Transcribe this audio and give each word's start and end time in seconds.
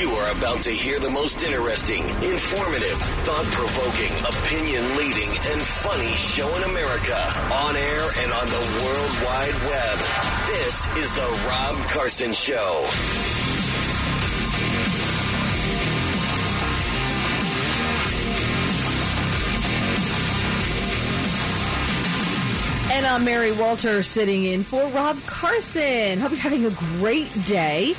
You 0.00 0.08
are 0.12 0.32
about 0.32 0.62
to 0.62 0.70
hear 0.70 0.98
the 0.98 1.10
most 1.10 1.42
interesting, 1.42 2.02
informative, 2.24 2.96
thought 3.20 3.44
provoking, 3.52 4.10
opinion 4.24 4.82
leading, 4.96 5.28
and 5.52 5.60
funny 5.60 6.08
show 6.16 6.48
in 6.56 6.62
America 6.62 7.20
on 7.52 7.76
air 7.76 8.08
and 8.22 8.32
on 8.32 8.46
the 8.46 8.64
World 8.80 9.12
Wide 9.28 9.52
Web. 9.68 9.98
This 10.46 10.86
is 10.96 11.12
The 11.14 11.28
Rob 11.46 11.76
Carson 11.90 12.32
Show. 12.32 12.86
And 22.90 23.04
I'm 23.04 23.22
Mary 23.22 23.52
Walter 23.52 24.02
sitting 24.02 24.44
in 24.44 24.64
for 24.64 24.82
Rob 24.88 25.18
Carson. 25.26 26.18
Hope 26.20 26.30
you're 26.30 26.40
having 26.40 26.64
a 26.64 26.70
great 26.70 27.44
day. 27.44 27.94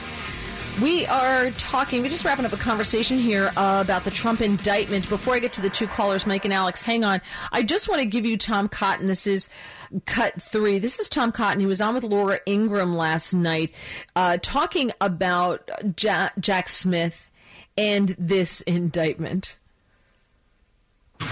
We 0.79 1.05
are 1.07 1.51
talking, 1.51 2.01
we're 2.01 2.09
just 2.09 2.25
wrapping 2.25 2.45
up 2.45 2.53
a 2.53 2.57
conversation 2.57 3.17
here 3.17 3.51
uh, 3.55 3.81
about 3.83 4.03
the 4.03 4.09
Trump 4.09 4.41
indictment. 4.41 5.07
Before 5.09 5.35
I 5.35 5.39
get 5.39 5.53
to 5.53 5.61
the 5.61 5.69
two 5.69 5.85
callers, 5.85 6.25
Mike 6.25 6.45
and 6.45 6.53
Alex, 6.53 6.81
hang 6.81 7.03
on. 7.03 7.21
I 7.51 7.61
just 7.61 7.87
want 7.87 7.99
to 8.01 8.05
give 8.05 8.25
you 8.25 8.35
Tom 8.37 8.67
Cotton. 8.67 9.05
This 9.07 9.27
is 9.27 9.47
cut 10.05 10.41
three. 10.41 10.79
This 10.79 10.99
is 10.99 11.07
Tom 11.07 11.31
Cotton. 11.31 11.59
He 11.59 11.67
was 11.67 11.81
on 11.81 11.93
with 11.93 12.03
Laura 12.03 12.39
Ingraham 12.47 12.95
last 12.95 13.33
night 13.33 13.73
uh, 14.15 14.37
talking 14.41 14.91
about 15.01 15.69
ja- 16.01 16.29
Jack 16.39 16.67
Smith 16.69 17.29
and 17.77 18.15
this 18.17 18.61
indictment. 18.61 19.57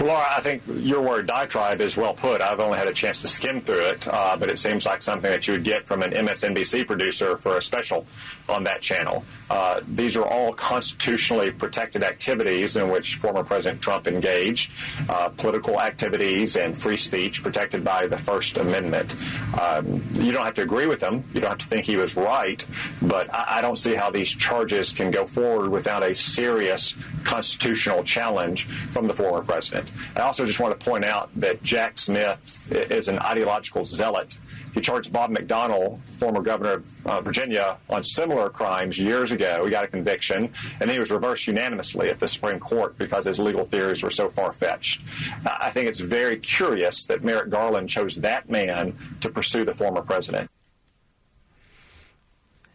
Laura, 0.00 0.24
I 0.30 0.40
think 0.40 0.62
your 0.68 1.00
word 1.02 1.26
diatribe 1.26 1.80
is 1.80 1.96
well 1.96 2.14
put. 2.14 2.40
I've 2.40 2.60
only 2.60 2.78
had 2.78 2.86
a 2.86 2.92
chance 2.92 3.20
to 3.22 3.28
skim 3.28 3.60
through 3.60 3.86
it, 3.86 4.06
uh, 4.06 4.36
but 4.38 4.48
it 4.48 4.58
seems 4.58 4.86
like 4.86 5.02
something 5.02 5.30
that 5.30 5.48
you 5.48 5.54
would 5.54 5.64
get 5.64 5.84
from 5.86 6.02
an 6.02 6.12
MSNBC 6.12 6.86
producer 6.86 7.36
for 7.36 7.56
a 7.56 7.62
special 7.62 8.06
on 8.50 8.64
that 8.64 8.80
channel. 8.82 9.24
Uh, 9.48 9.80
these 9.88 10.16
are 10.16 10.24
all 10.24 10.52
constitutionally 10.52 11.50
protected 11.50 12.02
activities 12.02 12.76
in 12.76 12.88
which 12.88 13.16
former 13.16 13.42
President 13.42 13.80
Trump 13.80 14.06
engaged, 14.06 14.70
uh, 15.08 15.28
political 15.28 15.80
activities 15.80 16.56
and 16.56 16.76
free 16.76 16.96
speech 16.96 17.42
protected 17.42 17.84
by 17.84 18.06
the 18.06 18.18
First 18.18 18.58
Amendment. 18.58 19.14
Um, 19.60 20.02
you 20.14 20.32
don't 20.32 20.44
have 20.44 20.54
to 20.54 20.62
agree 20.62 20.86
with 20.86 21.00
him. 21.00 21.24
You 21.34 21.40
don't 21.40 21.50
have 21.50 21.58
to 21.58 21.66
think 21.66 21.84
he 21.84 21.96
was 21.96 22.16
right, 22.16 22.64
but 23.02 23.32
I, 23.34 23.58
I 23.58 23.62
don't 23.62 23.76
see 23.76 23.94
how 23.94 24.10
these 24.10 24.30
charges 24.30 24.92
can 24.92 25.10
go 25.10 25.26
forward 25.26 25.70
without 25.70 26.02
a 26.02 26.14
serious 26.14 26.94
constitutional 27.24 28.04
challenge 28.04 28.64
from 28.92 29.08
the 29.08 29.14
former 29.14 29.42
president. 29.42 29.88
I 30.16 30.20
also 30.20 30.46
just 30.46 30.60
want 30.60 30.78
to 30.78 30.84
point 30.84 31.04
out 31.04 31.30
that 31.36 31.62
Jack 31.62 31.98
Smith 31.98 32.66
is 32.70 33.08
an 33.08 33.18
ideological 33.18 33.84
zealot. 33.84 34.38
He 34.74 34.80
charged 34.80 35.12
Bob 35.12 35.30
McDonnell, 35.30 36.00
former 36.18 36.42
governor 36.42 36.72
of 36.72 37.06
uh, 37.06 37.20
Virginia, 37.20 37.76
on 37.88 38.02
similar 38.04 38.50
crimes 38.50 38.98
years 38.98 39.32
ago. 39.32 39.64
He 39.64 39.70
got 39.70 39.84
a 39.84 39.88
conviction, 39.88 40.52
and 40.80 40.90
he 40.90 40.98
was 40.98 41.10
reversed 41.10 41.46
unanimously 41.46 42.08
at 42.08 42.20
the 42.20 42.28
Supreme 42.28 42.60
Court 42.60 42.96
because 42.98 43.24
his 43.24 43.38
legal 43.38 43.64
theories 43.64 44.02
were 44.02 44.10
so 44.10 44.28
far 44.28 44.52
fetched. 44.52 45.02
I 45.44 45.70
think 45.70 45.88
it's 45.88 46.00
very 46.00 46.36
curious 46.38 47.04
that 47.06 47.24
Merrick 47.24 47.50
Garland 47.50 47.88
chose 47.88 48.16
that 48.16 48.48
man 48.48 48.96
to 49.20 49.30
pursue 49.30 49.64
the 49.64 49.74
former 49.74 50.02
president. 50.02 50.50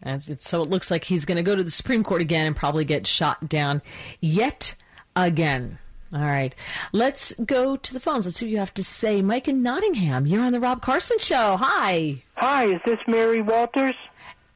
And 0.02 0.22
so 0.40 0.62
it 0.62 0.68
looks 0.68 0.90
like 0.90 1.04
he's 1.04 1.24
going 1.24 1.36
to 1.36 1.42
go 1.42 1.56
to 1.56 1.64
the 1.64 1.70
Supreme 1.70 2.04
Court 2.04 2.20
again 2.20 2.46
and 2.46 2.54
probably 2.54 2.84
get 2.84 3.06
shot 3.06 3.48
down 3.48 3.82
yet 4.20 4.74
again. 5.16 5.78
All 6.16 6.22
right. 6.22 6.54
Let's 6.92 7.34
go 7.44 7.76
to 7.76 7.92
the 7.92 8.00
phones. 8.00 8.24
Let's 8.24 8.38
see 8.38 8.46
what 8.46 8.50
you 8.50 8.58
have 8.58 8.72
to 8.74 8.82
say. 8.82 9.20
Mike 9.20 9.48
in 9.48 9.62
Nottingham, 9.62 10.26
you're 10.26 10.42
on 10.42 10.52
the 10.52 10.60
Rob 10.60 10.80
Carson 10.80 11.18
Show. 11.18 11.58
Hi. 11.60 12.22
Hi, 12.36 12.64
is 12.64 12.80
this 12.86 12.98
Mary 13.06 13.42
Walters? 13.42 13.94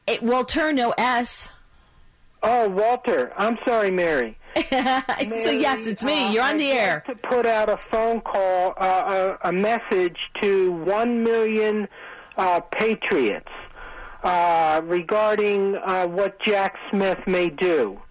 It, 0.07 0.23
Walter, 0.23 0.73
no 0.73 0.91
S. 0.97 1.49
Oh, 2.41 2.67
Walter. 2.67 3.31
I'm 3.37 3.59
sorry, 3.63 3.91
Mary. 3.91 4.39
Mary 4.71 5.35
so, 5.35 5.51
yes, 5.51 5.85
it's 5.85 6.03
me. 6.03 6.25
Uh, 6.25 6.31
you're 6.31 6.43
on 6.43 6.55
I'd 6.55 6.59
the 6.59 6.71
air. 6.71 7.03
Like 7.07 7.21
to 7.21 7.27
put 7.27 7.45
out 7.45 7.69
a 7.69 7.79
phone 7.91 8.21
call, 8.21 8.73
uh, 8.77 9.37
a, 9.43 9.49
a, 9.49 9.51
message 9.51 10.17
to 10.41 10.71
1 10.71 11.23
million 11.23 11.87
uh, 12.37 12.59
patriots 12.59 13.51
uh, 14.23 14.81
regarding 14.83 15.75
uh, 15.75 16.07
what 16.07 16.41
Jack 16.41 16.75
Smith 16.89 17.19
may 17.27 17.49
do. 17.49 18.01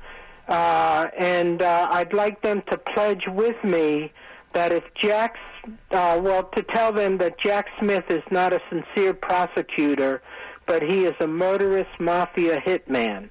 Uh, 0.50 1.06
and 1.16 1.62
uh, 1.62 1.86
I'd 1.92 2.12
like 2.12 2.42
them 2.42 2.62
to 2.70 2.76
pledge 2.76 3.22
with 3.28 3.62
me 3.62 4.12
that 4.52 4.72
if 4.72 4.82
Jack, 5.00 5.36
uh, 5.92 6.20
well, 6.20 6.42
to 6.56 6.62
tell 6.64 6.92
them 6.92 7.18
that 7.18 7.38
Jack 7.38 7.66
Smith 7.78 8.04
is 8.10 8.24
not 8.32 8.52
a 8.52 8.60
sincere 8.68 9.14
prosecutor, 9.14 10.20
but 10.66 10.82
he 10.82 11.04
is 11.04 11.14
a 11.20 11.26
murderous 11.28 11.86
mafia 12.00 12.60
hitman. 12.60 13.30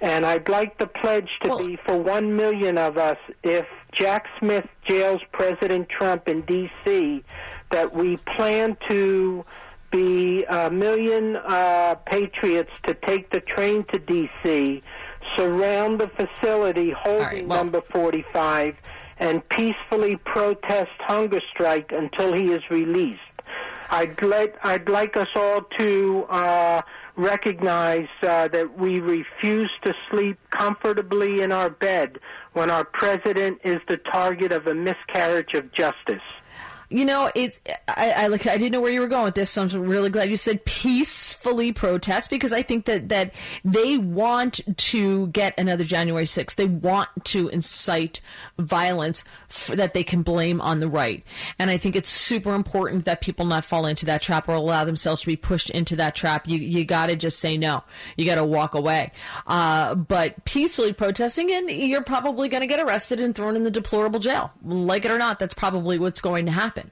And 0.00 0.24
I'd 0.24 0.48
like 0.48 0.78
the 0.78 0.86
pledge 0.86 1.28
to 1.42 1.50
Well- 1.50 1.58
be 1.58 1.76
for 1.84 1.98
one 1.98 2.34
million 2.34 2.78
of 2.78 2.96
us 2.96 3.18
if 3.42 3.66
Jack 3.92 4.26
Smith 4.38 4.66
jails 4.88 5.20
President 5.32 5.88
Trump 5.90 6.28
in 6.28 6.40
D.C., 6.42 7.22
that 7.70 7.94
we 7.94 8.16
plan 8.36 8.76
to 8.88 9.44
be 9.90 10.44
a 10.44 10.70
million 10.70 11.36
uh, 11.36 11.94
patriots 12.06 12.72
to 12.86 12.94
take 12.94 13.30
the 13.30 13.40
train 13.40 13.84
to 13.92 13.98
D.C., 13.98 14.82
surround 15.36 16.00
the 16.00 16.08
facility 16.08 16.90
holding 16.90 17.22
right, 17.22 17.46
well- 17.46 17.58
number 17.58 17.80
45, 17.92 18.76
and 19.18 19.48
peacefully 19.48 20.16
protest 20.16 20.90
hunger 21.00 21.40
strike 21.50 21.92
until 21.92 22.32
he 22.32 22.52
is 22.52 22.62
released. 22.70 23.20
I'd 23.90 24.20
let 24.22 24.56
I'd 24.64 24.88
like 24.88 25.16
us 25.16 25.28
all 25.36 25.60
to 25.78 26.26
uh, 26.28 26.82
recognize 27.16 28.08
uh, 28.22 28.48
that 28.48 28.78
we 28.78 28.98
refuse 29.00 29.70
to 29.84 29.94
sleep 30.10 30.38
comfortably 30.50 31.42
in 31.42 31.52
our 31.52 31.70
bed 31.70 32.18
when 32.54 32.70
our 32.70 32.84
president 32.84 33.60
is 33.62 33.80
the 33.86 33.98
target 33.98 34.52
of 34.52 34.66
a 34.66 34.74
miscarriage 34.74 35.54
of 35.54 35.70
justice. 35.72 36.22
You 36.90 37.04
know, 37.04 37.30
it's 37.34 37.58
I, 37.88 38.12
I 38.12 38.26
like 38.28 38.46
I 38.46 38.56
didn't 38.56 38.72
know 38.72 38.80
where 38.80 38.92
you 38.92 39.00
were 39.00 39.08
going 39.08 39.24
with 39.24 39.34
this, 39.34 39.50
so 39.50 39.62
I'm 39.62 39.68
really 39.88 40.10
glad 40.10 40.30
you 40.30 40.36
said 40.36 40.64
peacefully 40.64 41.72
protest 41.72 42.30
because 42.30 42.52
I 42.52 42.62
think 42.62 42.84
that 42.84 43.08
that 43.08 43.32
they 43.64 43.98
want 43.98 44.60
to 44.76 45.26
get 45.28 45.58
another 45.58 45.84
January 45.84 46.26
6th. 46.26 46.54
They 46.56 46.66
want 46.66 47.08
to 47.24 47.48
incite 47.48 48.20
violence 48.58 49.24
that 49.68 49.94
they 49.94 50.04
can 50.04 50.22
blame 50.22 50.60
on 50.60 50.80
the 50.80 50.88
right, 50.88 51.24
and 51.58 51.70
I 51.70 51.78
think 51.78 51.96
it's 51.96 52.10
super 52.10 52.54
important 52.54 53.06
that 53.06 53.20
people 53.20 53.44
not 53.46 53.64
fall 53.64 53.86
into 53.86 54.06
that 54.06 54.22
trap 54.22 54.48
or 54.48 54.52
allow 54.52 54.84
themselves 54.84 55.22
to 55.22 55.26
be 55.26 55.36
pushed 55.36 55.70
into 55.70 55.96
that 55.96 56.14
trap. 56.14 56.48
You 56.48 56.58
you 56.58 56.84
got 56.84 57.06
to 57.08 57.16
just 57.16 57.38
say 57.38 57.56
no. 57.56 57.82
You 58.16 58.26
got 58.26 58.36
to 58.36 58.44
walk 58.44 58.74
away. 58.74 59.12
Uh, 59.46 59.94
but 59.94 60.44
peacefully 60.44 60.92
protesting, 60.92 61.52
and 61.52 61.70
you're 61.70 62.02
probably 62.02 62.48
going 62.48 62.60
to 62.60 62.66
get 62.66 62.80
arrested 62.80 63.20
and 63.20 63.34
thrown 63.34 63.56
in 63.56 63.64
the 63.64 63.70
deplorable 63.70 64.20
jail. 64.20 64.52
Like 64.64 65.04
it 65.04 65.10
or 65.10 65.18
not, 65.18 65.38
that's 65.38 65.54
probably 65.54 65.98
what's 65.98 66.20
going 66.20 66.46
to 66.46 66.52
happen. 66.52 66.83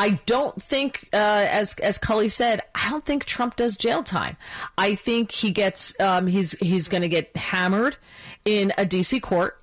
I 0.00 0.18
don't 0.24 0.60
think, 0.62 1.10
uh, 1.12 1.44
as 1.50 1.74
as 1.74 1.98
Cully 1.98 2.30
said, 2.30 2.62
I 2.74 2.88
don't 2.88 3.04
think 3.04 3.26
Trump 3.26 3.56
does 3.56 3.76
jail 3.76 4.02
time. 4.02 4.38
I 4.78 4.94
think 4.94 5.30
he 5.30 5.50
gets 5.50 5.92
um, 6.00 6.26
he's 6.26 6.52
he's 6.52 6.88
going 6.88 7.02
to 7.02 7.08
get 7.08 7.36
hammered 7.36 7.98
in 8.46 8.72
a 8.78 8.86
DC 8.86 9.20
court, 9.20 9.60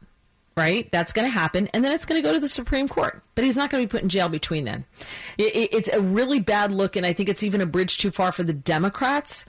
right? 0.55 0.91
That's 0.91 1.11
going 1.11 1.25
to 1.25 1.31
happen, 1.31 1.69
and 1.73 1.83
then 1.83 1.91
it's 1.91 2.05
going 2.05 2.21
to 2.21 2.27
go 2.27 2.33
to 2.33 2.39
the 2.39 2.47
Supreme 2.47 2.87
Court. 2.87 3.23
But 3.33 3.45
he's 3.45 3.57
not 3.57 3.71
going 3.71 3.81
to 3.81 3.87
be 3.87 3.91
put 3.91 4.03
in 4.03 4.09
jail 4.09 4.29
between 4.29 4.65
then. 4.65 4.85
It, 5.39 5.55
it, 5.55 5.73
it's 5.73 5.87
a 5.87 6.01
really 6.01 6.39
bad 6.39 6.71
look, 6.71 6.95
and 6.95 7.03
I 7.03 7.13
think 7.13 7.29
it's 7.29 7.41
even 7.41 7.59
a 7.59 7.65
bridge 7.65 7.97
too 7.97 8.11
far 8.11 8.31
for 8.31 8.43
the 8.43 8.53
Democrats 8.53 9.43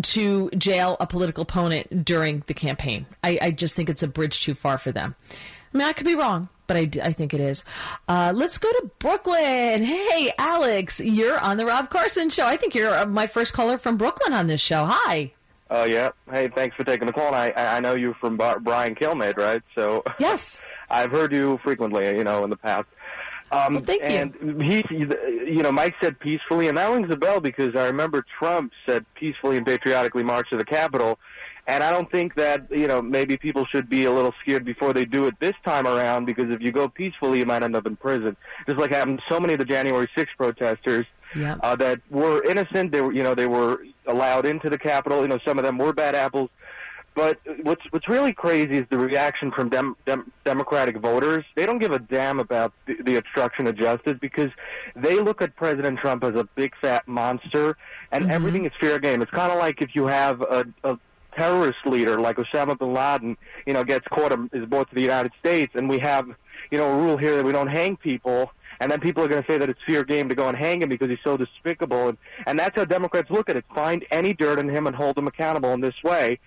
to 0.00 0.48
jail 0.52 0.96
a 1.00 1.06
political 1.06 1.42
opponent 1.42 2.02
during 2.02 2.44
the 2.46 2.54
campaign. 2.54 3.04
I, 3.22 3.38
I 3.42 3.50
just 3.50 3.76
think 3.76 3.90
it's 3.90 4.02
a 4.02 4.08
bridge 4.08 4.42
too 4.42 4.54
far 4.54 4.78
for 4.78 4.90
them. 4.90 5.16
I 5.72 5.78
mean, 5.78 5.86
I 5.86 5.92
could 5.92 6.06
be 6.06 6.14
wrong, 6.14 6.48
but 6.66 6.76
I 6.76 6.86
think 7.12 7.32
it 7.34 7.40
is. 7.40 7.62
Uh, 8.08 8.32
let's 8.34 8.58
go 8.58 8.70
to 8.70 8.90
Brooklyn. 8.98 9.84
Hey, 9.84 10.32
Alex, 10.38 11.00
you're 11.00 11.38
on 11.38 11.56
the 11.58 11.66
Rob 11.66 11.90
Carson 11.90 12.28
show. 12.30 12.46
I 12.46 12.56
think 12.56 12.74
you're 12.74 12.94
uh, 12.94 13.06
my 13.06 13.26
first 13.26 13.52
caller 13.52 13.78
from 13.78 13.96
Brooklyn 13.96 14.32
on 14.32 14.46
this 14.48 14.60
show. 14.60 14.84
Hi. 14.86 15.32
Oh 15.70 15.84
yeah. 15.84 16.10
Hey, 16.32 16.48
thanks 16.48 16.74
for 16.74 16.82
taking 16.82 17.06
the 17.06 17.12
call. 17.12 17.28
And 17.28 17.36
I 17.36 17.76
I 17.76 17.78
know 17.80 17.94
you 17.94 18.14
from 18.20 18.36
Brian 18.36 18.94
Kilmeade, 18.96 19.36
right? 19.36 19.62
So 19.76 20.02
Yes. 20.18 20.60
I've 20.90 21.12
heard 21.12 21.32
you 21.32 21.60
frequently, 21.62 22.08
you 22.16 22.24
know, 22.24 22.42
in 22.42 22.50
the 22.50 22.56
past. 22.56 22.86
Um, 23.52 23.74
Well, 23.74 23.84
thank 23.84 24.02
you. 24.02 24.08
and 24.08 24.62
he, 24.62 24.84
you 24.90 25.62
know, 25.62 25.70
Mike 25.70 25.94
said 26.02 26.18
peacefully, 26.18 26.66
and 26.66 26.76
that 26.78 26.88
rings 26.90 27.12
a 27.12 27.16
bell 27.16 27.40
because 27.40 27.76
I 27.76 27.86
remember 27.86 28.24
Trump 28.38 28.72
said 28.86 29.04
peacefully 29.14 29.56
and 29.56 29.64
patriotically 29.66 30.24
march 30.24 30.50
to 30.50 30.56
the 30.56 30.64
Capitol, 30.64 31.20
and 31.66 31.82
I 31.84 31.90
don't 31.90 32.10
think 32.10 32.34
that 32.36 32.66
you 32.70 32.86
know 32.86 33.00
maybe 33.02 33.36
people 33.36 33.64
should 33.66 33.88
be 33.88 34.04
a 34.04 34.12
little 34.12 34.34
scared 34.42 34.64
before 34.64 34.92
they 34.92 35.04
do 35.04 35.26
it 35.26 35.34
this 35.40 35.54
time 35.64 35.86
around 35.86 36.24
because 36.24 36.50
if 36.50 36.60
you 36.60 36.72
go 36.72 36.88
peacefully, 36.88 37.38
you 37.38 37.46
might 37.46 37.62
end 37.62 37.76
up 37.76 37.86
in 37.86 37.96
prison, 37.96 38.36
just 38.66 38.78
like 38.78 38.90
happened 38.90 39.18
to 39.18 39.24
so 39.34 39.40
many 39.40 39.52
of 39.54 39.58
the 39.58 39.64
January 39.64 40.08
6th 40.16 40.28
protesters 40.36 41.06
Yeah. 41.34 41.56
uh, 41.62 41.76
that 41.76 42.00
were 42.10 42.42
innocent. 42.44 42.92
They 42.92 43.00
were, 43.02 43.12
you 43.12 43.22
know, 43.22 43.34
they 43.34 43.46
were 43.46 43.84
allowed 44.06 44.46
into 44.46 44.68
the 44.70 44.78
Capitol. 44.78 45.22
You 45.22 45.28
know, 45.28 45.38
some 45.44 45.58
of 45.58 45.64
them 45.64 45.78
were 45.78 45.92
bad 45.92 46.14
apples. 46.14 46.50
But 47.12 47.40
what's 47.62 47.82
what's 47.90 48.08
really 48.08 48.32
crazy 48.32 48.76
is 48.78 48.86
the 48.88 48.96
reaction 48.98 49.50
from 49.50 49.68
dem, 49.68 49.96
dem, 50.06 50.30
Democratic 50.44 50.96
voters. 50.98 51.44
They 51.56 51.66
don't 51.66 51.78
give 51.80 51.90
a 51.90 51.98
damn 51.98 52.38
about 52.38 52.72
the, 52.86 52.94
the 53.02 53.16
obstruction 53.16 53.66
of 53.66 53.74
justice 53.76 54.16
because 54.20 54.50
they 54.94 55.18
look 55.18 55.42
at 55.42 55.56
President 55.56 55.98
Trump 55.98 56.22
as 56.22 56.36
a 56.36 56.44
big 56.54 56.72
fat 56.80 57.06
monster, 57.08 57.76
and 58.12 58.30
everything 58.30 58.64
is 58.64 58.72
fair 58.80 59.00
game. 59.00 59.22
It's 59.22 59.30
kind 59.32 59.50
of 59.50 59.58
like 59.58 59.82
if 59.82 59.96
you 59.96 60.06
have 60.06 60.40
a, 60.42 60.64
a 60.84 60.98
terrorist 61.32 61.78
leader 61.86 62.20
like 62.20 62.36
Osama 62.36 62.78
bin 62.78 62.92
Laden, 62.94 63.36
you 63.66 63.72
know, 63.72 63.84
gets 63.84 64.06
caught 64.08 64.32
and 64.32 64.50
is 64.52 64.66
brought 64.66 64.88
to 64.88 64.94
the 64.94 65.02
United 65.02 65.32
States, 65.38 65.72
and 65.74 65.88
we 65.88 65.98
have, 65.98 66.28
you 66.70 66.78
know, 66.78 66.90
a 66.90 66.96
rule 66.96 67.16
here 67.16 67.36
that 67.36 67.44
we 67.44 67.52
don't 67.52 67.68
hang 67.68 67.96
people, 67.96 68.50
and 68.80 68.90
then 68.90 69.00
people 69.00 69.22
are 69.22 69.28
going 69.28 69.42
to 69.42 69.50
say 69.50 69.58
that 69.58 69.68
it's 69.68 69.80
fair 69.86 70.04
game 70.04 70.28
to 70.30 70.34
go 70.34 70.48
and 70.48 70.56
hang 70.56 70.80
him 70.82 70.88
because 70.88 71.10
he's 71.10 71.18
so 71.22 71.36
despicable, 71.36 72.08
and 72.08 72.18
and 72.46 72.58
that's 72.58 72.74
how 72.76 72.84
Democrats 72.84 73.30
look 73.30 73.50
at 73.50 73.56
it: 73.56 73.64
find 73.74 74.04
any 74.10 74.32
dirt 74.32 74.58
in 74.58 74.68
him 74.68 74.86
and 74.86 74.96
hold 74.96 75.18
him 75.18 75.26
accountable 75.26 75.72
in 75.72 75.80
this 75.80 76.02
way. 76.02 76.38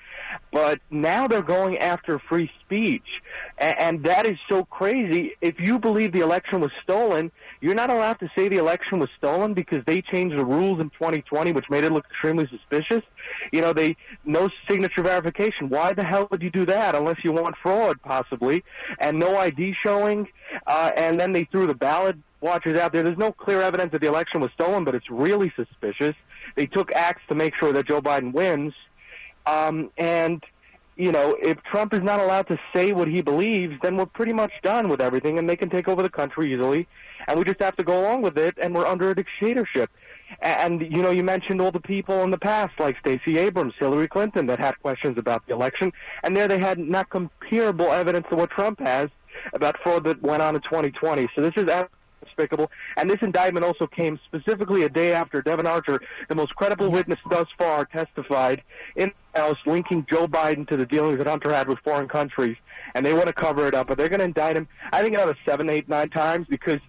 But 0.52 0.80
now 0.90 1.28
they're 1.28 1.42
going 1.42 1.78
after 1.78 2.20
free 2.20 2.50
speech, 2.62 3.22
and, 3.60 3.80
and 3.80 4.04
that 4.06 4.26
is 4.26 4.38
so 4.50 4.66
crazy. 4.66 5.34
If 5.42 5.60
you 5.60 5.78
believe 5.78 6.12
the 6.12 6.22
election 6.22 6.60
was 6.60 6.72
stolen, 6.82 7.32
you're 7.63 7.75
not 7.75 7.89
allowed 7.89 8.19
to 8.19 8.30
say 8.36 8.50
the 8.50 8.57
election 8.57 9.00
was 9.00 9.10
stolen 9.18 9.54
because 9.54 9.86
they 9.86 10.01
changed 10.01 10.38
the 10.38 10.44
rules 10.44 10.81
in 10.81 10.89
2020, 10.89 11.54
which 11.54 11.69
made 11.69 11.86
it 11.86 11.94
look 11.94 12.06
extremely 12.12 12.45
suspicious. 12.48 13.01
You 13.54 13.62
know, 13.62 13.71
they 13.71 13.95
no 14.25 14.50
signature 14.69 15.01
verification. 15.01 15.69
Why 15.69 15.94
the 15.94 16.04
hell 16.04 16.27
would 16.30 16.44
you 16.44 16.50
do 16.50 16.65
that 16.65 16.94
unless 16.94 17.24
you 17.24 17.31
want 17.31 17.56
fraud, 17.56 18.01
possibly, 18.01 18.65
and 19.00 19.18
no 19.18 19.38
ID 19.38 19.75
showing? 19.81 20.27
Uh, 20.68 20.92
and 20.98 21.18
then 21.18 21.31
they 21.31 21.45
threw 21.45 21.65
the 21.65 21.74
ballot 21.74 22.18
watchers 22.42 22.77
out 22.77 22.92
there. 22.92 23.01
There's 23.01 23.18
no 23.18 23.31
clear 23.31 23.62
evidence 23.62 23.94
that 23.94 24.01
the 24.01 24.07
election 24.07 24.42
was 24.42 24.51
stolen, 24.51 24.83
but 24.83 24.94
it's 24.94 25.10
really 25.10 25.54
suspicious. 25.56 26.15
They 26.56 26.65
took 26.65 26.92
acts 26.92 27.21
to 27.30 27.36
make 27.36 27.56
sure 27.56 27.71
that 27.71 27.88
Joe 27.88 28.01
Biden 28.01 28.33
wins, 28.33 28.74
um, 29.45 29.89
and 29.98 30.44
you 30.95 31.12
know, 31.12 31.36
if 31.42 31.62
Trump 31.63 31.94
is 31.94 32.01
not 32.01 32.19
allowed 32.19 32.48
to 32.48 32.60
say 32.74 32.92
what 32.92 33.07
he 33.07 33.22
believes, 33.22 33.75
then 33.81 33.98
we're 33.98 34.06
pretty 34.06 34.34
much 34.34 34.51
done 34.62 34.88
with 34.90 35.01
everything, 35.01 35.40
and 35.40 35.50
they 35.50 35.56
can 35.56 35.69
take 35.69 35.88
over 35.88 36.04
the 36.04 36.10
country 36.10 36.54
easily, 36.54 36.88
and 37.28 37.38
we 37.38 37.45
just 37.45 37.60
have 37.60 37.75
to 37.78 37.84
go 37.84 38.00
along 38.00 38.22
with 38.22 38.38
it, 38.38 38.56
and 38.62 38.74
we're 38.75 38.86
under 38.86 39.10
a 39.10 39.16
dictatorship. 39.16 39.90
And 40.42 40.81
you 40.81 41.01
know, 41.01 41.12
you 41.12 41.24
mentioned 41.24 41.62
all 41.62 41.72
the 41.72 41.80
people 41.80 42.24
in 42.24 42.31
the 42.31 42.38
past, 42.38 42.80
like 42.80 42.98
Stacey 43.00 43.38
Abrams, 43.38 43.74
Hillary 43.80 44.07
Clinton, 44.07 44.45
that 44.48 44.60
had 44.60 44.80
questions 44.80 45.18
about 45.18 45.45
the 45.48 45.54
election, 45.54 45.92
and 46.24 46.36
there 46.36 46.48
they 46.48 46.60
had 46.60 46.80
not 46.80 47.10
comparable 47.10 47.92
evidence 47.92 48.28
to 48.30 48.36
what 48.36 48.50
Trump 48.50 48.80
has 48.80 49.10
about 49.54 49.78
fraud 49.81 50.04
that 50.04 50.22
went 50.22 50.42
on 50.42 50.56
in 50.56 50.62
2020. 50.62 51.28
So 51.36 51.42
this 51.42 51.54
is 51.56 51.69
despicable. 52.24 52.72
And 52.98 53.10
this 53.10 53.22
indictment 53.22 53.66
also 53.66 53.88
came 53.88 54.19
specifically 54.25 54.84
a 54.84 54.89
day 54.89 55.13
after 55.13 55.42
Devon 55.42 55.68
Archer, 55.68 56.01
the 56.30 56.36
most 56.36 56.56
credible 56.56 56.89
witness 56.89 57.19
thus 57.30 57.48
far, 57.57 57.86
testified 57.86 58.62
in 58.96 59.12
House 59.36 59.58
linking 59.66 60.06
Joe 60.10 60.28
Biden 60.28 60.68
to 60.68 60.78
the 60.78 60.86
dealings 60.86 61.18
that 61.18 61.28
Hunter 61.28 61.54
had 61.54 61.68
with 61.68 61.80
foreign 61.80 62.08
countries. 62.08 62.58
And 62.96 63.06
they 63.06 63.14
want 63.14 63.28
to 63.28 63.34
cover 63.34 63.68
it 63.68 63.74
up, 63.74 63.88
but 63.88 63.98
they're 63.98 64.10
going 64.10 64.20
to 64.20 64.26
indict 64.26 64.56
him, 64.56 64.68
I 64.92 65.02
think, 65.02 65.16
another 65.16 65.38
seven, 65.46 65.70
eight, 65.70 65.90
nine 65.90 66.10
times 66.10 66.48
because 66.48 66.80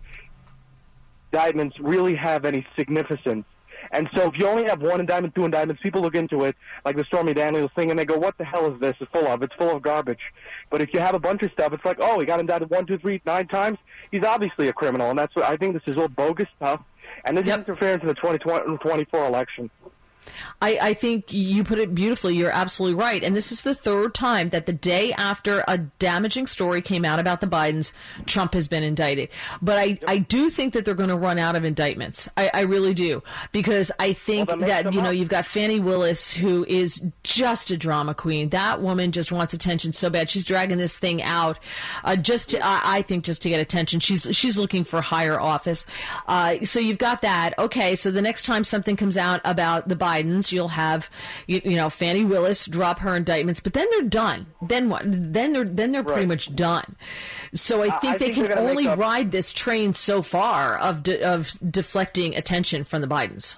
indictments 1.33 1.79
really 1.81 2.15
have 2.15 2.45
any 2.45 2.67
significance. 2.77 3.47
And 3.91 4.09
so 4.15 4.29
if 4.29 4.39
you 4.39 4.47
only 4.47 4.65
have 4.65 4.81
one 4.83 5.01
indictment, 5.01 5.35
two 5.35 5.45
indictments, 5.45 5.83
people 5.83 6.01
look 6.01 6.15
into 6.15 6.45
it, 6.45 6.57
like 6.85 6.97
the 6.97 7.05
Stormy 7.05 7.35
Daniels 7.35 7.71
thing, 7.75 7.91
and 7.91 7.99
they 7.99 8.05
go, 8.05 8.17
what 8.17 8.37
the 8.39 8.45
hell 8.45 8.73
is 8.73 8.81
this? 8.81 8.97
It's 9.01 9.11
full 9.13 9.27
of. 9.27 9.43
It's 9.43 9.55
full 9.55 9.71
of 9.71 9.83
garbage. 9.83 10.33
But 10.71 10.81
if 10.81 10.93
you 10.95 11.01
have 11.01 11.15
a 11.15 11.19
bunch 11.19 11.43
of 11.43 11.53
stuff, 11.53 11.73
it's 11.73 11.85
like, 11.85 11.99
oh, 12.01 12.19
he 12.19 12.27
got 12.27 12.41
indicted 12.41 12.71
one, 12.71 12.87
two, 12.87 12.99
three, 12.99 13.21
nine 13.27 13.47
times. 13.47 13.79
He's 14.11 14.25
obviously 14.25 14.69
a 14.69 14.73
criminal, 14.73 15.11
and 15.11 15.19
that's 15.19 15.35
what 15.37 15.45
I 15.45 15.57
think 15.57 15.75
this 15.75 15.83
is 15.87 15.97
all 15.97 16.09
bogus 16.09 16.49
stuff. 16.57 16.81
And 17.25 17.37
this 17.37 17.47
yep. 17.47 17.61
is 17.61 17.69
interference 17.69 18.03
in 18.03 18.09
the 18.09 18.15
2024 18.15 19.27
election. 19.27 19.71
I, 20.63 20.79
I, 20.81 20.95
think 20.95 21.33
you 21.33 21.63
put 21.63 21.79
it 21.79 21.95
beautifully. 21.95 22.37
You're 22.37 22.51
absolutely 22.51 22.99
right. 22.99 23.23
And 23.23 23.37
this 23.37 23.53
is 23.53 23.63
the 23.63 23.75
third 23.75 24.15
time 24.15 24.49
that 24.51 24.67
the 24.67 24.73
day 24.73 25.13
after 25.13 25.63
a 25.69 25.79
damaging 25.79 26.47
story 26.47 26.81
came 26.81 27.05
out 27.05 27.19
about 27.19 27.41
the 27.41 27.47
Bidens, 27.47 27.93
Trump 28.25 28.55
has 28.55 28.67
been 28.67 28.83
indicted. 28.83 29.29
But 29.61 29.79
I, 29.79 29.99
I 30.09 30.19
do 30.19 30.49
think 30.49 30.73
that 30.73 30.85
they're 30.85 30.95
going 30.95 31.11
to 31.11 31.17
run 31.17 31.39
out 31.39 31.57
of 31.57 31.65
indictments. 31.65 32.29
I, 32.37 32.51
I 32.55 32.61
really 32.63 32.95
do. 32.95 33.23
Because 33.53 33.93
I 33.99 34.15
think 34.15 34.49
well, 34.49 34.59
that, 34.59 34.93
you 34.95 35.03
know, 35.03 35.11
up. 35.11 35.17
you've 35.17 35.29
got 35.29 35.45
Fani 35.45 35.81
Willis, 35.81 36.33
who 36.33 36.65
is 36.67 37.05
just 37.23 37.71
a 37.71 37.77
drama 37.77 38.15
queen. 38.15 38.49
That 38.49 38.81
woman 38.81 39.13
just 39.13 39.31
wants 39.31 39.53
attention 39.53 39.93
so 39.93 40.09
bad. 40.09 40.31
She's 40.31 40.45
dragging 40.45 40.79
this 40.79 40.99
thing 40.99 41.23
out 41.23 41.59
uh, 42.05 42.17
just 42.17 42.51
to, 42.51 42.65
I, 42.65 42.81
I, 42.85 43.03
think, 43.03 43.25
just 43.25 43.43
to 43.43 43.49
get 43.49 43.61
attention. 43.61 44.01
She's, 44.01 44.27
she's 44.33 44.57
looking 44.57 44.85
for 44.85 45.03
higher 45.03 45.39
office. 45.39 45.85
Uh, 46.27 46.65
so 46.65 46.81
you've 46.81 46.99
got 46.99 47.21
that. 47.23 47.59
Okay. 47.59 47.97
So 47.97 48.11
the 48.11 48.23
next 48.23 48.47
time 48.47 48.65
something 48.65 48.97
comes 48.97 49.17
out 49.17 49.41
about 49.45 49.89
the 49.89 49.97
Bidens, 49.97 50.14
Bidens, 50.15 50.53
you'll 50.53 50.69
have 50.69 51.11
you, 51.47 51.61
you, 51.65 51.77
know 51.77 51.91
Fani 51.91 52.25
Willis 52.25 52.67
drop 52.67 53.01
her 53.01 53.15
indictments, 53.15 53.61
but 53.61 53.75
then 53.75 53.87
they're 53.91 54.03
done. 54.03 54.47
Then 54.63 54.89
what? 54.89 55.03
Then 55.05 55.53
they're 55.53 55.65
then 55.65 55.93
they're 55.93 56.03
right. 56.03 56.13
pretty 56.13 56.27
much 56.27 56.55
done. 56.55 56.97
So 57.55 57.83
I 57.83 57.91
think 57.99 58.15
I 58.15 58.19
they 58.19 58.33
think 58.33 58.49
can 58.49 58.59
only 58.59 58.87
ride 58.87 59.31
this 59.31 59.53
train 59.53 59.95
so 59.95 60.23
far 60.23 60.79
of 60.79 61.03
de- 61.03 61.23
of 61.23 61.51
deflecting 61.71 62.35
attention 62.37 62.85
from 62.85 63.01
the 63.01 63.09
Bidens. 63.09 63.57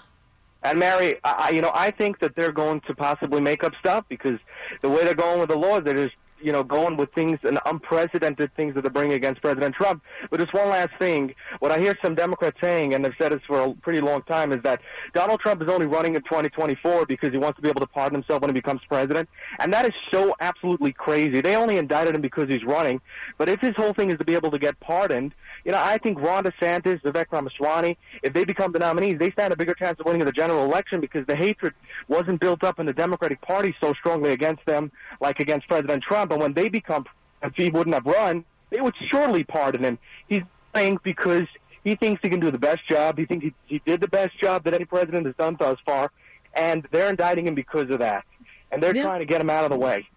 And 0.62 0.80
Mary, 0.80 1.20
I, 1.22 1.50
you 1.50 1.60
know, 1.60 1.70
I 1.72 1.92
think 1.92 2.18
that 2.18 2.34
they're 2.34 2.52
going 2.52 2.80
to 2.82 2.94
possibly 2.94 3.40
make 3.40 3.62
up 3.62 3.72
stuff 3.78 4.04
because 4.08 4.40
the 4.80 4.88
way 4.88 5.04
they're 5.04 5.14
going 5.14 5.38
with 5.38 5.48
the 5.48 5.56
laws, 5.56 5.84
they're 5.84 5.94
just 5.94 6.16
you 6.40 6.52
know, 6.52 6.62
going 6.62 6.96
with 6.96 7.12
things 7.12 7.38
and 7.42 7.58
unprecedented 7.66 8.54
things 8.54 8.74
that 8.74 8.82
they're 8.82 8.90
bringing 8.90 9.16
against 9.16 9.42
President 9.42 9.74
Trump. 9.74 10.02
But 10.30 10.40
just 10.40 10.52
one 10.52 10.68
last 10.68 10.92
thing. 10.98 11.34
What 11.60 11.72
I 11.72 11.78
hear 11.78 11.96
some 12.02 12.14
Democrats 12.14 12.58
saying, 12.60 12.94
and 12.94 13.04
they've 13.04 13.14
said 13.18 13.32
this 13.32 13.42
for 13.46 13.60
a 13.60 13.72
pretty 13.74 14.00
long 14.00 14.22
time, 14.22 14.52
is 14.52 14.62
that 14.62 14.80
Donald 15.14 15.40
Trump 15.40 15.62
is 15.62 15.68
only 15.68 15.86
running 15.86 16.14
in 16.14 16.22
2024 16.22 17.06
because 17.06 17.30
he 17.32 17.38
wants 17.38 17.56
to 17.56 17.62
be 17.62 17.68
able 17.68 17.80
to 17.80 17.86
pardon 17.86 18.16
himself 18.16 18.42
when 18.42 18.50
he 18.50 18.54
becomes 18.54 18.80
president. 18.88 19.28
And 19.58 19.72
that 19.72 19.86
is 19.86 19.92
so 20.12 20.34
absolutely 20.40 20.92
crazy. 20.92 21.40
They 21.40 21.56
only 21.56 21.78
indicted 21.78 22.14
him 22.14 22.20
because 22.20 22.48
he's 22.48 22.64
running. 22.64 23.00
But 23.38 23.48
if 23.48 23.60
his 23.60 23.74
whole 23.76 23.94
thing 23.94 24.10
is 24.10 24.18
to 24.18 24.24
be 24.24 24.34
able 24.34 24.50
to 24.50 24.58
get 24.58 24.78
pardoned, 24.80 25.34
you 25.64 25.72
know, 25.72 25.80
I 25.82 25.98
think 25.98 26.20
Ron 26.20 26.44
DeSantis, 26.44 27.02
Vivek 27.02 27.26
Ramaswamy, 27.30 27.98
if 28.22 28.32
they 28.32 28.44
become 28.44 28.72
the 28.72 28.78
nominees, 28.78 29.18
they 29.18 29.30
stand 29.32 29.52
a 29.52 29.56
bigger 29.56 29.74
chance 29.74 29.98
of 29.98 30.06
winning 30.06 30.24
the 30.24 30.32
general 30.32 30.64
election 30.64 31.00
because 31.00 31.26
the 31.26 31.34
hatred 31.34 31.74
wasn't 32.08 32.40
built 32.40 32.62
up 32.62 32.78
in 32.78 32.86
the 32.86 32.92
Democratic 32.92 33.40
Party 33.40 33.74
so 33.80 33.92
strongly 33.94 34.32
against 34.32 34.64
them 34.66 34.92
like 35.20 35.40
against 35.40 35.66
President 35.68 36.02
Trump. 36.02 36.25
And 36.32 36.40
when 36.40 36.52
they 36.54 36.68
become, 36.68 37.06
if 37.42 37.54
he 37.54 37.70
wouldn't 37.70 37.94
have 37.94 38.06
run, 38.06 38.44
they 38.70 38.80
would 38.80 38.94
surely 39.10 39.44
pardon 39.44 39.84
him. 39.84 39.98
He's 40.28 40.42
playing 40.72 40.98
because 41.02 41.46
he 41.84 41.94
thinks 41.94 42.20
he 42.22 42.28
can 42.28 42.40
do 42.40 42.50
the 42.50 42.58
best 42.58 42.88
job. 42.88 43.18
He 43.18 43.26
thinks 43.26 43.44
he, 43.44 43.54
he 43.66 43.80
did 43.84 44.00
the 44.00 44.08
best 44.08 44.38
job 44.40 44.64
that 44.64 44.74
any 44.74 44.84
president 44.84 45.26
has 45.26 45.34
done 45.36 45.56
thus 45.58 45.78
far, 45.86 46.10
and 46.54 46.86
they're 46.90 47.08
indicting 47.08 47.46
him 47.46 47.54
because 47.54 47.90
of 47.90 48.00
that. 48.00 48.24
And 48.72 48.82
they're 48.82 48.94
yeah. 48.94 49.02
trying 49.02 49.20
to 49.20 49.26
get 49.26 49.40
him 49.40 49.50
out 49.50 49.64
of 49.64 49.70
the 49.70 49.76
way. 49.76 50.08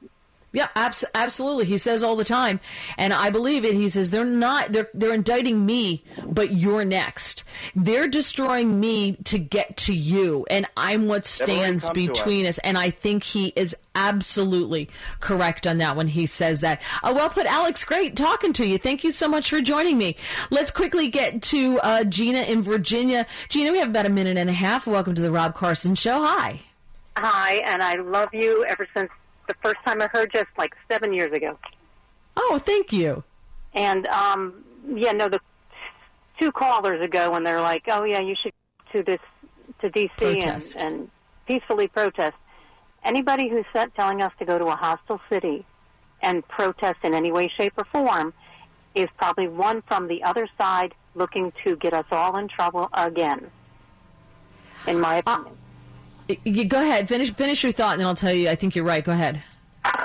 Yeah, 0.52 0.70
abs- 0.76 1.06
absolutely. 1.14 1.66
He 1.66 1.78
says 1.78 2.02
all 2.02 2.16
the 2.16 2.26
time, 2.26 2.60
and 2.98 3.14
I 3.14 3.30
believe 3.30 3.64
it. 3.64 3.76
He 3.76 3.88
says 3.90 4.10
they're 4.10 4.26
not 4.26 4.72
they're 4.72 4.90
they're 4.96 5.14
indicting 5.14 5.64
me, 5.66 6.04
but 6.26 6.54
you're 6.54 6.84
next. 6.84 7.44
They're 7.76 8.08
destroying 8.08 8.80
me 8.80 9.14
to 9.26 9.38
get 9.38 9.78
to 9.78 9.94
you, 9.94 10.48
and 10.50 10.66
I'm 10.76 11.08
what 11.08 11.28
stands 11.28 11.88
between 11.92 12.46
us. 12.46 12.58
us. 12.58 12.60
And 12.64 12.78
I 12.80 12.90
think 12.90 13.24
he 13.24 13.54
is 13.56 13.76
absolutely 13.94 14.90
correct 15.20 15.68
on 15.68 15.78
that 15.78 15.96
when 15.96 16.08
he 16.08 16.26
says 16.26 16.62
that. 16.62 16.82
Uh, 17.04 17.14
well 17.16 17.30
put, 17.30 17.46
Alex. 17.46 17.84
Great 17.84 18.16
talking 18.16 18.54
to 18.54 18.66
you. 18.66 18.80
Thank 18.80 19.04
you 19.04 19.12
so 19.12 19.28
much 19.28 19.52
for 19.52 19.62
joining 19.62 20.00
me. 20.00 20.16
Let's 20.50 20.72
quickly 20.72 21.10
get 21.10 21.44
to 21.44 21.80
uh, 21.82 22.04
Gina 22.06 22.40
in 22.42 22.64
Virginia. 22.64 23.28
Gina, 23.50 23.72
we 23.72 23.78
have 23.78 23.90
about 23.90 24.08
a 24.08 24.10
minute 24.10 24.38
and 24.38 24.50
a 24.50 24.54
half. 24.54 24.88
Welcome 24.88 25.14
to 25.14 25.22
the 25.22 25.32
Rob 25.32 25.54
Carson 25.54 25.94
Show. 25.94 26.24
Hi. 26.24 26.62
Hi, 27.18 27.56
and 27.66 27.84
I 27.84 27.96
love 27.96 28.30
you 28.34 28.66
ever 28.66 28.88
since 28.96 29.12
the 29.50 29.56
first 29.62 29.78
time 29.84 30.02
I 30.02 30.08
heard 30.08 30.32
just 30.32 30.48
like 30.58 30.74
seven 30.90 31.12
years 31.12 31.34
ago. 31.34 31.58
Oh, 32.38 32.62
thank 32.64 32.94
you. 32.94 33.24
And 33.74 34.08
um, 34.08 34.64
yeah, 34.88 35.12
no, 35.12 35.28
the 35.28 35.42
two 36.40 36.52
callers 36.52 37.02
ago 37.02 37.32
when 37.32 37.44
they're 37.44 37.62
like, 37.62 37.84
"Oh 37.88 38.06
yeah, 38.06 38.22
you 38.22 38.36
should 38.42 38.54
to 38.94 39.04
this 39.04 39.20
to 39.82 39.90
DC 39.90 40.46
and, 40.46 40.76
and 40.80 41.10
peacefully 41.46 41.88
protest." 41.88 42.38
Anybody 43.04 43.50
who's 43.50 43.66
set 43.74 43.94
telling 43.96 44.22
us 44.22 44.32
to 44.40 44.46
go 44.46 44.58
to 44.58 44.66
a 44.68 44.76
hostile 44.76 45.22
city 45.30 45.66
and 46.22 46.46
protest 46.48 47.00
in 47.04 47.14
any 47.14 47.32
way, 47.32 47.48
shape, 47.48 47.74
or 47.78 47.86
form 47.86 48.34
is 48.96 49.08
probably 49.18 49.48
one 49.48 49.82
from 49.84 50.08
the 50.08 50.24
other 50.24 50.48
side 50.58 50.94
looking 51.16 51.52
to 51.64 51.76
get 51.78 51.94
us 51.94 52.06
all 52.12 52.38
in 52.38 52.48
trouble 52.48 52.90
again. 52.94 53.50
In 54.88 55.00
my 55.00 55.18
uh, 55.18 55.20
opinion. 55.20 55.58
You 56.44 56.66
go 56.66 56.82
ahead. 56.82 57.08
Finish 57.08 57.34
finish 57.34 57.64
your 57.64 57.72
thought, 57.72 57.94
and 57.94 58.02
then 58.02 58.08
I'll 58.08 58.16
tell 58.16 58.34
you. 58.34 58.50
I 58.50 58.56
think 58.56 58.76
you're 58.76 58.86
right. 58.86 59.04
Go 59.04 59.12
ahead. 59.12 59.42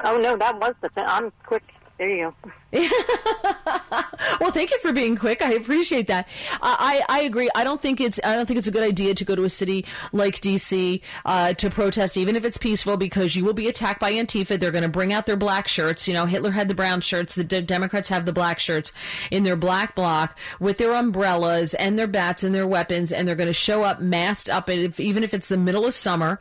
Oh 0.04 0.18
no, 0.18 0.36
that 0.36 0.58
was 0.58 0.74
the 0.80 0.88
thing. 0.88 1.04
I'm 1.06 1.30
quick. 1.44 1.73
There 1.96 2.08
you 2.08 2.34
go. 2.42 2.50
well, 4.40 4.50
thank 4.50 4.72
you 4.72 4.78
for 4.80 4.92
being 4.92 5.16
quick. 5.16 5.40
I 5.40 5.52
appreciate 5.52 6.08
that. 6.08 6.26
I, 6.60 7.02
I 7.08 7.20
agree. 7.20 7.48
I 7.54 7.62
don't 7.62 7.80
think 7.80 8.00
it's 8.00 8.18
I 8.24 8.34
don't 8.34 8.46
think 8.46 8.58
it's 8.58 8.66
a 8.66 8.72
good 8.72 8.82
idea 8.82 9.14
to 9.14 9.24
go 9.24 9.36
to 9.36 9.44
a 9.44 9.50
city 9.50 9.86
like 10.12 10.40
DC 10.40 11.00
uh, 11.24 11.52
to 11.54 11.70
protest, 11.70 12.16
even 12.16 12.34
if 12.34 12.44
it's 12.44 12.58
peaceful, 12.58 12.96
because 12.96 13.36
you 13.36 13.44
will 13.44 13.52
be 13.52 13.68
attacked 13.68 14.00
by 14.00 14.12
Antifa. 14.12 14.58
They're 14.58 14.72
going 14.72 14.82
to 14.82 14.88
bring 14.88 15.12
out 15.12 15.26
their 15.26 15.36
black 15.36 15.68
shirts. 15.68 16.08
You 16.08 16.14
know, 16.14 16.26
Hitler 16.26 16.50
had 16.50 16.66
the 16.66 16.74
brown 16.74 17.00
shirts. 17.00 17.36
The 17.36 17.44
Democrats 17.44 18.08
have 18.08 18.24
the 18.24 18.32
black 18.32 18.58
shirts 18.58 18.92
in 19.30 19.44
their 19.44 19.56
black 19.56 19.94
bloc 19.94 20.36
with 20.58 20.78
their 20.78 20.94
umbrellas 20.94 21.74
and 21.74 21.96
their 21.96 22.08
bats 22.08 22.42
and 22.42 22.52
their 22.52 22.66
weapons, 22.66 23.12
and 23.12 23.28
they're 23.28 23.36
going 23.36 23.46
to 23.46 23.52
show 23.52 23.84
up 23.84 24.00
masked 24.00 24.48
up, 24.48 24.68
even 24.68 25.22
if 25.22 25.32
it's 25.32 25.48
the 25.48 25.56
middle 25.56 25.86
of 25.86 25.94
summer, 25.94 26.40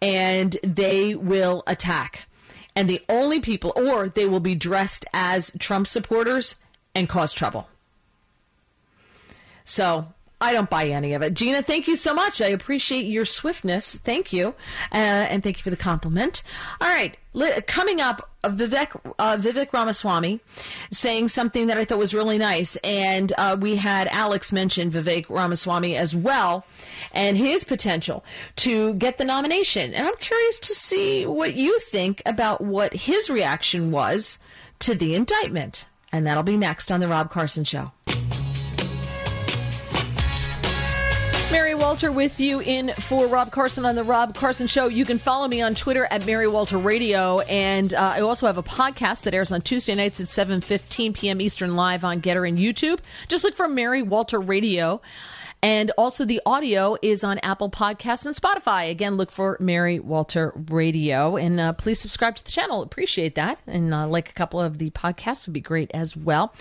and 0.00 0.56
they 0.62 1.16
will 1.16 1.64
attack 1.66 2.28
and 2.74 2.88
the 2.88 3.02
only 3.08 3.40
people, 3.40 3.72
or 3.76 4.08
they 4.08 4.26
will 4.26 4.40
be 4.40 4.54
dressed 4.54 5.04
as 5.12 5.52
Trump 5.58 5.86
supporters 5.86 6.54
and 6.94 7.08
cause 7.08 7.32
trouble. 7.32 7.68
So 9.64 10.08
I 10.42 10.52
don't 10.52 10.68
buy 10.68 10.86
any 10.86 11.14
of 11.14 11.22
it. 11.22 11.34
Gina, 11.34 11.62
thank 11.62 11.86
you 11.86 11.94
so 11.94 12.12
much. 12.12 12.42
I 12.42 12.48
appreciate 12.48 13.04
your 13.04 13.24
swiftness. 13.24 13.94
Thank 13.94 14.32
you. 14.32 14.48
Uh, 14.90 14.96
and 14.96 15.40
thank 15.40 15.56
you 15.56 15.62
for 15.62 15.70
the 15.70 15.76
compliment. 15.76 16.42
All 16.80 16.88
right. 16.88 17.16
Coming 17.68 18.00
up, 18.00 18.28
uh, 18.42 18.50
Vivek, 18.50 19.14
uh, 19.20 19.36
Vivek 19.36 19.72
Ramaswamy 19.72 20.40
saying 20.90 21.28
something 21.28 21.68
that 21.68 21.78
I 21.78 21.84
thought 21.84 21.98
was 21.98 22.12
really 22.12 22.38
nice. 22.38 22.74
And 22.82 23.32
uh, 23.38 23.56
we 23.58 23.76
had 23.76 24.08
Alex 24.08 24.52
mention 24.52 24.90
Vivek 24.90 25.30
Ramaswamy 25.30 25.96
as 25.96 26.14
well 26.14 26.66
and 27.12 27.36
his 27.36 27.62
potential 27.62 28.24
to 28.56 28.94
get 28.94 29.18
the 29.18 29.24
nomination. 29.24 29.94
And 29.94 30.08
I'm 30.08 30.16
curious 30.16 30.58
to 30.58 30.74
see 30.74 31.24
what 31.24 31.54
you 31.54 31.78
think 31.78 32.20
about 32.26 32.60
what 32.60 32.92
his 32.92 33.30
reaction 33.30 33.92
was 33.92 34.38
to 34.80 34.96
the 34.96 35.14
indictment. 35.14 35.86
And 36.10 36.26
that'll 36.26 36.42
be 36.42 36.56
next 36.56 36.90
on 36.90 36.98
The 36.98 37.08
Rob 37.08 37.30
Carson 37.30 37.62
Show. 37.62 37.92
Mary 41.52 41.74
Walter 41.74 42.10
with 42.10 42.40
you 42.40 42.60
in 42.60 42.94
for 42.94 43.26
Rob 43.26 43.52
Carson 43.52 43.84
on 43.84 43.94
the 43.94 44.02
Rob 44.02 44.34
Carson 44.34 44.66
Show. 44.66 44.88
You 44.88 45.04
can 45.04 45.18
follow 45.18 45.46
me 45.46 45.60
on 45.60 45.74
Twitter 45.74 46.08
at 46.10 46.24
Mary 46.24 46.48
Walter 46.48 46.78
Radio, 46.78 47.40
and 47.40 47.92
uh, 47.92 48.14
I 48.16 48.20
also 48.20 48.46
have 48.46 48.56
a 48.56 48.62
podcast 48.62 49.24
that 49.24 49.34
airs 49.34 49.52
on 49.52 49.60
Tuesday 49.60 49.94
nights 49.94 50.18
at 50.18 50.28
7:15 50.28 51.12
p.m. 51.12 51.42
Eastern, 51.42 51.76
live 51.76 52.04
on 52.04 52.22
Gettr 52.22 52.48
and 52.48 52.56
YouTube. 52.56 53.00
Just 53.28 53.44
look 53.44 53.54
for 53.54 53.68
Mary 53.68 54.00
Walter 54.00 54.40
Radio. 54.40 55.02
And 55.62 55.92
also, 55.96 56.24
the 56.24 56.40
audio 56.44 56.96
is 57.02 57.22
on 57.22 57.38
Apple 57.38 57.70
Podcasts 57.70 58.26
and 58.26 58.34
Spotify. 58.34 58.90
Again, 58.90 59.16
look 59.16 59.30
for 59.30 59.56
Mary 59.60 60.00
Walter 60.00 60.52
Radio. 60.68 61.36
And 61.36 61.60
uh, 61.60 61.72
please 61.72 62.00
subscribe 62.00 62.34
to 62.34 62.44
the 62.44 62.50
channel. 62.50 62.82
Appreciate 62.82 63.36
that. 63.36 63.60
And 63.68 63.94
uh, 63.94 64.08
like 64.08 64.28
a 64.28 64.32
couple 64.32 64.60
of 64.60 64.78
the 64.78 64.90
podcasts 64.90 65.46
would 65.46 65.52
be 65.52 65.60
great 65.60 65.90
as 65.94 66.16
well. 66.16 66.52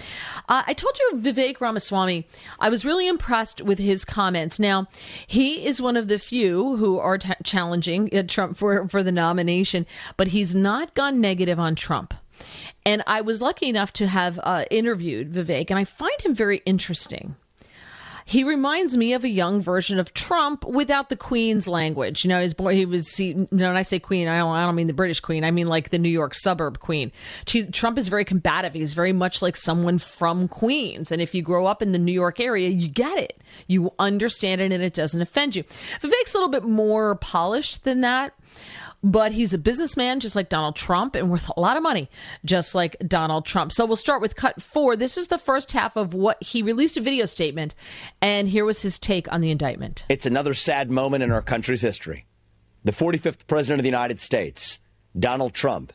Uh, 0.47 0.61
I 0.67 0.73
told 0.73 0.99
you 0.99 1.13
Vivek 1.15 1.59
Ramaswamy, 1.59 2.27
I 2.59 2.69
was 2.69 2.85
really 2.85 3.07
impressed 3.07 3.63
with 3.63 3.79
his 3.79 4.05
comments. 4.05 4.59
Now, 4.59 4.87
he 5.25 5.65
is 5.65 5.81
one 5.81 5.97
of 5.97 6.07
the 6.07 6.19
few 6.19 6.77
who 6.77 6.99
are 6.99 7.17
t- 7.17 7.33
challenging 7.43 8.15
uh, 8.15 8.21
Trump 8.27 8.55
for, 8.55 8.87
for 8.87 9.01
the 9.01 9.11
nomination, 9.11 9.87
but 10.15 10.27
he's 10.27 10.53
not 10.53 10.93
gone 10.93 11.19
negative 11.19 11.59
on 11.59 11.73
Trump. 11.73 12.13
And 12.85 13.03
I 13.07 13.21
was 13.21 13.41
lucky 13.41 13.67
enough 13.67 13.93
to 13.93 14.07
have 14.07 14.39
uh, 14.43 14.65
interviewed 14.69 15.31
Vivek, 15.31 15.69
and 15.69 15.79
I 15.79 15.85
find 15.85 16.21
him 16.21 16.33
very 16.33 16.61
interesting. 16.65 17.35
He 18.31 18.45
reminds 18.45 18.95
me 18.95 19.11
of 19.11 19.25
a 19.25 19.29
young 19.29 19.59
version 19.59 19.99
of 19.99 20.13
Trump 20.13 20.63
without 20.63 21.09
the 21.09 21.17
Queen's 21.17 21.67
language. 21.67 22.23
You 22.23 22.29
know, 22.29 22.39
his 22.39 22.53
boy, 22.53 22.75
he 22.75 22.85
was, 22.85 23.13
he, 23.17 23.25
you 23.25 23.47
know, 23.51 23.67
when 23.67 23.75
I 23.75 23.81
say 23.81 23.99
Queen, 23.99 24.29
I 24.29 24.37
don't, 24.37 24.55
I 24.55 24.65
don't 24.65 24.75
mean 24.75 24.87
the 24.87 24.93
British 24.93 25.19
Queen. 25.19 25.43
I 25.43 25.51
mean 25.51 25.67
like 25.67 25.89
the 25.89 25.97
New 25.97 26.07
York 26.07 26.33
suburb 26.33 26.79
Queen. 26.79 27.11
She, 27.45 27.65
Trump 27.65 27.97
is 27.97 28.07
very 28.07 28.23
combative. 28.23 28.73
He's 28.73 28.93
very 28.93 29.11
much 29.11 29.41
like 29.41 29.57
someone 29.57 29.97
from 29.97 30.47
Queens. 30.47 31.11
And 31.11 31.21
if 31.21 31.35
you 31.35 31.41
grow 31.41 31.65
up 31.65 31.81
in 31.81 31.91
the 31.91 31.99
New 31.99 32.13
York 32.13 32.39
area, 32.39 32.69
you 32.69 32.87
get 32.87 33.17
it. 33.17 33.41
You 33.67 33.91
understand 33.99 34.61
it 34.61 34.71
and 34.71 34.81
it 34.81 34.93
doesn't 34.93 35.21
offend 35.21 35.57
you. 35.57 35.65
Vivek's 35.99 36.33
a 36.33 36.37
little 36.37 36.47
bit 36.47 36.63
more 36.63 37.15
polished 37.15 37.83
than 37.83 37.99
that 37.99 38.33
but 39.03 39.31
he's 39.31 39.53
a 39.53 39.57
businessman 39.57 40.19
just 40.19 40.35
like 40.35 40.49
Donald 40.49 40.75
Trump 40.75 41.15
and 41.15 41.29
worth 41.29 41.49
a 41.55 41.59
lot 41.59 41.77
of 41.77 41.83
money, 41.83 42.09
just 42.45 42.75
like 42.75 42.95
Donald 43.05 43.45
Trump. 43.45 43.71
So 43.71 43.85
we'll 43.85 43.95
start 43.95 44.21
with 44.21 44.35
cut 44.35 44.61
four. 44.61 44.95
This 44.95 45.17
is 45.17 45.27
the 45.27 45.37
first 45.37 45.71
half 45.71 45.95
of 45.95 46.13
what 46.13 46.41
he 46.41 46.61
released 46.61 46.97
a 46.97 47.01
video 47.01 47.25
statement, 47.25 47.75
and 48.21 48.47
here 48.47 48.65
was 48.65 48.81
his 48.81 48.99
take 48.99 49.31
on 49.31 49.41
the 49.41 49.51
indictment. 49.51 50.05
It's 50.09 50.25
another 50.25 50.53
sad 50.53 50.91
moment 50.91 51.23
in 51.23 51.31
our 51.31 51.41
country's 51.41 51.81
history. 51.81 52.25
The 52.83 52.91
45th 52.91 53.47
President 53.47 53.79
of 53.79 53.83
the 53.83 53.89
United 53.89 54.19
States, 54.19 54.79
Donald 55.17 55.53
Trump, 55.53 55.93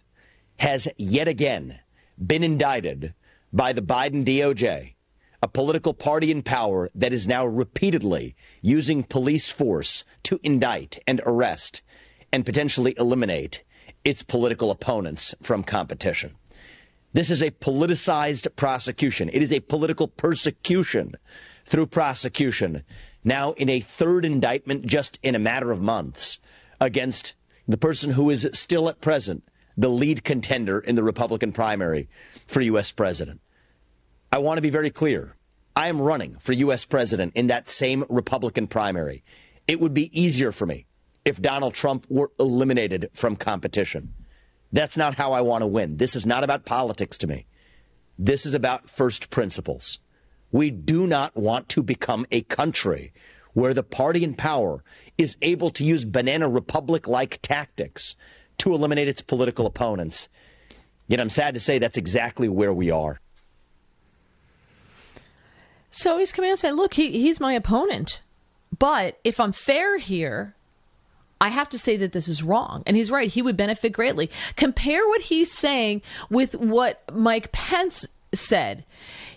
has 0.56 0.88
yet 0.96 1.28
again 1.28 1.78
been 2.24 2.42
indicted 2.42 3.14
by 3.52 3.72
the 3.72 3.82
Biden 3.82 4.24
DOJ, 4.24 4.94
a 5.42 5.48
political 5.48 5.94
party 5.94 6.30
in 6.30 6.42
power 6.42 6.88
that 6.94 7.12
is 7.12 7.26
now 7.26 7.46
repeatedly 7.46 8.36
using 8.62 9.02
police 9.02 9.50
force 9.50 10.04
to 10.24 10.40
indict 10.42 10.98
and 11.06 11.20
arrest 11.24 11.82
and 12.32 12.44
potentially 12.44 12.94
eliminate 12.98 13.62
its 14.04 14.22
political 14.22 14.70
opponents 14.70 15.34
from 15.42 15.62
competition. 15.62 16.34
This 17.12 17.30
is 17.30 17.42
a 17.42 17.50
politicized 17.50 18.54
prosecution. 18.56 19.30
It 19.32 19.42
is 19.42 19.52
a 19.52 19.60
political 19.60 20.06
persecution 20.06 21.14
through 21.64 21.86
prosecution. 21.86 22.84
Now, 23.24 23.52
in 23.52 23.68
a 23.68 23.80
third 23.80 24.24
indictment, 24.24 24.86
just 24.86 25.18
in 25.22 25.34
a 25.34 25.38
matter 25.38 25.70
of 25.70 25.80
months, 25.80 26.38
against 26.80 27.34
the 27.66 27.78
person 27.78 28.10
who 28.10 28.30
is 28.30 28.48
still 28.52 28.88
at 28.88 29.00
present 29.00 29.42
the 29.76 29.88
lead 29.88 30.24
contender 30.24 30.78
in 30.78 30.94
the 30.94 31.02
Republican 31.02 31.52
primary 31.52 32.08
for 32.46 32.60
U.S. 32.60 32.92
president. 32.92 33.40
I 34.30 34.38
want 34.38 34.58
to 34.58 34.62
be 34.62 34.70
very 34.70 34.90
clear. 34.90 35.34
I 35.74 35.88
am 35.88 36.00
running 36.00 36.36
for 36.40 36.52
U.S. 36.52 36.84
president 36.84 37.34
in 37.36 37.48
that 37.48 37.68
same 37.68 38.04
Republican 38.08 38.66
primary. 38.66 39.24
It 39.66 39.80
would 39.80 39.94
be 39.94 40.20
easier 40.20 40.52
for 40.52 40.66
me 40.66 40.86
if 41.26 41.42
Donald 41.42 41.74
Trump 41.74 42.06
were 42.08 42.30
eliminated 42.38 43.10
from 43.12 43.34
competition. 43.34 44.14
That's 44.72 44.96
not 44.96 45.16
how 45.16 45.32
I 45.32 45.40
want 45.40 45.62
to 45.62 45.66
win. 45.66 45.96
This 45.96 46.14
is 46.14 46.24
not 46.24 46.44
about 46.44 46.64
politics 46.64 47.18
to 47.18 47.26
me. 47.26 47.46
This 48.18 48.46
is 48.46 48.54
about 48.54 48.88
first 48.88 49.28
principles. 49.28 49.98
We 50.52 50.70
do 50.70 51.06
not 51.06 51.36
want 51.36 51.70
to 51.70 51.82
become 51.82 52.26
a 52.30 52.42
country 52.42 53.12
where 53.54 53.74
the 53.74 53.82
party 53.82 54.22
in 54.22 54.34
power 54.34 54.84
is 55.18 55.36
able 55.42 55.70
to 55.72 55.84
use 55.84 56.04
banana 56.04 56.48
republic 56.48 57.08
like 57.08 57.40
tactics 57.42 58.14
to 58.58 58.72
eliminate 58.72 59.08
its 59.08 59.20
political 59.20 59.66
opponents. 59.66 60.28
Yet 61.08 61.20
I'm 61.20 61.30
sad 61.30 61.54
to 61.54 61.60
say 61.60 61.78
that's 61.78 61.96
exactly 61.96 62.48
where 62.48 62.72
we 62.72 62.90
are. 62.90 63.20
So 65.90 66.18
he's 66.18 66.32
coming 66.32 66.50
out 66.50 66.52
and 66.52 66.58
saying, 66.60 66.74
look, 66.74 66.94
he, 66.94 67.10
he's 67.10 67.40
my 67.40 67.54
opponent. 67.54 68.22
But 68.78 69.18
if 69.24 69.40
I'm 69.40 69.52
fair 69.52 69.98
here, 69.98 70.55
I 71.40 71.48
have 71.50 71.68
to 71.70 71.78
say 71.78 71.96
that 71.98 72.12
this 72.12 72.28
is 72.28 72.42
wrong. 72.42 72.82
And 72.86 72.96
he's 72.96 73.10
right. 73.10 73.30
He 73.30 73.42
would 73.42 73.56
benefit 73.56 73.92
greatly. 73.92 74.30
Compare 74.56 75.06
what 75.08 75.22
he's 75.22 75.52
saying 75.52 76.02
with 76.30 76.54
what 76.54 77.02
Mike 77.12 77.52
Pence 77.52 78.06
said. 78.32 78.84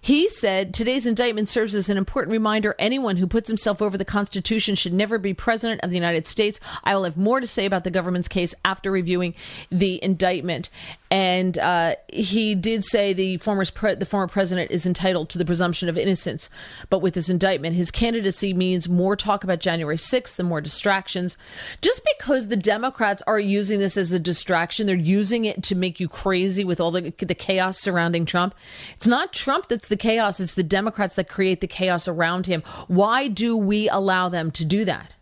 He 0.01 0.29
said 0.29 0.73
today's 0.73 1.05
indictment 1.05 1.49
serves 1.49 1.75
as 1.75 1.89
an 1.89 1.97
important 1.97 2.31
reminder 2.31 2.75
anyone 2.79 3.17
who 3.17 3.27
puts 3.27 3.47
himself 3.47 3.81
over 3.81 3.97
the 3.97 4.05
Constitution 4.05 4.75
should 4.75 4.93
never 4.93 5.17
be 5.17 5.33
president 5.33 5.81
of 5.81 5.89
the 5.89 5.97
United 5.97 6.27
States. 6.27 6.59
I 6.83 6.95
will 6.95 7.03
have 7.03 7.17
more 7.17 7.39
to 7.39 7.47
say 7.47 7.65
about 7.65 7.83
the 7.83 7.91
government's 7.91 8.27
case 8.27 8.53
after 8.63 8.91
reviewing 8.91 9.35
the 9.69 10.03
indictment. 10.03 10.69
And 11.11 11.57
uh, 11.57 11.95
he 12.07 12.53
did 12.53 12.85
say 12.85 13.13
the 13.13 13.37
former 13.37 13.65
pre- 13.65 13.95
the 13.95 14.05
former 14.05 14.27
president 14.27 14.69
is 14.69 14.85
entitled 14.85 15.29
to 15.29 15.37
the 15.37 15.45
presumption 15.45 15.89
of 15.89 15.97
innocence. 15.97 16.49
But 16.89 16.99
with 16.99 17.15
this 17.15 17.29
indictment, 17.29 17.75
his 17.75 17.89
candidacy 17.89 18.53
means 18.53 18.87
more 18.87 19.15
talk 19.15 19.43
about 19.43 19.59
January 19.59 19.97
6th 19.97 20.37
and 20.37 20.47
more 20.47 20.61
distractions. 20.61 21.35
Just 21.81 22.07
because 22.17 22.47
the 22.47 22.55
Democrats 22.55 23.23
are 23.25 23.39
using 23.39 23.79
this 23.79 23.97
as 23.97 24.13
a 24.13 24.19
distraction, 24.19 24.85
they're 24.85 24.95
using 24.95 25.45
it 25.45 25.63
to 25.63 25.75
make 25.75 25.99
you 25.99 26.07
crazy 26.07 26.63
with 26.63 26.79
all 26.79 26.91
the 26.91 27.13
the 27.19 27.35
chaos 27.35 27.79
surrounding 27.79 28.25
Trump. 28.25 28.53
It's 28.95 29.07
not 29.07 29.33
Trump 29.33 29.67
that's 29.67 29.88
the 29.89 29.97
chaos. 29.97 30.39
It's 30.39 30.53
the 30.53 30.63
Democrats 30.63 31.15
that 31.15 31.29
create 31.29 31.61
the 31.61 31.67
chaos 31.67 32.07
around 32.07 32.45
him. 32.45 32.63
Why 32.87 33.27
do 33.27 33.57
we 33.57 33.89
allow 33.89 34.29
them 34.29 34.51
to 34.51 34.65
do 34.65 34.85
that? 34.85 35.13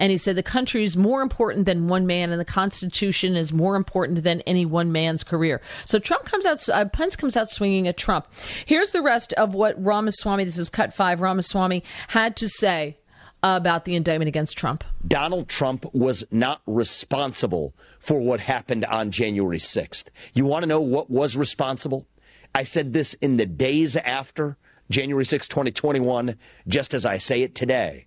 And 0.00 0.10
he 0.10 0.16
said 0.16 0.34
the 0.34 0.42
country 0.42 0.82
is 0.82 0.96
more 0.96 1.20
important 1.20 1.66
than 1.66 1.86
one 1.86 2.06
man, 2.06 2.30
and 2.30 2.40
the 2.40 2.44
Constitution 2.44 3.36
is 3.36 3.52
more 3.52 3.76
important 3.76 4.22
than 4.22 4.40
any 4.42 4.64
one 4.64 4.90
man's 4.92 5.22
career. 5.22 5.60
So 5.84 5.98
Trump 5.98 6.24
comes 6.24 6.46
out, 6.46 6.66
uh, 6.70 6.86
Pence 6.86 7.16
comes 7.16 7.36
out 7.36 7.50
swinging 7.50 7.86
at 7.86 7.98
Trump. 7.98 8.26
Here's 8.64 8.90
the 8.90 9.02
rest 9.02 9.34
of 9.34 9.54
what 9.54 9.82
Ramaswamy, 9.82 10.44
this 10.44 10.58
is 10.58 10.70
cut 10.70 10.94
five, 10.94 11.20
Ramaswamy 11.20 11.84
had 12.08 12.34
to 12.36 12.48
say 12.48 12.96
about 13.42 13.84
the 13.84 13.94
indictment 13.94 14.28
against 14.28 14.56
Trump. 14.56 14.84
Donald 15.06 15.48
Trump 15.48 15.86
was 15.94 16.24
not 16.30 16.60
responsible 16.66 17.74
for 17.98 18.20
what 18.20 18.40
happened 18.40 18.84
on 18.84 19.10
January 19.10 19.58
6th. 19.58 20.08
You 20.34 20.46
want 20.46 20.62
to 20.62 20.68
know 20.68 20.80
what 20.80 21.10
was 21.10 21.36
responsible? 21.36 22.06
I 22.54 22.64
said 22.64 22.92
this 22.92 23.14
in 23.14 23.36
the 23.36 23.46
days 23.46 23.96
after 23.96 24.56
January 24.90 25.24
6, 25.24 25.48
2021, 25.48 26.36
just 26.66 26.94
as 26.94 27.06
I 27.06 27.18
say 27.18 27.42
it 27.42 27.54
today. 27.54 28.06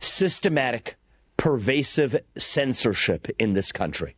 Systematic, 0.00 0.96
pervasive 1.36 2.20
censorship 2.36 3.28
in 3.38 3.54
this 3.54 3.72
country. 3.72 4.16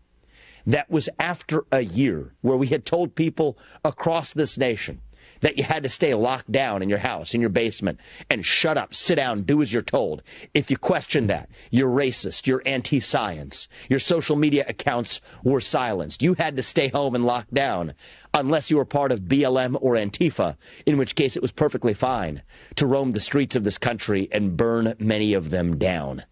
That 0.66 0.90
was 0.90 1.08
after 1.18 1.64
a 1.70 1.80
year 1.80 2.34
where 2.40 2.56
we 2.56 2.66
had 2.66 2.84
told 2.84 3.14
people 3.14 3.58
across 3.84 4.32
this 4.32 4.58
nation 4.58 5.00
that 5.44 5.58
you 5.58 5.64
had 5.64 5.82
to 5.82 5.90
stay 5.90 6.14
locked 6.14 6.50
down 6.50 6.82
in 6.82 6.88
your 6.88 6.98
house, 6.98 7.34
in 7.34 7.40
your 7.42 7.50
basement, 7.50 8.00
and 8.30 8.44
shut 8.44 8.78
up, 8.78 8.94
sit 8.94 9.16
down, 9.16 9.42
do 9.42 9.60
as 9.60 9.70
you're 9.70 9.82
told. 9.82 10.22
If 10.54 10.70
you 10.70 10.78
question 10.78 11.26
that, 11.26 11.50
you're 11.70 11.90
racist, 11.90 12.46
you're 12.46 12.62
anti 12.64 13.00
science. 13.00 13.68
Your 13.90 13.98
social 13.98 14.36
media 14.36 14.64
accounts 14.66 15.20
were 15.42 15.60
silenced. 15.60 16.22
You 16.22 16.32
had 16.32 16.56
to 16.56 16.62
stay 16.62 16.88
home 16.88 17.14
and 17.14 17.26
lock 17.26 17.46
down 17.52 17.92
unless 18.34 18.70
you 18.70 18.76
were 18.76 18.84
part 18.84 19.12
of 19.12 19.20
BLM 19.20 19.78
or 19.80 19.94
Antifa, 19.94 20.56
in 20.84 20.98
which 20.98 21.14
case 21.14 21.36
it 21.36 21.42
was 21.42 21.52
perfectly 21.52 21.94
fine 21.94 22.42
to 22.76 22.86
roam 22.86 23.12
the 23.12 23.20
streets 23.20 23.54
of 23.54 23.62
this 23.62 23.78
country 23.78 24.28
and 24.30 24.56
burn 24.56 24.94
many 24.98 25.34
of 25.34 25.50
them 25.50 25.78
down. 25.78 26.24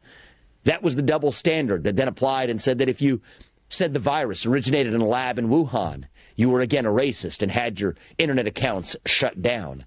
That 0.64 0.82
was 0.82 0.96
the 0.96 1.02
double 1.02 1.32
standard 1.32 1.84
that 1.84 1.96
then 1.96 2.08
applied 2.08 2.50
and 2.50 2.60
said 2.60 2.78
that 2.78 2.88
if 2.88 3.00
you 3.00 3.22
said 3.68 3.94
the 3.94 4.00
virus 4.00 4.44
originated 4.44 4.92
in 4.94 5.00
a 5.00 5.06
lab 5.06 5.38
in 5.38 5.48
Wuhan, 5.48 6.04
you 6.34 6.50
were 6.50 6.60
again 6.60 6.86
a 6.86 6.90
racist 6.90 7.42
and 7.42 7.50
had 7.50 7.80
your 7.80 7.94
internet 8.18 8.46
accounts 8.46 8.96
shut 9.06 9.40
down. 9.40 9.86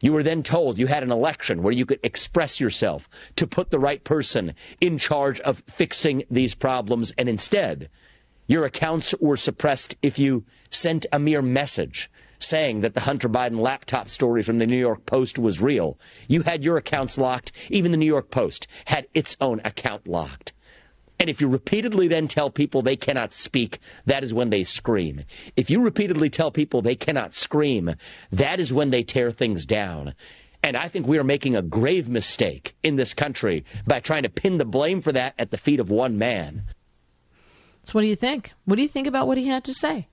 You 0.00 0.12
were 0.12 0.24
then 0.24 0.42
told 0.42 0.78
you 0.78 0.88
had 0.88 1.04
an 1.04 1.12
election 1.12 1.62
where 1.62 1.72
you 1.72 1.86
could 1.86 2.00
express 2.02 2.60
yourself 2.60 3.08
to 3.36 3.46
put 3.46 3.70
the 3.70 3.78
right 3.78 4.02
person 4.02 4.54
in 4.80 4.98
charge 4.98 5.38
of 5.40 5.62
fixing 5.68 6.24
these 6.28 6.56
problems, 6.56 7.12
and 7.16 7.28
instead, 7.28 7.88
your 8.46 8.64
accounts 8.64 9.14
were 9.20 9.36
suppressed 9.36 9.96
if 10.02 10.18
you 10.18 10.44
sent 10.70 11.06
a 11.12 11.18
mere 11.18 11.42
message 11.42 12.10
saying 12.38 12.80
that 12.80 12.94
the 12.94 13.00
Hunter 13.00 13.28
Biden 13.28 13.60
laptop 13.60 14.10
story 14.10 14.42
from 14.42 14.58
the 14.58 14.66
New 14.66 14.78
York 14.78 15.06
Post 15.06 15.38
was 15.38 15.60
real. 15.60 15.98
You 16.28 16.42
had 16.42 16.64
your 16.64 16.76
accounts 16.76 17.18
locked. 17.18 17.52
Even 17.70 17.92
the 17.92 17.96
New 17.96 18.06
York 18.06 18.30
Post 18.30 18.66
had 18.84 19.06
its 19.14 19.36
own 19.40 19.60
account 19.64 20.06
locked. 20.06 20.52
And 21.20 21.30
if 21.30 21.40
you 21.40 21.48
repeatedly 21.48 22.08
then 22.08 22.26
tell 22.26 22.50
people 22.50 22.82
they 22.82 22.96
cannot 22.96 23.32
speak, 23.32 23.78
that 24.06 24.24
is 24.24 24.34
when 24.34 24.50
they 24.50 24.64
scream. 24.64 25.22
If 25.56 25.70
you 25.70 25.82
repeatedly 25.82 26.30
tell 26.30 26.50
people 26.50 26.82
they 26.82 26.96
cannot 26.96 27.32
scream, 27.32 27.94
that 28.32 28.58
is 28.58 28.72
when 28.72 28.90
they 28.90 29.04
tear 29.04 29.30
things 29.30 29.64
down. 29.64 30.14
And 30.64 30.76
I 30.76 30.88
think 30.88 31.06
we 31.06 31.18
are 31.18 31.24
making 31.24 31.54
a 31.54 31.62
grave 31.62 32.08
mistake 32.08 32.74
in 32.82 32.96
this 32.96 33.14
country 33.14 33.64
by 33.86 34.00
trying 34.00 34.24
to 34.24 34.28
pin 34.28 34.58
the 34.58 34.64
blame 34.64 35.00
for 35.00 35.12
that 35.12 35.34
at 35.38 35.50
the 35.52 35.58
feet 35.58 35.78
of 35.78 35.90
one 35.90 36.18
man. 36.18 36.62
So, 37.84 37.92
what 37.94 38.02
do 38.02 38.08
you 38.08 38.16
think? 38.16 38.52
What 38.64 38.76
do 38.76 38.82
you 38.82 38.88
think 38.88 39.06
about 39.06 39.26
what 39.26 39.38
he 39.38 39.48
had 39.48 39.64
to 39.64 39.74
say? 39.74 40.08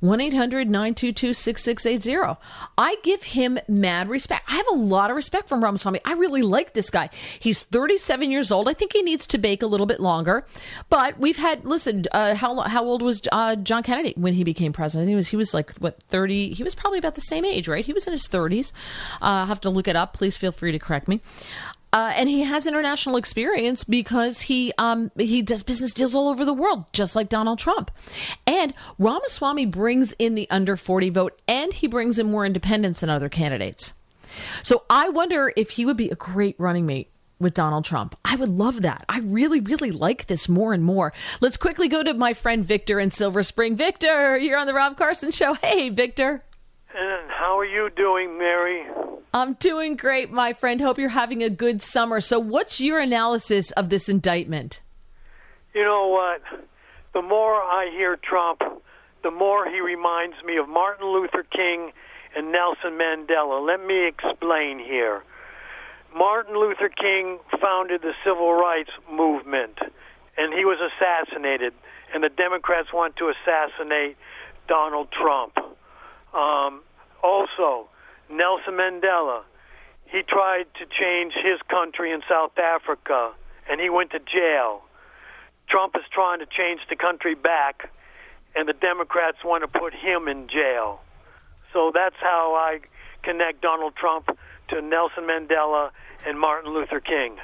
1 0.00 0.20
800 0.20 0.70
922 0.70 1.34
6680. 1.34 2.40
I 2.76 2.96
give 3.02 3.24
him 3.24 3.58
mad 3.66 4.08
respect. 4.08 4.44
I 4.48 4.54
have 4.54 4.66
a 4.70 4.76
lot 4.76 5.10
of 5.10 5.16
respect 5.16 5.48
from 5.48 5.62
Ramaswamy. 5.62 6.00
I 6.04 6.12
really 6.12 6.42
like 6.42 6.74
this 6.74 6.88
guy. 6.88 7.10
He's 7.40 7.64
37 7.64 8.30
years 8.30 8.52
old. 8.52 8.68
I 8.68 8.74
think 8.74 8.92
he 8.92 9.02
needs 9.02 9.26
to 9.28 9.38
bake 9.38 9.62
a 9.62 9.66
little 9.66 9.86
bit 9.86 9.98
longer. 9.98 10.46
But 10.88 11.18
we've 11.18 11.36
had, 11.36 11.64
listen, 11.64 12.04
uh, 12.12 12.36
how, 12.36 12.60
how 12.60 12.84
old 12.84 13.02
was 13.02 13.20
uh, 13.32 13.56
John 13.56 13.82
Kennedy 13.82 14.14
when 14.16 14.34
he 14.34 14.44
became 14.44 14.72
president? 14.72 15.08
He 15.08 15.16
was, 15.16 15.28
he 15.28 15.36
was 15.36 15.52
like, 15.52 15.72
what, 15.78 16.00
30? 16.04 16.54
He 16.54 16.62
was 16.62 16.76
probably 16.76 16.98
about 16.98 17.16
the 17.16 17.20
same 17.20 17.44
age, 17.44 17.66
right? 17.66 17.84
He 17.84 17.92
was 17.92 18.06
in 18.06 18.12
his 18.12 18.28
30s. 18.28 18.72
Uh, 19.20 19.24
I'll 19.24 19.46
have 19.46 19.60
to 19.62 19.70
look 19.70 19.88
it 19.88 19.96
up. 19.96 20.12
Please 20.12 20.36
feel 20.36 20.52
free 20.52 20.70
to 20.70 20.78
correct 20.78 21.08
me. 21.08 21.20
Uh, 21.92 22.12
and 22.14 22.28
he 22.28 22.42
has 22.42 22.66
international 22.66 23.16
experience 23.16 23.82
because 23.82 24.42
he 24.42 24.72
um, 24.78 25.10
he 25.16 25.40
does 25.40 25.62
business 25.62 25.94
deals 25.94 26.14
all 26.14 26.28
over 26.28 26.44
the 26.44 26.52
world, 26.52 26.84
just 26.92 27.16
like 27.16 27.28
Donald 27.28 27.58
Trump. 27.58 27.90
And 28.46 28.74
Ramaswamy 28.98 29.66
brings 29.66 30.12
in 30.12 30.34
the 30.34 30.48
under 30.50 30.76
40 30.76 31.10
vote, 31.10 31.40
and 31.48 31.72
he 31.72 31.86
brings 31.86 32.18
in 32.18 32.30
more 32.30 32.44
independents 32.44 33.00
than 33.00 33.10
other 33.10 33.28
candidates. 33.28 33.94
So 34.62 34.84
I 34.90 35.08
wonder 35.08 35.52
if 35.56 35.70
he 35.70 35.86
would 35.86 35.96
be 35.96 36.10
a 36.10 36.14
great 36.14 36.56
running 36.58 36.84
mate 36.84 37.10
with 37.38 37.54
Donald 37.54 37.84
Trump. 37.84 38.16
I 38.24 38.36
would 38.36 38.48
love 38.48 38.82
that. 38.82 39.04
I 39.08 39.20
really, 39.20 39.60
really 39.60 39.90
like 39.90 40.26
this 40.26 40.48
more 40.48 40.72
and 40.72 40.84
more. 40.84 41.12
Let's 41.40 41.56
quickly 41.56 41.88
go 41.88 42.02
to 42.02 42.14
my 42.14 42.34
friend 42.34 42.64
Victor 42.64 42.98
in 43.00 43.10
Silver 43.10 43.42
Spring. 43.42 43.76
Victor, 43.76 44.36
you're 44.36 44.58
on 44.58 44.66
the 44.66 44.74
Rob 44.74 44.96
Carson 44.96 45.30
Show. 45.30 45.54
Hey, 45.54 45.88
Victor. 45.88 46.42
And 46.94 47.30
how 47.30 47.58
are 47.58 47.64
you 47.64 47.90
doing, 47.96 48.38
Mary? 48.38 48.86
I'm 49.34 49.54
doing 49.54 49.96
great, 49.96 50.30
my 50.32 50.52
friend. 50.52 50.80
Hope 50.80 50.98
you're 50.98 51.10
having 51.10 51.42
a 51.42 51.50
good 51.50 51.82
summer. 51.82 52.20
So, 52.20 52.38
what's 52.38 52.80
your 52.80 52.98
analysis 52.98 53.70
of 53.72 53.90
this 53.90 54.08
indictment? 54.08 54.80
You 55.74 55.84
know 55.84 56.08
what? 56.08 56.42
The 57.12 57.22
more 57.22 57.54
I 57.54 57.90
hear 57.92 58.16
Trump, 58.16 58.62
the 59.22 59.30
more 59.30 59.68
he 59.68 59.80
reminds 59.80 60.36
me 60.44 60.56
of 60.56 60.68
Martin 60.68 61.06
Luther 61.06 61.42
King 61.42 61.92
and 62.34 62.52
Nelson 62.52 62.98
Mandela. 62.98 63.64
Let 63.66 63.84
me 63.84 64.08
explain 64.08 64.78
here. 64.78 65.22
Martin 66.16 66.54
Luther 66.54 66.88
King 66.88 67.38
founded 67.60 68.00
the 68.00 68.12
civil 68.24 68.54
rights 68.54 68.90
movement, 69.12 69.78
and 70.38 70.54
he 70.54 70.64
was 70.64 70.78
assassinated, 70.80 71.74
and 72.14 72.24
the 72.24 72.30
Democrats 72.30 72.92
want 72.92 73.16
to 73.16 73.30
assassinate 73.30 74.16
Donald 74.68 75.08
Trump. 75.12 75.58
Um, 76.34 76.82
also, 77.22 77.88
Nelson 78.30 78.74
Mandela, 78.74 79.42
he 80.06 80.22
tried 80.22 80.66
to 80.78 80.86
change 80.86 81.34
his 81.34 81.60
country 81.68 82.12
in 82.12 82.22
South 82.28 82.58
Africa, 82.58 83.32
and 83.68 83.80
he 83.80 83.90
went 83.90 84.10
to 84.12 84.18
jail. 84.18 84.82
Trump 85.68 85.94
is 85.96 86.04
trying 86.12 86.38
to 86.40 86.46
change 86.46 86.80
the 86.88 86.96
country 86.96 87.34
back, 87.34 87.90
and 88.54 88.68
the 88.68 88.72
Democrats 88.72 89.38
want 89.44 89.62
to 89.62 89.78
put 89.78 89.92
him 89.92 90.28
in 90.28 90.48
jail. 90.48 91.00
So 91.72 91.90
that's 91.94 92.16
how 92.20 92.54
I 92.54 92.80
connect 93.22 93.60
Donald 93.60 93.94
Trump 93.96 94.30
to 94.68 94.80
Nelson 94.80 95.24
Mandela 95.24 95.90
and 96.26 96.38
Martin 96.38 96.72
Luther 96.72 97.00
King. 97.00 97.36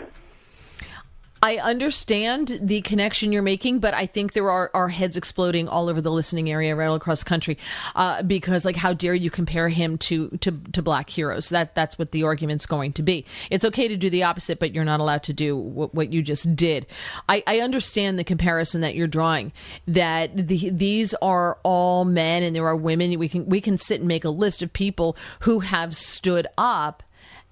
I 1.45 1.59
understand 1.59 2.59
the 2.63 2.81
connection 2.81 3.31
you're 3.31 3.43
making, 3.43 3.81
but 3.81 3.93
I 3.93 4.07
think 4.07 4.33
there 4.33 4.51
are, 4.51 4.89
heads 4.89 5.19
exploding 5.19 5.69
all 5.69 5.91
over 5.91 6.01
the 6.01 6.11
listening 6.11 6.51
area, 6.51 6.75
right 6.75 6.89
across 6.95 7.19
the 7.19 7.29
country, 7.29 7.59
uh, 7.95 8.23
because 8.23 8.65
like, 8.65 8.77
how 8.77 8.95
dare 8.95 9.15
you 9.15 9.31
compare 9.31 9.69
him 9.69 9.99
to, 9.99 10.31
to 10.41 10.53
to 10.73 10.81
black 10.81 11.11
heroes? 11.11 11.51
That 11.51 11.75
that's 11.75 11.99
what 11.99 12.13
the 12.13 12.23
argument's 12.23 12.65
going 12.65 12.95
to 12.95 13.03
be. 13.03 13.27
It's 13.51 13.63
okay 13.67 13.89
to 13.89 13.97
do 13.97 14.09
the 14.09 14.23
opposite, 14.23 14.59
but 14.59 14.75
you're 14.75 14.87
not 14.87 15.01
allowed 15.01 15.23
to 15.25 15.35
do 15.35 15.55
what, 15.55 15.95
what 15.95 16.15
you 16.15 16.23
just 16.23 16.57
did. 16.57 16.87
I, 17.29 17.43
I 17.47 17.61
understand 17.61 18.19
the 18.19 18.25
comparison 18.25 18.81
that 18.81 18.95
you're 18.95 19.07
drawing. 19.07 19.53
That 19.87 20.49
the, 20.49 20.71
these 20.71 21.13
are 21.21 21.59
all 21.63 22.07
men 22.07 22.43
and 22.43 22.57
there 22.57 22.67
are 22.67 22.77
women. 22.77 23.19
We 23.19 23.29
can 23.29 23.45
we 23.45 23.61
can 23.61 23.77
sit 23.77 24.01
and 24.01 24.09
make 24.09 24.25
a 24.25 24.31
list 24.31 24.63
of 24.63 24.73
people 24.73 25.15
who 25.41 25.61
have 25.61 25.95
stood 25.95 26.47
up 26.57 27.03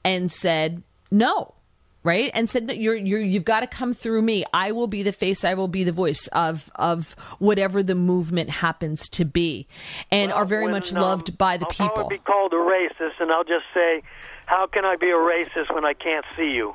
and 0.02 0.33
said 0.33 0.83
no 1.11 1.55
right? 2.04 2.30
And 2.34 2.48
said 2.48 2.70
you're, 2.70 2.94
you're 2.94 3.20
you've 3.20 3.44
got 3.44 3.60
to 3.60 3.66
come 3.66 3.94
through 3.94 4.22
me. 4.22 4.44
I 4.52 4.72
will 4.72 4.86
be 4.86 5.02
the 5.02 5.12
face 5.12 5.44
i 5.44 5.54
will 5.54 5.68
be 5.68 5.84
the 5.84 5.92
voice 5.92 6.26
of 6.28 6.70
of 6.76 7.14
whatever 7.38 7.82
the 7.82 7.94
movement 7.94 8.50
happens 8.50 9.08
to 9.10 9.24
be. 9.24 9.66
And 10.10 10.30
well, 10.30 10.38
are 10.38 10.44
very 10.44 10.64
when, 10.64 10.72
much 10.72 10.92
um, 10.92 11.02
loved 11.02 11.38
by 11.38 11.56
the 11.56 11.66
people. 11.66 11.84
I'll 11.84 11.88
people. 11.88 12.02
probably 12.02 12.16
be 12.18 12.22
called 12.24 12.52
a 12.52 12.56
racist 12.56 13.20
and 13.20 13.30
i'll 13.30 13.44
just 13.44 13.64
say 13.74 14.02
how 14.46 14.66
can 14.66 14.84
i 14.84 14.96
be 14.96 15.10
a 15.10 15.14
racist 15.14 15.74
when 15.74 15.84
i 15.84 15.92
can't 15.92 16.24
see 16.36 16.50
you 16.50 16.74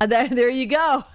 there, 0.06 0.28
there 0.28 0.50
you 0.50 0.66
go. 0.66 1.04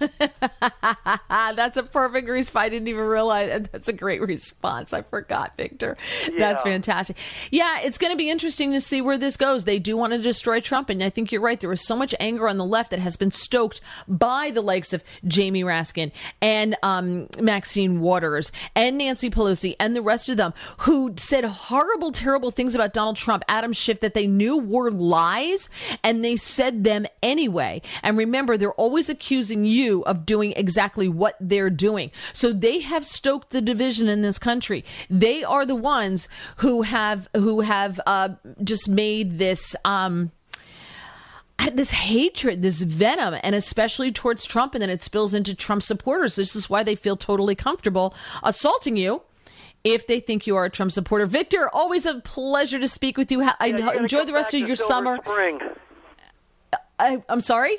that's 1.30 1.76
a 1.76 1.82
perfect 1.82 2.28
response. 2.28 2.64
I 2.64 2.68
didn't 2.68 2.88
even 2.88 3.04
realize 3.04 3.66
that's 3.72 3.88
a 3.88 3.92
great 3.92 4.20
response. 4.20 4.92
I 4.92 5.02
forgot, 5.02 5.56
Victor. 5.56 5.96
Yeah. 6.24 6.38
That's 6.38 6.62
fantastic. 6.62 7.16
Yeah, 7.50 7.80
it's 7.80 7.98
going 7.98 8.12
to 8.12 8.16
be 8.16 8.28
interesting 8.28 8.72
to 8.72 8.80
see 8.80 9.00
where 9.00 9.16
this 9.16 9.36
goes. 9.36 9.64
They 9.64 9.78
do 9.78 9.96
want 9.96 10.12
to 10.12 10.18
destroy 10.18 10.60
Trump, 10.60 10.90
and 10.90 11.02
I 11.02 11.10
think 11.10 11.32
you're 11.32 11.40
right. 11.40 11.58
There 11.58 11.70
was 11.70 11.86
so 11.86 11.96
much 11.96 12.14
anger 12.20 12.48
on 12.48 12.58
the 12.58 12.64
left 12.64 12.90
that 12.90 12.98
has 12.98 13.16
been 13.16 13.30
stoked 13.30 13.80
by 14.06 14.50
the 14.50 14.60
likes 14.60 14.92
of 14.92 15.02
Jamie 15.26 15.64
Raskin 15.64 16.12
and 16.42 16.76
um, 16.82 17.28
Maxine 17.40 18.00
Waters 18.00 18.52
and 18.74 18.98
Nancy 18.98 19.30
Pelosi 19.30 19.76
and 19.80 19.96
the 19.96 20.02
rest 20.02 20.28
of 20.28 20.36
them 20.36 20.52
who 20.78 21.14
said 21.16 21.44
horrible, 21.44 22.12
terrible 22.12 22.50
things 22.50 22.74
about 22.74 22.92
Donald 22.92 23.16
Trump, 23.16 23.44
Adam 23.48 23.72
Schiff, 23.72 24.00
that 24.00 24.14
they 24.14 24.26
knew 24.26 24.58
were 24.58 24.90
lies, 24.90 25.70
and 26.02 26.24
they 26.24 26.36
said 26.36 26.84
them 26.84 27.06
anyway. 27.22 27.80
And 28.02 28.18
remember, 28.18 28.56
they're 28.56 28.73
always 28.76 29.08
accusing 29.08 29.64
you 29.64 30.02
of 30.04 30.26
doing 30.26 30.52
exactly 30.52 31.08
what 31.08 31.36
they're 31.40 31.70
doing. 31.70 32.10
So 32.32 32.52
they 32.52 32.80
have 32.80 33.04
stoked 33.04 33.50
the 33.50 33.60
division 33.60 34.08
in 34.08 34.22
this 34.22 34.38
country. 34.38 34.84
They 35.08 35.44
are 35.44 35.66
the 35.66 35.74
ones 35.74 36.28
who 36.56 36.82
have 36.82 37.28
who 37.34 37.60
have 37.60 38.00
uh, 38.06 38.30
just 38.62 38.88
made 38.88 39.38
this. 39.38 39.74
Um, 39.84 40.32
this 41.72 41.92
hatred, 41.92 42.62
this 42.62 42.82
venom, 42.82 43.38
and 43.42 43.54
especially 43.54 44.10
towards 44.12 44.44
Trump, 44.44 44.74
and 44.74 44.82
then 44.82 44.90
it 44.90 45.02
spills 45.02 45.32
into 45.32 45.54
Trump 45.54 45.82
supporters. 45.82 46.36
This 46.36 46.54
is 46.56 46.68
why 46.68 46.82
they 46.82 46.94
feel 46.94 47.16
totally 47.16 47.54
comfortable 47.54 48.14
assaulting 48.42 48.96
you 48.96 49.22
if 49.84 50.06
they 50.06 50.18
think 50.18 50.46
you 50.46 50.56
are 50.56 50.64
a 50.64 50.70
Trump 50.70 50.92
supporter. 50.92 51.26
Victor, 51.26 51.70
always 51.72 52.06
a 52.06 52.20
pleasure 52.20 52.80
to 52.80 52.88
speak 52.88 53.16
with 53.16 53.30
you. 53.30 53.42
I 53.60 53.66
yeah, 53.66 53.92
enjoy 53.92 54.24
the 54.24 54.32
rest 54.32 54.52
of 54.52 54.60
your 54.60 54.76
summer. 54.76 55.18
Spring. 55.18 55.60
I, 56.98 57.22
I'm 57.28 57.40
sorry. 57.40 57.76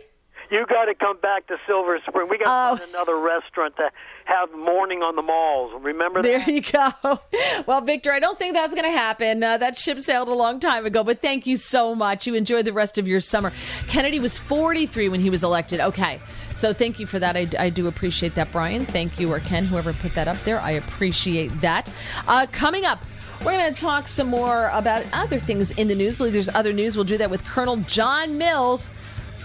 You 0.51 0.65
got 0.67 0.85
to 0.85 0.95
come 0.95 1.17
back 1.17 1.47
to 1.47 1.57
Silver 1.67 1.99
Spring. 2.07 2.27
We 2.29 2.37
got 2.37 2.71
to 2.71 2.77
find 2.77 2.89
another 2.91 3.17
restaurant 3.19 3.75
to 3.77 3.89
have 4.25 4.51
morning 4.53 5.01
on 5.01 5.15
the 5.15 5.21
malls. 5.21 5.71
Remember 5.81 6.21
that? 6.21 6.27
there 6.27 6.49
you 6.49 6.61
go. 6.61 7.19
Well, 7.67 7.81
Victor, 7.81 8.11
I 8.11 8.19
don't 8.19 8.37
think 8.37 8.53
that's 8.53 8.75
going 8.75 8.85
to 8.85 8.95
happen. 8.97 9.43
Uh, 9.43 9.57
that 9.57 9.77
ship 9.77 9.99
sailed 10.01 10.27
a 10.29 10.33
long 10.33 10.59
time 10.59 10.85
ago, 10.85 11.03
but 11.03 11.21
thank 11.21 11.47
you 11.47 11.57
so 11.57 11.95
much. 11.95 12.27
You 12.27 12.35
enjoy 12.35 12.61
the 12.63 12.73
rest 12.73 12.97
of 12.97 13.07
your 13.07 13.19
summer. 13.19 13.51
Kennedy 13.87 14.19
was 14.19 14.37
43 14.37 15.09
when 15.09 15.19
he 15.19 15.29
was 15.29 15.41
elected. 15.43 15.79
Okay. 15.79 16.19
So 16.53 16.73
thank 16.73 16.99
you 16.99 17.07
for 17.07 17.17
that. 17.19 17.35
I, 17.35 17.47
I 17.57 17.69
do 17.69 17.87
appreciate 17.87 18.35
that, 18.35 18.51
Brian. 18.51 18.85
Thank 18.85 19.19
you, 19.19 19.31
or 19.31 19.39
Ken, 19.39 19.65
whoever 19.65 19.93
put 19.93 20.13
that 20.15 20.27
up 20.27 20.37
there. 20.43 20.59
I 20.59 20.71
appreciate 20.71 21.59
that. 21.61 21.89
Uh, 22.27 22.45
coming 22.51 22.85
up, 22.85 23.03
we're 23.43 23.57
going 23.57 23.73
to 23.73 23.79
talk 23.79 24.07
some 24.07 24.27
more 24.27 24.69
about 24.73 25.05
other 25.11 25.39
things 25.39 25.71
in 25.71 25.87
the 25.87 25.95
news. 25.95 26.15
I 26.15 26.17
believe 26.19 26.33
there's 26.33 26.49
other 26.49 26.73
news. 26.73 26.95
We'll 26.95 27.05
do 27.05 27.17
that 27.17 27.29
with 27.29 27.43
Colonel 27.45 27.77
John 27.77 28.37
Mills. 28.37 28.89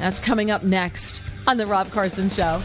That's 0.01 0.19
coming 0.19 0.51
up 0.51 0.63
next 0.63 1.23
on 1.47 1.59
The 1.59 1.67
Rob 1.67 1.91
Carson 1.91 2.31
Show. 2.31 2.63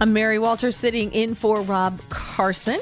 I'm 0.00 0.14
Mary 0.14 0.38
Walter 0.38 0.72
sitting 0.72 1.12
in 1.12 1.34
for 1.34 1.60
Rob 1.60 2.00
Carson. 2.08 2.80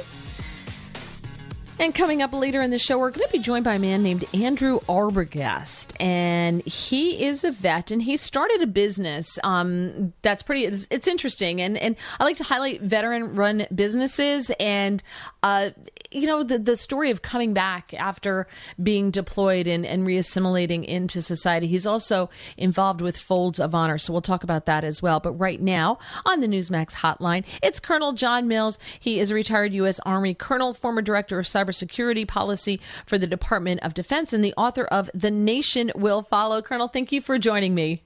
And 1.81 1.95
coming 1.95 2.23
up 2.23 2.33
later 2.33 2.61
in 2.61 2.71
the 2.71 2.79
show, 2.79 2.99
we're 2.99 3.13
going 3.13 3.27
to 3.27 3.33
be 3.33 3.39
joined 3.39 3.65
by 3.65 3.75
a 3.75 3.79
man 3.79 4.03
named 4.03 4.25
Andrew 4.35 4.81
Arbogast. 4.89 5.93
And 6.01 6.67
he 6.67 7.25
is 7.25 7.45
a 7.45 7.53
vet 7.53 7.93
and 7.93 8.03
he 8.03 8.17
started 8.17 8.61
a 8.63 8.67
business 8.67 9.39
um, 9.45 10.13
that's 10.23 10.43
pretty, 10.43 10.65
it's, 10.65 10.89
it's, 10.91 11.07
interesting. 11.07 11.61
And, 11.61 11.79
and 11.79 11.95
I 12.19 12.25
like 12.25 12.37
to 12.39 12.45
highlight 12.45 12.83
veteran 12.83 13.37
run 13.37 13.69
businesses. 13.73 14.51
And 14.59 15.05
uh, 15.45 15.71
you 16.11 16.27
know, 16.27 16.43
the, 16.43 16.59
the 16.59 16.77
story 16.77 17.11
of 17.11 17.21
coming 17.21 17.53
back 17.53 17.93
after 17.95 18.47
being 18.83 19.11
deployed 19.11 19.67
and, 19.67 19.85
and 19.85 20.07
reassimilating 20.07 20.85
into 20.85 21.21
society. 21.21 21.67
He's 21.67 21.87
also 21.87 22.31
involved 22.57 23.01
with 23.01 23.19
Folds 23.19 23.61
of 23.61 23.75
Honor. 23.75 23.99
So 23.99 24.13
we'll 24.13 24.23
talk 24.23 24.43
about 24.43 24.67
that 24.67 24.85
as 24.85 25.03
well. 25.03 25.21
But 25.21 25.33
right 25.33 25.61
now 25.61 25.99
on 26.25 26.41
the 26.41 26.47
Newsmax 26.47 26.95
hotline, 26.95 27.45
it's 27.63 27.79
Colonel 27.79 28.15
John 28.15 28.49
Mills. 28.49 28.79
He 28.99 29.21
is 29.21 29.31
a 29.31 29.35
retired 29.35 29.75
U.S. 29.75 30.01
Army 30.01 30.33
colonel, 30.35 30.73
former 30.73 31.03
director 31.03 31.39
of 31.39 31.45
cybersecurity 31.45 32.27
policy 32.27 32.81
for 33.05 33.19
the 33.19 33.27
Department 33.27 33.81
of 33.83 33.93
Defense, 33.93 34.33
and 34.33 34.43
the 34.43 34.55
author 34.57 34.85
of 34.85 35.11
The 35.13 35.31
Nation 35.31 35.93
Will 35.95 36.23
Follow. 36.23 36.63
Colonel, 36.63 36.89
thank 36.89 37.13
you 37.13 37.21
for 37.21 37.39
joining 37.39 37.75
me. 37.75 38.03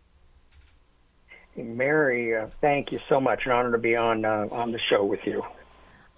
Mary, 1.56 2.34
uh, 2.34 2.46
thank 2.60 2.90
you 2.90 2.98
so 3.08 3.20
much. 3.20 3.42
An 3.44 3.52
honor 3.52 3.72
to 3.72 3.78
be 3.78 3.94
on 3.94 4.24
uh, 4.24 4.46
on 4.50 4.72
the 4.72 4.80
show 4.90 5.04
with 5.04 5.20
you. 5.24 5.42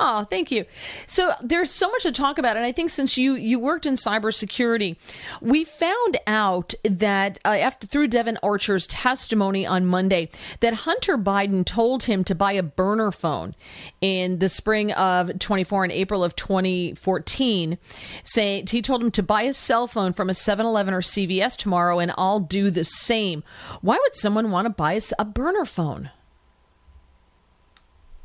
Oh, 0.00 0.24
thank 0.24 0.50
you. 0.50 0.64
So 1.06 1.32
there's 1.40 1.70
so 1.70 1.88
much 1.88 2.02
to 2.02 2.10
talk 2.10 2.36
about, 2.38 2.56
and 2.56 2.66
I 2.66 2.72
think 2.72 2.90
since 2.90 3.16
you 3.16 3.34
you 3.34 3.60
worked 3.60 3.86
in 3.86 3.94
cybersecurity, 3.94 4.96
we 5.40 5.62
found 5.62 6.16
out 6.26 6.74
that 6.82 7.38
uh, 7.44 7.50
after 7.50 7.86
through 7.86 8.08
Devon 8.08 8.36
Archer's 8.42 8.88
testimony 8.88 9.64
on 9.64 9.86
Monday 9.86 10.30
that 10.58 10.74
Hunter 10.74 11.16
Biden 11.16 11.64
told 11.64 12.04
him 12.04 12.24
to 12.24 12.34
buy 12.34 12.52
a 12.52 12.62
burner 12.62 13.12
phone 13.12 13.54
in 14.00 14.40
the 14.40 14.48
spring 14.48 14.90
of 14.92 15.38
24 15.38 15.84
and 15.84 15.92
April 15.92 16.24
of 16.24 16.34
2014, 16.34 17.78
saying 18.24 18.66
he 18.66 18.82
told 18.82 19.00
him 19.00 19.12
to 19.12 19.22
buy 19.22 19.42
a 19.42 19.54
cell 19.54 19.86
phone 19.86 20.12
from 20.12 20.28
a 20.28 20.32
7-Eleven 20.32 20.92
or 20.92 21.02
CVS 21.02 21.56
tomorrow, 21.56 22.00
and 22.00 22.12
I'll 22.18 22.40
do 22.40 22.68
the 22.70 22.84
same. 22.84 23.44
Why 23.80 23.96
would 24.02 24.16
someone 24.16 24.50
want 24.50 24.66
to 24.66 24.70
buy 24.70 25.00
a 25.20 25.24
burner 25.24 25.64
phone? 25.64 26.10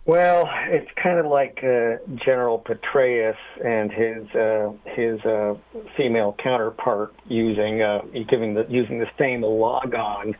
Well, 0.10 0.50
it's 0.66 0.90
kind 0.96 1.20
of 1.20 1.28
like 1.28 1.60
uh, 1.64 1.98
General 2.16 2.58
Petraeus 2.58 3.38
and 3.64 3.92
his 3.92 4.26
uh, 4.36 4.72
his 4.96 5.20
uh, 5.24 5.54
female 5.96 6.36
counterpart 6.42 7.14
using 7.28 7.84
uh, 7.84 8.02
giving 8.28 8.56
the 8.56 8.66
using 8.68 8.98
the 8.98 9.10
same 9.20 9.44
logon 9.44 10.36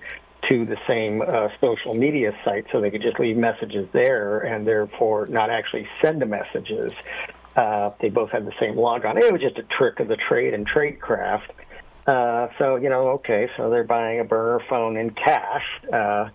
to 0.50 0.66
the 0.66 0.76
same 0.88 1.22
uh, 1.22 1.50
social 1.62 1.94
media 1.94 2.36
site, 2.44 2.66
so 2.72 2.82
they 2.82 2.90
could 2.90 3.04
just 3.04 3.20
leave 3.20 3.38
messages 3.38 3.88
there 3.94 4.40
and 4.40 4.66
therefore 4.66 5.28
not 5.28 5.52
actually 5.52 5.88
send 6.02 6.20
the 6.20 6.26
messages. 6.26 6.92
Uh, 7.56 7.92
they 8.02 8.10
both 8.10 8.32
had 8.32 8.48
the 8.48 8.54
same 8.60 8.76
logon. 8.76 9.20
It 9.20 9.32
was 9.32 9.40
just 9.40 9.60
a 9.60 9.64
trick 9.78 10.00
of 10.00 10.08
the 10.08 10.18
trade 10.18 10.56
and 10.56 10.68
tradecraft. 10.68 11.50
Uh, 12.08 12.48
so 12.58 12.78
you 12.78 12.90
know, 12.90 13.10
okay, 13.10 13.48
so 13.56 13.70
they're 13.70 13.84
buying 13.84 14.20
a 14.20 14.24
burner 14.24 14.62
phone 14.68 14.98
in 14.98 15.12
cash. 15.12 15.66
Uh, 15.94 16.30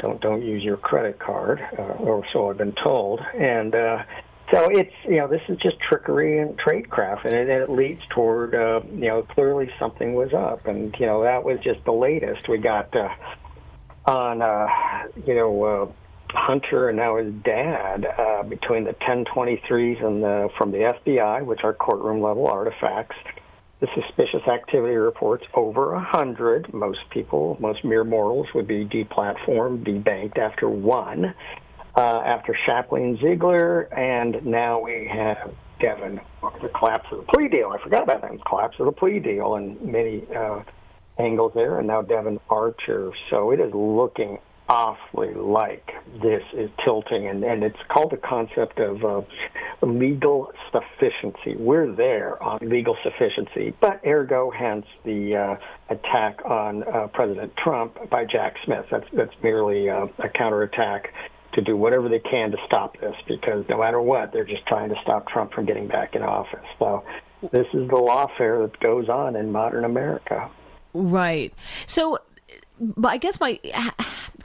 don't 0.00 0.20
don't 0.20 0.42
use 0.42 0.62
your 0.62 0.76
credit 0.76 1.18
card, 1.18 1.60
uh, 1.78 1.82
or 1.82 2.24
so 2.32 2.50
I've 2.50 2.58
been 2.58 2.74
told. 2.82 3.20
And 3.34 3.74
uh, 3.74 4.02
so 4.52 4.68
it's 4.70 4.94
you 5.04 5.16
know 5.16 5.28
this 5.28 5.42
is 5.48 5.58
just 5.58 5.78
trickery 5.80 6.38
and 6.38 6.58
tradecraft, 6.58 7.24
and 7.24 7.34
it, 7.34 7.48
and 7.48 7.62
it 7.62 7.70
leads 7.70 8.02
toward 8.10 8.54
uh, 8.54 8.80
you 8.92 9.08
know 9.08 9.22
clearly 9.22 9.70
something 9.78 10.14
was 10.14 10.32
up, 10.32 10.66
and 10.66 10.94
you 10.98 11.06
know 11.06 11.22
that 11.22 11.44
was 11.44 11.58
just 11.60 11.84
the 11.84 11.92
latest. 11.92 12.48
We 12.48 12.58
got 12.58 12.94
uh, 12.94 13.08
on 14.06 14.42
uh, 14.42 14.68
you 15.26 15.34
know. 15.34 15.64
Uh, 15.64 15.92
Hunter 16.32 16.88
and 16.88 16.96
now 16.96 17.16
his 17.16 17.34
dad 17.42 18.06
uh, 18.06 18.44
between 18.44 18.84
the 18.84 18.92
1023s 18.92 20.00
and 20.04 20.22
the 20.22 20.48
from 20.56 20.70
the 20.70 20.78
FBI, 20.78 21.44
which 21.44 21.64
are 21.64 21.74
courtroom 21.74 22.22
level 22.22 22.46
artifacts, 22.46 23.16
the 23.80 23.88
suspicious 23.94 24.46
activity 24.46 24.96
reports 24.96 25.44
over 25.54 25.94
a 25.94 26.00
hundred. 26.00 26.72
Most 26.72 27.00
people, 27.10 27.56
most 27.60 27.84
mere 27.84 28.04
mortals, 28.04 28.46
would 28.54 28.66
be 28.66 28.84
deplatformed, 28.84 29.84
debanked 29.84 30.38
after 30.38 30.68
one. 30.68 31.34
Uh, 31.96 32.22
after 32.24 32.56
Shapley 32.66 33.18
Ziegler, 33.20 33.92
and 33.92 34.46
now 34.46 34.80
we 34.80 35.10
have 35.12 35.52
Devon, 35.80 36.20
the 36.62 36.68
collapse 36.68 37.06
of 37.10 37.18
the 37.18 37.24
plea 37.24 37.48
deal. 37.48 37.70
I 37.76 37.82
forgot 37.82 38.04
about 38.04 38.22
that. 38.22 38.44
Collapse 38.46 38.76
of 38.78 38.86
the 38.86 38.92
plea 38.92 39.18
deal 39.18 39.56
and 39.56 39.80
many 39.82 40.22
uh, 40.34 40.62
angles 41.18 41.50
there, 41.54 41.78
and 41.78 41.88
now 41.88 42.00
Devon 42.02 42.38
Archer. 42.48 43.10
So 43.28 43.50
it 43.50 43.58
is 43.58 43.74
looking 43.74 44.38
awfully 44.70 45.34
like 45.34 45.90
this 46.22 46.44
is 46.52 46.70
tilting, 46.84 47.26
and, 47.26 47.42
and 47.42 47.64
it's 47.64 47.78
called 47.88 48.12
the 48.12 48.16
concept 48.16 48.78
of 48.78 49.04
uh, 49.04 49.20
legal 49.82 50.52
sufficiency. 50.70 51.56
We're 51.58 51.90
there 51.92 52.40
on 52.40 52.60
legal 52.62 52.96
sufficiency, 53.02 53.74
but 53.80 54.00
ergo, 54.06 54.52
hence 54.52 54.86
the 55.04 55.36
uh, 55.36 55.56
attack 55.92 56.40
on 56.44 56.84
uh, 56.84 57.08
President 57.08 57.52
Trump 57.56 58.08
by 58.10 58.24
Jack 58.24 58.54
Smith. 58.64 58.86
That's 58.92 59.06
that's 59.12 59.34
merely 59.42 59.90
uh, 59.90 60.06
a 60.20 60.28
counterattack 60.28 61.12
to 61.54 61.62
do 61.62 61.76
whatever 61.76 62.08
they 62.08 62.20
can 62.20 62.52
to 62.52 62.58
stop 62.64 62.96
this, 63.00 63.16
because 63.26 63.64
no 63.68 63.78
matter 63.78 64.00
what, 64.00 64.32
they're 64.32 64.44
just 64.44 64.64
trying 64.68 64.88
to 64.90 64.96
stop 65.02 65.26
Trump 65.26 65.52
from 65.52 65.66
getting 65.66 65.88
back 65.88 66.14
in 66.14 66.22
office. 66.22 66.64
So 66.78 67.02
this 67.42 67.66
is 67.74 67.88
the 67.88 67.96
lawfare 67.96 68.70
that 68.70 68.78
goes 68.78 69.08
on 69.08 69.34
in 69.34 69.50
modern 69.50 69.84
America. 69.84 70.48
Right. 70.94 71.52
So 71.88 72.20
but 72.80 73.08
I 73.08 73.18
guess 73.18 73.38
my 73.40 73.58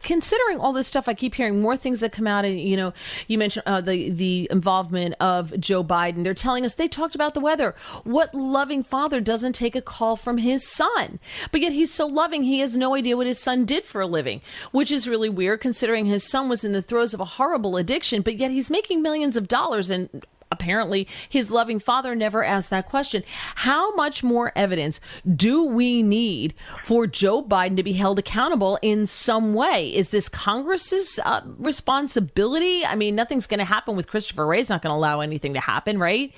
considering 0.05 0.59
all 0.59 0.71
this 0.71 0.87
stuff, 0.87 1.09
I 1.09 1.13
keep 1.13 1.35
hearing 1.35 1.61
more 1.61 1.75
things 1.75 1.99
that 1.99 2.13
come 2.13 2.27
out. 2.27 2.45
And 2.45 2.57
you 2.61 2.77
know, 2.77 2.93
you 3.27 3.37
mentioned 3.37 3.63
uh, 3.65 3.81
the 3.81 4.09
the 4.09 4.47
involvement 4.49 5.15
of 5.19 5.59
Joe 5.59 5.83
Biden. 5.83 6.23
They're 6.23 6.33
telling 6.33 6.63
us 6.63 6.75
they 6.75 6.87
talked 6.87 7.15
about 7.15 7.33
the 7.33 7.41
weather. 7.41 7.75
What 8.03 8.33
loving 8.33 8.83
father 8.83 9.19
doesn't 9.19 9.53
take 9.53 9.75
a 9.75 9.81
call 9.81 10.15
from 10.15 10.37
his 10.37 10.65
son? 10.65 11.19
But 11.51 11.61
yet 11.61 11.73
he's 11.73 11.93
so 11.93 12.05
loving, 12.05 12.43
he 12.43 12.59
has 12.59 12.77
no 12.77 12.95
idea 12.95 13.17
what 13.17 13.27
his 13.27 13.39
son 13.39 13.65
did 13.65 13.83
for 13.83 13.99
a 13.99 14.07
living, 14.07 14.41
which 14.71 14.91
is 14.91 15.09
really 15.09 15.29
weird 15.29 15.59
considering 15.59 16.05
his 16.05 16.23
son 16.23 16.47
was 16.47 16.63
in 16.63 16.71
the 16.71 16.81
throes 16.81 17.13
of 17.13 17.19
a 17.19 17.25
horrible 17.25 17.75
addiction. 17.75 18.21
But 18.21 18.37
yet 18.37 18.51
he's 18.51 18.69
making 18.69 19.01
millions 19.01 19.35
of 19.35 19.47
dollars 19.47 19.89
and 19.89 20.23
apparently 20.51 21.07
his 21.27 21.51
loving 21.51 21.79
father 21.79 22.15
never 22.15 22.43
asked 22.43 22.69
that 22.69 22.85
question. 22.85 23.23
How 23.55 23.93
much 23.95 24.23
more 24.23 24.51
evidence 24.55 25.01
do 25.35 25.63
we 25.63 26.03
need 26.03 26.53
for 26.83 27.07
Joe 27.07 27.43
Biden 27.43 27.75
to 27.77 27.83
be 27.83 27.93
held 27.93 28.19
accountable 28.19 28.79
in 28.81 29.07
some 29.07 29.53
way? 29.53 29.93
Is 29.93 30.09
this 30.09 30.29
Congress's 30.29 31.19
uh, 31.25 31.41
responsibility? 31.57 32.85
I 32.85 32.95
mean, 32.95 33.15
nothing's 33.15 33.47
going 33.47 33.59
to 33.59 33.65
happen 33.65 33.95
with 33.95 34.07
Christopher 34.07 34.45
Wray's 34.45 34.69
not 34.69 34.81
going 34.81 34.91
to 34.91 34.97
allow 34.97 35.19
anything 35.21 35.53
to 35.53 35.59
happen, 35.59 35.97
right? 35.99 36.33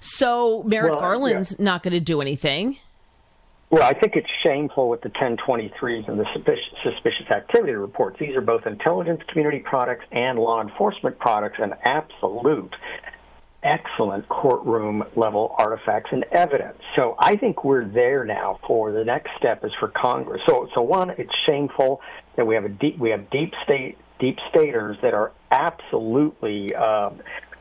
So 0.00 0.62
Merrick 0.64 0.92
well, 0.92 1.00
Garland's 1.00 1.54
yeah. 1.58 1.64
not 1.64 1.82
going 1.82 1.94
to 1.94 2.00
do 2.00 2.20
anything. 2.20 2.78
Well, 3.70 3.84
I 3.84 3.94
think 3.94 4.16
it's 4.16 4.28
shameful 4.44 4.88
with 4.88 5.02
the 5.02 5.10
1023s 5.10 6.08
and 6.08 6.18
the 6.18 6.26
suspicious 6.82 7.30
activity 7.30 7.74
reports. 7.74 8.18
These 8.18 8.34
are 8.34 8.40
both 8.40 8.66
intelligence 8.66 9.20
community 9.28 9.60
products 9.60 10.04
and 10.10 10.40
law 10.40 10.60
enforcement 10.60 11.20
products, 11.20 11.58
and 11.62 11.74
absolute 11.84 12.74
excellent 13.62 14.28
courtroom 14.28 15.04
level 15.16 15.54
artifacts 15.58 16.10
and 16.12 16.24
evidence. 16.32 16.78
So 16.96 17.14
I 17.18 17.36
think 17.36 17.64
we're 17.64 17.84
there 17.84 18.24
now 18.24 18.58
for 18.66 18.92
the 18.92 19.04
next 19.04 19.30
step 19.36 19.64
is 19.64 19.72
for 19.78 19.88
Congress. 19.88 20.40
So 20.48 20.68
so 20.74 20.82
one, 20.82 21.10
it's 21.10 21.34
shameful 21.46 22.00
that 22.36 22.46
we 22.46 22.54
have 22.54 22.64
a 22.64 22.70
deep 22.70 22.98
we 22.98 23.10
have 23.10 23.28
deep 23.30 23.52
state 23.64 23.98
deep 24.18 24.38
staters 24.50 24.96
that 25.02 25.14
are 25.14 25.32
absolutely 25.50 26.74
uh, 26.74 27.10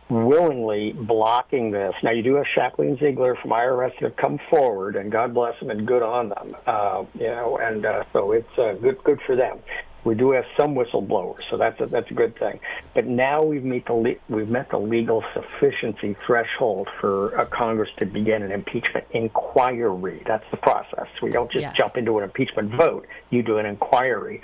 willingly 0.10 0.94
blocking 0.94 1.72
this. 1.72 1.94
Now 2.04 2.12
you 2.12 2.24
do 2.24 2.36
have 2.36 2.46
Shapley 2.56 2.88
and 2.88 3.00
Ziegler 3.00 3.36
from 3.36 3.52
IRS 3.52 3.94
that 4.00 4.04
have 4.04 4.16
come 4.16 4.40
forward, 4.50 4.96
and 4.96 5.12
God 5.12 5.34
bless 5.34 5.60
them 5.60 5.70
and 5.70 5.86
good 5.88 6.02
on 6.02 6.30
them. 6.30 6.56
Uh, 6.66 7.06
you 7.16 7.28
know, 7.28 7.58
and 7.58 7.86
uh, 7.86 8.04
so 8.14 8.32
it's 8.32 8.58
uh, 8.58 8.74
good 8.74 9.04
good 9.04 9.20
for 9.26 9.36
them. 9.36 9.60
We 10.04 10.16
do 10.16 10.32
have 10.32 10.46
some 10.58 10.76
whistleblowers, 10.76 11.42
so 11.50 11.58
that's 11.58 11.80
a, 11.82 11.88
that's 11.88 12.10
a 12.10 12.14
good 12.14 12.38
thing. 12.38 12.60
But 12.94 13.06
now 13.06 13.44
we've 13.44 13.64
met 13.64 13.86
the 13.86 13.94
le- 13.94 14.16
we've 14.30 14.50
met 14.50 14.70
the 14.70 14.80
legal 14.80 15.24
sufficiency 15.34 16.16
threshold 16.26 16.88
for 17.02 17.36
a 17.36 17.46
Congress 17.46 17.90
to 17.98 18.06
begin 18.06 18.42
an 18.44 18.52
impeachment 18.52 19.06
inquiry. 19.12 20.24
That's 20.26 20.50
the 20.52 20.58
process. 20.58 21.08
We 21.22 21.32
don't 21.32 21.52
just 21.52 21.64
yes. 21.64 21.76
jump 21.76 21.98
into 21.98 22.18
an 22.18 22.24
impeachment 22.24 22.74
vote. 22.76 23.08
You 23.30 23.44
do 23.44 23.58
an 23.58 23.66
inquiry. 23.66 24.42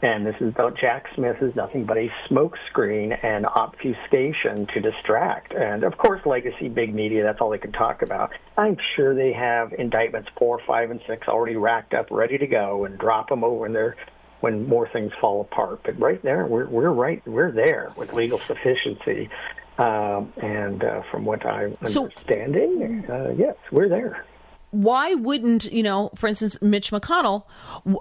And 0.00 0.24
this 0.24 0.36
is 0.40 0.50
about 0.50 0.78
Jack 0.78 1.06
Smith 1.16 1.42
is 1.42 1.56
nothing 1.56 1.84
but 1.84 1.96
a 1.96 2.08
smokescreen 2.28 3.18
and 3.24 3.44
obfuscation 3.46 4.66
to 4.72 4.80
distract. 4.80 5.52
And 5.52 5.82
of 5.82 5.98
course, 5.98 6.24
legacy 6.24 6.68
big 6.68 6.94
media, 6.94 7.24
that's 7.24 7.40
all 7.40 7.50
they 7.50 7.58
can 7.58 7.72
talk 7.72 8.02
about. 8.02 8.30
I'm 8.56 8.76
sure 8.94 9.12
they 9.12 9.32
have 9.32 9.72
indictments 9.72 10.28
four, 10.38 10.60
five, 10.64 10.92
and 10.92 11.00
six 11.08 11.26
already 11.26 11.56
racked 11.56 11.94
up, 11.94 12.12
ready 12.12 12.38
to 12.38 12.46
go, 12.46 12.84
and 12.84 12.96
drop 12.96 13.28
them 13.28 13.42
over 13.42 13.66
in 13.66 13.72
their 13.72 13.96
when 14.40 14.68
more 14.68 14.88
things 14.88 15.12
fall 15.20 15.40
apart. 15.40 15.80
But 15.84 15.98
right 15.98 16.22
there, 16.22 16.46
we're 16.46 16.66
we're 16.66 16.90
right 16.90 17.26
we're 17.26 17.52
there 17.52 17.92
with 17.96 18.12
legal 18.12 18.40
sufficiency, 18.46 19.30
um, 19.78 20.32
and 20.36 20.82
uh, 20.82 21.02
from 21.10 21.24
what 21.24 21.44
I'm 21.44 21.76
understanding, 21.80 23.04
uh, 23.08 23.34
yes, 23.36 23.56
we're 23.70 23.88
there. 23.88 24.24
Why 24.70 25.14
wouldn't 25.14 25.70
you 25.72 25.82
know, 25.82 26.10
for 26.14 26.26
instance, 26.26 26.60
Mitch 26.60 26.90
McConnell 26.90 27.44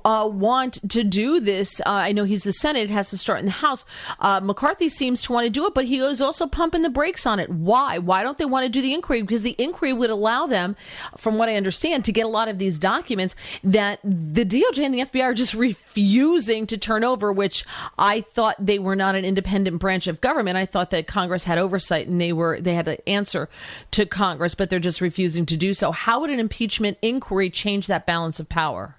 uh, 0.03 0.29
want 0.31 0.89
to 0.89 1.03
do 1.03 1.39
this? 1.39 1.79
Uh, 1.81 1.89
I 1.89 2.11
know 2.11 2.23
he's 2.23 2.43
the 2.43 2.51
Senate; 2.51 2.83
it 2.83 2.89
has 2.89 3.09
to 3.11 3.17
start 3.17 3.39
in 3.39 3.45
the 3.45 3.51
House. 3.51 3.85
Uh, 4.19 4.41
McCarthy 4.41 4.89
seems 4.89 5.21
to 5.23 5.33
want 5.33 5.45
to 5.45 5.49
do 5.49 5.65
it, 5.65 5.73
but 5.73 5.85
he 5.85 5.99
is 5.99 6.21
also 6.21 6.47
pumping 6.47 6.81
the 6.81 6.89
brakes 6.89 7.25
on 7.25 7.39
it. 7.39 7.49
Why? 7.49 7.99
Why 7.99 8.23
don't 8.23 8.37
they 8.37 8.45
want 8.45 8.65
to 8.65 8.69
do 8.69 8.81
the 8.81 8.93
inquiry? 8.93 9.21
Because 9.21 9.43
the 9.43 9.55
inquiry 9.57 9.93
would 9.93 10.09
allow 10.09 10.47
them, 10.47 10.75
from 11.17 11.37
what 11.37 11.49
I 11.49 11.55
understand, 11.55 12.03
to 12.05 12.11
get 12.11 12.25
a 12.25 12.29
lot 12.29 12.49
of 12.49 12.57
these 12.57 12.79
documents 12.79 13.35
that 13.63 13.99
the 14.03 14.45
DOJ 14.45 14.83
and 14.83 14.93
the 14.93 14.99
FBI 14.99 15.23
are 15.23 15.33
just 15.33 15.53
refusing 15.53 16.67
to 16.67 16.77
turn 16.77 17.03
over. 17.03 17.31
Which 17.31 17.65
I 17.97 18.21
thought 18.21 18.55
they 18.59 18.79
were 18.79 18.95
not 18.95 19.15
an 19.15 19.23
independent 19.23 19.79
branch 19.79 20.07
of 20.07 20.21
government. 20.21 20.57
I 20.57 20.65
thought 20.65 20.91
that 20.91 21.07
Congress 21.07 21.45
had 21.45 21.57
oversight 21.57 22.07
and 22.07 22.19
they 22.19 22.33
were 22.33 22.59
they 22.59 22.73
had 22.73 22.85
to 22.85 23.09
answer 23.09 23.49
to 23.91 24.05
Congress, 24.05 24.53
but 24.55 24.69
they're 24.69 24.79
just 24.79 25.01
refusing 25.01 25.45
to 25.45 25.57
do 25.57 25.73
so. 25.73 25.91
How 25.91 26.19
would 26.21 26.29
an 26.29 26.39
impeachment 26.57 26.97
inquiry 27.03 27.51
change 27.51 27.85
that 27.85 28.07
balance 28.07 28.39
of 28.39 28.49
power? 28.49 28.95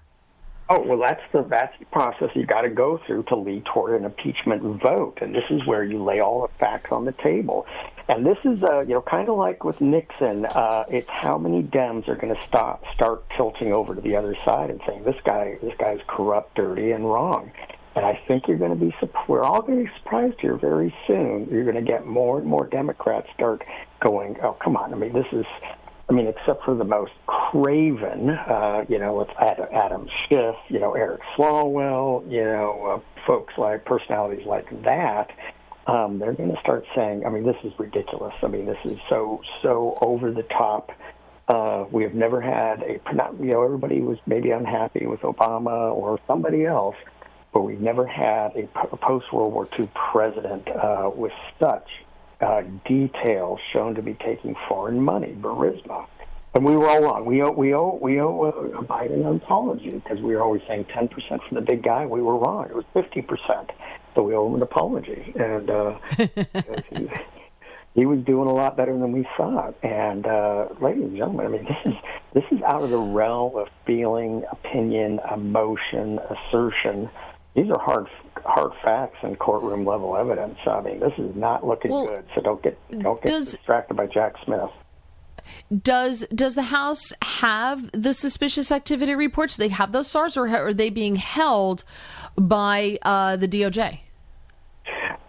Oh 0.69 0.81
well, 0.81 0.99
that's 0.99 1.21
the 1.33 1.41
the 1.41 1.85
process 1.91 2.29
you 2.33 2.45
got 2.45 2.61
to 2.61 2.69
go 2.69 3.01
through 3.05 3.23
to 3.23 3.35
lead 3.35 3.65
toward 3.65 3.99
an 3.99 4.05
impeachment 4.05 4.81
vote, 4.81 5.17
and 5.21 5.35
this 5.35 5.43
is 5.49 5.65
where 5.65 5.83
you 5.83 6.01
lay 6.01 6.21
all 6.21 6.43
the 6.43 6.53
facts 6.57 6.89
on 6.93 7.03
the 7.03 7.11
table. 7.11 7.67
And 8.07 8.25
this 8.25 8.37
is, 8.45 8.63
uh, 8.63 8.81
you 8.81 8.93
know, 8.93 9.01
kind 9.01 9.27
of 9.27 9.37
like 9.37 9.65
with 9.65 9.81
Nixon. 9.81 10.45
Uh, 10.45 10.85
it's 10.89 11.09
how 11.09 11.37
many 11.37 11.61
Dems 11.61 12.07
are 12.07 12.15
going 12.15 12.33
to 12.33 12.41
stop 12.47 12.83
start 12.93 13.29
tilting 13.35 13.73
over 13.73 13.93
to 13.93 13.99
the 13.99 14.15
other 14.15 14.35
side 14.45 14.69
and 14.69 14.79
saying 14.87 15.03
this 15.03 15.19
guy 15.25 15.57
this 15.61 15.73
guy's 15.77 15.99
corrupt, 16.07 16.55
dirty, 16.55 16.91
and 16.91 17.03
wrong. 17.03 17.51
And 17.95 18.05
I 18.05 18.21
think 18.25 18.47
you're 18.47 18.57
going 18.57 18.79
to 18.79 18.85
be 18.85 18.95
we're 19.27 19.43
all 19.43 19.61
going 19.61 19.79
to 19.79 19.91
be 19.91 19.97
surprised 19.97 20.39
here 20.39 20.55
very 20.55 20.95
soon. 21.07 21.49
You're 21.51 21.65
going 21.65 21.75
to 21.75 21.91
get 21.91 22.05
more 22.05 22.37
and 22.37 22.47
more 22.47 22.67
Democrats 22.67 23.27
start 23.33 23.65
going, 23.99 24.37
oh 24.43 24.53
come 24.53 24.77
on, 24.77 24.93
I 24.93 24.95
mean 24.95 25.11
this 25.11 25.27
is 25.33 25.45
I 26.09 26.13
mean, 26.13 26.25
except 26.25 26.65
for 26.65 26.73
the 26.73 26.83
most 26.83 27.11
craven, 27.27 28.31
uh, 28.31 28.83
you 28.89 28.97
know, 28.97 29.13
with 29.13 29.29
Adam 29.39 30.07
Schiff, 30.27 30.55
you 30.67 30.79
know, 30.79 30.93
Eric 30.93 31.21
Swalwell, 31.37 32.29
you 32.29 32.43
know, 32.43 32.95
uh, 32.95 33.25
folks 33.27 33.53
like 33.59 33.85
personalities 33.85 34.45
like 34.47 34.67
that, 34.83 35.29
um, 35.85 36.17
they're 36.17 36.33
going 36.33 36.51
to 36.51 36.59
start 36.61 36.85
saying, 36.95 37.25
I 37.25 37.29
mean, 37.29 37.43
this 37.43 37.57
is 37.63 37.73
ridiculous. 37.77 38.33
I 38.41 38.47
mean, 38.47 38.65
this 38.65 38.77
is 38.85 38.97
so 39.07 39.41
so 39.61 39.95
over 40.01 40.31
the 40.31 40.43
top. 40.43 40.91
Uh, 41.47 41.85
we 41.91 42.03
have 42.03 42.13
never 42.13 42.41
had 42.41 42.83
a, 42.83 42.99
you 43.39 43.51
know, 43.51 43.63
everybody 43.63 44.01
was 44.01 44.19
maybe 44.27 44.51
unhappy 44.51 45.07
with 45.07 45.21
Obama 45.21 45.91
or 45.93 46.19
somebody 46.27 46.65
else, 46.65 46.95
but 47.53 47.61
we've 47.61 47.81
never 47.81 48.05
had 48.05 48.55
a 48.55 48.97
post 48.97 49.31
World 49.33 49.53
War 49.53 49.67
II 49.79 49.89
president 49.93 50.67
uh, 50.69 51.09
with 51.13 51.33
such 51.59 51.87
uh, 52.41 52.61
details 52.85 53.59
shown 53.73 53.95
to 53.95 54.01
be 54.01 54.13
taking 54.13 54.55
foreign 54.67 55.01
money, 55.01 55.35
Burisma. 55.39 56.07
And 56.53 56.65
we 56.65 56.75
were 56.75 56.87
all 56.87 57.03
wrong. 57.03 57.25
We 57.25 57.43
owe 57.43 57.51
we 57.51 57.73
owe 57.75 57.99
we 58.01 58.19
owe 58.19 58.45
a 58.45 58.83
Biden 58.83 59.27
an 59.27 59.35
apology 59.35 59.91
because 59.91 60.19
we 60.19 60.35
were 60.35 60.41
always 60.41 60.63
saying 60.67 60.85
10% 60.85 61.11
from 61.47 61.55
the 61.55 61.61
big 61.61 61.83
guy. 61.83 62.05
We 62.07 62.21
were 62.21 62.37
wrong. 62.37 62.65
It 62.65 62.75
was 62.75 62.85
50%. 62.95 63.69
So 64.15 64.23
we 64.23 64.33
owe 64.33 64.47
him 64.47 64.55
an 64.55 64.61
apology. 64.63 65.31
And 65.35 65.69
uh, 65.69 65.99
he, 66.89 67.09
he 67.93 68.05
was 68.07 68.19
doing 68.21 68.47
a 68.47 68.53
lot 68.53 68.75
better 68.75 68.93
than 68.93 69.11
we 69.11 69.27
thought. 69.37 69.75
And 69.83 70.25
uh, 70.25 70.69
ladies 70.81 71.03
and 71.03 71.17
gentlemen, 71.17 71.45
I 71.45 71.49
mean, 71.49 71.65
this 71.65 71.93
is 71.93 71.99
this 72.33 72.43
is 72.51 72.63
out 72.63 72.83
of 72.83 72.89
the 72.89 72.97
realm 72.97 73.55
of 73.55 73.67
feeling, 73.85 74.43
opinion, 74.51 75.19
emotion, 75.31 76.19
assertion 76.19 77.11
these 77.55 77.69
are 77.69 77.79
hard 77.79 78.07
hard 78.45 78.71
facts 78.83 79.17
and 79.21 79.37
courtroom 79.37 79.85
level 79.85 80.15
evidence. 80.15 80.57
I 80.65 80.81
mean, 80.81 80.99
this 80.99 81.13
is 81.17 81.35
not 81.35 81.65
looking 81.65 81.91
well, 81.91 82.07
good. 82.07 82.25
So 82.35 82.41
don't 82.41 82.61
get 82.61 82.77
don't 82.91 83.21
get 83.21 83.27
does, 83.27 83.51
distracted 83.51 83.95
by 83.95 84.07
Jack 84.07 84.35
Smith. 84.45 84.71
Does 85.81 86.25
does 86.33 86.55
the 86.55 86.63
House 86.63 87.13
have 87.21 87.91
the 87.91 88.13
suspicious 88.13 88.71
activity 88.71 89.15
reports? 89.15 89.55
Do 89.55 89.63
they 89.63 89.69
have 89.69 89.91
those 89.91 90.07
SARs, 90.07 90.37
or 90.37 90.47
are 90.47 90.73
they 90.73 90.89
being 90.89 91.15
held 91.15 91.83
by 92.35 92.99
uh, 93.01 93.35
the 93.35 93.47
DOJ? 93.47 93.99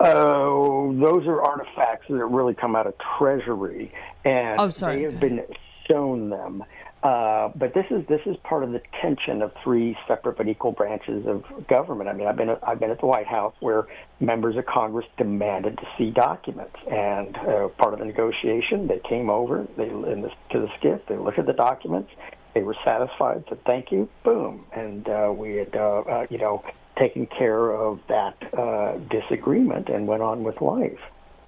Oh, 0.03 0.91
uh, 0.91 1.01
those 1.01 1.27
are 1.27 1.43
artifacts 1.43 2.07
that 2.09 2.25
really 2.25 2.55
come 2.55 2.75
out 2.75 2.87
of 2.87 2.95
Treasury, 3.19 3.93
and 4.25 4.59
oh, 4.61 4.71
sorry. 4.71 4.97
they 4.97 5.03
have 5.03 5.21
been 5.21 5.43
shown 5.87 6.31
them. 6.31 6.65
Uh, 7.03 7.49
but 7.55 7.73
this 7.73 7.87
is 7.91 8.07
this 8.09 8.21
is 8.27 8.37
part 8.45 8.63
of 8.63 8.73
the 8.73 8.83
tension 9.01 9.41
of 9.41 9.53
three 9.65 9.97
separate 10.07 10.37
but 10.37 10.47
equal 10.47 10.73
branches 10.73 11.27
of 11.27 11.45
government. 11.67 12.11
I 12.11 12.13
mean, 12.13 12.27
I've 12.27 12.37
been 12.37 12.55
I've 12.63 12.79
been 12.79 12.91
at 12.91 13.01
the 13.01 13.07
White 13.07 13.27
House 13.27 13.55
where 13.61 13.87
members 14.21 14.57
of 14.57 14.67
Congress 14.67 15.07
demanded 15.17 15.79
to 15.79 15.89
see 15.97 16.11
documents, 16.11 16.77
and 16.91 17.37
uh, 17.39 17.69
part 17.69 17.95
of 17.95 18.01
the 18.01 18.05
negotiation, 18.05 18.87
they 18.87 18.99
came 18.99 19.31
over, 19.31 19.67
they 19.79 19.89
in 19.89 20.21
the, 20.21 20.31
to 20.51 20.61
the 20.61 20.69
SCIF, 20.83 21.07
they 21.07 21.17
looked 21.17 21.39
at 21.39 21.47
the 21.47 21.55
documents, 21.55 22.11
they 22.53 22.63
were 22.63 22.77
satisfied, 22.85 23.45
said 23.49 23.65
thank 23.65 23.91
you, 23.91 24.07
boom, 24.23 24.67
and 24.73 25.09
uh, 25.09 25.33
we 25.35 25.57
had 25.57 25.75
uh, 25.75 26.01
uh, 26.01 26.27
you 26.29 26.37
know 26.37 26.63
taken 26.99 27.27
care 27.27 27.71
of 27.71 27.99
that 28.09 28.39
disagreement 29.09 29.89
and 29.89 30.07
went 30.07 30.23
on 30.23 30.45
with 30.45 30.61
life. 30.61 31.01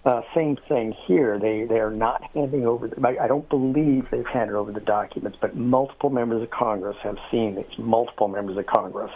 Uh, 0.05 0.23
same 0.35 0.57
thing 0.69 0.93
here. 1.07 1.39
They 1.39 1.65
they 1.65 1.79
are 1.79 1.91
not 1.91 2.25
handing 2.35 2.67
over. 2.67 2.91
I 3.07 3.29
don't 3.29 3.49
believe 3.49 4.09
they've 4.11 4.27
handed 4.27 4.57
over 4.57 4.73
the 4.73 4.81
documents, 4.81 5.39
but 5.41 5.57
multiple 5.57 6.11
members 6.11 6.43
of 6.43 6.51
Congress 6.51 6.97
have 7.05 7.19
seen 7.31 7.55
these. 7.55 7.79
Multiple 7.79 8.27
members 8.27 8.57
of 8.57 8.67
Congress. 8.67 9.13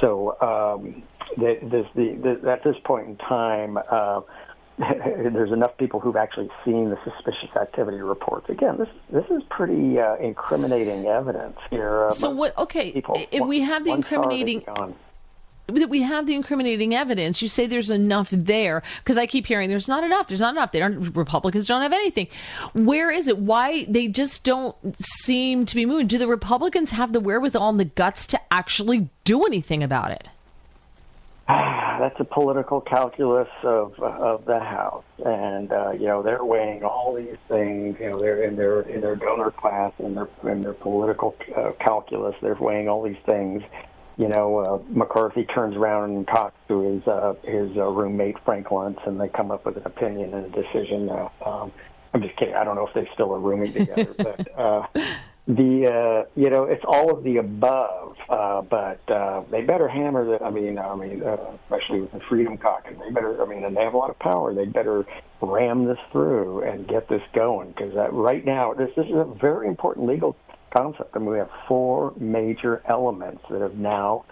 So 0.00 0.36
um, 0.40 1.02
the, 1.36 1.58
the, 1.94 2.38
the, 2.40 2.50
at 2.50 2.62
this 2.62 2.76
point 2.84 3.08
in 3.08 3.16
time, 3.16 3.78
uh, 3.90 4.20
there's 4.78 5.52
enough 5.52 5.76
people 5.78 6.00
who've 6.00 6.16
actually 6.16 6.50
seen 6.64 6.90
the 6.90 6.98
suspicious 7.02 7.56
activity 7.56 7.98
reports. 7.98 8.48
Again, 8.50 8.76
this 8.76 8.88
this 9.10 9.24
is 9.30 9.42
pretty 9.48 9.98
uh, 9.98 10.16
incriminating 10.16 11.06
evidence 11.06 11.56
here. 11.70 12.10
So 12.12 12.30
what? 12.30 12.56
Okay, 12.58 12.92
people, 12.92 13.20
if 13.30 13.44
we 13.44 13.60
have 13.62 13.84
the 13.84 13.92
incriminating 13.92 14.62
that 15.66 15.88
we 15.88 16.02
have 16.02 16.26
the 16.26 16.34
incriminating 16.34 16.94
evidence. 16.94 17.42
You 17.42 17.48
say 17.48 17.66
there's 17.66 17.90
enough 17.90 18.28
there 18.30 18.82
because 18.98 19.18
I 19.18 19.26
keep 19.26 19.46
hearing 19.46 19.68
there's 19.68 19.88
not 19.88 20.04
enough. 20.04 20.28
There's 20.28 20.40
not 20.40 20.54
enough. 20.54 20.72
They 20.72 20.78
don't. 20.78 21.14
Republicans 21.16 21.66
don't 21.66 21.82
have 21.82 21.92
anything. 21.92 22.28
Where 22.74 23.10
is 23.10 23.26
it? 23.28 23.38
Why 23.38 23.84
they 23.86 24.08
just 24.08 24.44
don't 24.44 24.76
seem 24.98 25.66
to 25.66 25.74
be 25.74 25.84
moving? 25.84 26.06
Do 26.06 26.18
the 26.18 26.28
Republicans 26.28 26.90
have 26.90 27.12
the 27.12 27.20
wherewithal 27.20 27.70
and 27.70 27.78
the 27.78 27.84
guts 27.84 28.26
to 28.28 28.40
actually 28.52 29.10
do 29.24 29.44
anything 29.44 29.82
about 29.82 30.12
it? 30.12 30.28
That's 31.48 32.18
a 32.20 32.24
political 32.24 32.80
calculus 32.80 33.48
of 33.62 33.98
of 34.00 34.44
the 34.44 34.60
House, 34.60 35.04
and 35.24 35.72
uh, 35.72 35.90
you 35.92 36.06
know 36.06 36.22
they're 36.22 36.44
weighing 36.44 36.84
all 36.84 37.14
these 37.14 37.38
things. 37.48 37.98
You 37.98 38.10
know 38.10 38.20
they're 38.20 38.42
in 38.44 38.54
their 38.54 38.82
in 38.82 39.00
their 39.00 39.16
donor 39.16 39.50
class 39.50 39.92
and 39.98 40.16
their 40.16 40.28
in 40.44 40.62
their 40.62 40.74
political 40.74 41.34
uh, 41.56 41.72
calculus. 41.80 42.36
They're 42.40 42.54
weighing 42.54 42.88
all 42.88 43.02
these 43.02 43.16
things 43.24 43.64
you 44.16 44.28
know, 44.28 44.58
uh, 44.58 44.78
McCarthy 44.88 45.44
turns 45.44 45.76
around 45.76 46.10
and 46.10 46.26
talks 46.26 46.56
to 46.68 46.80
his 46.80 47.06
uh, 47.06 47.34
his 47.44 47.76
uh, 47.76 47.84
roommate 47.84 48.38
Frank 48.44 48.68
Luntz, 48.68 49.06
and 49.06 49.20
they 49.20 49.28
come 49.28 49.50
up 49.50 49.66
with 49.66 49.76
an 49.76 49.82
opinion 49.84 50.32
and 50.32 50.54
a 50.54 50.62
decision. 50.62 51.10
Uh, 51.10 51.28
um, 51.44 51.72
I'm 52.14 52.22
just 52.22 52.36
kidding. 52.36 52.54
I 52.54 52.64
don't 52.64 52.76
know 52.76 52.86
if 52.86 52.94
they 52.94 53.08
still 53.12 53.34
are 53.34 53.38
rooming 53.38 53.72
together, 53.74 54.14
but 54.16 54.58
uh, 54.58 54.86
the 55.46 55.86
uh, 55.86 56.28
you 56.34 56.48
know 56.48 56.64
it's 56.64 56.84
all 56.86 57.12
of 57.12 57.24
the 57.24 57.36
above. 57.36 58.16
Uh, 58.28 58.62
but 58.62 59.08
uh, 59.10 59.42
they 59.50 59.62
better 59.62 59.86
hammer 59.86 60.24
the. 60.24 60.42
I 60.42 60.50
mean, 60.50 60.78
I 60.78 60.94
mean, 60.96 61.22
uh, 61.22 61.36
especially 61.64 62.00
with 62.00 62.12
the 62.12 62.20
Freedom 62.20 62.56
Caucus, 62.56 62.96
they 62.98 63.10
better. 63.10 63.42
I 63.42 63.46
mean, 63.46 63.64
and 63.64 63.76
they 63.76 63.82
have 63.82 63.94
a 63.94 63.98
lot 63.98 64.08
of 64.08 64.18
power. 64.18 64.54
They 64.54 64.64
better 64.64 65.04
ram 65.42 65.84
this 65.84 65.98
through 66.10 66.62
and 66.62 66.88
get 66.88 67.08
this 67.08 67.22
going 67.34 67.68
because 67.72 67.94
uh, 67.94 68.10
right 68.10 68.44
now 68.44 68.72
this, 68.72 68.90
this 68.96 69.06
is 69.06 69.14
a 69.14 69.24
very 69.24 69.68
important 69.68 70.06
legal 70.06 70.36
concept. 70.76 71.14
Mean, 71.14 71.30
we 71.30 71.38
have 71.38 71.50
four 71.68 72.12
major 72.18 72.82
elements 72.88 73.42
that 73.50 73.60
have 73.60 73.76
now 73.76 74.24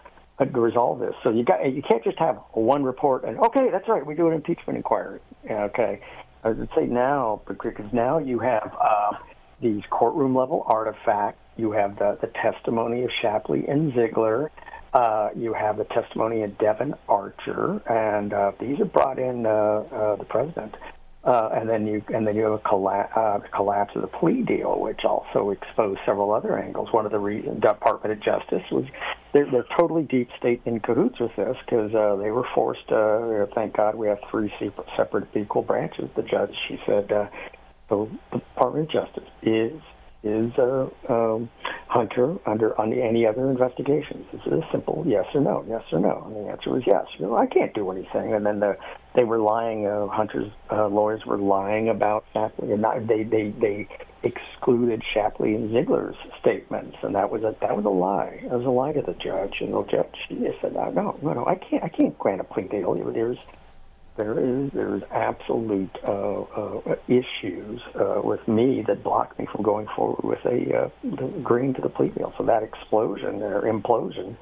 resolved 0.52 1.00
this. 1.00 1.14
So 1.22 1.30
you 1.30 1.44
got 1.44 1.64
you 1.72 1.82
can't 1.82 2.02
just 2.02 2.18
have 2.18 2.36
one 2.52 2.82
report 2.82 3.24
and 3.24 3.38
okay, 3.38 3.70
that's 3.70 3.88
right, 3.88 4.04
we 4.04 4.14
do 4.14 4.28
an 4.28 4.34
impeachment 4.34 4.76
inquiry. 4.76 5.20
Okay, 5.48 6.00
I 6.42 6.48
would 6.48 6.68
say 6.76 6.86
now 6.86 7.40
because 7.46 7.92
now 7.92 8.18
you 8.18 8.40
have 8.40 8.76
uh, 8.80 9.12
these 9.60 9.82
courtroom 9.90 10.34
level 10.34 10.64
artifacts. 10.66 11.40
You 11.56 11.72
have 11.72 11.98
the 11.98 12.18
the 12.20 12.26
testimony 12.26 13.04
of 13.04 13.10
Shapley 13.22 13.66
and 13.68 13.94
Ziegler. 13.94 14.50
Uh, 14.92 15.30
you 15.34 15.52
have 15.52 15.76
the 15.76 15.84
testimony 15.84 16.42
of 16.42 16.56
Devon 16.58 16.94
Archer, 17.08 17.82
and 17.90 18.32
uh, 18.32 18.52
these 18.60 18.78
are 18.78 18.84
brought 18.84 19.18
in 19.18 19.44
uh, 19.44 19.50
uh, 19.50 20.16
the 20.16 20.24
president. 20.24 20.76
Uh, 21.24 21.48
and 21.54 21.70
then 21.70 21.86
you 21.86 22.04
and 22.12 22.26
then 22.26 22.36
you 22.36 22.42
have 22.42 22.52
a 22.52 22.58
colla- 22.58 23.08
uh, 23.16 23.38
collapse 23.50 23.96
of 23.96 24.02
the 24.02 24.08
plea 24.08 24.42
deal, 24.42 24.78
which 24.78 25.04
also 25.06 25.50
exposed 25.50 25.98
several 26.04 26.32
other 26.32 26.58
angles. 26.58 26.92
One 26.92 27.06
of 27.06 27.12
the 27.12 27.18
reasons 27.18 27.62
Department 27.62 28.12
of 28.12 28.20
Justice 28.20 28.70
was 28.70 28.84
they're, 29.32 29.50
they're 29.50 29.66
totally 29.74 30.02
deep 30.02 30.28
state 30.36 30.60
in 30.66 30.80
cahoots 30.80 31.18
with 31.18 31.34
this 31.34 31.56
because 31.64 31.94
uh, 31.94 32.16
they 32.16 32.30
were 32.30 32.46
forced. 32.54 32.92
Uh, 32.92 33.46
thank 33.54 33.74
God 33.74 33.94
we 33.94 34.08
have 34.08 34.20
three 34.30 34.52
separate 34.96 35.34
equal 35.34 35.62
branches. 35.62 36.10
The 36.14 36.22
judge 36.22 36.54
she 36.68 36.78
said 36.84 37.10
uh, 37.10 37.28
the 37.88 38.06
Department 38.30 38.94
of 38.94 39.06
Justice 39.06 39.30
is 39.42 39.80
is 40.24 40.58
uh, 40.58 40.88
um, 41.08 41.48
Hunter 41.86 42.36
under 42.46 42.78
on 42.80 42.92
any 42.92 43.26
other 43.26 43.50
investigations? 43.50 44.26
Is 44.32 44.40
it 44.46 44.52
a 44.52 44.68
simple 44.72 45.04
yes 45.06 45.26
or 45.34 45.40
no? 45.40 45.64
Yes 45.68 45.84
or 45.92 46.00
no? 46.00 46.24
And 46.26 46.36
the 46.36 46.50
answer 46.50 46.70
was 46.70 46.82
yes. 46.86 47.06
You 47.18 47.26
know, 47.26 47.36
I 47.36 47.46
can't 47.46 47.74
do 47.74 47.90
anything. 47.90 48.34
And 48.34 48.44
then 48.44 48.60
the, 48.60 48.76
they 49.14 49.24
were 49.24 49.38
lying. 49.38 49.86
Uh, 49.86 50.06
Hunter's 50.08 50.50
uh, 50.70 50.88
lawyers 50.88 51.24
were 51.24 51.38
lying 51.38 51.88
about 51.88 52.24
Shapley, 52.32 52.72
and 52.72 52.82
not, 52.82 53.06
they 53.06 53.22
they 53.22 53.50
they 53.50 53.88
excluded 54.22 55.02
Shapley 55.12 55.54
and 55.54 55.70
Ziegler's 55.70 56.16
statements, 56.40 56.96
and 57.02 57.14
that 57.14 57.30
was 57.30 57.42
a 57.42 57.54
that 57.60 57.76
was 57.76 57.84
a 57.84 57.90
lie. 57.90 58.40
That 58.42 58.58
was 58.58 58.66
a 58.66 58.70
lie 58.70 58.92
to 58.92 59.02
the 59.02 59.14
judge. 59.14 59.60
And 59.60 59.72
the 59.72 59.82
judge 59.84 60.16
said, 60.60 60.74
no, 60.74 60.90
no, 61.22 61.32
no, 61.32 61.46
I 61.46 61.54
can't 61.54 61.84
I 61.84 61.88
can't 61.88 62.18
grant 62.18 62.40
a 62.40 62.44
plea 62.44 62.64
deal. 62.64 62.94
There's 62.94 63.38
there 64.16 64.38
is 64.38 64.70
there 64.72 64.96
is 64.96 65.02
absolute 65.10 65.96
uh, 66.06 66.40
uh, 66.42 66.96
issues 67.08 67.80
uh, 67.94 68.20
with 68.22 68.46
me 68.48 68.82
that 68.86 69.02
block 69.02 69.38
me 69.38 69.46
from 69.46 69.62
going 69.62 69.86
forward 69.94 70.24
with 70.24 70.44
a 70.44 70.84
uh, 70.84 71.26
agreeing 71.38 71.74
to 71.74 71.82
the 71.82 71.88
plea 71.88 72.08
deal. 72.08 72.32
So 72.38 72.44
that 72.44 72.62
explosion 72.62 73.42
or 73.42 73.62
implosion 73.62 74.36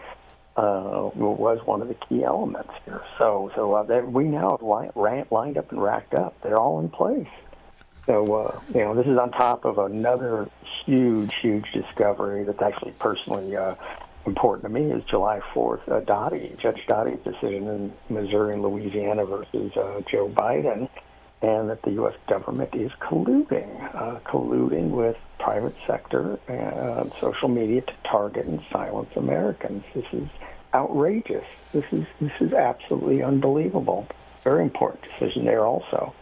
uh, 0.56 1.10
was 1.14 1.60
one 1.66 1.82
of 1.82 1.88
the 1.88 1.94
key 1.94 2.24
elements 2.24 2.72
here. 2.84 3.02
So 3.18 3.50
so 3.54 3.74
uh, 3.74 4.02
we 4.02 4.24
now 4.24 4.58
have 4.58 5.26
lined 5.30 5.58
up 5.58 5.70
and 5.70 5.82
racked 5.82 6.14
up. 6.14 6.34
They're 6.42 6.58
all 6.58 6.80
in 6.80 6.88
place. 6.88 7.28
So 8.06 8.34
uh, 8.34 8.60
you 8.74 8.80
know 8.80 8.94
this 8.94 9.06
is 9.06 9.18
on 9.18 9.30
top 9.30 9.64
of 9.64 9.78
another 9.78 10.48
huge 10.84 11.34
huge 11.36 11.70
discovery 11.72 12.44
that's 12.44 12.62
actually 12.62 12.92
personally. 12.92 13.56
Uh, 13.56 13.74
important 14.24 14.62
to 14.72 14.80
me 14.80 14.92
is 14.92 15.02
July 15.04 15.40
4th, 15.52 15.80
uh, 15.90 15.98
Doughty, 15.98 16.54
Judge 16.58 16.86
Doughty's 16.86 17.18
decision 17.24 17.66
in 17.66 17.92
Missouri 18.08 18.54
and 18.54 18.62
Louisiana 18.62 19.24
versus 19.24 19.76
uh, 19.76 20.00
Joe 20.08 20.28
Biden, 20.28 20.88
and 21.42 21.68
that 21.70 21.82
the 21.82 21.90
U.S. 21.92 22.14
government 22.28 22.74
is 22.74 22.92
colluding, 23.00 23.94
uh, 23.94 24.20
colluding 24.20 24.90
with 24.90 25.16
private 25.40 25.74
sector 25.86 26.38
and 26.46 27.12
social 27.20 27.48
media 27.48 27.80
to 27.82 27.92
target 28.08 28.46
and 28.46 28.60
silence 28.70 29.10
Americans. 29.16 29.82
This 29.92 30.04
is 30.12 30.28
outrageous. 30.72 31.44
This 31.72 31.84
is 31.90 32.06
this 32.20 32.32
is 32.40 32.52
absolutely 32.52 33.22
unbelievable. 33.22 34.06
Very 34.44 34.62
important 34.62 35.04
decision 35.04 35.44
there 35.44 35.66
also. 35.66 36.14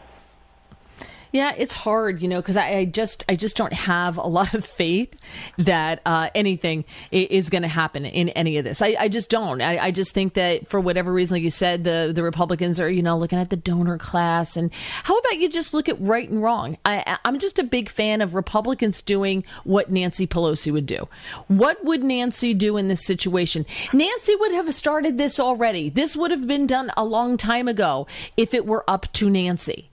Yeah, 1.32 1.54
it's 1.56 1.74
hard, 1.74 2.20
you 2.20 2.28
know, 2.28 2.40
because 2.40 2.56
I, 2.56 2.78
I, 2.78 2.84
just 2.84 3.24
I 3.28 3.36
just 3.36 3.56
don't 3.56 3.72
have 3.72 4.16
a 4.16 4.26
lot 4.26 4.54
of 4.54 4.64
faith 4.64 5.14
that 5.58 6.00
uh, 6.04 6.30
anything 6.34 6.84
is 7.12 7.50
going 7.50 7.62
to 7.62 7.68
happen 7.68 8.04
in 8.04 8.30
any 8.30 8.58
of 8.58 8.64
this. 8.64 8.82
I, 8.82 8.96
I 8.98 9.08
just 9.08 9.30
don't. 9.30 9.60
I, 9.60 9.78
I, 9.78 9.90
just 9.92 10.12
think 10.12 10.34
that 10.34 10.66
for 10.66 10.80
whatever 10.80 11.12
reason, 11.12 11.36
like 11.36 11.42
you 11.42 11.50
said, 11.50 11.84
the 11.84 12.12
the 12.14 12.22
Republicans 12.22 12.80
are 12.80 12.90
you 12.90 13.02
know 13.02 13.16
looking 13.16 13.38
at 13.38 13.50
the 13.50 13.56
donor 13.56 13.98
class, 13.98 14.56
and 14.56 14.72
how 15.04 15.18
about 15.18 15.38
you 15.38 15.48
just 15.48 15.72
look 15.72 15.88
at 15.88 16.00
right 16.00 16.28
and 16.28 16.42
wrong? 16.42 16.76
I, 16.84 17.18
I'm 17.24 17.38
just 17.38 17.58
a 17.58 17.64
big 17.64 17.88
fan 17.88 18.20
of 18.20 18.34
Republicans 18.34 19.02
doing 19.02 19.44
what 19.64 19.90
Nancy 19.90 20.26
Pelosi 20.26 20.72
would 20.72 20.86
do. 20.86 21.08
What 21.46 21.84
would 21.84 22.02
Nancy 22.02 22.54
do 22.54 22.76
in 22.76 22.88
this 22.88 23.04
situation? 23.04 23.66
Nancy 23.92 24.34
would 24.34 24.52
have 24.52 24.74
started 24.74 25.16
this 25.16 25.38
already. 25.38 25.90
This 25.90 26.16
would 26.16 26.30
have 26.30 26.46
been 26.46 26.66
done 26.66 26.90
a 26.96 27.04
long 27.04 27.36
time 27.36 27.68
ago 27.68 28.06
if 28.36 28.54
it 28.54 28.66
were 28.66 28.84
up 28.88 29.12
to 29.12 29.30
Nancy. 29.30 29.89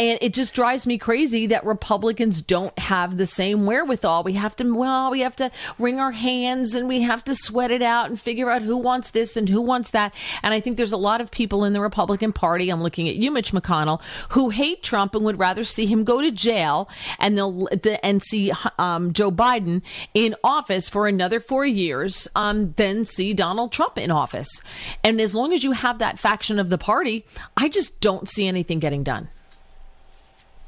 And 0.00 0.18
it 0.22 0.32
just 0.32 0.54
drives 0.54 0.86
me 0.86 0.96
crazy 0.96 1.46
that 1.48 1.66
Republicans 1.66 2.40
don't 2.40 2.76
have 2.78 3.18
the 3.18 3.26
same 3.26 3.66
wherewithal. 3.66 4.24
We 4.24 4.32
have 4.32 4.56
to, 4.56 4.64
well, 4.64 5.10
we 5.10 5.20
have 5.20 5.36
to 5.36 5.50
wring 5.78 6.00
our 6.00 6.12
hands 6.12 6.74
and 6.74 6.88
we 6.88 7.02
have 7.02 7.22
to 7.24 7.34
sweat 7.34 7.70
it 7.70 7.82
out 7.82 8.08
and 8.08 8.18
figure 8.18 8.50
out 8.50 8.62
who 8.62 8.78
wants 8.78 9.10
this 9.10 9.36
and 9.36 9.46
who 9.46 9.60
wants 9.60 9.90
that. 9.90 10.14
And 10.42 10.54
I 10.54 10.60
think 10.60 10.78
there's 10.78 10.92
a 10.92 10.96
lot 10.96 11.20
of 11.20 11.30
people 11.30 11.66
in 11.66 11.74
the 11.74 11.82
Republican 11.82 12.32
Party, 12.32 12.70
I'm 12.70 12.82
looking 12.82 13.10
at 13.10 13.16
you, 13.16 13.30
Mitch 13.30 13.52
McConnell, 13.52 14.00
who 14.30 14.48
hate 14.48 14.82
Trump 14.82 15.14
and 15.14 15.22
would 15.26 15.38
rather 15.38 15.64
see 15.64 15.84
him 15.84 16.04
go 16.04 16.22
to 16.22 16.30
jail 16.30 16.88
and 17.18 17.36
they'll, 17.36 17.68
and 18.02 18.22
see 18.22 18.52
um, 18.78 19.12
Joe 19.12 19.30
Biden 19.30 19.82
in 20.14 20.34
office 20.42 20.88
for 20.88 21.08
another 21.08 21.40
four 21.40 21.66
years 21.66 22.26
um, 22.34 22.72
than 22.78 23.04
see 23.04 23.34
Donald 23.34 23.70
Trump 23.70 23.98
in 23.98 24.10
office. 24.10 24.62
And 25.04 25.20
as 25.20 25.34
long 25.34 25.52
as 25.52 25.62
you 25.62 25.72
have 25.72 25.98
that 25.98 26.18
faction 26.18 26.58
of 26.58 26.70
the 26.70 26.78
party, 26.78 27.26
I 27.54 27.68
just 27.68 28.00
don't 28.00 28.26
see 28.30 28.48
anything 28.48 28.78
getting 28.78 29.02
done. 29.02 29.28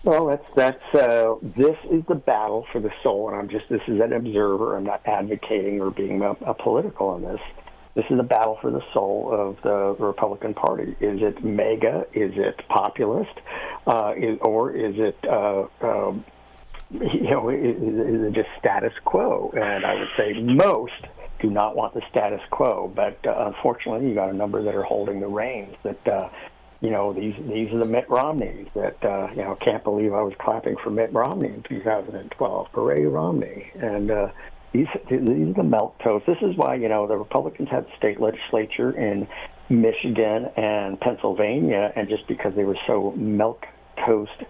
Well, 0.05 0.27
that's 0.27 0.55
that's 0.57 0.95
uh, 0.95 1.37
this 1.41 1.77
is 1.91 2.03
the 2.09 2.17
battle 2.17 2.67
for 2.73 2.81
the 2.81 2.91
soul, 3.05 3.29
and 3.29 3.39
I'm 3.39 3.49
just 3.49 3.69
this 3.69 3.83
is 3.87 4.01
an 4.01 4.13
observer. 4.13 4.77
I'm 4.77 4.85
not 4.85 5.03
advocating 5.05 5.81
or 5.81 5.93
being 5.93 6.23
a, 6.23 6.31
a 6.31 6.55
political 6.55 7.09
on 7.09 7.23
this. 7.23 7.41
This 7.95 8.07
is 8.11 8.17
the 8.17 8.25
battle 8.25 8.59
for 8.61 8.71
the 8.71 8.83
soul 8.93 9.29
of 9.31 9.63
the 9.63 10.05
Republican 10.05 10.55
Party. 10.55 10.97
Is 10.99 11.23
it 11.23 11.45
MAGA? 11.45 12.07
Is 12.15 12.33
it 12.37 12.61
populist? 12.69 13.39
Uh, 13.87 14.15
is, 14.17 14.39
or 14.41 14.73
is 14.73 14.95
it 14.99 15.19
uh, 15.25 15.67
um, 15.83 16.25
you 16.91 17.31
know 17.31 17.49
is, 17.51 17.77
is 17.77 18.23
it 18.23 18.33
just 18.33 18.49
status 18.59 18.95
quo? 19.05 19.53
And 19.55 19.87
I 19.87 19.95
would 19.95 20.09
say 20.17 20.33
most 20.43 21.07
do 21.39 21.51
not 21.51 21.77
want 21.77 21.95
the 21.95 22.03
status 22.11 22.41
quo, 22.51 22.91
but 22.95 23.19
uh, 23.27 23.53
unfortunately, 23.55 24.09
you 24.09 24.15
got 24.15 24.31
a 24.31 24.33
number 24.33 24.63
that 24.63 24.75
are 24.75 24.85
holding 24.85 25.21
the 25.21 25.29
reins 25.29 25.77
that 25.83 26.09
uh, 26.09 26.29
you 26.83 26.91
know, 26.91 27.13
these 27.13 27.37
these 27.49 27.73
are 27.73 27.79
the 27.79 27.85
Mitt 27.85 28.11
Romneys 28.11 28.67
that 28.75 29.03
uh, 29.05 29.29
you 29.31 29.43
know 29.43 29.55
can't 29.55 29.85
believe 29.85 30.13
I 30.13 30.23
was 30.23 30.35
clapping 30.39 30.77
for 30.77 30.91
Mitt 30.91 31.13
Romney 31.13 31.49
in 31.49 31.63
2012. 31.63 32.69
Hooray, 32.73 33.05
Romney! 33.05 33.71
And 33.77 34.11
uh, 34.11 34.33
these 34.73 34.89
these 35.09 35.49
are 35.49 35.53
the 35.53 35.63
melt 35.63 35.97
toast. 36.01 36.27
This 36.27 36.43
is 36.43 36.57
why 36.57 36.75
you 36.75 36.89
know 36.89 37.07
the 37.07 37.17
Republicans 37.17 37.71
had 37.71 37.87
state 37.97 38.21
legislature 38.21 38.91
in 38.91 39.29
Michigan 39.69 40.51
and 40.57 41.01
Pennsylvania, 41.01 41.93
and 41.95 42.09
just 42.09 42.27
because 42.27 42.53
they 42.57 42.65
were 42.65 42.79
so 42.89 43.13
milk 43.13 43.65
toast 44.05 44.43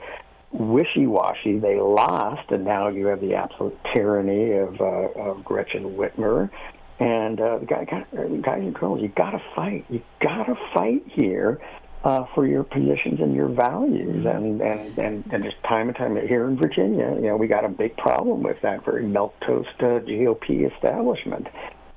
wishy-washy, 0.52 1.58
they 1.58 1.78
lost, 1.80 2.50
and 2.50 2.64
now 2.64 2.88
you 2.88 3.06
have 3.06 3.20
the 3.20 3.34
absolute 3.34 3.78
tyranny 3.92 4.52
of, 4.52 4.80
uh, 4.80 5.08
of 5.18 5.42
Gretchen 5.44 5.96
Whitmer. 5.96 6.50
And 6.98 7.40
uh, 7.40 7.58
guys, 7.58 7.88
guys 7.88 8.06
and 8.12 8.74
girls, 8.74 9.00
you 9.00 9.08
got 9.08 9.30
to 9.30 9.42
fight. 9.56 9.86
You 9.88 10.02
got 10.20 10.44
to 10.44 10.56
fight 10.74 11.04
here 11.06 11.58
uh, 12.04 12.24
for 12.34 12.46
your 12.46 12.64
positions 12.64 13.20
and 13.20 13.34
your 13.34 13.48
values. 13.48 14.26
And, 14.26 14.60
and, 14.60 14.98
and, 14.98 15.24
and 15.32 15.44
just 15.44 15.62
time 15.62 15.88
and 15.88 15.96
time 15.96 16.16
here 16.26 16.46
in 16.46 16.56
Virginia, 16.56 17.14
you 17.14 17.28
know, 17.28 17.36
we 17.36 17.46
got 17.46 17.64
a 17.64 17.68
big 17.68 17.96
problem 17.96 18.42
with 18.42 18.60
that 18.62 18.84
very 18.84 19.04
milquetoast 19.04 19.78
uh, 19.78 20.00
GOP 20.04 20.72
establishment. 20.72 21.48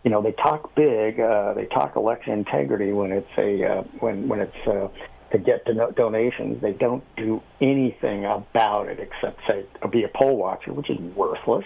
You 0.03 0.11
know, 0.11 0.21
they 0.21 0.33
talk 0.33 0.75
big, 0.75 1.19
uh, 1.19 1.53
they 1.53 1.65
talk 1.65 1.95
election 1.95 2.33
integrity 2.33 2.91
when 2.91 3.11
it's 3.11 3.29
a 3.37 3.63
uh, 3.63 3.81
when 3.99 4.27
when 4.27 4.39
it's 4.39 4.67
uh, 4.67 4.89
to 5.31 5.37
get 5.39 5.65
don- 5.65 5.93
donations. 5.95 6.61
They 6.61 6.73
don't 6.73 7.03
do 7.15 7.41
anything 7.59 8.23
about 8.23 8.87
it 8.87 8.99
except 8.99 9.39
say 9.47 9.65
be 9.89 10.03
a 10.03 10.07
poll 10.07 10.37
watcher, 10.37 10.73
which 10.73 10.91
is 10.91 10.99
worthless 10.99 11.65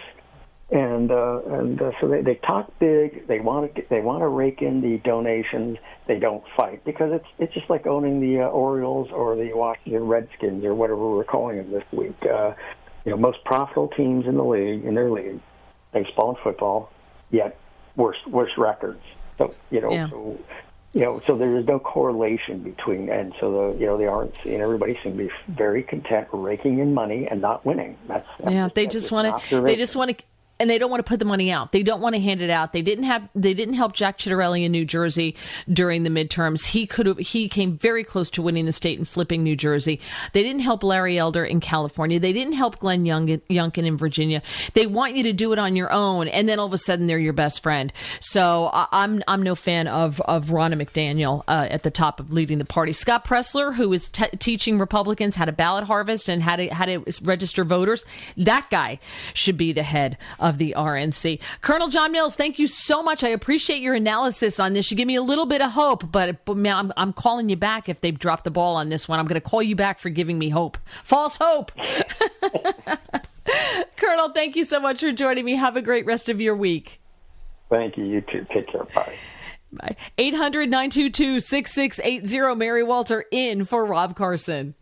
and 0.71 1.12
uh, 1.12 1.41
and 1.47 1.82
uh, 1.82 1.91
so 1.99 2.08
they, 2.08 2.21
they 2.21 2.36
talk 2.36 2.71
big. 2.79 3.27
They 3.27 3.39
want 3.39 3.75
to 3.75 3.84
they 3.89 4.01
want 4.01 4.21
to 4.21 4.27
rake 4.27 4.62
in 4.62 4.82
the 4.82 4.97
donations. 4.97 5.77
They 6.05 6.19
don't 6.19 6.43
fight 6.55 6.84
because 6.86 7.12
it's 7.12 7.25
it's 7.39 7.53
just 7.53 7.69
like 7.69 7.88
owning 7.88 8.21
the 8.21 8.41
uh, 8.41 8.47
Orioles 8.47 9.10
or 9.12 9.36
the 9.36 9.53
Washington 9.53 10.05
Redskins 10.05 10.63
or 10.63 10.75
whatever 10.75 11.10
we're 11.10 11.23
calling 11.23 11.58
them 11.58 11.71
this 11.71 11.84
week. 11.91 12.15
Uh, 12.23 12.53
you 13.03 13.12
know, 13.12 13.17
most 13.17 13.43
profitable 13.45 13.88
teams 13.88 14.27
in 14.27 14.36
the 14.36 14.43
league 14.43 14.86
in 14.86 14.93
their 14.93 15.10
league, 15.10 15.39
baseball 15.91 16.29
and 16.29 16.38
football, 16.39 16.91
yet 17.32 17.58
worst 17.95 18.27
worst 18.27 18.58
records. 18.58 19.01
So 19.39 19.55
you 19.71 19.82
know, 19.82 19.91
yeah. 19.91 20.10
so 20.10 20.39
you 20.93 21.01
know, 21.01 21.21
so 21.25 21.36
there 21.36 21.55
is 21.55 21.65
no 21.65 21.79
correlation 21.79 22.60
between, 22.60 23.10
and 23.10 23.34
so 23.39 23.51
the 23.51 23.79
you 23.79 23.86
know 23.88 23.97
the 23.97 24.03
RNC 24.03 24.45
and 24.45 24.62
everybody 24.62 24.99
seem 25.03 25.17
to 25.17 25.23
be 25.25 25.32
very 25.47 25.82
content 25.82 26.27
raking 26.32 26.77
in 26.77 26.93
money 26.93 27.27
and 27.27 27.41
not 27.41 27.65
winning. 27.65 27.97
That's, 28.08 28.27
that's 28.39 28.51
yeah. 28.51 28.69
They 28.73 28.86
just 28.86 29.12
want 29.12 29.41
to. 29.49 29.62
They 29.62 29.75
just 29.75 29.95
want 29.95 30.17
to 30.17 30.23
and 30.60 30.69
they 30.69 30.78
don't 30.78 30.91
want 30.91 31.04
to 31.04 31.10
put 31.10 31.19
the 31.19 31.26
money 31.26 31.52
out. 31.52 31.72
They 31.72 31.84
don't 31.84 32.02
want 32.02 32.15
to 32.15 32.22
hand 32.22 32.41
it 32.41 32.50
out. 32.50 32.74
They 32.74 32.82
didn't 32.82 33.06
have 33.06 33.30
they 33.34 33.54
didn't 33.54 33.76
help 33.76 33.93
Jack 33.93 34.17
Ciattarelli 34.17 34.65
in 34.65 34.72
New 34.72 34.86
Jersey 34.86 35.36
during 35.72 36.04
the 36.04 36.10
midterms. 36.10 36.67
He 36.67 36.86
could 36.86 37.06
have 37.06 37.17
he 37.17 37.48
came 37.48 37.78
very 37.78 38.04
close 38.04 38.30
to 38.32 38.41
winning 38.41 38.65
the 38.65 38.72
state 38.74 38.98
and 38.98 39.08
flipping 39.08 39.43
New 39.43 39.56
Jersey. 39.56 40.02
They 40.34 40.43
didn't 40.43 40.62
help 40.62 40.84
Larry 40.84 41.17
Elder 41.17 41.45
in 41.45 41.62
California. 41.62 42.19
They 42.19 42.34
didn't 42.34 42.54
help 42.54 42.80
Glenn 42.80 43.06
Young, 43.06 43.28
Youngkin 43.28 43.86
in 43.86 43.98
Virginia. 43.98 44.41
They 44.74 44.86
want 44.86 45.15
you 45.15 45.24
to 45.24 45.34
do 45.34 45.54
it 45.54 45.60
on 45.60 45.76
your 45.76 45.91
own, 45.91 46.28
and 46.28 46.50
then 46.50 46.60
all 46.60 46.65
of 46.65 46.74
a 46.74 46.78
sudden 46.78 47.06
they're 47.06 47.19
your 47.19 47.34
best 47.34 47.63
friend. 47.63 47.93
So 48.19 48.69
I'm 48.74 49.24
I'm 49.28 49.41
no 49.41 49.56
fan 49.56 49.88
of 49.88 50.19
of 50.22 50.48
Ronna 50.48 50.82
McDaniel 50.82 51.43
uh, 51.48 51.67
at 51.69 51.84
the 51.84 51.91
top 51.91 52.19
of 52.19 52.34
leading 52.34 52.58
the 52.58 52.65
party. 52.65 52.91
Scott 52.91 53.24
Presler, 53.24 53.76
who 53.76 53.93
is 53.93 54.10
t- 54.10 54.26
teaching 54.39 54.78
Republicans 54.78 55.36
how 55.36 55.45
to 55.45 55.52
ballot 55.52 55.86
harvest 55.86 56.28
and 56.28 56.43
how 56.43 56.56
to 56.58 56.67
how 56.67 56.86
to 56.86 57.04
register 57.24 57.63
voters, 57.63 58.06
that 58.36 58.69
guy 58.69 59.00
should 59.34 59.58
be 59.58 59.72
the 59.72 59.84
head. 59.84 60.17
Of 60.39 60.49
of 60.50 60.58
the 60.58 60.74
RNC. 60.76 61.40
Colonel 61.62 61.88
John 61.88 62.12
Mills, 62.12 62.36
thank 62.36 62.60
you 62.60 62.68
so 62.68 63.02
much. 63.02 63.24
I 63.24 63.30
appreciate 63.30 63.82
your 63.82 63.94
analysis 63.94 64.60
on 64.60 64.74
this. 64.74 64.92
You 64.92 64.98
give 64.98 65.08
me 65.08 65.16
a 65.16 65.22
little 65.22 65.46
bit 65.46 65.62
of 65.62 65.72
hope, 65.72 66.12
but, 66.12 66.44
but 66.44 66.58
man, 66.58 66.76
I'm, 66.76 66.92
I'm 66.98 67.14
calling 67.14 67.48
you 67.48 67.56
back 67.56 67.88
if 67.88 68.02
they've 68.02 68.18
dropped 68.18 68.44
the 68.44 68.52
ball 68.52 68.76
on 68.76 68.90
this 68.90 69.08
one. 69.08 69.20
I'm 69.20 69.26
going 69.26 69.40
to 69.40 69.48
call 69.48 69.64
you 69.64 69.76
back 69.76 70.00
for 70.00 70.10
giving 70.10 70.38
me 70.38 70.50
hope. 70.50 70.78
False 71.04 71.38
hope. 71.40 71.72
Colonel, 73.96 74.30
thank 74.34 74.56
you 74.56 74.66
so 74.66 74.80
much 74.80 75.00
for 75.00 75.12
joining 75.12 75.46
me. 75.46 75.56
Have 75.56 75.76
a 75.76 75.82
great 75.82 76.06
rest 76.06 76.30
of 76.30 76.41
your 76.41 76.56
week. 76.56 77.00
Thank 77.70 77.97
you. 77.97 78.06
You 78.06 78.22
too. 78.22 78.45
Take 78.52 78.68
care. 78.68 78.84
Bye. 78.84 79.16
Bye. 79.72 79.95
800 80.18 80.70
922 80.70 81.39
6680. 81.39 82.56
Mary 82.56 82.84
Walter 82.84 83.26
in 83.32 83.64
for 83.64 83.86
Rob 83.86 84.16
Carson. 84.16 84.76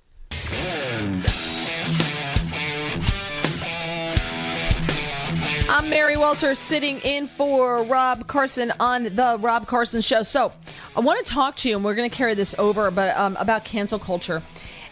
I'm 5.77 5.91
Mary 5.91 6.17
Walter 6.17 6.55
sitting 6.55 6.97
in 7.01 7.27
for 7.27 7.83
Rob 7.83 8.25
Carson 8.25 8.73
on 8.79 9.03
the 9.03 9.37
Rob 9.39 9.67
Carson 9.67 10.01
Show. 10.01 10.23
So 10.23 10.51
I 10.95 11.01
want 11.01 11.23
to 11.23 11.31
talk 11.31 11.55
to 11.57 11.69
you, 11.69 11.75
and 11.75 11.85
we're 11.85 11.93
going 11.93 12.09
to 12.09 12.15
carry 12.15 12.33
this 12.33 12.55
over, 12.57 12.89
but 12.89 13.15
um, 13.15 13.35
about 13.35 13.63
cancel 13.63 13.99
culture. 13.99 14.41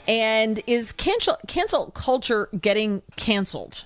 And 0.08 0.62
is 0.68 0.92
cancel 0.92 1.38
cancel 1.48 1.90
culture 1.90 2.50
getting 2.62 3.02
canceled? 3.16 3.86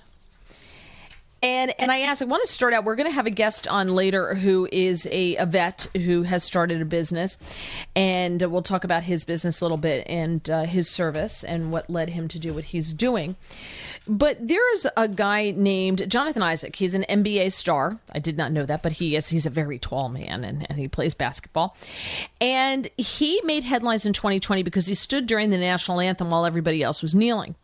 And 1.42 1.74
and 1.78 1.90
I 1.90 2.00
asked, 2.00 2.20
I 2.20 2.26
want 2.26 2.44
to 2.44 2.52
start 2.52 2.74
out. 2.74 2.84
We're 2.84 2.96
going 2.96 3.08
to 3.08 3.14
have 3.14 3.26
a 3.26 3.30
guest 3.30 3.66
on 3.66 3.94
later 3.94 4.34
who 4.34 4.68
is 4.70 5.06
a, 5.10 5.36
a 5.36 5.46
vet 5.46 5.86
who 5.96 6.22
has 6.22 6.44
started 6.44 6.82
a 6.82 6.84
business, 6.84 7.38
and 7.96 8.40
we'll 8.42 8.62
talk 8.62 8.84
about 8.84 9.04
his 9.04 9.24
business 9.24 9.60
a 9.60 9.64
little 9.64 9.78
bit 9.78 10.06
and 10.06 10.48
uh, 10.50 10.64
his 10.64 10.90
service 10.90 11.42
and 11.42 11.72
what 11.72 11.88
led 11.88 12.10
him 12.10 12.28
to 12.28 12.38
do 12.38 12.52
what 12.52 12.64
he's 12.64 12.92
doing. 12.92 13.36
But 14.06 14.46
there 14.46 14.72
is 14.74 14.88
a 14.96 15.08
guy 15.08 15.52
named 15.52 16.10
Jonathan 16.10 16.42
Isaac. 16.42 16.76
He's 16.76 16.94
an 16.94 17.04
NBA 17.08 17.52
star. 17.52 17.98
I 18.12 18.18
did 18.18 18.36
not 18.36 18.50
know 18.50 18.66
that, 18.66 18.82
but 18.82 18.92
he 18.92 19.14
is. 19.14 19.28
He's 19.28 19.46
a 19.46 19.50
very 19.50 19.78
tall 19.78 20.08
man 20.08 20.42
and, 20.42 20.66
and 20.68 20.78
he 20.78 20.88
plays 20.88 21.14
basketball. 21.14 21.76
And 22.40 22.88
he 22.96 23.40
made 23.44 23.64
headlines 23.64 24.06
in 24.06 24.12
2020 24.12 24.62
because 24.62 24.86
he 24.86 24.94
stood 24.94 25.26
during 25.26 25.50
the 25.50 25.58
national 25.58 26.00
anthem 26.00 26.30
while 26.30 26.46
everybody 26.46 26.82
else 26.82 27.02
was 27.02 27.14
kneeling. 27.14 27.54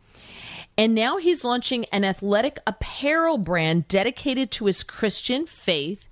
And 0.77 0.93
now 0.93 1.17
he's 1.17 1.43
launching 1.43 1.85
an 1.85 2.03
athletic 2.03 2.59
apparel 2.67 3.37
brand 3.37 3.87
dedicated 3.87 4.51
to 4.51 4.65
his 4.65 4.83
Christian 4.83 5.45
faith 5.45 6.07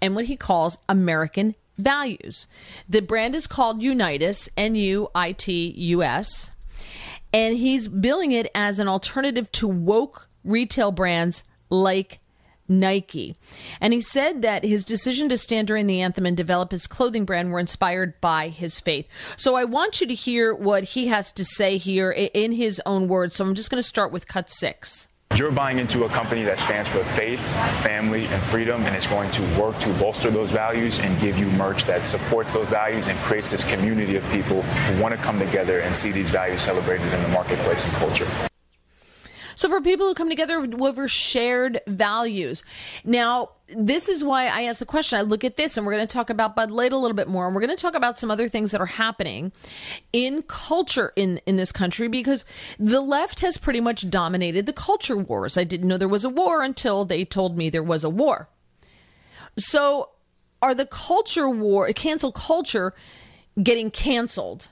and 0.00 0.14
what 0.14 0.26
he 0.26 0.36
calls 0.36 0.78
American 0.88 1.54
values. 1.78 2.48
The 2.88 3.00
brand 3.00 3.34
is 3.36 3.46
called 3.46 3.80
Unitus, 3.80 4.48
N 4.56 4.74
U 4.74 5.08
I 5.14 5.32
T 5.32 5.72
U 5.76 6.02
S. 6.02 6.50
And 7.32 7.56
he's 7.56 7.88
billing 7.88 8.32
it 8.32 8.50
as 8.54 8.78
an 8.78 8.88
alternative 8.88 9.52
to 9.52 9.68
woke 9.68 10.28
retail 10.44 10.90
brands 10.90 11.44
like 11.70 12.18
Nike. 12.68 13.36
And 13.80 13.92
he 13.92 14.00
said 14.00 14.42
that 14.42 14.64
his 14.64 14.84
decision 14.84 15.28
to 15.28 15.38
stand 15.38 15.68
during 15.68 15.86
the 15.86 16.00
anthem 16.00 16.26
and 16.26 16.36
develop 16.36 16.70
his 16.70 16.86
clothing 16.86 17.24
brand 17.24 17.50
were 17.50 17.58
inspired 17.58 18.20
by 18.20 18.48
his 18.48 18.80
faith. 18.80 19.08
So 19.36 19.56
I 19.56 19.64
want 19.64 20.00
you 20.00 20.06
to 20.06 20.14
hear 20.14 20.54
what 20.54 20.84
he 20.84 21.08
has 21.08 21.32
to 21.32 21.44
say 21.44 21.78
here 21.78 22.10
in 22.10 22.52
his 22.52 22.80
own 22.86 23.08
words. 23.08 23.36
So 23.36 23.44
I'm 23.44 23.54
just 23.54 23.70
going 23.70 23.82
to 23.82 23.88
start 23.88 24.12
with 24.12 24.28
cut 24.28 24.50
six. 24.50 25.08
You're 25.36 25.52
buying 25.52 25.78
into 25.78 26.04
a 26.04 26.08
company 26.08 26.42
that 26.44 26.58
stands 26.58 26.88
for 26.88 27.04
faith, 27.04 27.38
family, 27.82 28.24
and 28.26 28.42
freedom, 28.44 28.82
and 28.84 28.96
is 28.96 29.06
going 29.06 29.30
to 29.32 29.42
work 29.60 29.78
to 29.80 29.92
bolster 29.94 30.30
those 30.30 30.50
values 30.50 30.98
and 30.98 31.20
give 31.20 31.38
you 31.38 31.46
merch 31.50 31.84
that 31.84 32.04
supports 32.04 32.54
those 32.54 32.66
values 32.68 33.08
and 33.08 33.18
creates 33.20 33.50
this 33.50 33.62
community 33.62 34.16
of 34.16 34.24
people 34.30 34.62
who 34.62 35.02
want 35.02 35.14
to 35.14 35.20
come 35.20 35.38
together 35.38 35.80
and 35.80 35.94
see 35.94 36.10
these 36.10 36.30
values 36.30 36.62
celebrated 36.62 37.12
in 37.12 37.22
the 37.22 37.28
marketplace 37.28 37.84
and 37.84 37.92
culture. 37.94 38.47
So 39.58 39.68
for 39.68 39.80
people 39.80 40.06
who 40.06 40.14
come 40.14 40.28
together 40.28 40.64
over 40.78 41.08
shared 41.08 41.80
values. 41.88 42.62
Now, 43.02 43.50
this 43.66 44.08
is 44.08 44.22
why 44.22 44.46
I 44.46 44.62
asked 44.62 44.78
the 44.78 44.86
question. 44.86 45.18
I 45.18 45.22
look 45.22 45.42
at 45.42 45.56
this 45.56 45.76
and 45.76 45.84
we're 45.84 45.94
going 45.94 46.06
to 46.06 46.12
talk 46.12 46.30
about 46.30 46.54
Bud 46.54 46.70
Light 46.70 46.92
a 46.92 46.96
little 46.96 47.16
bit 47.16 47.26
more 47.26 47.44
and 47.44 47.56
we're 47.56 47.62
going 47.62 47.76
to 47.76 47.82
talk 47.82 47.96
about 47.96 48.20
some 48.20 48.30
other 48.30 48.48
things 48.48 48.70
that 48.70 48.80
are 48.80 48.86
happening 48.86 49.50
in 50.12 50.42
culture 50.42 51.12
in 51.16 51.40
in 51.44 51.56
this 51.56 51.72
country 51.72 52.06
because 52.06 52.44
the 52.78 53.00
left 53.00 53.40
has 53.40 53.58
pretty 53.58 53.80
much 53.80 54.08
dominated 54.08 54.66
the 54.66 54.72
culture 54.72 55.16
wars. 55.16 55.56
I 55.56 55.64
didn't 55.64 55.88
know 55.88 55.98
there 55.98 56.06
was 56.06 56.24
a 56.24 56.30
war 56.30 56.62
until 56.62 57.04
they 57.04 57.24
told 57.24 57.58
me 57.58 57.68
there 57.68 57.82
was 57.82 58.04
a 58.04 58.10
war. 58.10 58.48
So, 59.56 60.10
are 60.62 60.72
the 60.72 60.86
culture 60.86 61.50
war, 61.50 61.92
cancel 61.94 62.30
culture 62.30 62.94
getting 63.60 63.90
canceled? 63.90 64.68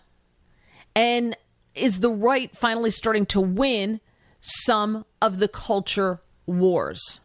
And 0.95 1.37
is 1.74 1.99
the 1.99 2.11
right 2.11 2.57
finally 2.57 2.93
starting 2.93 3.26
to 3.26 3.41
win 3.41 4.01
some 4.47 5.05
of 5.20 5.38
the 5.40 5.49
culture 5.49 6.20
wars. 6.47 7.20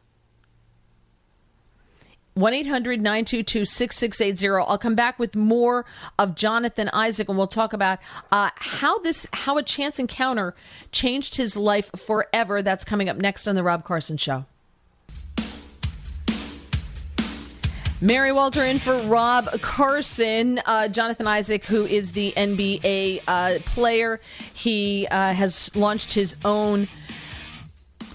1 2.34 2.54
800 2.54 3.02
922 3.02 3.66
6680. 3.66 4.66
I'll 4.68 4.78
come 4.78 4.96
back 4.96 5.20
with 5.20 5.36
more 5.36 5.86
of 6.18 6.34
Jonathan 6.36 6.90
Isaac 6.94 7.28
and 7.28 7.38
we'll 7.38 7.48
talk 7.48 7.74
about 7.74 8.00
uh, 8.32 8.50
how 8.56 9.00
this, 9.00 9.28
how 9.34 9.58
a 9.58 9.64
chance 9.64 10.00
encounter 10.00 10.56
changed 10.92 11.36
his 11.36 11.58
life 11.58 11.92
forever. 11.96 12.64
That's 12.64 12.86
coming 12.86 13.10
up 13.10 13.18
next 13.18 13.48
on 13.48 13.56
The 13.56 13.64
Rob 13.64 13.84
Carson 13.84 14.18
Show. 14.18 14.46
Mary 18.04 18.32
Walter 18.32 18.64
in 18.64 18.80
for 18.80 18.98
Rob 19.04 19.62
Carson. 19.62 20.60
Uh, 20.66 20.88
Jonathan 20.88 21.28
Isaac, 21.28 21.66
who 21.66 21.86
is 21.86 22.14
the 22.14 22.32
NBA 22.36 23.22
uh, 23.28 23.60
player, 23.66 24.20
he 24.56 25.06
uh, 25.12 25.34
has 25.34 25.76
launched 25.76 26.14
his 26.14 26.36
own 26.44 26.88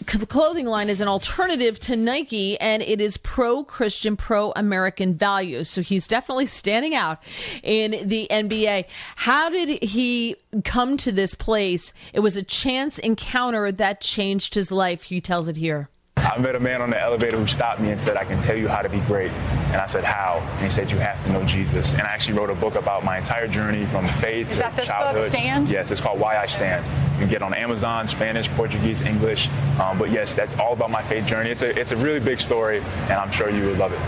clothing 0.07 0.67
line 0.67 0.89
is 0.89 1.01
an 1.01 1.09
alternative 1.09 1.79
to 1.81 1.97
Nike 1.97 2.59
and 2.61 2.83
it 2.83 3.01
is 3.01 3.17
pro 3.17 3.65
Christian, 3.65 4.17
pro 4.17 4.53
American 4.57 5.15
values. 5.15 5.69
So 5.69 5.83
he's 5.83 6.07
definitely 6.07 6.47
standing 6.47 6.95
out 6.95 7.23
in 7.63 8.09
the 8.09 8.29
NBA. 8.31 8.87
How 9.17 9.51
did 9.51 9.83
he 9.83 10.37
come 10.65 10.97
to 10.99 11.13
this 11.13 11.35
place? 11.35 11.93
It 12.13 12.21
was 12.21 12.37
a 12.37 12.43
chance 12.43 12.99
encounter 12.99 13.71
that 13.73 14.01
changed 14.01 14.55
his 14.55 14.73
life. 14.73 15.05
He 15.05 15.21
tells 15.21 15.49
it 15.49 15.57
here. 15.57 15.89
I 16.37 16.39
met 16.39 16.55
a 16.55 16.61
man 16.61 16.83
on 16.83 16.91
the 16.91 17.01
elevator 17.01 17.39
who 17.39 17.47
stopped 17.47 17.81
me 17.81 17.91
and 17.91 17.99
said, 17.99 18.19
I 18.19 18.25
can 18.25 18.39
tell 18.39 18.57
you 18.57 18.69
how 18.69 18.83
to 18.83 18.91
be 18.91 19.01
great. 19.01 19.31
And 19.31 19.77
I 19.77 19.87
said, 19.87 20.05
How? 20.05 20.47
And 20.53 20.65
he 20.65 20.69
said, 20.69 20.91
You 20.91 20.99
have 20.99 21.25
to 21.25 21.33
know 21.33 21.43
Jesus. 21.45 21.95
And 21.95 22.03
I 22.03 22.09
actually 22.09 22.39
wrote 22.39 22.51
a 22.51 22.55
book 22.55 22.75
about 22.75 23.05
my 23.05 23.17
entire 23.17 23.49
journey 23.49 23.87
from 23.87 24.07
faith 24.07 24.51
Is 24.51 24.57
to 24.57 24.63
that 24.63 24.77
this 24.77 24.87
childhood. 24.87 25.33
Book, 25.33 25.41
Stand? 25.41 25.71
Yes, 25.71 25.91
it's 25.91 26.01
called 26.01 26.21
Why 26.21 26.37
I 26.37 26.45
Stand. 26.45 26.85
You 27.15 27.21
can 27.21 27.29
get 27.31 27.43
on 27.43 27.55
Amazon, 27.55 28.07
Spanish, 28.07 28.51
Portuguese, 28.51 29.01
English. 29.01 29.49
Um, 29.81 29.99
but 29.99 30.11
yes, 30.11 30.35
that's 30.35 30.53
all 30.59 30.75
about 30.75 30.91
my 30.91 31.01
faith 31.01 31.25
journey. 31.25 31.49
It's 31.49 31.63
a, 31.63 31.79
it's 31.79 31.93
a 31.93 31.97
really 31.97 32.21
big 32.21 32.39
story, 32.39 32.81
and 32.81 33.13
I'm 33.13 33.31
sure 33.31 33.49
you 33.49 33.65
would 33.69 33.79
love 33.79 33.95
it. 33.95 34.01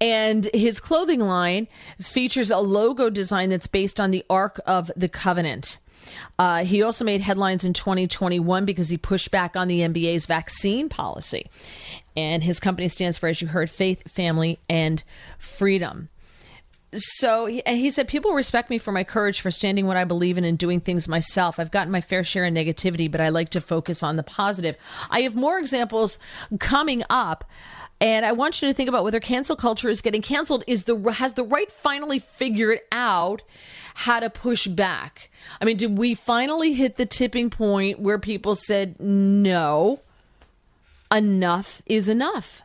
And 0.00 0.48
his 0.54 0.78
clothing 0.78 1.20
line 1.20 1.66
features 2.00 2.52
a 2.52 2.58
logo 2.58 3.10
design 3.10 3.48
that's 3.48 3.66
based 3.66 3.98
on 3.98 4.12
the 4.12 4.24
Ark 4.30 4.60
of 4.66 4.92
the 4.94 5.08
Covenant. 5.08 5.78
Uh, 6.38 6.64
he 6.64 6.82
also 6.82 7.04
made 7.04 7.20
headlines 7.20 7.64
in 7.64 7.72
2021 7.72 8.64
because 8.64 8.88
he 8.88 8.96
pushed 8.96 9.30
back 9.30 9.56
on 9.56 9.68
the 9.68 9.80
NBA's 9.80 10.26
vaccine 10.26 10.88
policy. 10.88 11.48
And 12.16 12.42
his 12.42 12.60
company 12.60 12.88
stands 12.88 13.18
for, 13.18 13.28
as 13.28 13.40
you 13.40 13.48
heard, 13.48 13.70
faith, 13.70 14.10
family, 14.10 14.58
and 14.68 15.02
freedom. 15.38 16.08
So 16.96 17.46
he, 17.46 17.62
he 17.66 17.90
said, 17.90 18.06
People 18.06 18.32
respect 18.32 18.70
me 18.70 18.78
for 18.78 18.92
my 18.92 19.04
courage 19.04 19.40
for 19.40 19.50
standing 19.50 19.86
what 19.86 19.96
I 19.96 20.04
believe 20.04 20.38
in 20.38 20.44
and 20.44 20.56
doing 20.56 20.80
things 20.80 21.08
myself. 21.08 21.58
I've 21.58 21.72
gotten 21.72 21.90
my 21.90 22.00
fair 22.00 22.22
share 22.22 22.44
of 22.44 22.52
negativity, 22.52 23.10
but 23.10 23.20
I 23.20 23.30
like 23.30 23.50
to 23.50 23.60
focus 23.60 24.02
on 24.02 24.16
the 24.16 24.22
positive. 24.22 24.76
I 25.10 25.22
have 25.22 25.34
more 25.34 25.58
examples 25.58 26.18
coming 26.60 27.02
up. 27.10 27.44
And 28.00 28.26
I 28.26 28.32
want 28.32 28.60
you 28.60 28.68
to 28.68 28.74
think 28.74 28.88
about 28.88 29.04
whether 29.04 29.20
cancel 29.20 29.56
culture 29.56 29.88
is 29.88 30.02
getting 30.02 30.20
canceled. 30.20 30.64
Is 30.66 30.84
the 30.84 30.96
has 31.12 31.34
the 31.34 31.44
right 31.44 31.70
finally 31.70 32.18
figured 32.18 32.80
out 32.92 33.42
how 33.94 34.20
to 34.20 34.30
push 34.30 34.66
back? 34.66 35.30
I 35.60 35.64
mean, 35.64 35.76
did 35.76 35.96
we 35.96 36.14
finally 36.14 36.74
hit 36.74 36.96
the 36.96 37.06
tipping 37.06 37.50
point 37.50 37.98
where 37.98 38.18
people 38.18 38.54
said 38.54 39.00
no, 39.00 40.00
enough 41.10 41.82
is 41.86 42.08
enough, 42.08 42.62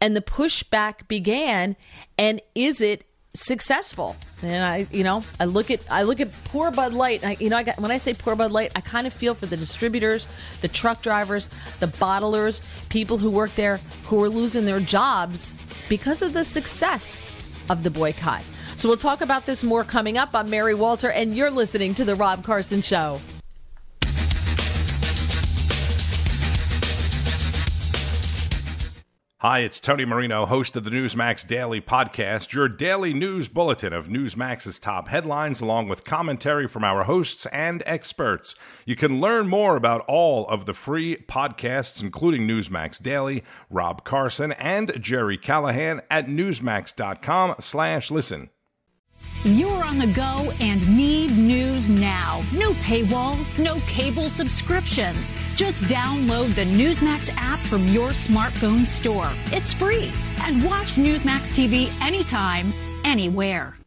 and 0.00 0.14
the 0.14 0.20
pushback 0.20 1.08
began? 1.08 1.76
And 2.18 2.40
is 2.54 2.80
it 2.80 3.06
successful. 3.36 4.16
And 4.42 4.64
I, 4.64 4.86
you 4.90 5.04
know, 5.04 5.22
I 5.38 5.44
look 5.44 5.70
at 5.70 5.80
I 5.90 6.02
look 6.02 6.20
at 6.20 6.28
poor 6.44 6.70
Bud 6.70 6.92
Light. 6.92 7.24
I, 7.24 7.36
you 7.38 7.48
know, 7.48 7.56
I 7.56 7.62
got, 7.62 7.78
when 7.78 7.90
I 7.90 7.98
say 7.98 8.14
poor 8.14 8.34
Bud 8.34 8.50
Light, 8.50 8.72
I 8.74 8.80
kind 8.80 9.06
of 9.06 9.12
feel 9.12 9.34
for 9.34 9.46
the 9.46 9.56
distributors, 9.56 10.26
the 10.60 10.68
truck 10.68 11.02
drivers, 11.02 11.46
the 11.78 11.86
bottlers, 11.86 12.88
people 12.88 13.18
who 13.18 13.30
work 13.30 13.54
there 13.54 13.78
who 14.04 14.22
are 14.22 14.28
losing 14.28 14.64
their 14.64 14.80
jobs 14.80 15.52
because 15.88 16.22
of 16.22 16.32
the 16.32 16.44
success 16.44 17.20
of 17.70 17.82
the 17.82 17.90
boycott. 17.90 18.42
So 18.76 18.88
we'll 18.90 18.98
talk 18.98 19.22
about 19.22 19.46
this 19.46 19.64
more 19.64 19.84
coming 19.84 20.18
up. 20.18 20.30
I'm 20.34 20.50
Mary 20.50 20.74
Walter, 20.74 21.10
and 21.10 21.34
you're 21.34 21.50
listening 21.50 21.94
to 21.94 22.04
the 22.04 22.14
Rob 22.14 22.44
Carson 22.44 22.82
Show. 22.82 23.18
Hi, 29.40 29.60
it's 29.60 29.80
Tony 29.80 30.04
Marino, 30.04 30.44
host 30.44 30.76
of 30.76 30.84
the 30.84 30.90
Newsmax 30.90 31.46
Daily 31.46 31.80
Podcast, 31.80 32.52
your 32.52 32.68
daily 32.68 33.14
news 33.14 33.48
bulletin 33.48 33.92
of 33.92 34.08
Newsmax's 34.08 34.78
top 34.78 35.08
headlines, 35.08 35.60
along 35.60 35.88
with 35.88 36.04
commentary 36.04 36.66
from 36.66 36.82
our 36.82 37.04
hosts 37.04 37.46
and 37.46 37.82
experts. 37.86 38.54
You 38.84 38.96
can 38.96 39.20
learn 39.20 39.46
more 39.46 39.76
about 39.76 40.04
all 40.08 40.48
of 40.48 40.66
the 40.66 40.74
free 40.74 41.16
podcasts, 41.28 42.02
including 42.02 42.48
Newsmax 42.48 43.00
Daily, 43.00 43.44
Rob 43.70 44.04
Carson, 44.04 44.52
and 44.52 45.00
Jerry 45.00 45.38
Callahan 45.38 46.00
at 46.10 46.26
newsmax.com 46.26 47.56
slash 47.60 48.10
listen. 48.10 48.50
You're 49.46 49.84
on 49.84 49.98
the 49.98 50.08
go 50.08 50.52
and 50.58 50.96
need 50.96 51.38
news 51.38 51.88
now. 51.88 52.42
No 52.52 52.72
paywalls, 52.72 53.56
no 53.62 53.76
cable 53.86 54.28
subscriptions. 54.28 55.32
Just 55.54 55.84
download 55.84 56.56
the 56.56 56.64
Newsmax 56.64 57.30
app 57.36 57.64
from 57.68 57.86
your 57.86 58.08
smartphone 58.08 58.84
store. 58.84 59.30
It's 59.52 59.72
free. 59.72 60.10
And 60.40 60.64
watch 60.64 60.94
Newsmax 60.94 61.54
TV 61.54 61.92
anytime, 62.02 62.72
anywhere. 63.04 63.78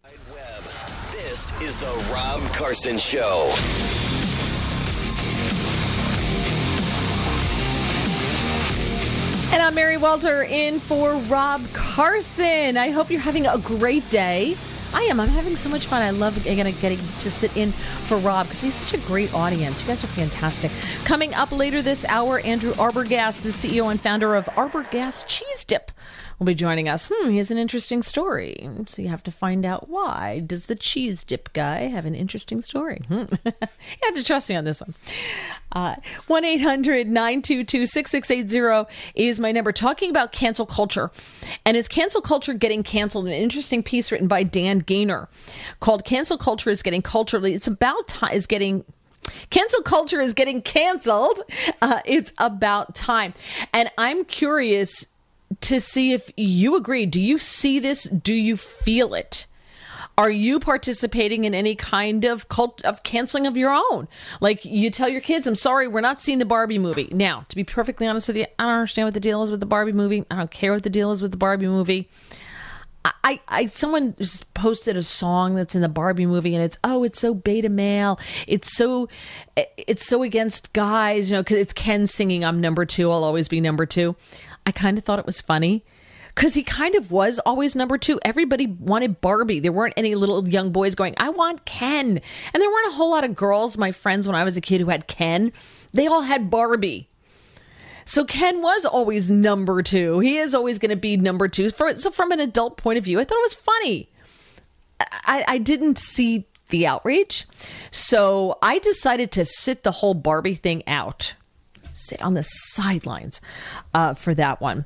This 1.11 1.51
is 1.61 1.77
the 1.77 2.09
Rob 2.13 2.39
Carson 2.53 2.97
Show. 2.97 3.53
And 9.51 9.61
I'm 9.61 9.75
Mary 9.75 9.97
Walter 9.97 10.43
in 10.43 10.79
for 10.79 11.15
Rob 11.15 11.61
Carson. 11.73 12.77
I 12.77 12.91
hope 12.91 13.11
you're 13.11 13.19
having 13.19 13.45
a 13.45 13.57
great 13.57 14.09
day. 14.09 14.55
I 14.93 15.03
am. 15.03 15.19
I'm 15.19 15.29
having 15.29 15.55
so 15.55 15.69
much 15.69 15.85
fun. 15.85 16.01
I 16.01 16.09
love 16.09 16.37
again 16.45 16.73
getting 16.81 16.97
to 16.97 17.31
sit 17.31 17.55
in 17.55 17.71
for 17.71 18.17
Rob 18.17 18.47
because 18.47 18.61
he's 18.61 18.73
such 18.73 18.99
a 18.99 19.05
great 19.05 19.33
audience. 19.33 19.81
You 19.81 19.87
guys 19.87 20.03
are 20.03 20.07
fantastic. 20.07 20.71
Coming 21.05 21.33
up 21.33 21.51
later 21.51 21.81
this 21.81 22.05
hour, 22.05 22.39
Andrew 22.39 22.73
Arbogast, 22.73 23.41
the 23.41 23.49
CEO 23.49 23.91
and 23.91 24.01
founder 24.01 24.35
of 24.35 24.45
Arbogast 24.47 25.25
Cheese 25.27 25.63
Dip 25.63 25.91
will 26.39 26.45
be 26.45 26.55
joining 26.55 26.87
us. 26.87 27.11
Hmm, 27.13 27.29
he 27.29 27.37
has 27.37 27.51
an 27.51 27.57
interesting 27.57 28.01
story. 28.01 28.67
So 28.87 29.01
you 29.01 29.09
have 29.09 29.23
to 29.23 29.31
find 29.31 29.65
out 29.65 29.89
why. 29.89 30.39
Does 30.39 30.65
the 30.65 30.75
cheese 30.75 31.23
dip 31.23 31.51
guy 31.53 31.81
have 31.87 32.05
an 32.05 32.15
interesting 32.15 32.61
story? 32.61 33.01
Hmm. 33.09 33.25
you 33.45 33.53
have 34.03 34.15
to 34.15 34.23
trust 34.23 34.49
me 34.49 34.55
on 34.55 34.63
this 34.63 34.81
one. 34.81 34.95
Uh, 35.71 35.95
1 36.27 36.45
800 36.45 37.07
922 37.07 37.85
6680 37.85 38.89
is 39.15 39.39
my 39.39 39.51
number. 39.51 39.71
Talking 39.71 40.09
about 40.09 40.31
cancel 40.31 40.65
culture. 40.65 41.11
And 41.65 41.75
is 41.75 41.87
cancel 41.87 42.21
culture 42.21 42.53
getting 42.53 42.83
canceled? 42.83 43.27
An 43.27 43.33
interesting 43.33 43.83
piece 43.83 44.11
written 44.11 44.27
by 44.27 44.43
Dan 44.43 44.81
Gainor 44.81 45.27
called 45.81 46.05
Cancel 46.05 46.37
Culture 46.37 46.69
is 46.69 46.81
Getting 46.81 47.01
Culturally. 47.01 47.53
It's 47.53 47.67
about 47.67 48.07
time, 48.07 48.33
is 48.33 48.47
getting 48.47 48.85
Cancel 49.49 49.81
culture 49.83 50.21
is 50.21 50.33
getting 50.33 50.61
canceled. 50.61 51.41
Uh, 51.81 51.99
it's 52.05 52.33
about 52.37 52.95
time. 52.95 53.33
And 53.73 53.91
I'm 53.97 54.25
curious 54.25 55.05
to 55.61 55.79
see 55.79 56.13
if 56.13 56.31
you 56.37 56.75
agree. 56.75 57.05
Do 57.05 57.19
you 57.19 57.37
see 57.37 57.79
this? 57.79 58.03
Do 58.03 58.33
you 58.33 58.57
feel 58.57 59.13
it? 59.13 59.45
Are 60.17 60.29
you 60.29 60.59
participating 60.59 61.45
in 61.45 61.55
any 61.55 61.75
kind 61.75 62.25
of 62.25 62.49
cult 62.49 62.81
of 62.83 63.03
canceling 63.03 63.47
of 63.47 63.55
your 63.55 63.71
own? 63.71 64.09
Like 64.41 64.65
you 64.65 64.89
tell 64.89 65.07
your 65.07 65.21
kids, 65.21 65.47
"I'm 65.47 65.55
sorry, 65.55 65.87
we're 65.87 66.01
not 66.01 66.21
seeing 66.21 66.39
the 66.39 66.45
Barbie 66.45 66.77
movie." 66.77 67.07
Now, 67.11 67.45
to 67.47 67.55
be 67.55 67.63
perfectly 67.63 68.05
honest 68.05 68.27
with 68.27 68.35
you, 68.35 68.45
I 68.57 68.63
don't 68.63 68.73
understand 68.73 69.07
what 69.07 69.13
the 69.13 69.21
deal 69.21 69.41
is 69.43 69.51
with 69.51 69.61
the 69.61 69.65
Barbie 69.65 69.93
movie. 69.93 70.25
I 70.29 70.35
don't 70.35 70.51
care 70.51 70.73
what 70.73 70.83
the 70.83 70.89
deal 70.89 71.11
is 71.11 71.21
with 71.21 71.31
the 71.31 71.37
Barbie 71.37 71.67
movie. 71.67 72.09
I, 73.23 73.39
I, 73.47 73.65
someone 73.67 74.13
posted 74.53 74.97
a 74.97 75.03
song 75.03 75.55
that's 75.55 75.73
in 75.73 75.81
the 75.81 75.87
Barbie 75.89 76.25
movie, 76.25 76.53
and 76.53 76.63
it's 76.63 76.77
oh, 76.83 77.03
it's 77.03 77.19
so 77.19 77.33
beta 77.33 77.69
male, 77.69 78.19
it's 78.45 78.75
so, 78.75 79.07
eh, 79.55 79.65
it's 79.77 80.05
so 80.05 80.21
against 80.21 80.73
guys, 80.73 81.31
you 81.31 81.37
know, 81.37 81.41
because 81.41 81.59
it's 81.59 81.71
Ken 81.71 82.07
singing 82.07 82.43
"I'm 82.43 82.59
number 82.59 82.85
two, 82.85 83.09
I'll 83.09 83.23
always 83.23 83.47
be 83.47 83.61
number 83.61 83.85
two. 83.85 84.17
I 84.69 84.71
kind 84.71 84.99
of 84.99 85.03
thought 85.03 85.17
it 85.17 85.25
was 85.25 85.41
funny 85.41 85.83
because 86.35 86.53
he 86.53 86.61
kind 86.61 86.93
of 86.93 87.09
was 87.09 87.39
always 87.39 87.75
number 87.75 87.97
two. 87.97 88.19
Everybody 88.23 88.67
wanted 88.67 89.19
Barbie. 89.19 89.59
There 89.59 89.71
weren't 89.71 89.95
any 89.97 90.13
little 90.13 90.47
young 90.47 90.71
boys 90.71 90.93
going, 90.93 91.15
I 91.17 91.31
want 91.31 91.65
Ken. 91.65 92.21
And 92.53 92.61
there 92.61 92.69
weren't 92.69 92.93
a 92.93 92.95
whole 92.95 93.09
lot 93.09 93.23
of 93.23 93.35
girls, 93.35 93.79
my 93.79 93.91
friends, 93.91 94.27
when 94.27 94.35
I 94.35 94.43
was 94.43 94.57
a 94.57 94.61
kid 94.61 94.79
who 94.79 94.89
had 94.89 95.07
Ken. 95.07 95.51
They 95.91 96.05
all 96.05 96.21
had 96.21 96.51
Barbie. 96.51 97.09
So 98.05 98.25
Ken 98.25 98.61
was 98.61 98.85
always 98.85 99.31
number 99.31 99.81
two. 99.81 100.19
He 100.19 100.37
is 100.37 100.53
always 100.53 100.77
going 100.77 100.91
to 100.91 100.95
be 100.95 101.17
number 101.17 101.47
two. 101.47 101.69
So 101.69 102.11
from 102.11 102.31
an 102.31 102.39
adult 102.39 102.77
point 102.77 102.99
of 102.99 103.03
view, 103.05 103.19
I 103.19 103.23
thought 103.23 103.39
it 103.39 103.41
was 103.41 103.55
funny. 103.55 104.07
I, 104.99 105.45
I 105.47 105.57
didn't 105.57 105.97
see 105.97 106.45
the 106.69 106.85
outrage. 106.85 107.47
So 107.89 108.59
I 108.61 108.77
decided 108.77 109.31
to 109.31 109.45
sit 109.45 109.81
the 109.81 109.93
whole 109.93 110.13
Barbie 110.13 110.53
thing 110.53 110.87
out, 110.87 111.33
on 112.21 112.33
the 112.33 112.43
sidelines 112.43 113.41
uh, 113.93 114.13
for 114.13 114.33
that 114.35 114.61
one. 114.61 114.85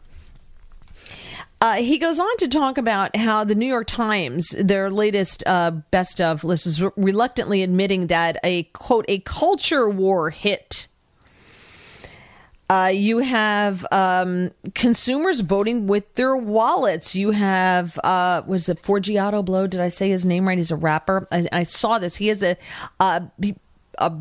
Uh, 1.63 1.75
he 1.75 1.97
goes 1.97 2.19
on 2.19 2.37
to 2.37 2.47
talk 2.49 2.77
about 2.77 3.15
how 3.15 3.45
the 3.45 3.55
New 3.55 3.65
York 3.65 3.87
Times, 3.87 4.49
their 4.59 4.89
latest 4.89 5.43
uh, 5.45 5.71
best 5.91 6.19
of 6.19 6.43
list, 6.43 6.65
is 6.65 6.81
re- 6.81 6.91
reluctantly 6.97 7.63
admitting 7.63 8.07
that 8.07 8.37
a 8.43 8.63
quote 8.63 9.05
a 9.07 9.19
culture 9.19 9.89
war 9.89 10.29
hit. 10.29 10.87
Uh, 12.69 12.91
you 12.93 13.19
have 13.19 13.85
um, 13.93 14.51
consumers 14.75 15.39
voting 15.39 15.87
with 15.87 16.15
their 16.15 16.35
wallets. 16.35 17.15
You 17.15 17.31
have 17.31 17.97
uh, 18.03 18.41
was 18.45 18.67
it 18.67 18.81
Forgiato 18.81 19.45
Blow? 19.45 19.65
Did 19.65 19.79
I 19.79 19.87
say 19.87 20.09
his 20.09 20.25
name 20.25 20.45
right? 20.45 20.57
He's 20.57 20.71
a 20.71 20.75
rapper. 20.75 21.29
I, 21.31 21.47
I 21.49 21.63
saw 21.63 21.97
this. 21.97 22.17
He 22.17 22.29
is 22.29 22.43
a 22.43 22.57
uh, 22.99 23.21
a 23.97 24.11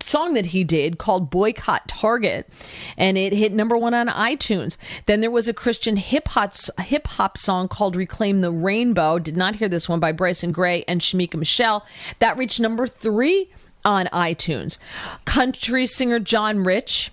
song 0.00 0.34
that 0.34 0.46
he 0.46 0.64
did 0.64 0.98
called 0.98 1.30
Boycott 1.30 1.88
Target, 1.88 2.48
and 2.96 3.16
it 3.16 3.32
hit 3.32 3.52
number 3.52 3.76
one 3.76 3.94
on 3.94 4.08
iTunes. 4.08 4.76
Then 5.06 5.20
there 5.20 5.30
was 5.30 5.48
a 5.48 5.54
Christian 5.54 5.96
hip 5.96 6.28
hop 6.28 6.54
hip 6.80 7.06
hop 7.06 7.38
song 7.38 7.68
called 7.68 7.96
Reclaim 7.96 8.40
the 8.40 8.52
Rainbow. 8.52 9.18
Did 9.18 9.36
not 9.36 9.56
hear 9.56 9.68
this 9.68 9.88
one 9.88 10.00
by 10.00 10.12
Bryson 10.12 10.52
Gray 10.52 10.84
and 10.88 11.00
Shamika 11.00 11.36
Michelle. 11.36 11.86
That 12.18 12.36
reached 12.36 12.60
number 12.60 12.86
three 12.86 13.50
on 13.84 14.06
iTunes. 14.06 14.78
Country 15.24 15.86
singer 15.86 16.18
John 16.18 16.64
Rich. 16.64 17.12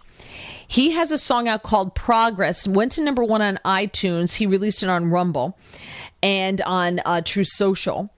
He 0.68 0.92
has 0.92 1.12
a 1.12 1.18
song 1.18 1.48
out 1.48 1.64
called 1.64 1.96
Progress. 1.96 2.68
Went 2.68 2.92
to 2.94 3.02
number 3.02 3.24
one 3.24 3.42
on 3.42 3.60
iTunes. 3.66 4.36
He 4.36 4.46
released 4.46 4.84
it 4.84 4.90
on 4.90 5.10
Rumble 5.10 5.58
and 6.22 6.62
on 6.62 7.02
uh, 7.06 7.22
Truth 7.22 7.48
Social 7.48 8.12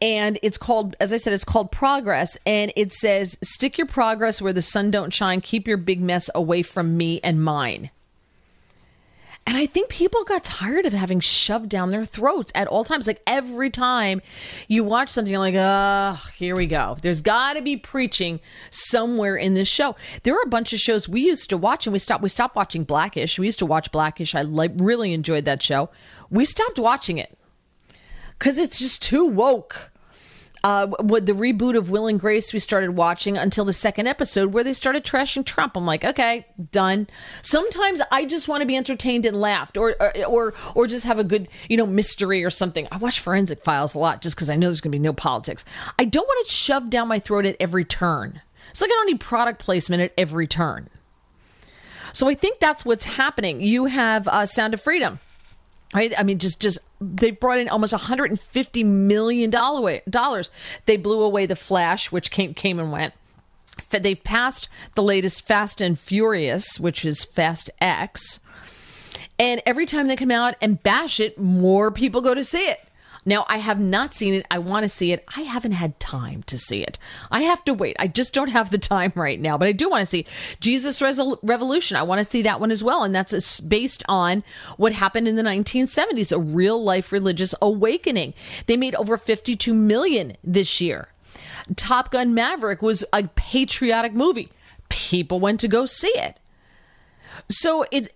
and 0.00 0.38
it's 0.42 0.58
called 0.58 0.94
as 1.00 1.12
i 1.12 1.16
said 1.16 1.32
it's 1.32 1.44
called 1.44 1.70
progress. 1.72 2.36
And 2.46 2.72
it 2.76 2.92
says 2.92 3.38
stick 3.42 3.78
your 3.78 3.86
progress 3.86 4.42
where 4.42 4.52
the 4.52 4.62
sun 4.62 4.90
don't 4.90 5.12
shine. 5.12 5.40
Keep 5.40 5.66
your 5.66 5.76
big 5.76 6.00
mess 6.00 6.28
away 6.34 6.62
from 6.62 6.96
me 6.96 7.20
and 7.22 7.42
mine. 7.42 7.90
And 9.48 9.56
i 9.56 9.64
think 9.64 9.88
people 9.88 10.24
got 10.24 10.44
tired 10.44 10.86
of 10.86 10.92
having 10.92 11.20
shoved 11.20 11.70
down 11.70 11.90
their 11.90 12.04
throats 12.04 12.52
at 12.54 12.66
all 12.66 12.84
times. 12.84 13.06
Like 13.06 13.22
every 13.26 13.70
time 13.70 14.20
you 14.68 14.84
watch 14.84 15.08
something 15.08 15.32
you're 15.32 15.40
like 15.40 15.54
oh 15.56 16.20
here 16.34 16.56
we 16.56 16.66
go. 16.66 16.98
There's 17.00 17.22
got 17.22 17.54
to 17.54 17.62
be 17.62 17.76
preaching 17.76 18.40
somewhere 18.70 19.36
in 19.36 19.54
this 19.54 19.68
show. 19.68 19.96
There 20.24 20.34
are 20.34 20.42
a 20.42 20.48
bunch 20.48 20.72
of 20.74 20.78
shows 20.78 21.08
we 21.08 21.22
used 21.22 21.48
to 21.50 21.56
watch 21.56 21.86
and 21.86 21.92
we 21.92 21.98
stopped 21.98 22.22
we 22.22 22.28
stopped 22.28 22.56
watching 22.56 22.84
blackish. 22.84 23.38
We 23.38 23.46
used 23.46 23.60
to 23.60 23.66
watch 23.66 23.90
blackish. 23.92 24.34
I 24.34 24.42
like 24.42 24.72
really 24.74 25.14
enjoyed 25.14 25.46
that 25.46 25.62
show. 25.62 25.88
We 26.28 26.44
stopped 26.44 26.78
watching 26.78 27.16
it 27.16 27.36
because 28.38 28.58
it's 28.58 28.78
just 28.78 29.02
too 29.02 29.24
woke. 29.24 29.90
Uh, 30.64 30.90
with 31.04 31.26
the 31.26 31.32
reboot 31.32 31.76
of 31.76 31.90
Will 31.90 32.08
and 32.08 32.18
Grace, 32.18 32.52
we 32.52 32.58
started 32.58 32.90
watching 32.90 33.36
until 33.36 33.64
the 33.64 33.72
second 33.72 34.08
episode 34.08 34.52
where 34.52 34.64
they 34.64 34.72
started 34.72 35.04
trashing 35.04 35.44
Trump. 35.44 35.76
I'm 35.76 35.86
like, 35.86 36.04
okay, 36.04 36.44
done. 36.72 37.06
Sometimes 37.42 38.02
I 38.10 38.24
just 38.24 38.48
want 38.48 38.62
to 38.62 38.66
be 38.66 38.76
entertained 38.76 39.26
and 39.26 39.40
laughed, 39.40 39.76
or, 39.76 39.94
or 40.26 40.54
or 40.74 40.86
just 40.88 41.06
have 41.06 41.20
a 41.20 41.24
good, 41.24 41.46
you 41.68 41.76
know, 41.76 41.86
mystery 41.86 42.42
or 42.42 42.50
something. 42.50 42.88
I 42.90 42.96
watch 42.96 43.20
Forensic 43.20 43.62
Files 43.62 43.94
a 43.94 44.00
lot 44.00 44.22
just 44.22 44.34
because 44.34 44.50
I 44.50 44.56
know 44.56 44.66
there's 44.66 44.80
going 44.80 44.90
to 44.90 44.98
be 44.98 45.02
no 45.02 45.12
politics. 45.12 45.64
I 46.00 46.04
don't 46.04 46.26
want 46.26 46.44
it 46.44 46.50
shoved 46.50 46.90
down 46.90 47.06
my 47.06 47.20
throat 47.20 47.46
at 47.46 47.56
every 47.60 47.84
turn. 47.84 48.40
It's 48.70 48.80
like 48.80 48.90
I 48.90 48.94
don't 48.94 49.06
need 49.06 49.20
product 49.20 49.60
placement 49.60 50.02
at 50.02 50.14
every 50.18 50.48
turn. 50.48 50.88
So 52.12 52.28
I 52.28 52.34
think 52.34 52.58
that's 52.58 52.84
what's 52.84 53.04
happening. 53.04 53.60
You 53.60 53.84
have 53.84 54.26
uh, 54.26 54.46
Sound 54.46 54.74
of 54.74 54.80
Freedom 54.80 55.20
Right? 55.94 56.12
I 56.18 56.22
mean, 56.22 56.38
just 56.38 56.60
just 56.60 56.78
they've 57.00 57.38
brought 57.38 57.58
in 57.58 57.68
almost 57.68 57.92
150 57.92 58.84
million 58.84 59.50
dollars. 59.50 60.50
They 60.86 60.96
blew 60.96 61.22
away 61.22 61.46
the 61.46 61.56
Flash, 61.56 62.10
which 62.10 62.30
came 62.30 62.54
came 62.54 62.78
and 62.78 62.90
went. 62.92 63.14
They've 63.90 64.22
passed 64.22 64.68
the 64.94 65.02
latest 65.02 65.46
Fast 65.46 65.80
and 65.80 65.98
Furious, 65.98 66.80
which 66.80 67.04
is 67.04 67.24
Fast 67.24 67.70
X. 67.80 68.40
And 69.38 69.62
every 69.66 69.86
time 69.86 70.06
they 70.06 70.16
come 70.16 70.30
out 70.30 70.54
and 70.60 70.82
bash 70.82 71.20
it, 71.20 71.38
more 71.38 71.90
people 71.90 72.20
go 72.20 72.34
to 72.34 72.44
see 72.44 72.68
it. 72.68 72.80
Now, 73.28 73.44
I 73.48 73.58
have 73.58 73.80
not 73.80 74.14
seen 74.14 74.34
it. 74.34 74.46
I 74.52 74.58
want 74.58 74.84
to 74.84 74.88
see 74.88 75.12
it. 75.12 75.24
I 75.36 75.42
haven't 75.42 75.72
had 75.72 75.98
time 75.98 76.44
to 76.44 76.56
see 76.56 76.82
it. 76.82 76.96
I 77.28 77.42
have 77.42 77.64
to 77.64 77.74
wait. 77.74 77.96
I 77.98 78.06
just 78.06 78.32
don't 78.32 78.50
have 78.50 78.70
the 78.70 78.78
time 78.78 79.12
right 79.16 79.40
now, 79.40 79.58
but 79.58 79.66
I 79.66 79.72
do 79.72 79.90
want 79.90 80.00
to 80.02 80.06
see 80.06 80.24
Jesus 80.60 81.00
Resol- 81.00 81.40
Revolution. 81.42 81.96
I 81.96 82.04
want 82.04 82.20
to 82.20 82.24
see 82.24 82.42
that 82.42 82.60
one 82.60 82.70
as 82.70 82.84
well. 82.84 83.02
And 83.02 83.12
that's 83.12 83.60
based 83.60 84.04
on 84.08 84.44
what 84.76 84.92
happened 84.92 85.26
in 85.26 85.34
the 85.34 85.42
1970s, 85.42 86.30
a 86.30 86.38
real 86.38 86.82
life 86.82 87.10
religious 87.10 87.52
awakening. 87.60 88.32
They 88.66 88.76
made 88.76 88.94
over 88.94 89.16
52 89.16 89.74
million 89.74 90.36
this 90.44 90.80
year. 90.80 91.08
Top 91.74 92.12
Gun 92.12 92.32
Maverick 92.32 92.80
was 92.80 93.04
a 93.12 93.24
patriotic 93.34 94.14
movie. 94.14 94.52
People 94.88 95.40
went 95.40 95.58
to 95.60 95.68
go 95.68 95.84
see 95.84 96.12
it. 96.14 96.38
So 97.48 97.84
it 97.90 98.08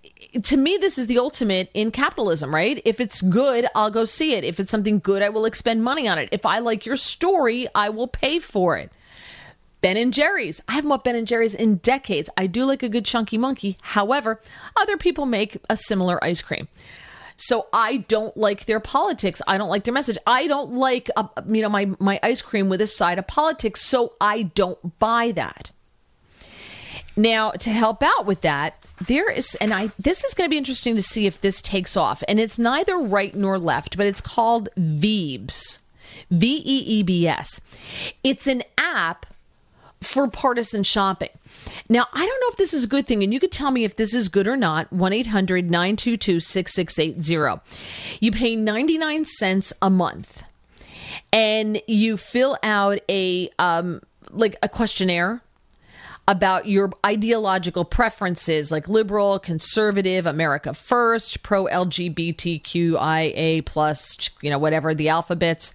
to 0.42 0.56
me 0.56 0.76
this 0.76 0.98
is 0.98 1.06
the 1.06 1.18
ultimate 1.18 1.70
in 1.74 1.90
capitalism, 1.90 2.54
right? 2.54 2.80
If 2.84 3.00
it's 3.00 3.22
good, 3.22 3.66
I'll 3.74 3.90
go 3.90 4.04
see 4.04 4.34
it. 4.34 4.44
If 4.44 4.60
it's 4.60 4.70
something 4.70 4.98
good, 4.98 5.22
I 5.22 5.28
will 5.28 5.44
expend 5.44 5.82
money 5.82 6.08
on 6.08 6.18
it. 6.18 6.28
If 6.32 6.46
I 6.46 6.58
like 6.58 6.86
your 6.86 6.96
story, 6.96 7.68
I 7.74 7.90
will 7.90 8.08
pay 8.08 8.38
for 8.38 8.76
it. 8.76 8.90
Ben 9.80 9.96
and 9.96 10.12
Jerry's. 10.12 10.60
I 10.68 10.72
haven't 10.72 10.90
bought 10.90 11.04
Ben 11.04 11.16
and 11.16 11.26
Jerry's 11.26 11.54
in 11.54 11.76
decades. 11.76 12.28
I 12.36 12.46
do 12.46 12.64
like 12.64 12.82
a 12.82 12.88
good 12.88 13.04
chunky 13.04 13.38
monkey. 13.38 13.78
However, 13.80 14.40
other 14.76 14.96
people 14.96 15.26
make 15.26 15.56
a 15.70 15.76
similar 15.76 16.22
ice 16.22 16.42
cream. 16.42 16.68
So 17.36 17.68
I 17.72 17.98
don't 18.08 18.36
like 18.36 18.66
their 18.66 18.80
politics. 18.80 19.40
I 19.46 19.56
don't 19.56 19.70
like 19.70 19.84
their 19.84 19.94
message. 19.94 20.18
I 20.26 20.46
don't 20.46 20.72
like 20.72 21.08
uh, 21.16 21.28
you 21.48 21.62
know 21.62 21.70
my 21.70 21.90
my 21.98 22.20
ice 22.22 22.42
cream 22.42 22.68
with 22.68 22.82
a 22.82 22.86
side 22.86 23.18
of 23.18 23.26
politics. 23.26 23.80
So 23.80 24.12
I 24.20 24.42
don't 24.42 24.98
buy 24.98 25.32
that. 25.32 25.70
Now, 27.16 27.50
to 27.52 27.70
help 27.70 28.02
out 28.02 28.26
with 28.26 28.42
that, 28.42 28.79
there 29.06 29.30
is, 29.30 29.54
and 29.56 29.72
I, 29.72 29.90
this 29.98 30.24
is 30.24 30.34
going 30.34 30.48
to 30.48 30.50
be 30.50 30.58
interesting 30.58 30.96
to 30.96 31.02
see 31.02 31.26
if 31.26 31.40
this 31.40 31.62
takes 31.62 31.96
off. 31.96 32.22
And 32.28 32.38
it's 32.38 32.58
neither 32.58 32.98
right 32.98 33.34
nor 33.34 33.58
left, 33.58 33.96
but 33.96 34.06
it's 34.06 34.20
called 34.20 34.68
Veebs. 34.76 35.78
V 36.30 36.62
E 36.64 36.78
E 36.86 37.02
B 37.02 37.26
S. 37.26 37.60
It's 38.22 38.46
an 38.46 38.62
app 38.78 39.26
for 40.00 40.28
partisan 40.28 40.82
shopping. 40.82 41.30
Now, 41.88 42.06
I 42.12 42.24
don't 42.24 42.40
know 42.40 42.48
if 42.48 42.56
this 42.56 42.72
is 42.72 42.84
a 42.84 42.88
good 42.88 43.06
thing, 43.06 43.22
and 43.22 43.34
you 43.34 43.40
could 43.40 43.52
tell 43.52 43.70
me 43.70 43.84
if 43.84 43.96
this 43.96 44.14
is 44.14 44.28
good 44.28 44.46
or 44.46 44.56
not. 44.56 44.92
1 44.92 45.12
800 45.12 45.70
922 45.70 46.40
6680. 46.40 47.60
You 48.20 48.30
pay 48.30 48.56
99 48.56 49.24
cents 49.24 49.72
a 49.82 49.90
month 49.90 50.44
and 51.32 51.80
you 51.86 52.16
fill 52.16 52.56
out 52.62 52.98
a 53.08 53.50
um, 53.58 54.02
like 54.30 54.56
a 54.62 54.68
questionnaire 54.68 55.42
about 56.30 56.68
your 56.68 56.92
ideological 57.04 57.84
preferences 57.84 58.70
like 58.70 58.88
liberal 58.88 59.40
conservative 59.40 60.26
america 60.26 60.72
first 60.72 61.42
pro 61.42 61.64
lgbtqia 61.66 63.10
plus 63.66 64.30
you 64.40 64.50
know 64.50 64.58
whatever 64.58 64.94
the 64.94 65.08
alphabets. 65.08 65.72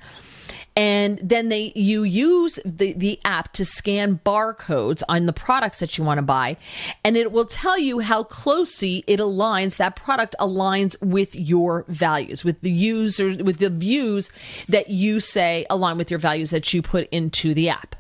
And 0.78 1.20
then 1.24 1.48
they 1.48 1.72
you 1.74 2.04
use 2.04 2.60
the, 2.66 2.92
the 2.92 3.18
app 3.24 3.54
to 3.54 3.64
scan 3.64 4.20
barcodes 4.26 5.04
on 5.08 5.26
the 5.26 5.32
products 5.32 5.80
that 5.80 5.98
you 5.98 6.04
want 6.04 6.18
to 6.18 6.22
buy. 6.22 6.58
And 7.06 7.16
it 7.16 7.32
will 7.32 7.46
tell 7.46 7.80
you 7.80 8.00
how 8.00 8.24
closely 8.24 9.06
it 9.08 9.22
aligns 9.22 9.78
that 9.78 9.96
product 9.96 10.36
aligns 10.38 11.02
with 11.02 11.34
your 11.34 11.86
values 11.88 12.44
with 12.44 12.60
the 12.60 12.72
user 12.72 13.42
with 13.42 13.60
the 13.60 13.70
views 13.70 14.30
that 14.68 14.90
you 14.90 15.22
say 15.22 15.66
align 15.70 15.98
with 15.98 16.12
your 16.12 16.20
values 16.20 16.50
that 16.50 16.74
you 16.74 16.82
put 16.82 17.08
into 17.10 17.54
the 17.54 17.70
app 17.70 17.96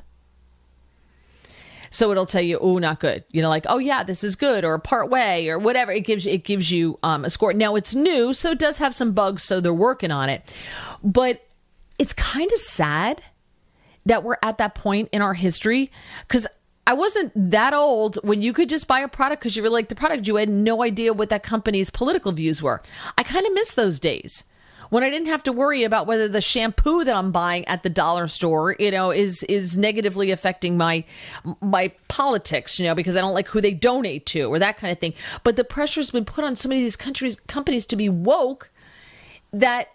so 1.96 2.12
it'll 2.12 2.26
tell 2.26 2.42
you, 2.42 2.58
oh, 2.60 2.78
not 2.78 3.00
good. 3.00 3.24
You 3.32 3.42
know, 3.42 3.50
like, 3.50 3.66
oh 3.70 3.78
yeah, 3.78 4.04
this 4.04 4.24
is 4.24 4.36
good, 4.36 4.66
or 4.66 4.78
part 4.80 5.10
way, 5.10 5.50
or 5.50 5.58
whatever. 5.58 5.92
It 5.92 6.02
gives 6.02 6.26
you 6.26 6.34
it 6.34 6.44
gives 6.44 6.70
you 6.70 7.00
um, 7.04 7.24
a 7.26 7.30
score. 7.30 7.54
Now 7.54 7.76
it's 7.76 7.96
new, 7.96 8.34
so 8.34 8.52
it 8.52 8.60
does 8.60 8.78
have 8.80 8.94
some 8.94 9.14
bugs, 9.14 9.44
so 9.44 9.60
they're 9.60 9.74
working 9.74 10.12
on 10.12 10.30
it. 10.30 10.44
But 11.04 11.48
it's 11.98 12.14
kind 12.14 12.52
of 12.52 12.60
sad 12.60 13.24
that 14.06 14.24
we're 14.24 14.38
at 14.44 14.58
that 14.58 14.76
point 14.76 15.10
in 15.12 15.22
our 15.22 15.34
history 15.34 15.90
because 16.28 16.46
I 16.86 16.94
wasn't 16.94 17.32
that 17.52 17.74
old 17.74 18.18
when 18.24 18.42
you 18.42 18.54
could 18.54 18.70
just 18.70 18.88
buy 18.88 19.00
a 19.00 19.08
product 19.08 19.42
because 19.42 19.56
you 19.56 19.64
really 19.64 19.76
liked 19.76 19.90
the 19.90 19.96
product. 19.96 20.28
You 20.28 20.36
had 20.36 20.50
no 20.50 20.84
idea 20.84 21.14
what 21.14 21.30
that 21.30 21.42
company's 21.44 21.90
political 21.90 22.32
views 22.32 22.62
were. 22.62 22.82
I 23.18 23.24
kind 23.24 23.46
of 23.46 23.54
miss 23.54 23.74
those 23.74 24.00
days 24.00 24.44
when 24.90 25.04
I 25.04 25.10
didn't 25.10 25.28
have 25.28 25.44
to 25.44 25.52
worry 25.52 25.84
about 25.84 26.08
whether 26.08 26.28
the 26.28 26.42
shampoo 26.42 27.04
that 27.04 27.16
I'm 27.16 27.32
buying 27.32 27.66
at 27.68 27.84
the 27.84 27.90
dollar 27.90 28.28
store, 28.28 28.76
you 28.80 28.92
know, 28.92 29.12
is 29.12 29.44
is 29.44 29.78
negatively 29.78 30.32
affecting 30.32 30.78
my 30.78 31.04
my 31.62 31.92
politics, 32.08 32.80
you 32.80 32.86
know, 32.86 32.96
because 32.96 33.16
I 33.16 33.22
don't 33.22 33.34
like 33.34 33.48
who 33.48 33.62
they 33.62 33.72
donate 33.72 34.26
to 34.28 34.44
or 34.44 34.60
that 34.60 34.78
kind 34.78 34.92
of 34.92 35.00
thing. 35.00 35.14
But 35.44 35.56
the 35.56 35.64
pressure's 35.64 36.12
been 36.12 36.26
put 36.26 36.44
on 36.44 36.56
so 36.56 36.70
many 36.70 36.82
of 36.82 36.86
these 36.86 36.96
countries 36.96 37.38
companies 37.48 37.86
to 37.88 37.96
be 37.96 38.10
woke 38.10 38.70
that 39.52 39.90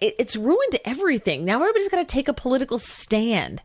it's 0.00 0.36
ruined 0.36 0.78
everything. 0.84 1.44
Now 1.44 1.60
everybody's 1.60 1.88
got 1.88 1.98
to 1.98 2.04
take 2.04 2.28
a 2.28 2.32
political 2.32 2.78
stand. 2.78 3.62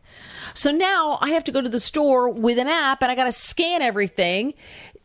So 0.52 0.70
now 0.70 1.18
I 1.20 1.30
have 1.30 1.44
to 1.44 1.52
go 1.52 1.60
to 1.60 1.68
the 1.68 1.80
store 1.80 2.30
with 2.30 2.58
an 2.58 2.68
app 2.68 3.02
and 3.02 3.10
I 3.10 3.14
got 3.14 3.24
to 3.24 3.32
scan 3.32 3.82
everything 3.82 4.54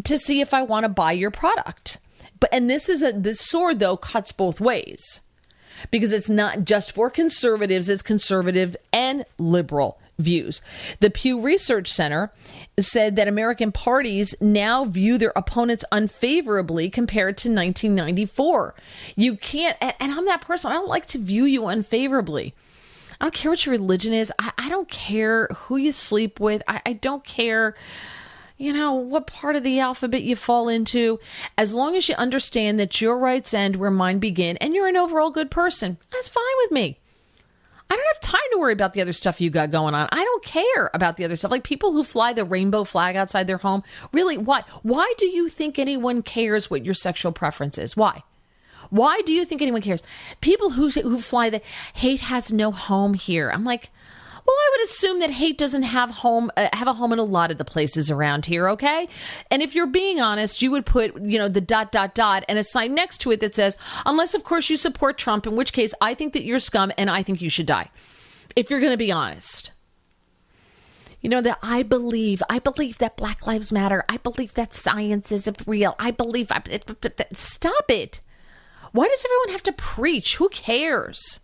to 0.04 0.18
see 0.18 0.42
if 0.42 0.54
I 0.54 0.62
want 0.62 0.84
to 0.84 0.90
buy 0.90 1.14
your 1.14 1.32
product. 1.32 2.00
But 2.40 2.50
and 2.54 2.70
this 2.70 2.90
is 2.90 3.04
a 3.04 3.12
this 3.12 3.42
sword 3.42 3.80
though 3.80 3.98
cuts 3.98 4.32
both 4.32 4.60
ways. 4.62 5.22
Because 5.92 6.12
it's 6.12 6.30
not 6.30 6.66
just 6.66 6.92
for 6.92 7.10
conservatives, 7.10 7.88
it's 7.88 8.02
conservative 8.02 8.76
and 8.92 9.26
liberal 9.38 9.98
views. 10.20 10.62
The 11.00 11.10
Pew 11.10 11.40
Research 11.40 11.92
Center 11.92 12.32
said 12.78 13.16
that 13.16 13.28
American 13.28 13.72
parties 13.72 14.36
now 14.40 14.86
view 14.86 15.18
their 15.18 15.34
opponents 15.36 15.86
unfavorably 15.92 16.90
compared 16.90 17.38
to 17.38 17.48
1994. 17.50 18.76
You 19.16 19.36
can't, 19.38 19.78
and 19.82 20.12
I'm 20.12 20.26
that 20.26 20.42
person, 20.42 20.72
I 20.72 20.76
don't 20.76 20.88
like 20.88 21.06
to 21.08 21.18
view 21.18 21.46
you 21.46 21.66
unfavorably. 21.66 22.54
I 23.20 23.26
don't 23.26 23.34
care 23.34 23.52
what 23.52 23.66
your 23.66 23.72
religion 23.72 24.14
is. 24.14 24.32
I, 24.40 24.52
I 24.58 24.70
don't 24.70 24.90
care 24.90 25.48
who 25.48 25.78
you 25.78 25.92
sleep 25.92 26.40
with. 26.40 26.62
I, 26.68 26.82
I 26.86 26.94
don't 26.94 27.24
care, 27.26 27.76
you 28.60 28.74
know, 28.74 28.94
what 28.94 29.26
part 29.26 29.56
of 29.56 29.64
the 29.64 29.80
alphabet 29.80 30.22
you 30.22 30.36
fall 30.36 30.68
into. 30.68 31.20
As 31.58 31.74
long 31.74 31.96
as 31.96 32.08
you 32.10 32.16
understand 32.16 32.78
that 32.78 33.02
your 33.02 33.18
rights 33.18 33.54
end 33.54 33.78
where 33.78 33.90
mine 33.90 34.20
begin 34.20 34.58
and 34.58 34.76
you're 34.76 34.88
an 34.88 34.98
overall 34.98 35.32
good 35.32 35.50
person, 35.50 35.98
that's 36.12 36.28
fine 36.28 36.44
with 36.62 36.72
me. 36.72 37.00
I 37.90 37.96
don't 37.96 38.06
have 38.14 38.20
time 38.20 38.48
to 38.52 38.60
worry 38.60 38.74
about 38.74 38.94
the 38.94 39.02
other 39.02 39.14
stuff 39.14 39.42
you 39.42 39.50
got 39.50 39.72
going 39.72 39.96
on. 39.96 40.10
I 40.12 40.24
don't 40.24 40.44
care 40.44 40.92
about 40.94 41.18
the 41.18 41.26
other 41.26 41.38
stuff. 41.38 41.50
Like 41.50 41.64
people 41.64 41.94
who 41.94 42.04
fly 42.04 42.34
the 42.34 42.44
rainbow 42.44 42.84
flag 42.84 43.16
outside 43.16 43.48
their 43.48 43.58
home. 43.58 43.82
Really, 44.12 44.38
why? 44.38 44.64
Why 44.84 45.12
do 45.18 45.26
you 45.26 45.50
think 45.50 45.80
anyone 45.80 46.22
cares 46.22 46.70
what 46.70 46.86
your 46.86 46.94
sexual 46.94 47.32
preference 47.32 47.80
is? 47.80 47.98
Why? 47.98 48.24
Why 48.90 49.22
do 49.26 49.34
you 49.34 49.46
think 49.46 49.62
anyone 49.62 49.82
cares? 49.82 50.04
People 50.42 50.72
who 50.72 50.90
who 50.90 51.20
fly 51.20 51.50
the 51.50 51.62
hate 51.94 52.22
has 52.22 52.52
no 52.52 52.72
home 52.72 53.16
here. 53.16 53.50
I'm 53.50 53.64
like, 53.64 53.90
well, 54.46 54.56
I 54.56 54.70
would 54.72 54.84
assume 54.86 55.20
that 55.20 55.30
hate 55.30 55.58
doesn't 55.58 55.84
have 55.84 56.10
home 56.10 56.52
uh, 56.58 56.70
have 56.74 56.88
a 56.88 56.94
home 56.94 57.14
in 57.14 57.20
a 57.20 57.24
lot 57.24 57.52
of 57.52 57.58
the 57.58 57.66
places 57.66 58.10
around 58.10 58.46
here, 58.46 58.70
okay? 58.70 59.08
And 59.52 59.62
if 59.62 59.76
you're 59.76 59.88
being 59.88 60.20
honest, 60.20 60.62
you 60.62 60.72
would 60.72 60.86
put, 60.86 61.20
you 61.22 61.38
know, 61.38 61.50
the 61.50 61.62
dot 61.62 61.92
dot 61.92 62.16
dot 62.16 62.44
and 62.48 62.58
a 62.58 62.64
sign 62.64 62.94
next 62.94 63.20
to 63.20 63.32
it 63.32 63.40
that 63.42 63.56
says, 63.56 63.78
unless 64.06 64.34
of 64.34 64.44
course 64.44 64.70
you 64.70 64.78
support 64.78 65.18
Trump, 65.18 65.46
in 65.46 65.56
which 65.56 65.74
case 65.74 65.94
I 66.02 66.14
think 66.14 66.34
that 66.34 66.44
you're 66.44 66.60
scum 66.60 66.92
and 66.98 67.10
I 67.10 67.24
think 67.24 67.42
you 67.42 67.50
should 67.50 67.66
die. 67.66 67.90
If 68.56 68.70
you're 68.70 68.80
going 68.80 68.94
to 68.94 68.98
be 68.98 69.12
honest. 69.12 69.72
You 71.22 71.30
know 71.30 71.42
that 71.42 71.60
I 71.62 71.84
believe, 71.84 72.42
I 72.50 72.60
believe 72.60 72.98
that 73.00 73.18
Black 73.18 73.46
Lives 73.46 73.74
Matter. 73.74 74.06
I 74.08 74.18
believe 74.18 74.54
that 74.54 74.74
science 74.74 75.34
is 75.34 75.50
real. 75.68 75.96
I 76.00 76.12
believe. 76.12 76.50
I, 76.50 76.62
stop 77.34 77.92
it. 77.92 78.22
Why 78.94 79.08
does 79.08 79.26
everyone 79.26 79.50
have 79.50 79.64
to 79.64 79.74
preach? 79.74 80.38
Who 80.38 80.48
cares? 80.48 81.42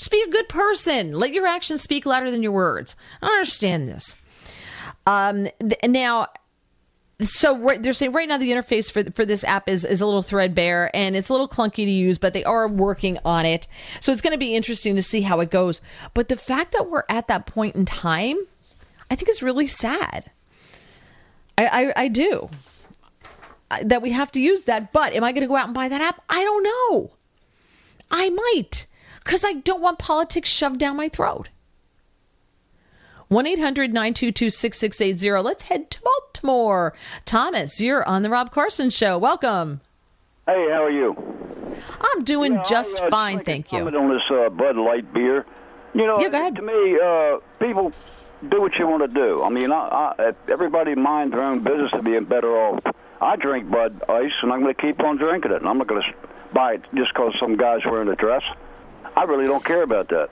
Just 0.00 0.10
be 0.10 0.22
a 0.26 0.30
good 0.30 0.48
person. 0.48 1.12
Let 1.12 1.34
your 1.34 1.46
actions 1.46 1.82
speak 1.82 2.06
louder 2.06 2.30
than 2.30 2.42
your 2.42 2.52
words. 2.52 2.96
I 3.20 3.26
understand 3.26 3.86
this. 3.86 4.16
Um, 5.06 5.46
th- 5.60 5.78
now, 5.84 6.28
so 7.20 7.58
right, 7.58 7.82
they're 7.82 7.92
saying 7.92 8.12
right 8.12 8.26
now 8.26 8.38
the 8.38 8.50
interface 8.50 8.90
for 8.90 9.04
for 9.10 9.26
this 9.26 9.44
app 9.44 9.68
is 9.68 9.84
is 9.84 10.00
a 10.00 10.06
little 10.06 10.22
threadbare 10.22 10.90
and 10.96 11.14
it's 11.14 11.28
a 11.28 11.34
little 11.34 11.50
clunky 11.50 11.84
to 11.84 11.90
use, 11.90 12.16
but 12.18 12.32
they 12.32 12.44
are 12.44 12.66
working 12.66 13.18
on 13.26 13.44
it. 13.44 13.68
So 14.00 14.10
it's 14.10 14.22
going 14.22 14.32
to 14.32 14.38
be 14.38 14.56
interesting 14.56 14.96
to 14.96 15.02
see 15.02 15.20
how 15.20 15.38
it 15.40 15.50
goes. 15.50 15.82
But 16.14 16.28
the 16.30 16.36
fact 16.38 16.72
that 16.72 16.88
we're 16.88 17.04
at 17.10 17.28
that 17.28 17.44
point 17.44 17.76
in 17.76 17.84
time, 17.84 18.38
I 19.10 19.16
think 19.16 19.28
is 19.28 19.42
really 19.42 19.66
sad. 19.66 20.30
I, 21.58 21.66
I, 21.66 21.92
I 22.04 22.08
do 22.08 22.48
that 23.82 24.00
we 24.00 24.12
have 24.12 24.32
to 24.32 24.40
use 24.40 24.64
that. 24.64 24.94
But 24.94 25.12
am 25.12 25.24
I 25.24 25.32
going 25.32 25.42
to 25.42 25.46
go 25.46 25.56
out 25.56 25.66
and 25.66 25.74
buy 25.74 25.88
that 25.88 26.00
app? 26.00 26.22
I 26.30 26.42
don't 26.42 26.64
know. 26.64 27.10
I 28.10 28.30
might 28.30 28.86
because 29.24 29.44
I 29.44 29.54
don't 29.54 29.80
want 29.80 29.98
politics 29.98 30.48
shoved 30.48 30.78
down 30.78 30.96
my 30.96 31.08
throat. 31.08 31.48
1 33.28 33.46
800 33.46 33.92
922 33.92 34.50
6680. 34.50 35.42
Let's 35.42 35.62
head 35.64 35.88
to 35.92 36.00
Baltimore. 36.02 36.94
Thomas, 37.24 37.80
you're 37.80 38.06
on 38.08 38.24
The 38.24 38.30
Rob 38.30 38.50
Carson 38.50 38.90
Show. 38.90 39.18
Welcome. 39.18 39.80
Hey, 40.46 40.66
how 40.70 40.82
are 40.82 40.90
you? 40.90 41.14
I'm 42.00 42.24
doing 42.24 42.54
yeah, 42.54 42.64
just 42.68 43.00
I, 43.00 43.06
uh, 43.06 43.10
fine, 43.10 43.44
thank 43.44 43.72
you. 43.72 43.86
on 43.86 44.08
this 44.08 44.22
uh, 44.32 44.48
Bud 44.48 44.76
Light 44.76 45.12
beer. 45.14 45.46
You 45.94 46.06
know, 46.06 46.18
yeah, 46.18 46.28
go 46.28 46.38
ahead. 46.38 46.56
to 46.56 46.62
me, 46.62 46.98
uh, 47.00 47.38
people 47.64 47.92
do 48.48 48.60
what 48.60 48.74
you 48.76 48.88
want 48.88 49.02
to 49.02 49.08
do. 49.08 49.44
I 49.44 49.48
mean, 49.48 49.70
I, 49.70 50.14
I, 50.18 50.32
everybody 50.48 50.96
mind 50.96 51.32
their 51.32 51.42
own 51.42 51.62
business 51.62 51.92
to 51.92 52.02
be 52.02 52.18
better 52.20 52.50
off. 52.50 52.82
I 53.20 53.36
drink 53.36 53.70
Bud 53.70 54.02
Ice, 54.08 54.32
and 54.42 54.52
I'm 54.52 54.62
going 54.62 54.74
to 54.74 54.80
keep 54.80 54.98
on 55.00 55.18
drinking 55.18 55.52
it. 55.52 55.58
And 55.58 55.68
I'm 55.68 55.78
not 55.78 55.86
going 55.86 56.02
to 56.02 56.28
buy 56.52 56.74
it 56.74 56.82
just 56.94 57.12
because 57.14 57.34
some 57.38 57.56
guy's 57.56 57.84
wearing 57.84 58.08
a 58.08 58.16
dress. 58.16 58.42
I 59.20 59.24
really 59.24 59.46
don't 59.46 59.62
care 59.62 59.82
about 59.82 60.08
that. 60.08 60.30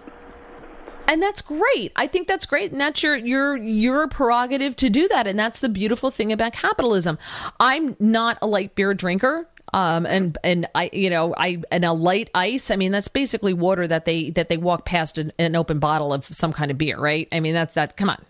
And 1.09 1.23
that's 1.23 1.43
great. 1.43 1.93
I 1.95 2.07
think 2.07 2.27
that's 2.27 2.47
great, 2.47 2.73
and 2.73 2.81
that's 2.81 3.03
your 3.03 3.17
your 3.17 3.55
your 3.55 4.09
prerogative 4.09 4.77
to 4.77 4.89
do 4.89 5.07
that. 5.09 5.27
And 5.27 5.39
that's 5.39 5.61
the 5.61 5.69
beautiful 5.69 6.11
thing 6.11 6.33
about 6.33 6.55
capitalism. 6.55 7.19
I'm 7.61 7.97
not 8.01 8.39
a 8.41 8.47
light 8.47 8.75
beer 8.75 8.95
drinker 8.95 9.47
um, 9.73 10.07
and 10.07 10.39
and 10.43 10.69
I 10.75 10.91
you 10.93 11.11
know 11.11 11.35
I 11.37 11.63
and 11.71 11.85
a 11.85 11.93
light 11.93 12.31
ice. 12.35 12.71
I 12.71 12.77
mean 12.77 12.93
that's 12.93 13.09
basically 13.09 13.53
water 13.53 13.87
that 13.87 14.05
they 14.05 14.31
that 14.31 14.49
they 14.49 14.57
walk 14.57 14.85
past 14.85 15.19
an, 15.19 15.33
an 15.39 15.57
open 15.57 15.79
bottle 15.79 16.13
of 16.13 16.25
some 16.25 16.53
kind 16.53 16.71
of 16.71 16.79
beer, 16.79 16.99
right? 16.99 17.29
I 17.33 17.41
mean 17.41 17.55
that's 17.55 17.75
that. 17.75 17.97
Come 17.97 18.11
on, 18.11 18.25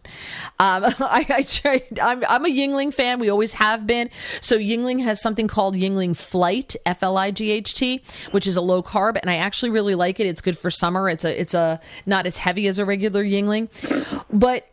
um, 0.58 0.84
I, 1.00 1.26
I 1.28 1.42
tried, 1.42 1.98
I'm 2.00 2.24
I'm 2.28 2.44
a 2.44 2.48
Yuengling 2.48 2.92
fan. 2.92 3.18
We 3.18 3.28
always 3.28 3.54
have 3.54 3.86
been. 3.86 4.10
So 4.40 4.58
Yuengling 4.58 5.02
has 5.02 5.20
something 5.20 5.48
called 5.48 5.74
Yuengling 5.74 6.16
Flight, 6.16 6.74
F 6.84 7.02
L 7.02 7.16
I 7.16 7.30
G 7.30 7.50
H 7.50 7.74
T, 7.74 8.02
which 8.30 8.46
is 8.46 8.56
a 8.56 8.60
low 8.60 8.82
carb, 8.82 9.18
and 9.20 9.30
I 9.30 9.36
actually 9.36 9.70
really 9.70 9.94
like 9.94 10.20
it. 10.20 10.26
It's 10.26 10.40
good 10.40 10.58
for 10.58 10.70
summer. 10.70 11.08
It's 11.08 11.24
a 11.24 11.40
it's 11.40 11.54
a 11.54 11.80
not 12.06 12.26
as 12.26 12.38
heavy 12.38 12.66
as 12.68 12.78
a 12.78 12.84
regular 12.84 13.24
Yuengling, 13.24 13.68
but 14.30 14.68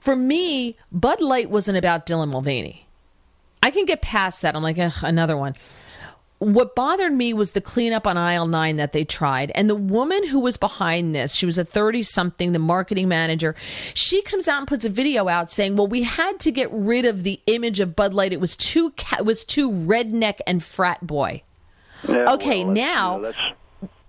for 0.00 0.16
me, 0.16 0.76
Bud 0.92 1.20
Light 1.20 1.50
wasn't 1.50 1.78
about 1.78 2.06
Dylan 2.06 2.28
Mulvaney. 2.28 2.86
I 3.62 3.70
can 3.70 3.86
get 3.86 4.02
past 4.02 4.42
that. 4.42 4.54
I'm 4.54 4.62
like, 4.62 4.78
another 5.02 5.36
one 5.36 5.54
what 6.38 6.74
bothered 6.74 7.12
me 7.12 7.32
was 7.32 7.52
the 7.52 7.60
cleanup 7.60 8.06
on 8.06 8.16
aisle 8.16 8.46
nine 8.46 8.76
that 8.76 8.92
they 8.92 9.04
tried. 9.04 9.50
And 9.54 9.68
the 9.68 9.74
woman 9.74 10.26
who 10.28 10.40
was 10.40 10.56
behind 10.56 11.14
this, 11.14 11.34
she 11.34 11.46
was 11.46 11.58
a 11.58 11.64
30 11.64 12.02
something, 12.04 12.52
the 12.52 12.58
marketing 12.58 13.08
manager, 13.08 13.56
she 13.94 14.22
comes 14.22 14.46
out 14.46 14.58
and 14.58 14.68
puts 14.68 14.84
a 14.84 14.88
video 14.88 15.28
out 15.28 15.50
saying, 15.50 15.76
well, 15.76 15.88
we 15.88 16.02
had 16.02 16.38
to 16.40 16.52
get 16.52 16.70
rid 16.72 17.04
of 17.04 17.24
the 17.24 17.40
image 17.46 17.80
of 17.80 17.96
Bud 17.96 18.14
Light. 18.14 18.32
It 18.32 18.40
was 18.40 18.54
too, 18.54 18.92
it 19.18 19.24
was 19.24 19.44
too 19.44 19.70
redneck 19.70 20.38
and 20.46 20.62
frat 20.62 21.06
boy. 21.06 21.42
Yeah, 22.08 22.32
okay, 22.34 22.64
well, 22.64 22.72
now. 22.72 23.18
that's, 23.18 23.38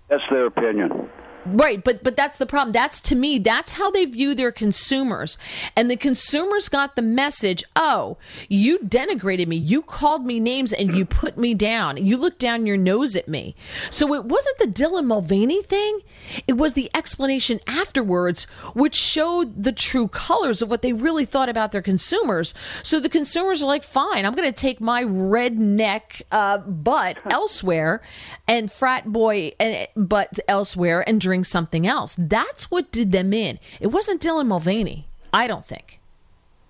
that's 0.08 0.22
their 0.30 0.46
opinion. 0.46 1.08
Right, 1.52 1.82
but 1.82 2.02
but 2.02 2.16
that's 2.16 2.38
the 2.38 2.46
problem. 2.46 2.72
That's 2.72 3.00
to 3.02 3.14
me, 3.14 3.38
that's 3.38 3.72
how 3.72 3.90
they 3.90 4.04
view 4.04 4.34
their 4.34 4.52
consumers. 4.52 5.38
And 5.76 5.90
the 5.90 5.96
consumers 5.96 6.68
got 6.68 6.96
the 6.96 7.02
message, 7.02 7.64
"Oh, 7.74 8.18
you 8.48 8.78
denigrated 8.78 9.46
me. 9.46 9.56
You 9.56 9.82
called 9.82 10.24
me 10.24 10.38
names 10.38 10.72
and 10.72 10.94
you 10.94 11.04
put 11.04 11.36
me 11.36 11.54
down. 11.54 11.96
You 11.96 12.16
looked 12.16 12.38
down 12.38 12.66
your 12.66 12.76
nose 12.76 13.16
at 13.16 13.28
me." 13.28 13.54
So 13.90 14.14
it 14.14 14.24
wasn't 14.24 14.58
the 14.58 14.66
Dylan 14.66 15.06
Mulvaney 15.06 15.62
thing. 15.62 16.00
It 16.46 16.54
was 16.54 16.74
the 16.74 16.90
explanation 16.94 17.60
afterwards 17.66 18.44
which 18.74 18.94
showed 18.94 19.62
the 19.62 19.72
true 19.72 20.08
colors 20.08 20.62
of 20.62 20.70
what 20.70 20.82
they 20.82 20.92
really 20.92 21.24
thought 21.24 21.48
about 21.48 21.72
their 21.72 21.82
consumers. 21.82 22.54
So 22.82 23.00
the 23.00 23.08
consumers 23.08 23.62
are 23.62 23.66
like, 23.66 23.82
"Fine, 23.82 24.24
I'm 24.24 24.34
going 24.34 24.52
to 24.52 24.60
take 24.60 24.80
my 24.80 25.04
redneck 25.04 26.22
uh, 26.30 26.58
butt 26.58 27.18
elsewhere 27.30 28.02
and 28.46 28.70
frat 28.70 29.06
boy 29.06 29.52
and 29.58 29.88
butt 29.96 30.38
elsewhere 30.48 31.06
and 31.08 31.20
drink 31.20 31.46
something 31.46 31.86
else. 31.86 32.14
That's 32.18 32.70
what 32.70 32.90
did 32.92 33.12
them 33.12 33.32
in. 33.32 33.58
It 33.80 33.88
wasn't 33.88 34.20
Dylan 34.20 34.46
Mulvaney, 34.46 35.06
I 35.32 35.46
don't 35.46 35.64
think. 35.66 36.00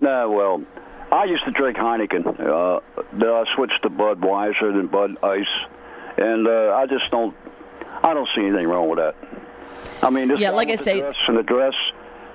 No, 0.00 0.30
well, 0.30 0.62
I 1.12 1.24
used 1.24 1.44
to 1.44 1.50
drink 1.50 1.76
Heineken. 1.76 2.26
Uh, 2.26 2.80
then 3.12 3.28
I 3.28 3.44
switched 3.54 3.82
to 3.82 3.90
Budweiser 3.90 4.70
and 4.70 4.90
Bud 4.90 5.16
Ice, 5.22 5.44
and 6.16 6.46
uh, 6.46 6.74
I 6.74 6.86
just 6.86 7.10
don't. 7.10 7.34
I 8.02 8.14
don't 8.14 8.28
see 8.34 8.46
anything 8.46 8.66
wrong 8.66 8.88
with 8.88 8.98
that. 8.98 9.14
I 10.02 10.10
mean, 10.10 10.28
this 10.28 10.40
yeah, 10.40 10.50
like 10.50 10.68
I 10.68 10.76
say, 10.76 11.00
dress 11.00 11.16
and 11.28 11.36
the 11.36 11.42
dress. 11.42 11.74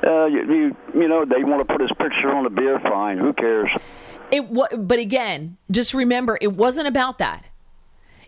Uh, 0.06 0.26
you, 0.26 0.42
you, 0.54 0.78
you 1.02 1.08
know, 1.08 1.26
they 1.26 1.44
want 1.44 1.66
to 1.68 1.72
put 1.72 1.82
his 1.82 1.92
picture 1.98 2.30
on 2.30 2.44
the 2.44 2.50
beer. 2.50 2.80
Fine, 2.80 3.18
who 3.18 3.34
cares? 3.34 3.70
It. 4.32 4.46
But 4.78 5.00
again, 5.00 5.58
just 5.72 5.94
remember, 5.94 6.38
it 6.42 6.54
wasn't 6.54 6.88
about 6.88 7.18
that. 7.18 7.46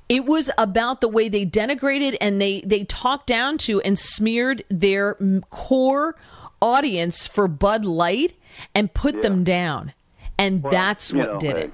It 0.10 0.26
was 0.26 0.50
about 0.58 1.02
the 1.02 1.10
way 1.10 1.28
they 1.28 1.46
denigrated 1.46 2.18
and 2.22 2.42
they 2.42 2.62
they 2.62 2.86
talked 2.86 3.28
down 3.28 3.58
to 3.60 3.82
and 3.82 4.00
smeared 4.00 4.64
their 4.70 5.16
core 5.50 6.16
audience 6.62 7.28
for 7.28 7.48
Bud 7.48 7.86
Light 7.86 8.34
and 8.74 8.94
put 8.94 9.16
yeah. 9.16 9.22
them 9.22 9.44
down, 9.44 9.94
and 10.38 10.64
well, 10.64 10.72
that's 10.72 11.14
what 11.14 11.34
know, 11.34 11.40
did 11.40 11.56
hey. 11.58 11.64
it. 11.64 11.74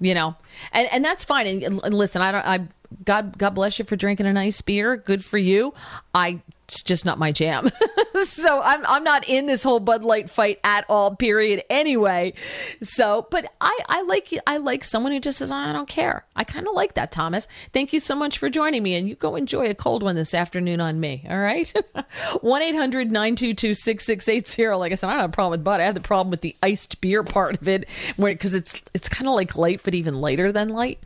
You 0.00 0.14
know, 0.14 0.34
and 0.72 0.88
and 0.90 1.04
that's 1.04 1.24
fine. 1.24 1.46
And, 1.46 1.80
and 1.84 1.94
listen, 1.94 2.22
I 2.22 2.32
don't. 2.32 2.44
I 2.46 2.66
God 3.04 3.38
God 3.38 3.50
bless 3.50 3.78
you 3.78 3.84
for 3.84 3.96
drinking 3.96 4.26
a 4.26 4.32
nice 4.32 4.60
beer. 4.60 4.96
Good 4.96 5.24
for 5.24 5.38
you. 5.38 5.74
I 6.14 6.40
it's 6.64 6.82
just 6.82 7.04
not 7.04 7.18
my 7.18 7.30
jam. 7.30 7.68
so 8.22 8.60
I'm 8.62 8.84
I'm 8.86 9.04
not 9.04 9.28
in 9.28 9.46
this 9.46 9.62
whole 9.62 9.80
Bud 9.80 10.02
Light 10.02 10.30
fight 10.30 10.58
at 10.64 10.86
all. 10.88 11.14
Period. 11.14 11.62
Anyway, 11.68 12.34
so 12.80 13.26
but 13.30 13.52
I 13.60 13.78
I 13.88 14.02
like 14.02 14.32
I 14.46 14.56
like 14.56 14.84
someone 14.84 15.12
who 15.12 15.20
just 15.20 15.38
says 15.38 15.50
I 15.50 15.72
don't 15.72 15.88
care. 15.88 16.24
I 16.34 16.44
kind 16.44 16.66
of 16.66 16.74
like 16.74 16.94
that, 16.94 17.12
Thomas. 17.12 17.46
Thank 17.72 17.92
you 17.92 18.00
so 18.00 18.14
much 18.14 18.38
for 18.38 18.48
joining 18.48 18.82
me, 18.82 18.94
and 18.94 19.08
you 19.08 19.14
go 19.14 19.36
enjoy 19.36 19.68
a 19.68 19.74
cold 19.74 20.02
one 20.02 20.16
this 20.16 20.32
afternoon 20.32 20.80
on 20.80 21.00
me. 21.00 21.26
All 21.28 21.38
right, 21.38 21.70
one 22.40 22.62
6680 22.62 24.68
Like 24.76 24.92
I 24.92 24.94
said, 24.94 25.08
I 25.08 25.12
don't 25.12 25.20
have 25.20 25.30
a 25.30 25.32
problem 25.32 25.50
with 25.50 25.64
Bud. 25.64 25.80
I 25.80 25.84
have 25.84 25.94
the 25.94 26.00
problem 26.00 26.30
with 26.30 26.40
the 26.40 26.56
iced 26.62 27.00
beer 27.00 27.22
part 27.22 27.60
of 27.60 27.68
it, 27.68 27.86
where 28.16 28.32
because 28.32 28.54
it's 28.54 28.80
it's 28.94 29.08
kind 29.08 29.28
of 29.28 29.34
like 29.34 29.58
light, 29.58 29.82
but 29.84 29.94
even 29.94 30.20
lighter 30.20 30.50
than 30.50 30.68
light. 30.68 30.98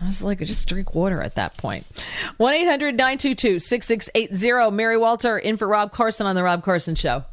I 0.00 0.06
was 0.06 0.22
like, 0.22 0.38
just 0.38 0.68
drink 0.68 0.94
water 0.94 1.20
at 1.20 1.34
that 1.34 1.56
point. 1.56 1.84
1 2.36 2.54
800 2.54 2.96
922 2.96 3.58
6680. 3.58 4.70
Mary 4.70 4.96
Walter 4.96 5.36
in 5.36 5.56
for 5.56 5.66
Rob 5.66 5.92
Carson 5.92 6.26
on 6.26 6.36
The 6.36 6.42
Rob 6.42 6.62
Carson 6.62 6.94
Show. 6.94 7.24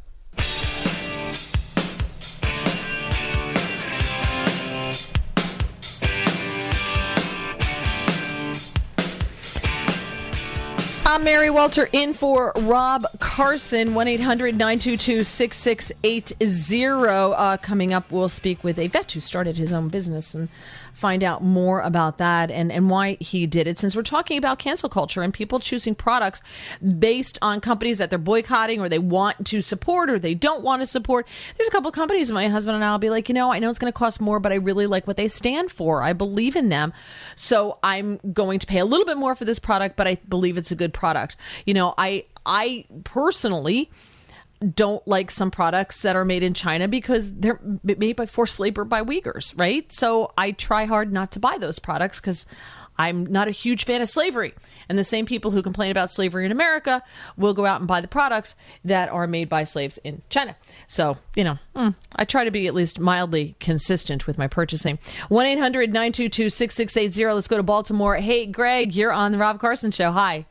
I'm 11.08 11.24
Mary 11.24 11.48
Walter 11.48 11.88
in 11.92 12.12
for 12.12 12.52
Rob 12.56 13.06
Carson, 13.20 13.94
1 13.94 14.08
800 14.08 14.54
922 14.54 15.24
6680. 15.24 17.14
Uh, 17.14 17.56
coming 17.58 17.94
up, 17.94 18.10
we'll 18.10 18.28
speak 18.28 18.62
with 18.62 18.78
a 18.78 18.88
vet 18.88 19.12
who 19.12 19.20
started 19.20 19.56
his 19.56 19.72
own 19.72 19.88
business 19.88 20.34
and 20.34 20.48
find 20.96 21.22
out 21.22 21.42
more 21.42 21.80
about 21.82 22.16
that 22.16 22.50
and, 22.50 22.72
and 22.72 22.88
why 22.88 23.18
he 23.20 23.46
did 23.46 23.66
it. 23.66 23.78
Since 23.78 23.94
we're 23.94 24.02
talking 24.02 24.38
about 24.38 24.58
cancel 24.58 24.88
culture 24.88 25.20
and 25.20 25.32
people 25.32 25.60
choosing 25.60 25.94
products 25.94 26.40
based 26.98 27.38
on 27.42 27.60
companies 27.60 27.98
that 27.98 28.08
they're 28.08 28.18
boycotting 28.18 28.80
or 28.80 28.88
they 28.88 28.98
want 28.98 29.46
to 29.46 29.60
support 29.60 30.08
or 30.08 30.18
they 30.18 30.32
don't 30.32 30.62
want 30.62 30.80
to 30.80 30.86
support, 30.86 31.28
there's 31.54 31.68
a 31.68 31.70
couple 31.70 31.90
of 31.90 31.94
companies 31.94 32.32
my 32.32 32.48
husband 32.48 32.76
and 32.76 32.84
I 32.84 32.92
will 32.92 32.98
be 32.98 33.10
like, 33.10 33.28
you 33.28 33.34
know, 33.34 33.52
I 33.52 33.58
know 33.58 33.68
it's 33.68 33.78
going 33.78 33.92
to 33.92 33.98
cost 33.98 34.22
more, 34.22 34.40
but 34.40 34.52
I 34.52 34.54
really 34.54 34.86
like 34.86 35.06
what 35.06 35.18
they 35.18 35.28
stand 35.28 35.70
for. 35.70 36.02
I 36.02 36.14
believe 36.14 36.56
in 36.56 36.70
them. 36.70 36.94
So 37.34 37.78
I'm 37.82 38.18
going 38.32 38.58
to 38.60 38.66
pay 38.66 38.78
a 38.78 38.86
little 38.86 39.04
bit 39.04 39.18
more 39.18 39.34
for 39.34 39.44
this 39.44 39.58
product, 39.58 39.96
but 39.96 40.06
I 40.06 40.14
believe 40.26 40.56
it's 40.56 40.70
a 40.70 40.76
good 40.76 40.94
product. 40.94 41.36
You 41.66 41.74
know, 41.74 41.92
I, 41.98 42.24
I 42.46 42.86
personally, 43.04 43.90
don't 44.74 45.06
like 45.06 45.30
some 45.30 45.50
products 45.50 46.02
that 46.02 46.16
are 46.16 46.24
made 46.24 46.42
in 46.42 46.54
China 46.54 46.88
because 46.88 47.32
they're 47.32 47.60
made 47.82 48.16
by 48.16 48.26
forced 48.26 48.58
labor 48.58 48.84
by 48.84 49.02
Uyghurs, 49.02 49.52
right? 49.58 49.90
So 49.92 50.32
I 50.36 50.52
try 50.52 50.86
hard 50.86 51.12
not 51.12 51.32
to 51.32 51.40
buy 51.40 51.58
those 51.58 51.78
products 51.78 52.20
because 52.20 52.46
I'm 52.98 53.26
not 53.26 53.48
a 53.48 53.52
huge 53.52 53.84
fan 53.84 54.00
of 54.00 54.08
slavery. 54.08 54.54
And 54.88 54.98
the 54.98 55.04
same 55.04 55.26
people 55.26 55.50
who 55.50 55.62
complain 55.62 55.90
about 55.90 56.10
slavery 56.10 56.46
in 56.46 56.52
America 56.52 57.02
will 57.36 57.54
go 57.54 57.66
out 57.66 57.80
and 57.80 57.88
buy 57.88 58.00
the 58.00 58.08
products 58.08 58.54
that 58.84 59.10
are 59.10 59.26
made 59.26 59.48
by 59.48 59.64
slaves 59.64 59.98
in 59.98 60.22
China. 60.30 60.56
So, 60.86 61.18
you 61.34 61.44
know, 61.44 61.58
mm, 61.74 61.94
I 62.14 62.24
try 62.24 62.44
to 62.44 62.50
be 62.50 62.66
at 62.66 62.74
least 62.74 63.00
mildly 63.00 63.56
consistent 63.60 64.26
with 64.26 64.38
my 64.38 64.46
purchasing. 64.46 64.98
1 65.28 65.46
800 65.46 65.92
922 65.92 66.50
6680. 66.50 67.34
Let's 67.34 67.48
go 67.48 67.56
to 67.56 67.62
Baltimore. 67.62 68.16
Hey, 68.16 68.46
Greg, 68.46 68.94
you're 68.94 69.12
on 69.12 69.32
The 69.32 69.38
Rob 69.38 69.60
Carson 69.60 69.90
Show. 69.90 70.12
Hi. 70.12 70.46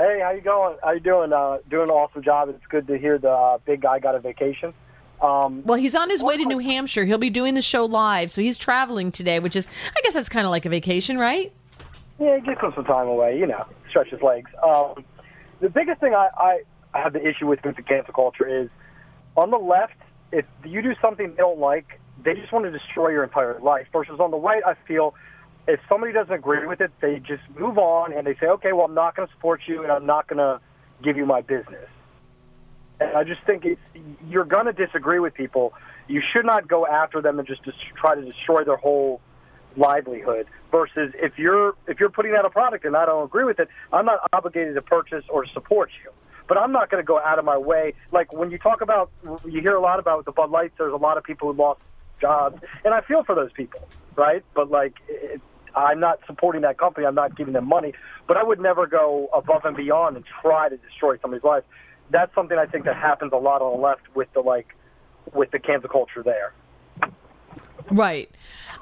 Hey, 0.00 0.20
how 0.22 0.30
you 0.30 0.40
going? 0.40 0.78
How 0.82 0.92
you 0.92 1.00
doing? 1.00 1.30
Uh, 1.30 1.58
doing 1.68 1.90
an 1.90 1.90
awesome 1.90 2.22
job. 2.22 2.48
It's 2.48 2.64
good 2.70 2.86
to 2.86 2.96
hear 2.96 3.18
the 3.18 3.30
uh, 3.30 3.58
big 3.66 3.82
guy 3.82 3.98
got 3.98 4.14
a 4.14 4.18
vacation. 4.18 4.72
Um, 5.20 5.62
well, 5.62 5.76
he's 5.76 5.94
on 5.94 6.08
his 6.08 6.22
way 6.22 6.38
to 6.38 6.44
New 6.46 6.58
Hampshire. 6.58 7.04
He'll 7.04 7.18
be 7.18 7.28
doing 7.28 7.52
the 7.52 7.60
show 7.60 7.84
live, 7.84 8.30
so 8.30 8.40
he's 8.40 8.56
traveling 8.56 9.12
today, 9.12 9.40
which 9.40 9.54
is, 9.56 9.68
I 9.94 10.00
guess, 10.00 10.14
that's 10.14 10.30
kind 10.30 10.46
of 10.46 10.50
like 10.52 10.64
a 10.64 10.70
vacation, 10.70 11.18
right? 11.18 11.52
Yeah, 12.18 12.38
get 12.38 12.58
him 12.62 12.72
some 12.74 12.86
time 12.86 13.08
away. 13.08 13.38
You 13.38 13.46
know, 13.46 13.66
stretch 13.90 14.08
his 14.08 14.22
legs. 14.22 14.50
Um, 14.62 15.04
the 15.58 15.68
biggest 15.68 16.00
thing 16.00 16.14
I, 16.14 16.30
I, 16.34 16.62
I 16.94 17.00
have 17.00 17.12
the 17.12 17.28
issue 17.28 17.46
with 17.46 17.62
with 17.62 17.76
the 17.76 17.82
cancel 17.82 18.14
culture 18.14 18.48
is 18.48 18.70
on 19.36 19.50
the 19.50 19.58
left. 19.58 19.96
If 20.32 20.46
you 20.64 20.80
do 20.80 20.94
something 21.02 21.32
they 21.32 21.36
don't 21.36 21.58
like, 21.58 22.00
they 22.24 22.32
just 22.32 22.52
want 22.52 22.64
to 22.64 22.70
destroy 22.70 23.10
your 23.10 23.24
entire 23.24 23.60
life. 23.60 23.88
Versus 23.92 24.18
on 24.18 24.30
the 24.30 24.38
right, 24.38 24.62
I 24.66 24.76
feel 24.88 25.14
if 25.68 25.80
somebody 25.88 26.12
doesn't 26.12 26.32
agree 26.32 26.66
with 26.66 26.80
it, 26.80 26.90
they 27.00 27.18
just 27.18 27.42
move 27.58 27.78
on 27.78 28.12
and 28.12 28.26
they 28.26 28.34
say, 28.34 28.46
okay, 28.46 28.72
well, 28.72 28.86
I'm 28.86 28.94
not 28.94 29.14
going 29.16 29.28
to 29.28 29.34
support 29.34 29.62
you 29.66 29.82
and 29.82 29.92
I'm 29.92 30.06
not 30.06 30.26
going 30.26 30.38
to 30.38 30.60
give 31.02 31.16
you 31.16 31.26
my 31.26 31.40
business. 31.40 31.88
And 33.00 33.16
I 33.16 33.24
just 33.24 33.42
think 33.44 33.64
it's, 33.64 33.80
you're 34.28 34.44
going 34.44 34.66
to 34.66 34.72
disagree 34.72 35.18
with 35.18 35.34
people. 35.34 35.72
You 36.08 36.22
should 36.32 36.44
not 36.44 36.68
go 36.68 36.86
after 36.86 37.22
them 37.22 37.38
and 37.38 37.46
just, 37.46 37.62
try 37.94 38.14
to 38.14 38.22
destroy 38.22 38.64
their 38.64 38.76
whole 38.76 39.20
livelihood. 39.76 40.46
Versus 40.70 41.12
if 41.16 41.36
you're 41.36 41.74
if 41.88 41.98
you're 41.98 42.10
putting 42.10 42.32
out 42.32 42.46
a 42.46 42.50
product 42.50 42.84
and 42.84 42.96
I 42.96 43.04
don't 43.04 43.24
agree 43.24 43.42
with 43.42 43.58
it, 43.58 43.68
I'm 43.92 44.06
not 44.06 44.20
obligated 44.32 44.76
to 44.76 44.82
purchase 44.82 45.24
or 45.28 45.44
support 45.46 45.90
you. 46.04 46.12
But 46.46 46.58
I'm 46.58 46.70
not 46.70 46.90
going 46.90 47.02
to 47.02 47.06
go 47.06 47.18
out 47.18 47.40
of 47.40 47.44
my 47.44 47.58
way. 47.58 47.94
Like 48.12 48.32
when 48.32 48.52
you 48.52 48.58
talk 48.58 48.80
about, 48.80 49.10
you 49.44 49.60
hear 49.60 49.74
a 49.74 49.80
lot 49.80 49.98
about 49.98 50.24
the 50.24 50.32
Bud 50.32 50.50
Lights. 50.50 50.74
There's 50.78 50.92
a 50.92 50.96
lot 50.96 51.16
of 51.16 51.24
people 51.24 51.52
who 51.52 51.58
lost 51.58 51.80
jobs, 52.20 52.62
and 52.84 52.94
I 52.94 53.00
feel 53.00 53.24
for 53.24 53.34
those 53.34 53.52
people, 53.52 53.80
right? 54.14 54.44
But 54.54 54.70
like, 54.70 54.94
it, 55.08 55.40
I'm 55.74 56.00
not 56.00 56.20
supporting 56.26 56.62
that 56.62 56.78
company. 56.78 57.06
I'm 57.06 57.14
not 57.14 57.36
giving 57.36 57.54
them 57.54 57.66
money, 57.66 57.94
but 58.26 58.36
I 58.36 58.42
would 58.42 58.60
never 58.60 58.86
go 58.86 59.28
above 59.34 59.64
and 59.64 59.76
beyond 59.76 60.16
and 60.16 60.24
try 60.42 60.68
to 60.68 60.76
destroy 60.76 61.18
somebody's 61.18 61.44
life. 61.44 61.64
That's 62.10 62.34
something 62.34 62.58
I 62.58 62.66
think 62.66 62.84
that 62.84 62.96
happens 62.96 63.32
a 63.32 63.36
lot 63.36 63.62
on 63.62 63.76
the 63.76 63.86
left 63.86 64.02
with 64.14 64.32
the 64.32 64.40
like 64.40 64.74
with 65.32 65.50
the 65.50 65.58
cancel 65.58 65.88
culture 65.88 66.22
there. 66.22 66.52
Right. 67.90 68.30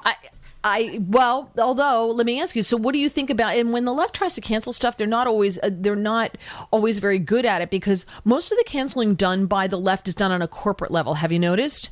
I 0.03 0.15
I 0.63 0.99
well, 1.07 1.51
although 1.57 2.07
let 2.07 2.25
me 2.25 2.41
ask 2.41 2.55
you. 2.55 2.63
So, 2.63 2.75
what 2.75 2.91
do 2.91 2.99
you 2.99 3.07
think 3.07 3.29
about? 3.29 3.55
And 3.55 3.71
when 3.71 3.85
the 3.85 3.93
left 3.93 4.13
tries 4.15 4.35
to 4.35 4.41
cancel 4.41 4.73
stuff, 4.73 4.97
they're 4.97 5.07
not 5.07 5.25
always 5.25 5.57
uh, 5.59 5.69
they're 5.71 5.95
not 5.95 6.37
always 6.71 6.99
very 6.99 7.19
good 7.19 7.45
at 7.45 7.61
it 7.61 7.69
because 7.69 8.05
most 8.25 8.51
of 8.51 8.57
the 8.57 8.65
canceling 8.65 9.15
done 9.15 9.45
by 9.45 9.67
the 9.67 9.77
left 9.77 10.07
is 10.07 10.15
done 10.15 10.31
on 10.31 10.41
a 10.41 10.47
corporate 10.47 10.91
level. 10.91 11.15
Have 11.15 11.31
you 11.31 11.39
noticed? 11.39 11.91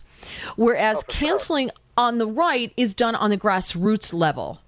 Whereas 0.58 0.98
oh, 0.98 1.04
canceling 1.08 1.70
sure. 1.70 1.78
on 1.98 2.18
the 2.18 2.28
right 2.28 2.74
is 2.76 2.94
done 2.94 3.16
on 3.16 3.30
the 3.30 3.38
grassroots 3.38 4.14
level. 4.14 4.60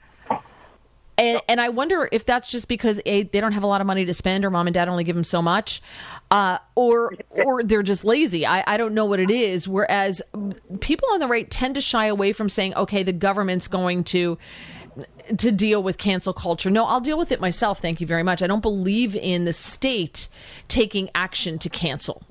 And, 1.20 1.42
and 1.50 1.60
I 1.60 1.68
wonder 1.68 2.08
if 2.12 2.26
that's 2.26 2.50
just 2.50 2.70
because 2.70 3.02
a 3.06 3.24
they 3.24 3.42
don't 3.42 3.52
have 3.52 3.64
a 3.64 3.68
lot 3.68 3.82
of 3.82 3.88
money 3.88 4.06
to 4.06 4.14
spend, 4.14 4.46
or 4.46 4.50
mom 4.50 4.68
and 4.68 4.74
dad 4.74 4.88
only 4.88 5.04
give 5.04 5.16
them 5.16 5.26
so 5.26 5.42
much, 5.42 5.82
uh, 6.32 6.60
or 6.76 7.14
or 7.32 7.62
they're 7.62 7.84
just 7.84 8.06
lazy. 8.06 8.46
I, 8.46 8.64
I 8.66 8.78
don't 8.78 8.94
know 8.94 9.04
what 9.04 9.20
it 9.20 9.30
is. 9.30 9.68
Whereas 9.68 10.22
people 10.80 11.10
on 11.12 11.20
the 11.20 11.28
right 11.28 11.50
tend 11.52 11.76
to 11.76 11.82
shy 11.82 12.06
away 12.06 12.32
from 12.32 12.48
saying, 12.48 12.74
okay, 12.76 13.04
the 13.04 13.12
government's 13.12 13.68
going 13.68 14.06
to 14.06 14.38
to 15.38 15.52
deal 15.52 15.84
with 15.84 15.98
cancel 15.98 16.34
culture. 16.34 16.72
No, 16.72 16.86
I'll 16.86 17.02
deal 17.02 17.18
with 17.18 17.32
it 17.32 17.42
myself. 17.42 17.80
Thank 17.80 18.00
you 18.02 18.08
very 18.08 18.24
much. 18.24 18.42
I 18.42 18.48
don't 18.48 18.62
believe 18.62 19.16
in 19.16 19.46
the 19.46 19.54
state 19.54 20.30
taking 20.68 21.10
action 21.14 21.60
to 21.60 21.70
cancel. 21.70 22.24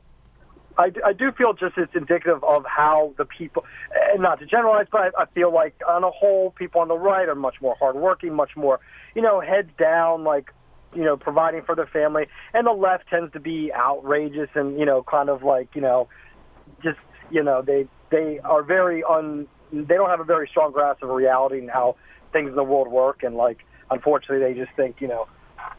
I, 0.79 0.93
I 1.05 1.12
do 1.12 1.33
feel 1.33 1.55
just 1.55 1.76
it's 1.76 1.95
indicative 1.95 2.43
of 2.45 2.64
how 2.64 3.12
the 3.18 3.24
people, 3.24 3.64
and 4.12 4.22
not 4.22 4.39
to 4.39 4.47
generalize, 4.47 4.87
but 4.91 5.12
I, 5.16 5.22
I 5.22 5.26
feel 5.26 5.53
like 5.53 5.74
on 5.87 6.05
a 6.05 6.11
whole, 6.11 6.53
people 6.53 6.81
on 6.81 6.89
the 6.89 6.97
right 6.97 7.29
are 7.29 7.35
much 7.35 7.61
more 7.61 7.74
hardworking, 7.79 8.33
much 8.33 8.57
more, 8.57 8.79
you 9.14 9.22
know, 9.22 9.41
heads 9.41 9.70
down. 9.76 10.24
Like 10.24 10.53
you 10.95 11.05
know 11.05 11.16
providing 11.16 11.62
for 11.62 11.74
their 11.74 11.87
family, 11.87 12.26
and 12.55 12.66
the 12.66 12.72
left 12.72 13.09
tends 13.09 13.33
to 13.33 13.41
be 13.41 13.72
outrageous 13.74 14.49
and 14.55 14.79
you 14.79 14.87
know 14.87 15.03
kind 15.03 15.29
of 15.29 15.43
like 15.43 15.68
you 15.74 15.81
know 15.81 16.09
just 16.83 16.99
you 17.31 17.43
know 17.43 17.62
they 17.62 17.87
they 18.11 18.39
are 18.41 18.62
very 18.62 19.05
un 19.05 19.47
they 19.72 19.95
don't 19.95 20.09
have 20.09 20.20
a 20.20 20.24
very 20.24 20.49
strong 20.49 20.72
grasp 20.72 21.03
of 21.03 21.11
reality 21.11 21.59
and 21.59 21.70
how 21.70 21.97
things 22.33 22.49
in 22.49 22.57
the 22.57 22.64
world 22.64 22.89
work, 22.89 23.22
and 23.22 23.37
like 23.37 23.64
unfortunately 23.91 24.47
they 24.47 24.59
just 24.59 24.74
think 24.76 25.01
you 25.01 25.09
know 25.09 25.26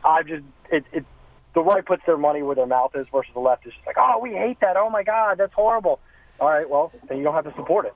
I 0.03 0.23
just 0.23 0.43
it 0.71 0.85
it 0.91 1.05
the 1.53 1.61
right 1.61 1.85
puts 1.85 2.03
their 2.05 2.17
money 2.17 2.41
where 2.43 2.55
their 2.55 2.67
mouth 2.67 2.91
is 2.95 3.07
versus 3.11 3.31
the 3.33 3.39
left 3.39 3.65
is 3.65 3.73
just 3.73 3.85
like 3.85 3.97
oh 3.97 4.19
we 4.21 4.31
hate 4.31 4.59
that 4.61 4.77
oh 4.77 4.89
my 4.89 5.03
god 5.03 5.37
that's 5.37 5.53
horrible. 5.53 5.99
All 6.39 6.49
right, 6.49 6.69
well 6.69 6.91
then 7.07 7.17
you 7.17 7.23
don't 7.23 7.33
have 7.33 7.45
to 7.45 7.53
support 7.55 7.85
it. 7.85 7.93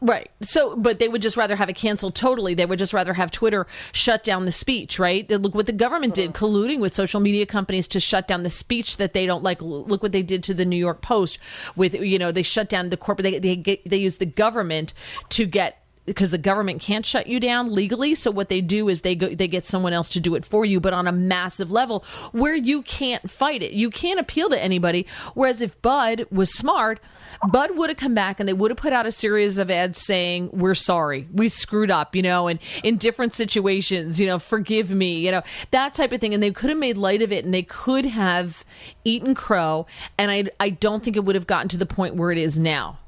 Right. 0.00 0.30
So, 0.42 0.76
but 0.76 0.98
they 0.98 1.08
would 1.08 1.22
just 1.22 1.38
rather 1.38 1.56
have 1.56 1.70
it 1.70 1.76
canceled 1.76 2.14
totally. 2.14 2.52
They 2.52 2.66
would 2.66 2.78
just 2.78 2.92
rather 2.92 3.14
have 3.14 3.30
Twitter 3.30 3.66
shut 3.92 4.24
down 4.24 4.44
the 4.44 4.52
speech, 4.52 4.98
right? 4.98 5.28
Look 5.30 5.54
what 5.54 5.66
the 5.66 5.72
government 5.72 6.14
did, 6.14 6.32
mm-hmm. 6.32 6.44
colluding 6.44 6.80
with 6.80 6.94
social 6.94 7.18
media 7.18 7.46
companies 7.46 7.88
to 7.88 8.00
shut 8.00 8.28
down 8.28 8.42
the 8.42 8.50
speech 8.50 8.98
that 8.98 9.14
they 9.14 9.24
don't 9.24 9.42
like. 9.42 9.62
Look 9.62 10.02
what 10.02 10.12
they 10.12 10.22
did 10.22 10.42
to 10.44 10.54
the 10.54 10.66
New 10.66 10.76
York 10.76 11.00
Post 11.00 11.38
with, 11.76 11.94
you 11.94 12.18
know, 12.18 12.30
they 12.30 12.42
shut 12.42 12.68
down 12.68 12.90
the 12.90 12.98
corporate, 12.98 13.40
they, 13.40 13.56
they, 13.56 13.82
they 13.86 13.96
use 13.96 14.18
the 14.18 14.26
government 14.26 14.92
to 15.30 15.46
get 15.46 15.82
because 16.06 16.30
the 16.30 16.38
government 16.38 16.80
can't 16.80 17.04
shut 17.04 17.26
you 17.26 17.38
down 17.38 17.74
legally. 17.74 18.14
So 18.14 18.30
what 18.30 18.48
they 18.48 18.60
do 18.60 18.88
is 18.88 19.02
they 19.02 19.14
go, 19.14 19.34
they 19.34 19.48
get 19.48 19.66
someone 19.66 19.92
else 19.92 20.08
to 20.10 20.20
do 20.20 20.34
it 20.34 20.44
for 20.44 20.64
you, 20.64 20.80
but 20.80 20.92
on 20.92 21.06
a 21.06 21.12
massive 21.12 21.70
level 21.70 22.04
where 22.32 22.54
you 22.54 22.82
can't 22.82 23.28
fight 23.28 23.62
it. 23.62 23.72
You 23.72 23.90
can't 23.90 24.20
appeal 24.20 24.48
to 24.50 24.62
anybody. 24.62 25.06
Whereas 25.34 25.60
if 25.60 25.80
Bud 25.82 26.26
was 26.30 26.56
smart, 26.56 27.00
Bud 27.48 27.76
would 27.76 27.90
have 27.90 27.98
come 27.98 28.14
back 28.14 28.40
and 28.40 28.48
they 28.48 28.52
would 28.52 28.70
have 28.70 28.78
put 28.78 28.92
out 28.92 29.06
a 29.06 29.12
series 29.12 29.58
of 29.58 29.70
ads 29.70 30.00
saying, 30.00 30.50
We're 30.52 30.74
sorry. 30.74 31.28
We 31.32 31.48
screwed 31.48 31.90
up, 31.90 32.14
you 32.14 32.22
know, 32.22 32.48
and 32.48 32.58
in 32.82 32.96
different 32.96 33.34
situations, 33.34 34.20
you 34.20 34.26
know, 34.26 34.38
forgive 34.38 34.90
me, 34.90 35.18
you 35.18 35.30
know, 35.30 35.42
that 35.72 35.94
type 35.94 36.12
of 36.12 36.20
thing. 36.20 36.32
And 36.32 36.42
they 36.42 36.52
could 36.52 36.70
have 36.70 36.78
made 36.78 36.96
light 36.96 37.22
of 37.22 37.32
it 37.32 37.44
and 37.44 37.52
they 37.52 37.62
could 37.62 38.06
have 38.06 38.64
eaten 39.04 39.34
crow. 39.34 39.86
And 40.16 40.30
I, 40.30 40.44
I 40.60 40.70
don't 40.70 41.02
think 41.02 41.16
it 41.16 41.24
would 41.24 41.34
have 41.34 41.46
gotten 41.46 41.68
to 41.68 41.76
the 41.76 41.86
point 41.86 42.14
where 42.14 42.30
it 42.30 42.38
is 42.38 42.58
now 42.58 42.98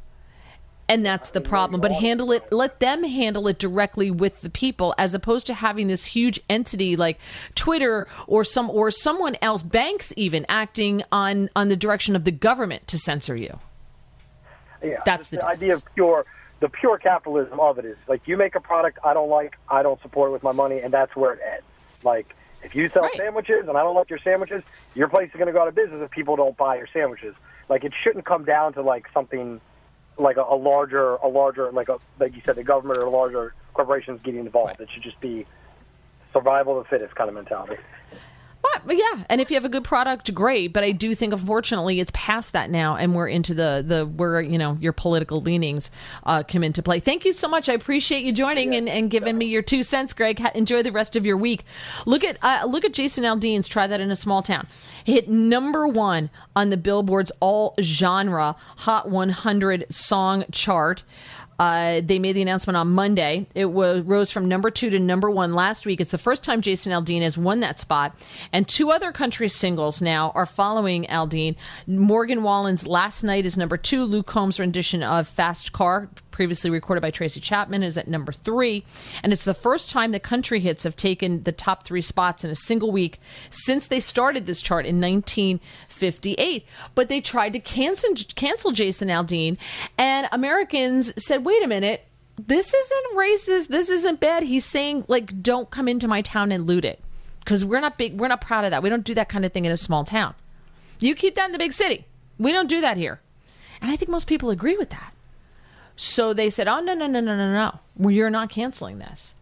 and 0.89 1.05
that's 1.05 1.31
the 1.31 1.41
problem. 1.41 1.81
But 1.81 1.93
handle 1.93 2.33
it 2.33 2.51
let 2.53 2.81
them 2.81 3.05
handle 3.05 3.47
it 3.49 3.59
directly 3.59 4.11
with 4.11 4.41
the 4.41 4.51
people 4.51 4.95
as 4.99 5.15
opposed 5.15 5.47
to 5.49 5.55
having 5.55 5.87
this 5.89 6.07
huge 6.07 6.41
entity 6.49 6.97
like 6.97 7.19
twitter 7.55 8.07
or 8.27 8.45
some 8.45 8.71
or 8.71 8.91
someone 8.91 9.37
else 9.43 9.63
banks 9.63 10.13
even 10.17 10.47
acting 10.49 11.03
on 11.13 11.51
on 11.55 11.69
the 11.69 11.77
direction 11.77 12.17
of 12.17 12.25
the 12.25 12.33
government 12.33 12.87
to 12.89 12.99
censor 12.99 13.37
you. 13.37 13.59
Yeah 14.83 15.01
that's 15.05 15.29
the, 15.29 15.39
the 15.39 15.47
idea 15.47 15.75
of 15.75 15.83
pure 15.95 16.25
the 16.61 16.69
pure 16.69 16.99
capitalism 16.99 17.61
of 17.61 17.79
it 17.79 17.85
is 17.85 17.97
like 18.07 18.27
you 18.27 18.37
make 18.37 18.55
a 18.55 18.61
product 18.61 18.99
i 19.05 19.13
don't 19.13 19.29
like 19.29 19.57
i 19.69 19.83
don't 19.83 20.01
support 20.03 20.31
it 20.31 20.33
with 20.33 20.43
my 20.43 20.53
money 20.53 20.81
and 20.81 20.93
that's 20.93 21.15
where 21.15 21.35
it 21.35 21.41
ends. 21.53 21.65
Like 22.03 22.35
if 22.63 22.75
you 22.75 22.89
sell 22.89 23.03
right. 23.03 23.17
sandwiches 23.17 23.69
and 23.69 23.77
i 23.77 23.83
don't 23.83 23.95
like 23.95 24.11
your 24.11 24.19
sandwiches 24.19 24.63
your 24.95 25.09
place 25.09 25.29
is 25.31 25.35
going 25.35 25.47
to 25.47 25.53
go 25.53 25.61
out 25.61 25.69
of 25.69 25.75
business 25.75 26.01
if 26.03 26.11
people 26.11 26.37
don't 26.37 26.57
buy 26.57 26.77
your 26.77 26.89
sandwiches. 26.93 27.35
Like 27.69 27.85
it 27.85 27.93
shouldn't 28.03 28.25
come 28.25 28.45
down 28.45 28.73
to 28.75 28.83
like 28.83 29.07
something 29.13 29.61
like 30.19 30.37
a, 30.37 30.43
a 30.43 30.57
larger, 30.57 31.15
a 31.17 31.29
larger, 31.29 31.71
like 31.73 31.89
a 31.89 31.99
like 32.19 32.35
you 32.35 32.43
said, 32.45 32.57
the 32.57 32.65
government 32.65 32.99
or 32.99 33.09
larger 33.09 33.55
corporations 33.75 34.21
getting 34.25 34.41
involved. 34.41 34.79
Right. 34.79 34.81
It 34.81 34.89
should 34.93 35.03
just 35.03 35.21
be 35.21 35.47
survival 36.33 36.79
of 36.79 36.85
the 36.85 36.91
fittest 36.91 37.15
kind 37.15 37.29
of 37.29 37.35
mentality. 37.35 37.77
But, 38.85 38.97
yeah, 38.97 39.25
and 39.29 39.41
if 39.41 39.51
you 39.51 39.57
have 39.57 39.65
a 39.65 39.69
good 39.69 39.85
product, 39.85 40.33
great. 40.35 40.73
But 40.73 40.85
I 40.85 40.93
do 40.93 41.15
think, 41.15 41.33
unfortunately, 41.33 42.01
it's 42.01 42.11
past 42.15 42.53
that 42.53 42.71
now, 42.71 42.97
and 42.97 43.15
we're 43.15 43.29
into 43.29 43.55
the 43.55 43.85
the 43.87 44.07
where 44.07 44.41
you 44.41 44.59
know 44.59 44.77
your 44.81 44.93
political 44.93 45.41
leanings 45.41 45.91
uh, 46.25 46.43
come 46.43 46.65
into 46.65 46.83
play. 46.83 47.01
Thank 47.01 47.25
you 47.25 47.33
so 47.33 47.49
much. 47.49 47.69
I 47.69 47.75
appreciate 47.75 48.25
you 48.25 48.33
joining 48.33 48.73
yeah, 48.73 48.79
and, 48.79 48.89
and 48.89 49.11
giving 49.11 49.37
me 49.37 49.47
your 49.47 49.63
two 49.63 49.83
cents, 49.83 50.13
Greg. 50.13 50.41
enjoy 50.55 50.83
the 50.83 50.93
rest 50.93 51.17
of 51.17 51.27
your 51.27 51.37
week. 51.37 51.65
Look 52.07 52.25
at 52.25 52.39
uh, 52.43 52.67
look 52.67 52.85
at 52.85 52.93
Jason 52.93 53.25
Aldean's 53.25 53.69
"Try 53.69 53.87
That 53.87 54.01
in 54.01 54.11
a 54.11 54.17
Small 54.17 54.43
Town." 54.43 54.67
Hit 55.05 55.29
number 55.29 55.87
one 55.87 56.31
on 56.55 56.71
the 56.71 56.77
Billboard's 56.77 57.33
all 57.41 57.75
genre 57.81 58.57
Hot 58.79 59.09
100 59.09 59.87
song 59.91 60.45
chart. 60.53 61.03
Uh, 61.59 62.01
they 62.05 62.19
made 62.19 62.35
the 62.35 62.43
announcement 62.43 62.77
on 62.77 62.89
Monday. 62.89 63.47
It 63.55 63.65
rose 63.65 64.31
from 64.31 64.49
number 64.49 64.71
two 64.71 64.91
to 64.91 64.99
number 64.99 65.31
one 65.31 65.55
last 65.55 65.87
week. 65.87 66.01
It's 66.01 66.13
the 66.13 66.19
first 66.19 66.45
time 66.45 66.61
Jason 66.61 66.93
Aldean 66.93 67.23
has 67.23 67.37
won 67.37 67.61
that 67.61 67.81
spot. 67.81 68.17
And 68.53 68.69
two 68.69 68.91
other 68.91 69.11
country 69.11 69.49
singles 69.49 70.01
now 70.01 70.31
are 70.35 70.47
following 70.47 71.05
Aldean. 71.07 71.57
Morgan 71.87 72.43
Wallen's 72.43 72.87
Last 72.87 73.25
Night 73.25 73.45
is 73.45 73.57
number 73.57 73.77
two. 73.77 74.05
Luke 74.05 74.27
Combs' 74.27 74.61
rendition 74.61 75.03
of 75.03 75.27
Fast 75.27 75.73
Car 75.73 76.09
previously 76.39 76.71
recorded 76.71 77.01
by 77.01 77.11
Tracy 77.11 77.41
Chapman, 77.41 77.83
is 77.83 77.99
at 77.99 78.07
number 78.07 78.31
three. 78.31 78.85
And 79.25 79.33
it's 79.33 79.43
the 79.43 79.55
first 79.55 79.91
time 79.91 80.13
the 80.13 80.21
country 80.21 80.61
hits 80.61 80.85
have 80.85 80.95
taken 80.95 81.43
the 81.43 81.51
top 81.51 81.83
three 81.83 82.01
spots 82.01 82.45
in 82.45 82.51
a 82.51 82.55
single 82.55 82.93
week 82.93 83.19
since 83.51 83.89
they 83.89 83.99
started 83.99 84.47
this 84.47 84.63
chart 84.63 84.87
in 84.87 85.01
1958. 85.01 86.65
But 86.95 87.09
they 87.09 87.21
tried 87.21 87.55
to 87.55 87.59
cancel, 87.59 88.15
cancel 88.37 88.71
Jason 88.71 89.09
Aldean, 89.09 89.59
and 89.99 90.29
Americans 90.31 91.13
said, 91.21 91.45
wait 91.45 91.61
a 91.65 91.67
minute. 91.67 92.07
This 92.39 92.73
isn't 92.73 93.17
racist. 93.17 93.67
This 93.67 93.89
isn't 93.89 94.21
bad. 94.21 94.45
He's 94.45 94.65
saying, 94.65 95.07
like, 95.09 95.43
don't 95.43 95.71
come 95.71 95.89
into 95.89 96.07
my 96.07 96.23
town 96.23 96.53
and 96.53 96.69
loot 96.69 96.85
it. 96.85 97.01
Because 97.41 97.65
we're 97.65 97.81
not 97.81 97.99
big, 97.99 98.21
we're 98.21 98.29
not 98.29 98.43
proud 98.43 98.65
of 98.65 98.71
that. 98.71 98.85
We 98.85 98.91
don't 98.91 99.03
do 99.03 99.15
that 99.17 99.29
kind 99.29 99.45
of 99.45 99.53
thing 99.53 99.65
in 99.65 99.73
a 99.73 99.77
small 99.77 100.05
town. 100.05 100.37
You 101.01 101.17
keep 101.17 101.35
that 101.35 101.47
in 101.47 101.53
the 101.53 101.59
big 101.59 101.73
city. 101.73 102.07
We 102.39 102.53
don't 102.53 102.69
do 102.69 102.81
that 102.81 102.97
here. 102.97 103.21
And 103.81 103.91
I 103.91 103.97
think 103.97 104.09
most 104.09 104.29
people 104.29 104.51
agree 104.51 104.77
with 104.77 104.91
that. 104.91 105.13
So 106.01 106.33
they 106.33 106.49
said, 106.49 106.69
oh, 106.69 106.79
no, 106.79 106.95
no, 106.95 107.09
no, 107.09 107.19
no, 107.19 107.37
no, 107.37 107.53
no. 107.53 107.81
Well, 107.97 108.13
you're 108.13 108.31
not 108.31 108.51
canceling 108.51 108.99
this. 108.99 109.35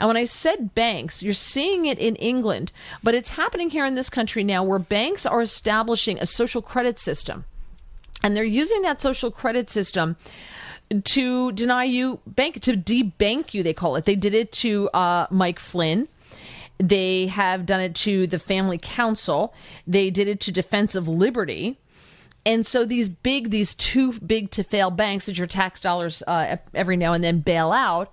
And 0.00 0.08
when 0.08 0.16
I 0.16 0.24
said 0.24 0.74
banks, 0.74 1.22
you're 1.22 1.32
seeing 1.32 1.86
it 1.86 1.96
in 1.98 2.16
England, 2.16 2.72
but 3.04 3.14
it's 3.14 3.30
happening 3.30 3.70
here 3.70 3.86
in 3.86 3.94
this 3.94 4.10
country 4.10 4.42
now 4.42 4.64
where 4.64 4.80
banks 4.80 5.24
are 5.24 5.40
establishing 5.40 6.18
a 6.18 6.26
social 6.26 6.60
credit 6.60 6.98
system. 6.98 7.44
And 8.20 8.36
they're 8.36 8.42
using 8.42 8.82
that 8.82 9.00
social 9.00 9.30
credit 9.30 9.70
system 9.70 10.16
to 11.04 11.52
deny 11.52 11.84
you 11.84 12.18
bank, 12.26 12.60
to 12.62 12.72
debank 12.76 13.54
you, 13.54 13.62
they 13.62 13.72
call 13.72 13.94
it. 13.94 14.04
They 14.04 14.16
did 14.16 14.34
it 14.34 14.50
to 14.52 14.88
uh, 14.88 15.28
Mike 15.30 15.60
Flynn. 15.60 16.08
They 16.78 17.28
have 17.28 17.64
done 17.64 17.80
it 17.80 17.94
to 17.96 18.26
the 18.26 18.40
Family 18.40 18.78
Council. 18.78 19.54
They 19.86 20.10
did 20.10 20.26
it 20.26 20.40
to 20.40 20.52
Defense 20.52 20.96
of 20.96 21.06
Liberty. 21.06 21.78
And 22.44 22.66
so 22.66 22.84
these 22.84 23.08
big, 23.08 23.50
these 23.50 23.74
too 23.74 24.18
big 24.18 24.50
to 24.52 24.64
fail 24.64 24.90
banks 24.90 25.26
that 25.26 25.38
your 25.38 25.46
tax 25.46 25.80
dollars 25.80 26.22
uh, 26.26 26.56
every 26.74 26.96
now 26.96 27.12
and 27.12 27.22
then 27.22 27.40
bail 27.40 27.72
out 27.72 28.12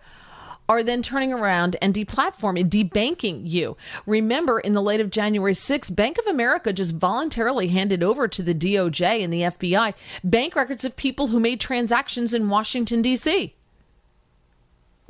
are 0.67 0.83
then 0.83 1.01
turning 1.01 1.33
around 1.33 1.75
and 1.81 1.95
deplatforming, 1.95 2.69
debanking 2.69 3.49
you. 3.49 3.75
Remember, 4.05 4.59
in 4.59 4.73
the 4.73 4.83
late 4.83 5.01
of 5.01 5.09
January 5.09 5.53
6th, 5.53 5.95
Bank 5.95 6.19
of 6.19 6.27
America 6.27 6.71
just 6.71 6.95
voluntarily 6.95 7.69
handed 7.69 8.03
over 8.03 8.27
to 8.27 8.43
the 8.43 8.53
DOJ 8.53 9.23
and 9.23 9.33
the 9.33 9.41
FBI 9.41 9.95
bank 10.23 10.55
records 10.55 10.85
of 10.85 10.95
people 10.95 11.27
who 11.27 11.39
made 11.39 11.59
transactions 11.59 12.35
in 12.35 12.49
Washington, 12.49 13.01
D.C. 13.01 13.55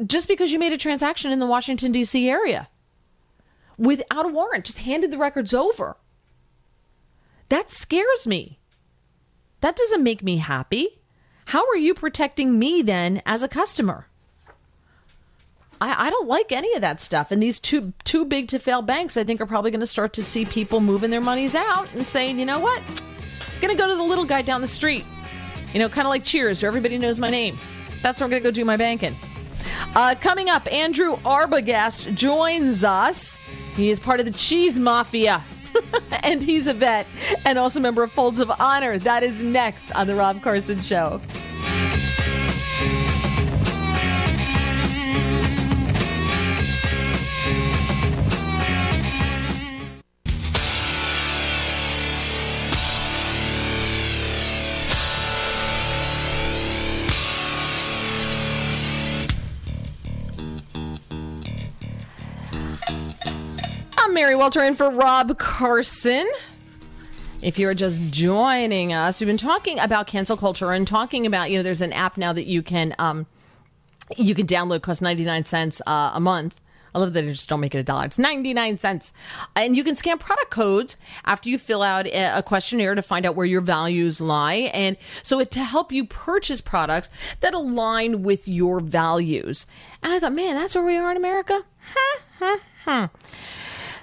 Just 0.05 0.30
because 0.30 0.53
you 0.53 0.59
made 0.59 0.72
a 0.72 0.78
transaction 0.78 1.30
in 1.30 1.39
the 1.39 1.45
Washington, 1.45 1.91
D.C. 1.91 2.30
area 2.30 2.70
without 3.80 4.26
a 4.26 4.30
warrant, 4.30 4.65
just 4.65 4.80
handed 4.80 5.09
the 5.09 5.17
records 5.17 5.53
over. 5.53 5.97
That 7.47 7.72
scares 7.72 8.28
me. 8.28 8.59
That 9.62 9.76
doesn't 9.76 10.03
make 10.03 10.24
me 10.24 10.38
happy. 10.38 10.99
How 11.45 11.68
are 11.68 11.78
you 11.78 11.93
protecting 11.93 12.60
me 12.60 12.82
then 12.82 13.22
as 13.26 13.43
a 13.43 13.47
customer? 13.47 14.07
I, 15.82 16.07
I 16.07 16.10
don't 16.10 16.28
like 16.28 16.51
any 16.51 16.74
of 16.76 16.82
that 16.82 17.01
stuff. 17.01 17.32
And 17.32 17.41
these 17.41 17.60
two 17.60 17.93
too 18.03 18.26
big 18.26 18.49
to 18.49 18.60
fail 18.60 18.82
banks, 18.82 19.18
I 19.18 19.24
think, 19.24 19.41
are 19.41 19.45
probably 19.45 19.72
going 19.72 19.80
to 19.80 19.88
start 19.88 20.14
to 20.14 20.24
see 20.24 20.45
people 20.45 20.80
moving 20.80 21.10
their 21.10 21.22
monies 21.22 21.55
out 21.55 21.91
and 21.93 22.03
saying, 22.03 22.39
you 22.39 22.45
know 22.45 22.60
what, 22.60 22.82
I'm 22.82 23.62
going 23.62 23.76
to 23.76 23.82
go 23.82 23.89
to 23.89 23.95
the 23.95 24.03
little 24.03 24.26
guy 24.26 24.41
down 24.41 24.62
the 24.62 24.68
street. 24.68 25.05
You 25.74 25.80
know, 25.80 25.89
kind 25.89 26.07
of 26.07 26.10
like 26.10 26.24
Cheers, 26.24 26.62
where 26.62 26.68
everybody 26.68 26.97
knows 26.97 27.20
my 27.20 27.30
name. 27.30 27.57
That's 28.01 28.20
where 28.20 28.26
I'm 28.26 28.32
going 28.32 28.41
to 28.41 28.47
go 28.47 28.53
do 28.53 28.66
my 28.66 28.78
banking. 28.78 29.16
Uh, 29.95 30.16
coming 30.20 30.49
up, 30.49 30.72
Andrew 30.72 31.16
Arbogast 31.18 32.16
joins 32.16 32.84
us. 32.84 33.38
He 33.76 33.89
is 33.89 33.99
part 33.99 34.20
of 34.20 34.26
the 34.26 34.32
cheese 34.32 34.80
mafia. 34.80 35.43
and 36.23 36.41
he's 36.41 36.67
a 36.67 36.73
vet 36.73 37.07
and 37.45 37.57
also 37.57 37.80
a 37.80 37.82
member 37.82 38.03
of 38.03 38.11
Folds 38.11 38.39
of 38.39 38.51
Honor. 38.59 38.97
That 38.99 39.23
is 39.23 39.43
next 39.43 39.91
on 39.93 40.07
The 40.07 40.15
Rob 40.15 40.41
Carson 40.41 40.82
Show. 40.82 41.21
Mary 64.30 64.38
Walter 64.38 64.63
in 64.63 64.75
for 64.75 64.91
Rob 64.91 65.39
Carson. 65.39 66.30
If 67.41 67.57
you're 67.57 67.73
just 67.73 67.99
joining 68.11 68.93
us, 68.93 69.19
we've 69.19 69.25
been 69.25 69.38
talking 69.38 69.80
about 69.80 70.05
cancel 70.05 70.38
culture 70.38 70.71
and 70.71 70.86
talking 70.86 71.25
about, 71.25 71.49
you 71.49 71.57
know, 71.57 71.63
there's 71.63 71.82
an 71.82 71.91
app 71.93 72.15
now 72.15 72.32
that 72.34 72.45
you 72.45 72.61
can 72.61 72.93
um, 72.99 73.25
you 74.17 74.36
can 74.36 74.45
download, 74.45 74.84
cost 74.84 75.01
99 75.01 75.45
cents 75.45 75.82
uh, 75.88 76.11
a 76.13 76.19
month 76.19 76.53
I 76.93 76.99
love 76.99 77.13
that 77.13 77.21
they 77.21 77.32
just 77.32 77.49
don't 77.49 77.59
make 77.59 77.75
it 77.75 77.80
a 77.80 77.84
dollar. 77.84 78.05
It's 78.05 78.19
99 78.19 78.77
cents. 78.77 79.13
And 79.55 79.75
you 79.75 79.84
can 79.84 79.95
scan 79.95 80.17
product 80.17 80.51
codes 80.51 80.97
after 81.25 81.49
you 81.49 81.57
fill 81.57 81.82
out 81.82 82.07
a 82.07 82.43
questionnaire 82.43 82.95
to 82.95 83.01
find 83.01 83.25
out 83.25 83.36
where 83.36 83.45
your 83.45 83.61
values 83.61 84.19
lie. 84.19 84.71
And 84.73 84.97
so 85.23 85.39
it 85.39 85.51
to 85.51 85.63
help 85.63 85.91
you 85.91 86.05
purchase 86.05 86.61
products 86.61 87.09
that 87.41 87.53
align 87.53 88.23
with 88.23 88.47
your 88.47 88.80
values. 88.80 89.65
And 90.01 90.13
I 90.13 90.19
thought, 90.19 90.34
man, 90.34 90.55
that's 90.55 90.75
where 90.75 90.86
we 90.86 90.97
are 90.97 91.11
in 91.11 91.17
America? 91.17 91.63
Huh, 91.93 92.19
huh, 92.39 92.57
huh. 92.86 93.07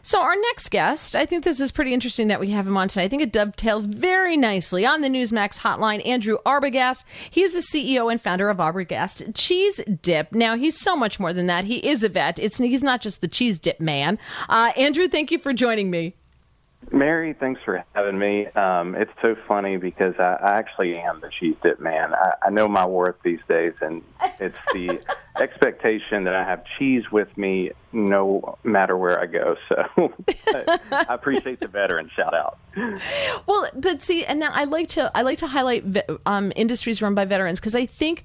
So, 0.07 0.23
our 0.23 0.37
next 0.37 0.69
guest, 0.69 1.17
I 1.17 1.27
think 1.27 1.43
this 1.43 1.59
is 1.59 1.73
pretty 1.73 1.93
interesting 1.93 2.29
that 2.29 2.39
we 2.39 2.51
have 2.51 2.65
him 2.65 2.77
on 2.77 2.87
tonight. 2.87 3.07
I 3.07 3.09
think 3.09 3.23
it 3.23 3.33
dovetails 3.33 3.87
very 3.87 4.37
nicely 4.37 4.87
on 4.87 5.01
the 5.01 5.09
Newsmax 5.09 5.59
hotline. 5.59 6.07
Andrew 6.07 6.37
Arbogast. 6.47 7.03
He 7.29 7.43
is 7.43 7.53
the 7.53 7.59
CEO 7.59 8.09
and 8.09 8.21
founder 8.21 8.49
of 8.49 8.59
Arbogast 8.59 9.35
Cheese 9.35 9.81
Dip. 10.03 10.31
Now, 10.31 10.55
he's 10.57 10.79
so 10.79 10.95
much 10.95 11.19
more 11.19 11.33
than 11.33 11.49
that. 11.49 11.65
He 11.65 11.79
is 11.79 12.05
a 12.05 12.09
vet. 12.09 12.39
It's 12.39 12.59
he's 12.59 12.85
not 12.85 13.01
just 13.01 13.21
the 13.21 13.27
cheese 13.27 13.59
dip 13.59 13.81
man. 13.81 14.21
Uh, 14.49 14.71
Andrew, 14.77 15.09
thank 15.09 15.33
you 15.33 15.41
for 15.41 15.53
joining 15.53 15.91
me. 15.91 16.15
Mary, 16.93 17.33
thanks 17.33 17.61
for 17.65 17.85
having 17.95 18.19
me. 18.19 18.47
Um, 18.47 18.95
it's 18.95 19.11
so 19.21 19.37
funny 19.49 19.77
because 19.77 20.15
I, 20.19 20.35
I 20.35 20.59
actually 20.59 20.97
am 20.97 21.21
the 21.21 21.31
cheese 21.41 21.57
dip 21.63 21.81
man. 21.81 22.15
I, 22.15 22.33
I 22.45 22.51
know 22.51 22.69
my 22.69 22.87
worth 22.87 23.17
these 23.25 23.41
days, 23.49 23.75
and 23.81 24.03
it's 24.39 24.57
the 24.73 25.01
expectation 25.41 26.25
that 26.25 26.35
I 26.35 26.45
have 26.45 26.63
cheese 26.79 27.11
with 27.11 27.37
me 27.37 27.73
no 27.93 28.59
matter 28.63 28.97
where 28.97 29.19
I 29.19 29.27
go. 29.27 29.57
So 29.69 29.85
I 30.93 31.07
appreciate 31.09 31.61
the 31.61 31.69
veteran 31.69 32.11
shout 32.15 32.35
out. 32.35 32.59
Well, 33.47 33.69
but 33.75 34.01
see, 34.01 34.25
and 34.25 34.39
now 34.39 34.51
I 34.53 34.65
like 34.65 34.89
to 34.89 35.11
I 35.15 35.23
like 35.23 35.39
to 35.39 35.47
highlight 35.47 35.85
um, 36.25 36.53
industries 36.55 37.03
run 37.03 37.15
by 37.15 37.25
veterans 37.25 37.59
because 37.59 37.75
I 37.75 37.87
think 37.87 38.25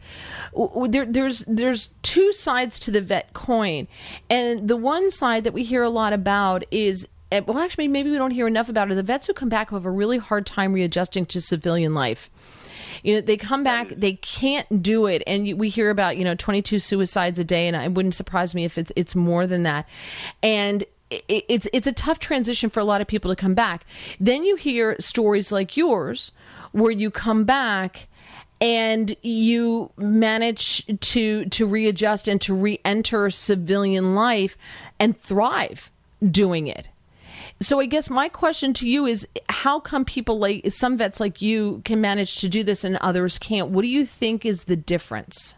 there, 0.87 1.05
there's 1.05 1.39
there's 1.47 1.89
two 2.03 2.31
sides 2.33 2.79
to 2.79 2.91
the 2.91 3.01
vet 3.01 3.33
coin, 3.33 3.87
and 4.29 4.67
the 4.67 4.77
one 4.77 5.09
side 5.09 5.45
that 5.45 5.53
we 5.53 5.63
hear 5.63 5.83
a 5.83 5.89
lot 5.89 6.13
about 6.13 6.63
is 6.69 7.07
well, 7.31 7.59
actually, 7.59 7.87
maybe 7.87 8.11
we 8.11 8.17
don't 8.17 8.31
hear 8.31 8.47
enough 8.47 8.69
about 8.69 8.91
it. 8.91 8.95
The 8.95 9.03
vets 9.03 9.27
who 9.27 9.33
come 9.33 9.49
back 9.49 9.69
who 9.69 9.75
have 9.75 9.85
a 9.85 9.91
really 9.91 10.17
hard 10.17 10.45
time 10.45 10.73
readjusting 10.73 11.25
to 11.27 11.41
civilian 11.41 11.93
life. 11.93 12.29
You 13.03 13.15
know, 13.15 13.21
they 13.21 13.37
come 13.37 13.63
back, 13.63 13.89
they 13.89 14.13
can't 14.13 14.83
do 14.83 15.05
it, 15.05 15.23
and 15.25 15.57
we 15.57 15.69
hear 15.69 15.89
about 15.89 16.17
you 16.17 16.23
know 16.23 16.35
22 16.35 16.79
suicides 16.79 17.39
a 17.39 17.43
day, 17.43 17.67
and 17.67 17.75
it 17.75 17.93
wouldn't 17.93 18.15
surprise 18.15 18.53
me 18.53 18.65
if 18.65 18.77
it's 18.77 18.91
it's 18.95 19.15
more 19.15 19.47
than 19.47 19.63
that. 19.63 19.87
And 20.43 20.83
it's 21.09 21.67
it's 21.73 21.87
a 21.87 21.93
tough 21.93 22.19
transition 22.19 22.69
for 22.69 22.79
a 22.79 22.83
lot 22.83 23.01
of 23.01 23.07
people 23.07 23.31
to 23.31 23.35
come 23.35 23.53
back. 23.53 23.85
Then 24.19 24.43
you 24.43 24.55
hear 24.55 24.95
stories 24.99 25.51
like 25.51 25.77
yours, 25.77 26.31
where 26.73 26.91
you 26.91 27.09
come 27.11 27.43
back 27.43 28.07
and 28.59 29.15
you 29.21 29.91
manage 29.97 30.85
to 30.99 31.45
to 31.45 31.65
readjust 31.65 32.27
and 32.27 32.39
to 32.41 32.53
re-enter 32.53 33.29
civilian 33.29 34.15
life 34.15 34.57
and 34.99 35.17
thrive 35.19 35.89
doing 36.29 36.67
it 36.67 36.87
so 37.61 37.79
I 37.79 37.85
guess 37.85 38.09
my 38.09 38.27
question 38.27 38.73
to 38.73 38.89
you 38.89 39.05
is 39.05 39.27
how 39.49 39.79
come 39.79 40.03
people 40.03 40.39
like 40.39 40.71
some 40.71 40.97
vets 40.97 41.19
like 41.19 41.41
you 41.41 41.81
can 41.85 42.01
manage 42.01 42.37
to 42.37 42.49
do 42.49 42.63
this 42.63 42.83
and 42.83 42.97
others 42.97 43.37
can't? 43.37 43.69
What 43.69 43.83
do 43.83 43.87
you 43.87 44.05
think 44.05 44.45
is 44.45 44.65
the 44.65 44.75
difference? 44.75 45.55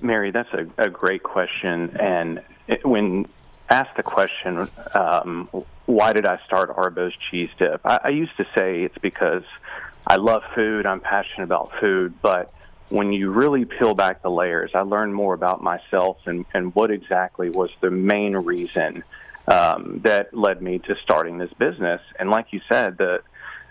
Mary, 0.00 0.30
that's 0.30 0.52
a, 0.52 0.66
a 0.78 0.90
great 0.90 1.22
question. 1.22 1.96
And 1.98 2.42
it, 2.68 2.84
when 2.86 3.26
asked 3.70 3.96
the 3.96 4.02
question, 4.02 4.68
um, 4.94 5.48
why 5.86 6.12
did 6.12 6.26
I 6.26 6.38
start 6.46 6.70
Arbo's 6.70 7.14
Cheese 7.30 7.50
Dip? 7.58 7.80
I, 7.84 8.00
I 8.04 8.10
used 8.10 8.36
to 8.36 8.46
say 8.56 8.82
it's 8.82 8.98
because 8.98 9.44
I 10.06 10.16
love 10.16 10.42
food, 10.54 10.86
I'm 10.86 11.00
passionate 11.00 11.44
about 11.44 11.72
food, 11.80 12.14
but 12.22 12.52
when 12.90 13.12
you 13.12 13.30
really 13.30 13.64
peel 13.64 13.94
back 13.94 14.22
the 14.22 14.30
layers, 14.30 14.70
I 14.74 14.82
learned 14.82 15.14
more 15.14 15.34
about 15.34 15.62
myself 15.62 16.18
and, 16.26 16.44
and 16.52 16.74
what 16.74 16.90
exactly 16.90 17.50
was 17.50 17.70
the 17.80 17.90
main 17.90 18.36
reason 18.36 19.02
um, 19.46 20.00
that 20.04 20.34
led 20.34 20.62
me 20.62 20.78
to 20.80 20.94
starting 21.02 21.38
this 21.38 21.52
business. 21.58 22.00
And 22.18 22.30
like 22.30 22.52
you 22.52 22.60
said, 22.68 22.98
the 22.98 23.22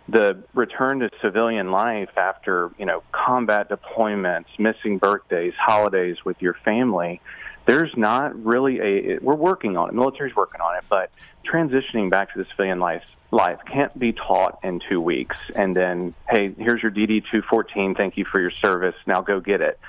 the 0.10 0.44
return 0.54 1.00
to 1.00 1.10
civilian 1.22 1.72
life 1.72 2.10
after 2.18 2.72
you 2.78 2.86
know 2.86 3.04
combat 3.12 3.70
deployments, 3.70 4.48
missing 4.60 4.98
birthdays, 4.98 5.54
holidays 5.58 6.18
with 6.26 6.42
your 6.42 6.56
family. 6.66 7.22
There's 7.66 7.96
not 7.96 8.44
really 8.44 8.80
a. 8.80 9.20
We're 9.20 9.36
working 9.36 9.78
on 9.78 9.90
it. 9.90 9.96
Military's 9.96 10.36
working 10.36 10.62
on 10.62 10.78
it, 10.78 10.84
but 10.90 11.10
transitioning 11.50 12.10
back 12.10 12.34
to 12.34 12.40
the 12.40 12.46
civilian 12.50 12.80
life 12.80 13.04
life 13.32 13.60
can't 13.66 13.98
be 13.98 14.14
taught 14.14 14.60
in 14.64 14.80
two 14.88 15.02
weeks. 15.02 15.36
And 15.56 15.76
then, 15.76 16.14
hey, 16.30 16.54
here's 16.58 16.84
your 16.84 16.92
DD 16.92 17.24
214. 17.32 17.96
Thank 17.96 18.16
you 18.16 18.26
for 18.26 18.40
your 18.40 18.52
service. 18.52 18.96
Now 19.08 19.22
go 19.22 19.40
get 19.40 19.62
it. 19.62 19.80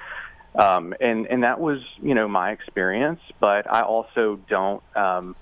Um, 0.55 0.95
and 1.01 1.27
and 1.27 1.43
that 1.43 1.59
was 1.59 1.81
you 2.01 2.15
know 2.15 2.29
my 2.29 2.53
experience, 2.53 3.21
but 3.41 3.71
I 3.73 3.83
also 3.83 4.39
don't. 4.49 4.83
Um, 4.97 5.35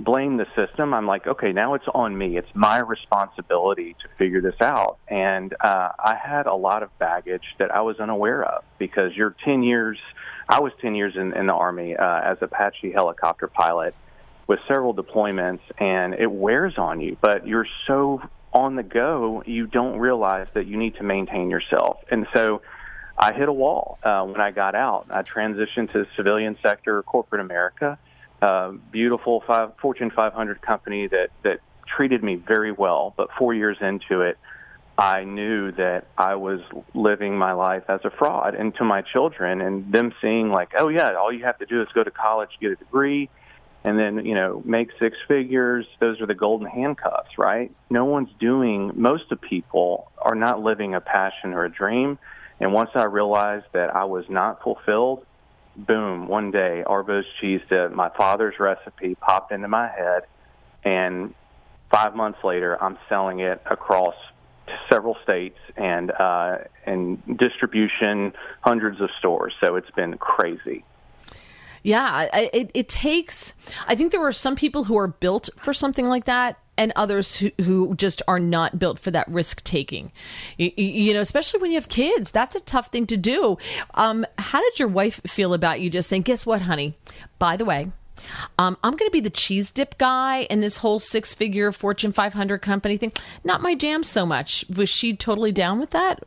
blame 0.00 0.38
the 0.38 0.46
system. 0.56 0.94
I'm 0.94 1.06
like, 1.06 1.26
okay, 1.26 1.52
now 1.52 1.74
it's 1.74 1.86
on 1.94 2.16
me. 2.16 2.36
It's 2.36 2.48
my 2.54 2.78
responsibility 2.78 3.94
to 4.02 4.08
figure 4.16 4.40
this 4.40 4.60
out. 4.60 4.98
And 5.08 5.54
uh, 5.60 5.90
I 5.98 6.16
had 6.16 6.46
a 6.46 6.54
lot 6.54 6.82
of 6.82 6.96
baggage 6.98 7.44
that 7.58 7.70
I 7.70 7.82
was 7.82 8.00
unaware 8.00 8.42
of 8.42 8.64
because 8.78 9.14
you're 9.14 9.36
10 9.44 9.62
years, 9.62 9.98
I 10.48 10.60
was 10.60 10.72
10 10.80 10.94
years 10.94 11.14
in, 11.16 11.34
in 11.34 11.46
the 11.46 11.52
Army 11.52 11.96
uh, 11.96 12.20
as 12.20 12.38
Apache 12.40 12.92
helicopter 12.92 13.46
pilot 13.46 13.94
with 14.46 14.58
several 14.66 14.94
deployments, 14.94 15.60
and 15.78 16.14
it 16.14 16.30
wears 16.30 16.76
on 16.76 17.00
you, 17.00 17.16
but 17.20 17.46
you're 17.46 17.68
so 17.86 18.20
on 18.52 18.74
the 18.74 18.82
go, 18.82 19.44
you 19.46 19.68
don't 19.68 20.00
realize 20.00 20.48
that 20.54 20.66
you 20.66 20.76
need 20.76 20.96
to 20.96 21.04
maintain 21.04 21.50
yourself. 21.50 21.98
And 22.10 22.26
so, 22.34 22.62
I 23.16 23.34
hit 23.34 23.50
a 23.50 23.52
wall 23.52 23.98
uh, 24.02 24.24
when 24.24 24.40
I 24.40 24.50
got 24.50 24.74
out. 24.74 25.08
I 25.10 25.20
transitioned 25.20 25.92
to 25.92 26.06
civilian 26.16 26.56
sector, 26.62 27.02
corporate 27.02 27.42
America, 27.42 27.98
uh, 28.42 28.72
beautiful 28.90 29.42
five, 29.46 29.72
Fortune 29.80 30.10
500 30.10 30.62
company 30.62 31.06
that 31.08 31.30
that 31.42 31.60
treated 31.86 32.22
me 32.22 32.36
very 32.36 32.72
well. 32.72 33.14
But 33.16 33.30
four 33.38 33.54
years 33.54 33.76
into 33.80 34.22
it, 34.22 34.38
I 34.96 35.24
knew 35.24 35.72
that 35.72 36.06
I 36.16 36.34
was 36.34 36.60
living 36.94 37.36
my 37.36 37.52
life 37.52 37.84
as 37.88 38.00
a 38.04 38.10
fraud. 38.10 38.54
And 38.54 38.74
to 38.76 38.84
my 38.84 39.02
children, 39.02 39.60
and 39.60 39.92
them 39.92 40.12
seeing 40.20 40.50
like, 40.50 40.72
oh 40.78 40.88
yeah, 40.88 41.14
all 41.14 41.32
you 41.32 41.44
have 41.44 41.58
to 41.58 41.66
do 41.66 41.82
is 41.82 41.88
go 41.94 42.04
to 42.04 42.10
college, 42.10 42.50
get 42.60 42.72
a 42.72 42.76
degree, 42.76 43.28
and 43.82 43.98
then 43.98 44.24
you 44.24 44.34
know 44.34 44.62
make 44.64 44.90
six 44.98 45.16
figures. 45.26 45.86
Those 46.00 46.20
are 46.20 46.26
the 46.26 46.34
golden 46.34 46.66
handcuffs, 46.66 47.38
right? 47.38 47.70
No 47.88 48.04
one's 48.04 48.30
doing. 48.38 48.92
Most 48.94 49.32
of 49.32 49.40
people 49.40 50.10
are 50.18 50.34
not 50.34 50.62
living 50.62 50.94
a 50.94 51.00
passion 51.00 51.54
or 51.54 51.64
a 51.64 51.70
dream. 51.70 52.18
And 52.60 52.74
once 52.74 52.90
I 52.94 53.04
realized 53.04 53.66
that 53.72 53.96
I 53.96 54.04
was 54.04 54.26
not 54.28 54.62
fulfilled, 54.62 55.24
boom, 55.76 56.28
one 56.28 56.50
day, 56.50 56.82
Arbo's 56.86 57.24
cheese 57.40 57.60
dip, 57.68 57.92
my 57.92 58.08
father's 58.10 58.58
recipe 58.58 59.14
popped 59.14 59.52
into 59.52 59.68
my 59.68 59.88
head, 59.88 60.22
and 60.84 61.34
five 61.90 62.14
months 62.14 62.42
later, 62.44 62.82
I'm 62.82 62.98
selling 63.08 63.40
it 63.40 63.62
across 63.66 64.14
several 64.90 65.16
states 65.22 65.58
and 65.76 66.10
uh, 66.12 66.58
and 66.86 67.22
distribution, 67.38 68.32
hundreds 68.60 69.00
of 69.00 69.10
stores. 69.18 69.52
So 69.64 69.76
it's 69.76 69.90
been 69.90 70.16
crazy. 70.18 70.84
Yeah, 71.82 72.28
it, 72.34 72.70
it 72.74 72.88
takes. 72.88 73.54
I 73.86 73.94
think 73.94 74.12
there 74.12 74.24
are 74.24 74.32
some 74.32 74.54
people 74.54 74.84
who 74.84 74.98
are 74.98 75.08
built 75.08 75.48
for 75.56 75.72
something 75.72 76.08
like 76.08 76.26
that, 76.26 76.58
and 76.80 76.94
others 76.96 77.36
who, 77.36 77.50
who 77.60 77.94
just 77.94 78.22
are 78.26 78.40
not 78.40 78.78
built 78.78 78.98
for 78.98 79.10
that 79.10 79.28
risk 79.28 79.62
taking. 79.64 80.10
You, 80.56 80.72
you, 80.78 81.12
know, 81.12 81.20
especially 81.20 81.60
when 81.60 81.70
you 81.70 81.76
have 81.76 81.90
kids, 81.90 82.30
that's 82.30 82.54
a 82.54 82.60
tough 82.60 82.86
thing 82.86 83.06
to 83.08 83.18
do. 83.18 83.58
Um, 83.92 84.26
how 84.38 84.62
did 84.62 84.78
your 84.78 84.88
wife 84.88 85.20
feel 85.26 85.52
about 85.52 85.82
you 85.82 85.90
just 85.90 86.08
saying, 86.08 86.22
guess 86.22 86.46
what, 86.46 86.62
honey? 86.62 86.94
By 87.38 87.58
the 87.58 87.66
way, 87.66 87.88
um, 88.58 88.78
I'm 88.82 88.92
going 88.92 89.10
to 89.10 89.12
be 89.12 89.20
the 89.20 89.28
cheese 89.28 89.70
dip 89.70 89.98
guy 89.98 90.46
in 90.48 90.60
this 90.60 90.78
whole 90.78 90.98
six 90.98 91.34
figure 91.34 91.70
Fortune 91.70 92.12
500 92.12 92.62
company 92.62 92.96
thing. 92.96 93.12
Not 93.44 93.60
my 93.60 93.74
jam 93.74 94.02
so 94.02 94.24
much. 94.24 94.64
Was 94.74 94.88
she 94.88 95.14
totally 95.14 95.52
down 95.52 95.80
with 95.80 95.90
that? 95.90 96.24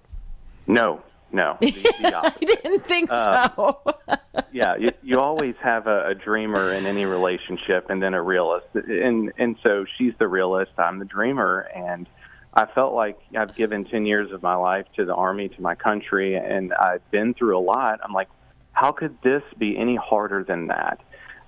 No, 0.68 1.02
no, 1.34 1.58
the, 1.62 1.72
the 1.72 2.16
I 2.16 2.30
didn't 2.40 2.86
think 2.86 3.10
uh, 3.12 3.50
so. 3.50 3.82
yeah, 4.54 4.76
you, 4.78 4.92
you 5.02 5.20
always 5.20 5.56
have 5.62 5.88
a, 5.88 6.10
a 6.10 6.16
dreamer 6.16 6.72
in 6.72 6.86
any 6.86 7.06
relationship, 7.06 7.90
and 7.90 8.02
then 8.02 8.14
a 8.14 8.22
realist, 8.22 8.68
and 8.76 9.34
and 9.38 9.58
so 9.64 9.86
she's 9.98 10.14
the 10.20 10.28
realist, 10.28 10.72
I'm 10.78 11.00
the 11.00 11.06
dreamer, 11.06 11.68
and 11.76 12.08
I 12.54 12.68
felt 12.68 12.94
like 12.94 13.20
I've 13.36 13.56
given 13.56 13.84
ten 13.86 14.06
years 14.06 14.32
of 14.32 14.44
my 14.44 14.56
life 14.56 14.86
to 14.96 15.06
the 15.06 15.16
army, 15.16 15.50
to 15.50 15.62
my 15.62 15.74
country, 15.74 16.36
and 16.36 16.72
I've 16.72 17.10
been 17.10 17.34
through 17.34 17.58
a 17.58 17.60
lot. 17.60 18.00
I'm 18.04 18.14
like, 18.14 18.30
how 18.72 18.92
could 18.92 19.18
this 19.24 19.44
be 19.58 19.76
any 19.76 19.96
harder 19.96 20.44
than 20.44 20.68
that? 20.68 21.00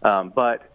Um, 0.01 0.33
but 0.35 0.71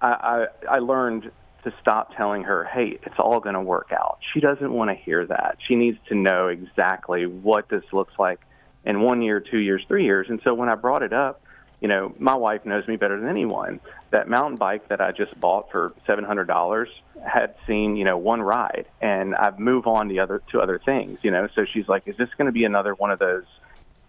I, 0.00 0.46
I, 0.68 0.76
I 0.76 0.78
learned 0.80 1.30
to 1.64 1.72
stop 1.80 2.16
telling 2.16 2.44
her, 2.44 2.64
hey, 2.64 2.98
it's 3.02 3.18
all 3.18 3.40
going 3.40 3.54
to 3.54 3.60
work 3.60 3.90
out. 3.92 4.18
She 4.32 4.40
doesn't 4.40 4.72
want 4.72 4.90
to 4.90 4.94
hear 4.94 5.26
that. 5.26 5.58
She 5.66 5.74
needs 5.74 5.98
to 6.08 6.14
know 6.14 6.48
exactly 6.48 7.26
what 7.26 7.68
this 7.68 7.84
looks 7.92 8.14
like 8.18 8.40
in 8.84 9.00
one 9.00 9.22
year, 9.22 9.40
two 9.40 9.58
years, 9.58 9.84
three 9.88 10.04
years. 10.04 10.28
And 10.28 10.40
so 10.42 10.54
when 10.54 10.68
I 10.68 10.74
brought 10.74 11.02
it 11.02 11.12
up, 11.12 11.42
you 11.80 11.88
know, 11.88 12.12
my 12.18 12.34
wife 12.34 12.64
knows 12.64 12.88
me 12.88 12.96
better 12.96 13.18
than 13.20 13.28
anyone. 13.28 13.80
That 14.10 14.28
mountain 14.28 14.56
bike 14.56 14.88
that 14.88 15.00
I 15.00 15.12
just 15.12 15.38
bought 15.38 15.70
for 15.70 15.92
seven 16.06 16.24
hundred 16.24 16.46
dollars 16.46 16.88
had 17.24 17.54
seen, 17.66 17.96
you 17.96 18.04
know, 18.04 18.18
one 18.18 18.42
ride, 18.42 18.86
and 19.00 19.34
I've 19.34 19.58
moved 19.58 19.86
on 19.86 20.08
to 20.08 20.18
other 20.18 20.42
to 20.50 20.60
other 20.60 20.80
things. 20.84 21.20
You 21.22 21.30
know, 21.30 21.48
so 21.54 21.64
she's 21.64 21.86
like, 21.86 22.08
"Is 22.08 22.16
this 22.16 22.30
going 22.36 22.46
to 22.46 22.52
be 22.52 22.64
another 22.64 22.94
one 22.94 23.12
of 23.12 23.20
those 23.20 23.44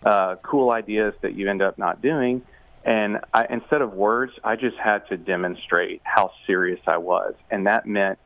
uh, 0.03 0.38
cool 0.41 0.72
ideas 0.72 1.13
that 1.22 1.36
you 1.36 1.47
end 1.49 1.61
up 1.61 1.78
not 1.78 2.01
doing?" 2.01 2.41
And 2.84 3.20
I, 3.34 3.45
instead 3.49 3.82
of 3.82 3.93
words, 3.93 4.34
I 4.43 4.55
just 4.55 4.78
had 4.78 5.07
to 5.09 5.17
demonstrate 5.17 6.01
how 6.03 6.32
serious 6.47 6.80
I 6.88 6.97
was, 6.97 7.36
and 7.51 7.67
that 7.67 7.86
meant 7.86 8.17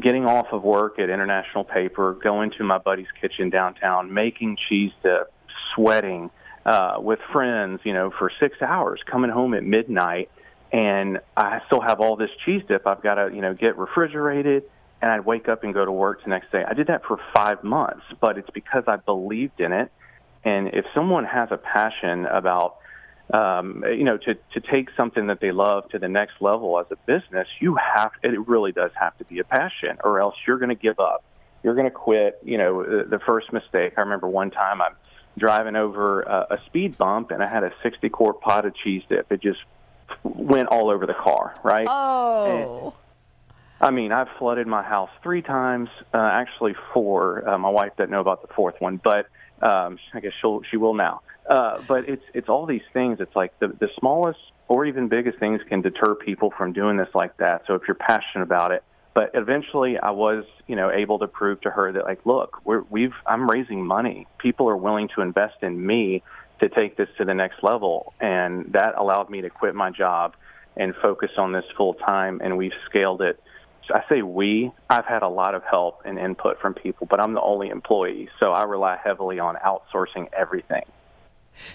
getting 0.00 0.26
off 0.26 0.48
of 0.52 0.64
work 0.64 0.98
at 0.98 1.10
International 1.10 1.64
Paper, 1.64 2.14
going 2.14 2.50
to 2.58 2.64
my 2.64 2.78
buddy's 2.78 3.10
kitchen 3.20 3.50
downtown, 3.50 4.12
making 4.12 4.58
cheese 4.68 4.92
dip, 5.02 5.32
sweating 5.78 6.30
uh, 6.66 6.96
with 6.98 7.20
friends, 7.32 7.80
you 7.84 7.92
know, 7.92 8.10
for 8.18 8.30
six 8.40 8.60
hours, 8.60 9.00
coming 9.10 9.30
home 9.30 9.54
at 9.54 9.64
midnight, 9.64 10.30
and 10.72 11.20
I 11.36 11.60
still 11.66 11.80
have 11.80 12.00
all 12.00 12.16
this 12.16 12.30
cheese 12.44 12.62
dip 12.68 12.86
I've 12.86 13.02
got 13.02 13.14
to, 13.14 13.34
you 13.34 13.40
know, 13.40 13.54
get 13.54 13.78
refrigerated, 13.78 14.64
and 15.00 15.10
I'd 15.10 15.24
wake 15.24 15.48
up 15.48 15.64
and 15.64 15.72
go 15.72 15.84
to 15.84 15.92
work 15.92 16.22
the 16.24 16.30
next 16.30 16.52
day. 16.52 16.64
I 16.68 16.74
did 16.74 16.88
that 16.88 17.04
for 17.06 17.18
five 17.34 17.64
months, 17.64 18.02
but 18.20 18.36
it's 18.36 18.50
because 18.50 18.84
I 18.86 18.96
believed 18.96 19.60
in 19.60 19.72
it. 19.72 19.90
And 20.44 20.68
if 20.68 20.84
someone 20.94 21.24
has 21.24 21.48
a 21.50 21.56
passion 21.56 22.26
about 22.26 22.76
um, 23.32 23.84
you 23.86 24.04
know, 24.04 24.16
to, 24.16 24.34
to 24.34 24.60
take 24.60 24.88
something 24.96 25.26
that 25.26 25.40
they 25.40 25.52
love 25.52 25.88
to 25.90 25.98
the 25.98 26.08
next 26.08 26.40
level 26.40 26.78
as 26.80 26.86
a 26.90 26.96
business, 27.06 27.46
you 27.60 27.76
have, 27.76 28.12
it 28.22 28.48
really 28.48 28.72
does 28.72 28.90
have 28.98 29.16
to 29.18 29.24
be 29.24 29.38
a 29.38 29.44
passion 29.44 29.98
or 30.02 30.20
else 30.20 30.34
you're 30.46 30.58
going 30.58 30.70
to 30.70 30.74
give 30.74 30.98
up. 30.98 31.24
You're 31.62 31.74
going 31.74 31.86
to 31.86 31.90
quit. 31.90 32.38
You 32.42 32.56
know, 32.56 32.82
the, 32.82 33.04
the 33.04 33.18
first 33.18 33.52
mistake, 33.52 33.94
I 33.98 34.00
remember 34.00 34.28
one 34.28 34.50
time 34.50 34.80
I'm 34.80 34.94
driving 35.36 35.76
over 35.76 36.22
a, 36.22 36.46
a 36.50 36.58
speed 36.66 36.96
bump 36.98 37.30
and 37.30 37.42
I 37.42 37.48
had 37.48 37.64
a 37.64 37.72
60 37.82 38.08
quart 38.08 38.40
pot 38.40 38.64
of 38.66 38.74
cheese 38.74 39.02
dip. 39.08 39.30
It 39.30 39.40
just 39.40 39.60
went 40.22 40.68
all 40.68 40.90
over 40.90 41.06
the 41.06 41.14
car, 41.14 41.54
right? 41.62 41.86
Oh. 41.88 42.84
And, 42.84 42.92
I 43.80 43.90
mean, 43.90 44.10
I've 44.10 44.28
flooded 44.38 44.66
my 44.66 44.82
house 44.82 45.10
three 45.22 45.42
times, 45.42 45.88
uh, 46.12 46.18
actually 46.18 46.74
four. 46.92 47.48
Uh, 47.48 47.58
my 47.58 47.70
wife 47.70 47.92
doesn't 47.96 48.10
know 48.10 48.20
about 48.20 48.42
the 48.42 48.52
fourth 48.52 48.74
one, 48.80 49.00
but 49.02 49.26
um, 49.62 49.98
I 50.12 50.20
guess 50.20 50.32
she'll 50.40 50.62
she 50.70 50.76
will 50.76 50.94
now. 50.94 51.20
Uh, 51.48 51.80
but 51.86 52.08
it's 52.08 52.24
it's 52.34 52.48
all 52.48 52.66
these 52.66 52.82
things. 52.92 53.20
It's 53.20 53.36
like 53.36 53.56
the 53.60 53.68
the 53.68 53.88
smallest 53.98 54.40
or 54.66 54.84
even 54.84 55.08
biggest 55.08 55.38
things 55.38 55.60
can 55.68 55.80
deter 55.80 56.14
people 56.14 56.52
from 56.56 56.72
doing 56.72 56.96
this 56.96 57.08
like 57.14 57.36
that. 57.38 57.62
So 57.66 57.74
if 57.74 57.82
you're 57.86 57.94
passionate 57.94 58.42
about 58.42 58.72
it, 58.72 58.82
but 59.18 59.32
eventually 59.34 59.98
I 59.98 60.12
was 60.12 60.44
you 60.68 60.76
know 60.76 60.92
able 60.92 61.18
to 61.18 61.26
prove 61.26 61.60
to 61.62 61.70
her 61.70 61.90
that 61.90 62.04
like 62.04 62.24
look 62.24 62.64
we're, 62.64 62.82
we've 62.88 63.14
I'm 63.26 63.50
raising 63.50 63.84
money. 63.84 64.28
People 64.38 64.68
are 64.68 64.76
willing 64.76 65.08
to 65.16 65.22
invest 65.22 65.56
in 65.60 65.84
me 65.84 66.22
to 66.60 66.68
take 66.68 66.96
this 66.96 67.08
to 67.18 67.24
the 67.24 67.34
next 67.34 67.64
level, 67.64 68.14
and 68.20 68.72
that 68.74 68.94
allowed 68.96 69.28
me 69.28 69.40
to 69.40 69.50
quit 69.50 69.74
my 69.74 69.90
job 69.90 70.36
and 70.76 70.94
focus 71.02 71.30
on 71.36 71.50
this 71.50 71.64
full 71.76 71.94
time. 71.94 72.40
And 72.44 72.56
we've 72.56 72.78
scaled 72.88 73.20
it. 73.20 73.42
I 73.92 74.04
say 74.08 74.22
we. 74.22 74.70
I've 74.88 75.06
had 75.06 75.22
a 75.22 75.28
lot 75.28 75.56
of 75.56 75.64
help 75.64 76.02
and 76.04 76.16
input 76.16 76.60
from 76.60 76.74
people, 76.74 77.08
but 77.10 77.20
I'm 77.20 77.34
the 77.34 77.40
only 77.40 77.70
employee, 77.70 78.28
so 78.38 78.52
I 78.52 78.62
rely 78.64 78.98
heavily 79.02 79.40
on 79.40 79.56
outsourcing 79.56 80.28
everything. 80.32 80.84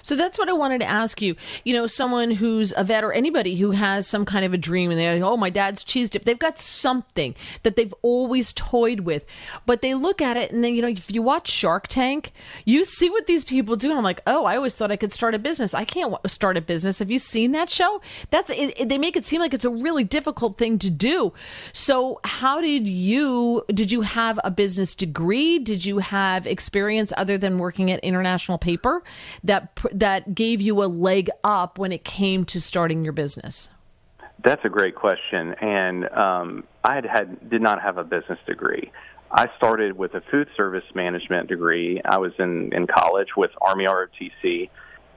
So 0.01 0.15
that's 0.15 0.37
what 0.37 0.49
I 0.49 0.53
wanted 0.53 0.79
to 0.79 0.89
ask 0.89 1.21
you. 1.21 1.35
You 1.63 1.73
know, 1.73 1.87
someone 1.87 2.31
who's 2.31 2.73
a 2.75 2.83
vet 2.83 3.03
or 3.03 3.13
anybody 3.13 3.55
who 3.55 3.71
has 3.71 4.07
some 4.07 4.25
kind 4.25 4.45
of 4.45 4.53
a 4.53 4.57
dream 4.57 4.91
and 4.91 4.99
they're 4.99 5.15
like, 5.15 5.23
oh, 5.23 5.37
my 5.37 5.49
dad's 5.49 5.83
cheese 5.83 6.09
dip. 6.09 6.25
They've 6.25 6.37
got 6.37 6.59
something 6.59 7.35
that 7.63 7.75
they've 7.75 7.93
always 8.01 8.53
toyed 8.53 9.01
with, 9.01 9.25
but 9.65 9.81
they 9.81 9.93
look 9.93 10.21
at 10.21 10.37
it 10.37 10.51
and 10.51 10.63
then, 10.63 10.75
you 10.75 10.81
know, 10.81 10.87
if 10.87 11.11
you 11.11 11.21
watch 11.21 11.49
Shark 11.49 11.87
Tank, 11.87 12.31
you 12.65 12.83
see 12.83 13.09
what 13.09 13.27
these 13.27 13.43
people 13.43 13.75
do. 13.75 13.89
And 13.89 13.97
I'm 13.97 14.03
like, 14.03 14.21
oh, 14.27 14.45
I 14.45 14.55
always 14.55 14.75
thought 14.75 14.91
I 14.91 14.97
could 14.97 15.11
start 15.11 15.35
a 15.35 15.39
business. 15.39 15.73
I 15.73 15.85
can't 15.85 16.15
start 16.29 16.57
a 16.57 16.61
business. 16.61 16.99
Have 16.99 17.11
you 17.11 17.19
seen 17.19 17.51
that 17.51 17.69
show? 17.69 18.01
That's 18.29 18.49
it, 18.49 18.79
it, 18.79 18.89
they 18.89 18.97
make 18.97 19.15
it 19.15 19.25
seem 19.25 19.41
like 19.41 19.53
it's 19.53 19.65
a 19.65 19.69
really 19.69 20.03
difficult 20.03 20.57
thing 20.57 20.79
to 20.79 20.89
do. 20.89 21.33
So 21.73 22.19
how 22.23 22.61
did 22.61 22.87
you, 22.87 23.63
did 23.67 23.91
you 23.91 24.01
have 24.01 24.39
a 24.43 24.51
business 24.51 24.95
degree? 24.95 25.59
Did 25.59 25.85
you 25.85 25.99
have 25.99 26.47
experience 26.47 27.13
other 27.17 27.37
than 27.37 27.57
working 27.57 27.91
at 27.91 27.99
International 28.01 28.57
Paper 28.57 29.03
that 29.43 29.72
that 29.91 30.35
gave 30.35 30.61
you 30.61 30.83
a 30.83 30.85
leg 30.85 31.29
up 31.43 31.77
when 31.77 31.91
it 31.91 32.03
came 32.03 32.45
to 32.45 32.61
starting 32.61 33.03
your 33.03 33.13
business? 33.13 33.69
That's 34.43 34.63
a 34.65 34.69
great 34.69 34.95
question, 34.95 35.53
and 35.61 36.09
um, 36.09 36.63
I 36.83 36.95
had, 36.95 37.05
had 37.05 37.49
did 37.49 37.61
not 37.61 37.81
have 37.81 37.97
a 37.97 38.03
business 38.03 38.39
degree. 38.45 38.91
I 39.31 39.47
started 39.57 39.97
with 39.97 40.13
a 40.15 40.21
food 40.21 40.47
service 40.55 40.83
management 40.93 41.47
degree. 41.47 42.01
I 42.03 42.17
was 42.17 42.33
in 42.37 42.73
in 42.73 42.85
college 42.85 43.29
with 43.37 43.51
Army 43.61 43.85
ROTC, 43.85 44.69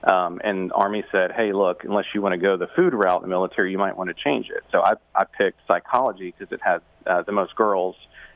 um, 0.03 0.39
and 0.43 0.71
Army 0.73 1.03
said, 1.11 1.31
"Hey, 1.33 1.51
look, 1.51 1.83
unless 1.83 2.05
you 2.15 2.21
want 2.21 2.33
to 2.33 2.37
go 2.37 2.55
the 2.57 2.67
food 2.67 2.93
route 2.93 3.17
in 3.17 3.23
the 3.23 3.27
military, 3.27 3.71
you 3.71 3.77
might 3.77 3.97
want 3.97 4.09
to 4.09 4.15
change 4.15 4.49
it." 4.49 4.63
So 4.71 4.81
I 4.81 4.93
I 5.13 5.25
picked 5.25 5.59
psychology 5.67 6.33
because 6.37 6.53
it 6.53 6.61
had 6.63 6.81
uh, 7.05 7.23
the 7.23 7.33
most 7.33 7.55
girls 7.55 7.95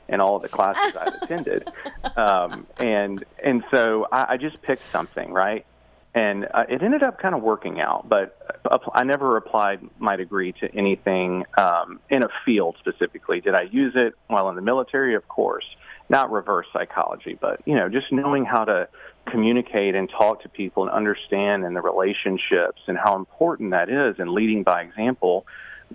in 0.09 0.19
all 0.19 0.36
of 0.36 0.41
the 0.41 0.49
classes 0.49 0.95
I 0.95 1.05
attended, 1.22 1.72
um, 2.17 2.67
and 2.78 3.24
and 3.41 3.63
so 3.72 4.07
I, 4.11 4.34
I 4.34 4.38
just 4.38 4.61
picked 4.61 4.84
something 4.91 5.32
right 5.32 5.65
and 6.14 6.45
uh, 6.53 6.64
it 6.68 6.82
ended 6.82 7.03
up 7.03 7.20
kind 7.20 7.34
of 7.34 7.41
working 7.41 7.80
out. 7.80 8.07
But 8.09 8.38
uh, 8.70 8.78
I 8.93 9.03
never 9.03 9.38
applied 9.38 9.80
my 9.97 10.16
degree 10.16 10.53
to 10.59 10.76
anything 10.76 11.45
um, 11.57 11.99
in 12.09 12.24
a 12.24 12.30
field 12.45 12.76
specifically. 12.80 13.39
Did 13.39 13.55
I 13.55 13.64
use 13.64 13.93
it 13.95 14.14
while 14.28 14.49
in 14.49 14.55
the 14.55 14.62
military? 14.62 15.16
Of 15.16 15.28
course, 15.28 15.66
not 16.09 16.32
reverse 16.32 16.68
psychology, 16.74 17.38
but 17.39 17.62
you 17.66 17.76
know, 17.76 17.88
just 17.88 18.12
knowing 18.12 18.45
how 18.45 18.66
to 18.66 18.89
communicate 19.30 19.95
and 19.95 20.09
talk 20.09 20.41
to 20.43 20.49
people 20.49 20.84
and 20.84 20.91
understand 20.91 21.64
and 21.64 21.76
the 21.76 21.82
relationships 21.82 22.82
and 22.88 22.97
how 22.97 23.16
important 23.16 23.72
that 23.72 23.89
is, 23.89 24.16
and 24.20 24.32
leading 24.32 24.64
by 24.64 24.82
example. 24.82 25.45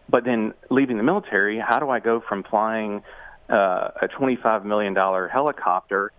But 0.09 0.25
then 0.25 0.55
leaving 0.71 0.97
the 0.97 1.03
military, 1.03 1.59
how 1.59 1.79
do 1.79 1.91
I 1.91 2.01
go 2.01 2.23
from 2.27 2.43
flying 2.45 3.03
uh, 3.51 3.91
a 4.03 4.09
$25 4.09 4.64
million 4.64 4.95
helicopter 4.95 6.12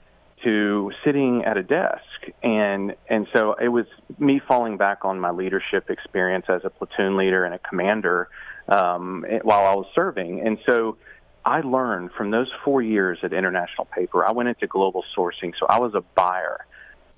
to 0.43 0.91
sitting 1.03 1.43
at 1.45 1.57
a 1.57 1.63
desk. 1.63 2.03
And 2.43 2.95
and 3.09 3.27
so 3.33 3.53
it 3.53 3.69
was 3.69 3.85
me 4.19 4.41
falling 4.47 4.77
back 4.77 5.03
on 5.03 5.19
my 5.19 5.31
leadership 5.31 5.89
experience 5.89 6.45
as 6.49 6.61
a 6.63 6.69
platoon 6.69 7.17
leader 7.17 7.43
and 7.43 7.53
a 7.55 7.59
commander 7.59 8.29
um, 8.67 9.25
while 9.43 9.65
I 9.65 9.75
was 9.75 9.87
serving. 9.95 10.41
And 10.45 10.59
so 10.69 10.97
I 11.45 11.61
learned 11.61 12.11
from 12.11 12.31
those 12.31 12.51
four 12.63 12.81
years 12.81 13.19
at 13.23 13.33
International 13.33 13.85
Paper 13.85 14.25
I 14.25 14.31
went 14.31 14.49
into 14.49 14.67
global 14.67 15.03
sourcing 15.15 15.53
so 15.59 15.65
I 15.67 15.79
was 15.79 15.93
a 15.95 16.01
buyer. 16.01 16.65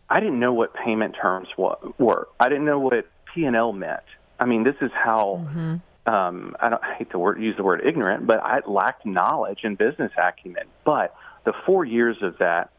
I 0.09 0.19
didn't 0.19 0.39
know 0.39 0.53
what 0.53 0.73
payment 0.73 1.15
terms 1.21 1.47
were. 1.57 2.29
I 2.39 2.49
didn't 2.49 2.65
know 2.65 2.79
what 2.79 3.05
P 3.33 3.45
and 3.45 3.55
L 3.55 3.73
meant. 3.73 4.03
I 4.39 4.45
mean 4.45 4.63
this 4.63 4.75
is 4.81 4.91
how 4.93 5.45
mm-hmm. 5.45 6.13
um, 6.13 6.55
I 6.59 6.69
don't 6.69 6.83
I 6.83 6.95
hate 6.95 7.11
to 7.11 7.19
word, 7.19 7.41
use 7.41 7.57
the 7.57 7.63
word 7.63 7.81
ignorant 7.85 8.27
but 8.27 8.39
I 8.39 8.61
lacked 8.65 9.05
knowledge 9.05 9.59
and 9.63 9.77
business 9.77 10.13
acumen. 10.17 10.67
But 10.85 11.13
the 11.43 11.53
four 11.65 11.83
years 11.83 12.17
of 12.21 12.37
that 12.37 12.71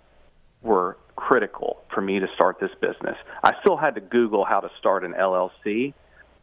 were 0.62 0.96
critical 1.16 1.82
for 1.94 2.00
me 2.00 2.18
to 2.18 2.26
start 2.34 2.60
this 2.60 2.70
business. 2.80 3.16
I 3.42 3.54
still 3.60 3.76
had 3.76 3.94
to 3.96 4.00
Google 4.00 4.44
how 4.44 4.60
to 4.60 4.70
start 4.78 5.04
an 5.04 5.12
LLC, 5.12 5.92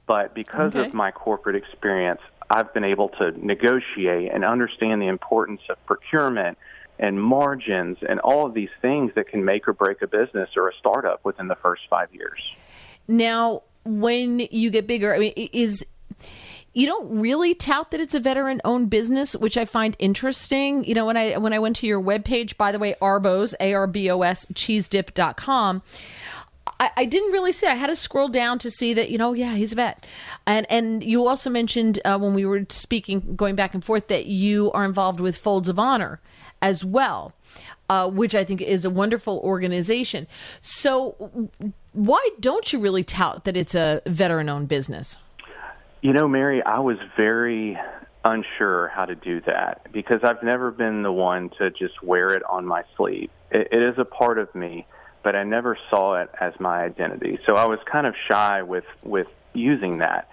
but 0.05 0.33
because 0.33 0.75
okay. 0.75 0.85
of 0.87 0.93
my 0.93 1.11
corporate 1.11 1.55
experience, 1.55 2.21
I've 2.49 2.73
been 2.73 2.83
able 2.83 3.09
to 3.09 3.31
negotiate 3.45 4.31
and 4.33 4.45
understand 4.45 5.01
the 5.01 5.07
importance 5.07 5.61
of 5.69 5.83
procurement 5.85 6.57
and 6.99 7.21
margins 7.21 7.97
and 8.07 8.19
all 8.21 8.45
of 8.45 8.53
these 8.53 8.69
things 8.81 9.11
that 9.15 9.27
can 9.27 9.43
make 9.43 9.67
or 9.67 9.73
break 9.73 10.01
a 10.01 10.07
business 10.07 10.49
or 10.55 10.69
a 10.69 10.73
startup 10.79 11.23
within 11.23 11.47
the 11.47 11.55
first 11.55 11.83
five 11.89 12.13
years. 12.13 12.41
Now, 13.07 13.63
when 13.83 14.39
you 14.51 14.69
get 14.69 14.87
bigger, 14.87 15.13
I 15.13 15.19
mean, 15.19 15.33
is 15.35 15.85
you 16.77 16.85
don't 16.85 17.19
really 17.19 17.55
tout 17.55 17.89
that 17.89 17.99
it's 17.99 18.13
a 18.13 18.19
veteran 18.19 18.61
owned 18.63 18.91
business, 18.91 19.35
which 19.35 19.57
I 19.57 19.65
find 19.65 19.95
interesting. 19.97 20.83
You 20.83 20.93
know, 20.93 21.07
when 21.07 21.17
I 21.17 21.35
when 21.37 21.51
I 21.51 21.57
went 21.57 21.77
to 21.77 21.87
your 21.87 21.99
webpage, 21.99 22.55
by 22.55 22.71
the 22.71 22.77
way, 22.77 22.93
Arbos, 23.01 23.55
A 23.59 23.73
R 23.73 23.87
B 23.87 24.11
O 24.11 24.21
S, 24.21 24.45
cheesedip.com, 24.53 25.81
I, 26.79 26.91
I 26.95 27.05
didn't 27.05 27.31
really 27.31 27.51
see 27.51 27.65
it. 27.65 27.71
I 27.71 27.75
had 27.75 27.87
to 27.87 27.95
scroll 27.95 28.27
down 28.27 28.59
to 28.59 28.69
see 28.69 28.93
that, 28.93 29.09
you 29.09 29.17
know, 29.17 29.33
yeah, 29.33 29.55
he's 29.55 29.73
a 29.73 29.75
vet. 29.75 30.05
And 30.45 30.67
and 30.69 31.03
you 31.03 31.25
also 31.25 31.49
mentioned 31.49 31.99
uh, 32.05 32.19
when 32.19 32.35
we 32.35 32.45
were 32.45 32.67
speaking, 32.69 33.35
going 33.35 33.55
back 33.55 33.73
and 33.73 33.83
forth, 33.83 34.07
that 34.09 34.27
you 34.27 34.71
are 34.73 34.85
involved 34.85 35.19
with 35.19 35.35
Folds 35.35 35.67
of 35.67 35.79
Honor 35.79 36.19
as 36.61 36.85
well. 36.85 37.33
Uh, 37.89 38.09
which 38.09 38.35
I 38.35 38.43
think 38.43 38.61
is 38.61 38.83
a 38.83 38.89
wonderful 38.89 39.39
organization. 39.45 40.27
So, 40.61 41.49
why 41.93 42.29
don't 42.41 42.73
you 42.73 42.79
really 42.79 43.05
tout 43.05 43.45
that 43.45 43.55
it's 43.55 43.75
a 43.75 44.01
veteran 44.05 44.49
owned 44.49 44.67
business? 44.67 45.15
You 46.01 46.13
know, 46.13 46.27
Mary, 46.27 46.61
I 46.63 46.79
was 46.79 46.97
very 47.15 47.77
unsure 48.23 48.89
how 48.89 49.05
to 49.05 49.15
do 49.15 49.41
that 49.41 49.91
because 49.91 50.19
I've 50.23 50.43
never 50.43 50.69
been 50.69 51.01
the 51.01 51.11
one 51.11 51.49
to 51.57 51.71
just 51.71 52.03
wear 52.03 52.33
it 52.33 52.43
on 52.43 52.65
my 52.65 52.83
sleeve. 52.95 53.29
It, 53.51 53.69
it 53.71 53.81
is 53.81 53.95
a 53.97 54.05
part 54.05 54.37
of 54.37 54.53
me, 54.53 54.85
but 55.23 55.35
I 55.35 55.43
never 55.43 55.77
saw 55.89 56.21
it 56.21 56.29
as 56.39 56.53
my 56.59 56.83
identity. 56.83 57.39
So 57.45 57.53
I 57.53 57.65
was 57.65 57.79
kind 57.91 58.05
of 58.05 58.13
shy 58.29 58.61
with 58.61 58.85
with 59.03 59.27
using 59.53 59.99
that. 59.99 60.29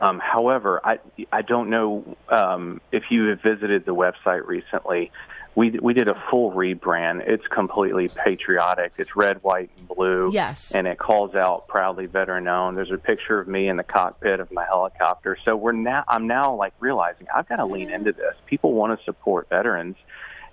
Um, 0.00 0.18
however, 0.18 0.80
I 0.84 0.98
I 1.32 1.42
don't 1.42 1.70
know 1.70 2.16
um, 2.28 2.80
if 2.92 3.04
you 3.10 3.28
have 3.28 3.40
visited 3.40 3.86
the 3.86 3.94
website 3.94 4.46
recently 4.46 5.12
we 5.56 5.70
we 5.70 5.94
did 5.94 6.06
a 6.06 6.22
full 6.30 6.52
rebrand. 6.52 7.26
It's 7.26 7.46
completely 7.46 8.08
patriotic. 8.08 8.92
It's 8.98 9.16
red, 9.16 9.42
white, 9.42 9.70
and 9.78 9.88
blue. 9.88 10.30
Yes. 10.30 10.72
And 10.74 10.86
it 10.86 10.98
calls 10.98 11.34
out 11.34 11.66
proudly 11.66 12.04
veteran 12.04 12.46
owned. 12.46 12.76
There's 12.76 12.92
a 12.92 12.98
picture 12.98 13.40
of 13.40 13.48
me 13.48 13.66
in 13.68 13.76
the 13.76 13.82
cockpit 13.82 14.38
of 14.38 14.52
my 14.52 14.66
helicopter. 14.66 15.36
So 15.44 15.56
we're 15.56 15.72
now 15.72 16.04
I'm 16.06 16.26
now 16.26 16.54
like 16.54 16.74
realizing 16.78 17.26
I've 17.34 17.48
got 17.48 17.56
to 17.56 17.64
lean 17.64 17.90
into 17.90 18.12
this. 18.12 18.34
People 18.44 18.74
want 18.74 18.96
to 18.96 19.04
support 19.04 19.48
veterans. 19.48 19.96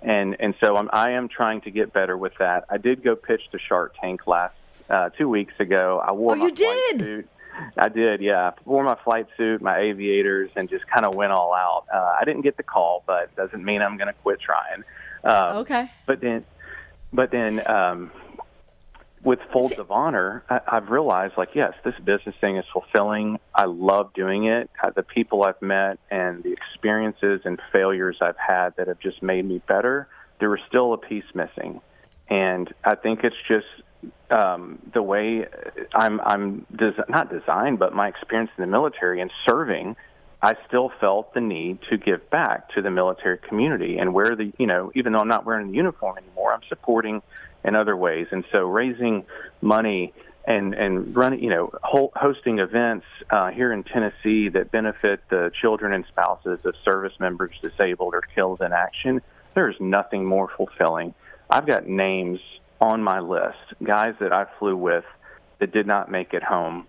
And 0.00 0.36
and 0.40 0.54
so 0.58 0.74
I'm 0.74 0.88
I 0.90 1.12
am 1.12 1.28
trying 1.28 1.60
to 1.62 1.70
get 1.70 1.92
better 1.92 2.16
with 2.16 2.32
that. 2.38 2.64
I 2.70 2.78
did 2.78 3.04
go 3.04 3.14
pitch 3.14 3.42
to 3.52 3.58
Shark 3.58 3.94
Tank 4.00 4.26
last 4.26 4.56
uh, 4.88 5.10
two 5.10 5.28
weeks 5.28 5.54
ago. 5.58 6.02
I 6.02 6.12
wore 6.12 6.32
oh, 6.32 6.36
my 6.36 6.46
you 6.46 6.52
did. 6.52 7.00
suit. 7.00 7.28
I 7.76 7.88
did, 7.88 8.20
yeah. 8.20 8.50
I 8.50 8.52
Wore 8.64 8.84
my 8.84 8.96
flight 9.04 9.26
suit, 9.36 9.62
my 9.62 9.78
aviators, 9.78 10.50
and 10.56 10.68
just 10.68 10.86
kind 10.86 11.06
of 11.06 11.14
went 11.14 11.32
all 11.32 11.54
out. 11.54 11.84
Uh, 11.92 12.16
I 12.20 12.24
didn't 12.24 12.42
get 12.42 12.56
the 12.56 12.62
call, 12.62 13.02
but 13.06 13.34
doesn't 13.36 13.64
mean 13.64 13.82
I'm 13.82 13.96
going 13.96 14.08
to 14.08 14.14
quit 14.22 14.40
trying. 14.40 14.84
Um, 15.24 15.56
okay. 15.58 15.90
But 16.06 16.20
then, 16.20 16.44
but 17.12 17.30
then, 17.30 17.62
um, 17.68 18.10
with 19.22 19.38
Folds 19.52 19.78
of 19.78 19.90
Honor, 19.90 20.44
I, 20.50 20.60
I've 20.66 20.90
realized, 20.90 21.34
like, 21.38 21.50
yes, 21.54 21.72
this 21.82 21.94
business 22.04 22.34
thing 22.40 22.58
is 22.58 22.64
fulfilling. 22.72 23.38
I 23.54 23.64
love 23.64 24.12
doing 24.12 24.44
it. 24.46 24.70
Uh, 24.82 24.90
the 24.90 25.02
people 25.02 25.44
I've 25.44 25.60
met 25.62 25.98
and 26.10 26.42
the 26.42 26.52
experiences 26.52 27.40
and 27.44 27.58
failures 27.72 28.18
I've 28.20 28.36
had 28.36 28.76
that 28.76 28.88
have 28.88 29.00
just 29.00 29.22
made 29.22 29.46
me 29.46 29.62
better. 29.66 30.08
There 30.40 30.50
was 30.50 30.60
still 30.68 30.92
a 30.92 30.98
piece 30.98 31.24
missing, 31.34 31.80
and 32.28 32.72
I 32.84 32.96
think 32.96 33.24
it's 33.24 33.36
just 33.48 33.66
um, 34.30 34.78
the 34.92 35.02
way 35.02 35.46
I'm 35.94 36.20
I'm 36.20 36.66
des- 36.74 37.04
not 37.08 37.30
designed, 37.30 37.78
but 37.78 37.94
my 37.94 38.08
experience 38.08 38.50
in 38.56 38.62
the 38.62 38.70
military 38.70 39.20
and 39.20 39.30
serving, 39.48 39.96
I 40.42 40.54
still 40.66 40.92
felt 41.00 41.34
the 41.34 41.40
need 41.40 41.78
to 41.90 41.96
give 41.96 42.28
back 42.30 42.70
to 42.74 42.82
the 42.82 42.90
military 42.90 43.38
community 43.38 43.98
and 43.98 44.12
where 44.12 44.36
the 44.36 44.52
you 44.58 44.66
know 44.66 44.92
even 44.94 45.12
though 45.12 45.20
I'm 45.20 45.28
not 45.28 45.44
wearing 45.44 45.68
the 45.68 45.76
uniform 45.76 46.18
anymore, 46.18 46.52
I'm 46.52 46.62
supporting 46.68 47.22
in 47.64 47.74
other 47.74 47.96
ways, 47.96 48.26
and 48.30 48.44
so 48.52 48.66
raising 48.66 49.24
money 49.60 50.12
and 50.46 50.74
and 50.74 51.16
running 51.16 51.42
you 51.42 51.50
know 51.50 51.70
hosting 51.82 52.58
events 52.58 53.06
uh, 53.30 53.50
here 53.50 53.72
in 53.72 53.84
Tennessee 53.84 54.48
that 54.50 54.70
benefit 54.70 55.20
the 55.30 55.50
children 55.60 55.92
and 55.92 56.04
spouses 56.06 56.58
of 56.64 56.74
service 56.84 57.14
members 57.18 57.54
disabled 57.62 58.14
or 58.14 58.22
killed 58.34 58.60
in 58.60 58.72
action. 58.72 59.22
There's 59.54 59.76
nothing 59.80 60.24
more 60.24 60.50
fulfilling. 60.56 61.14
I've 61.48 61.66
got 61.66 61.86
names 61.86 62.40
on 62.84 63.02
my 63.02 63.20
list, 63.20 63.58
guys 63.82 64.14
that 64.20 64.32
I 64.32 64.46
flew 64.58 64.76
with 64.76 65.04
that 65.58 65.72
did 65.72 65.86
not 65.86 66.10
make 66.10 66.34
it 66.34 66.42
home. 66.42 66.86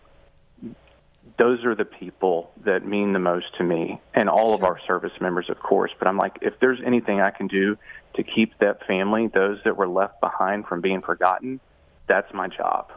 Those 1.38 1.66
are 1.66 1.76
the 1.76 1.86
people 1.86 2.52
that 2.64 2.86
mean 2.86 3.14
the 3.14 3.20
most 3.20 3.48
to 3.58 3.64
me 3.64 4.00
and 4.14 4.30
all 4.30 4.54
of 4.54 4.64
our 4.64 4.80
service 4.88 5.12
members, 5.20 5.50
of 5.50 5.60
course. 5.60 5.92
But 5.98 6.08
I'm 6.08 6.18
like, 6.18 6.38
if 6.42 6.60
there's 6.60 6.80
anything 6.86 7.20
I 7.20 7.32
can 7.32 7.48
do 7.48 7.78
to 8.16 8.24
keep 8.24 8.58
that 8.60 8.86
family, 8.86 9.28
those 9.28 9.60
that 9.66 9.76
were 9.76 9.88
left 9.88 10.22
behind 10.22 10.66
from 10.66 10.82
being 10.82 11.02
forgotten, 11.02 11.60
that's 12.08 12.34
my 12.34 12.48
job. 12.48 12.92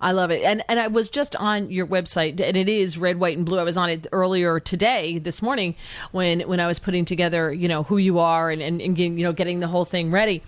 I 0.00 0.12
love 0.12 0.30
it. 0.30 0.42
And 0.42 0.62
and 0.68 0.78
I 0.78 0.88
was 0.88 1.08
just 1.08 1.34
on 1.36 1.70
your 1.70 1.86
website 1.86 2.38
and 2.40 2.56
it 2.56 2.68
is 2.68 2.98
red, 2.98 3.18
white 3.18 3.36
and 3.36 3.46
blue. 3.46 3.58
I 3.58 3.62
was 3.62 3.78
on 3.78 3.88
it 3.88 4.06
earlier 4.12 4.60
today, 4.60 5.18
this 5.18 5.40
morning 5.40 5.74
when 6.12 6.40
when 6.40 6.60
I 6.60 6.66
was 6.66 6.78
putting 6.78 7.06
together, 7.06 7.52
you 7.52 7.66
know, 7.66 7.82
who 7.82 7.96
you 7.96 8.18
are 8.18 8.50
and 8.50 8.60
and, 8.60 8.82
and 8.82 8.94
getting, 8.94 9.16
you 9.16 9.24
know, 9.24 9.32
getting 9.32 9.60
the 9.60 9.68
whole 9.68 9.86
thing 9.86 10.10
ready. 10.10 10.42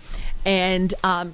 And 0.45 0.93
um 1.03 1.33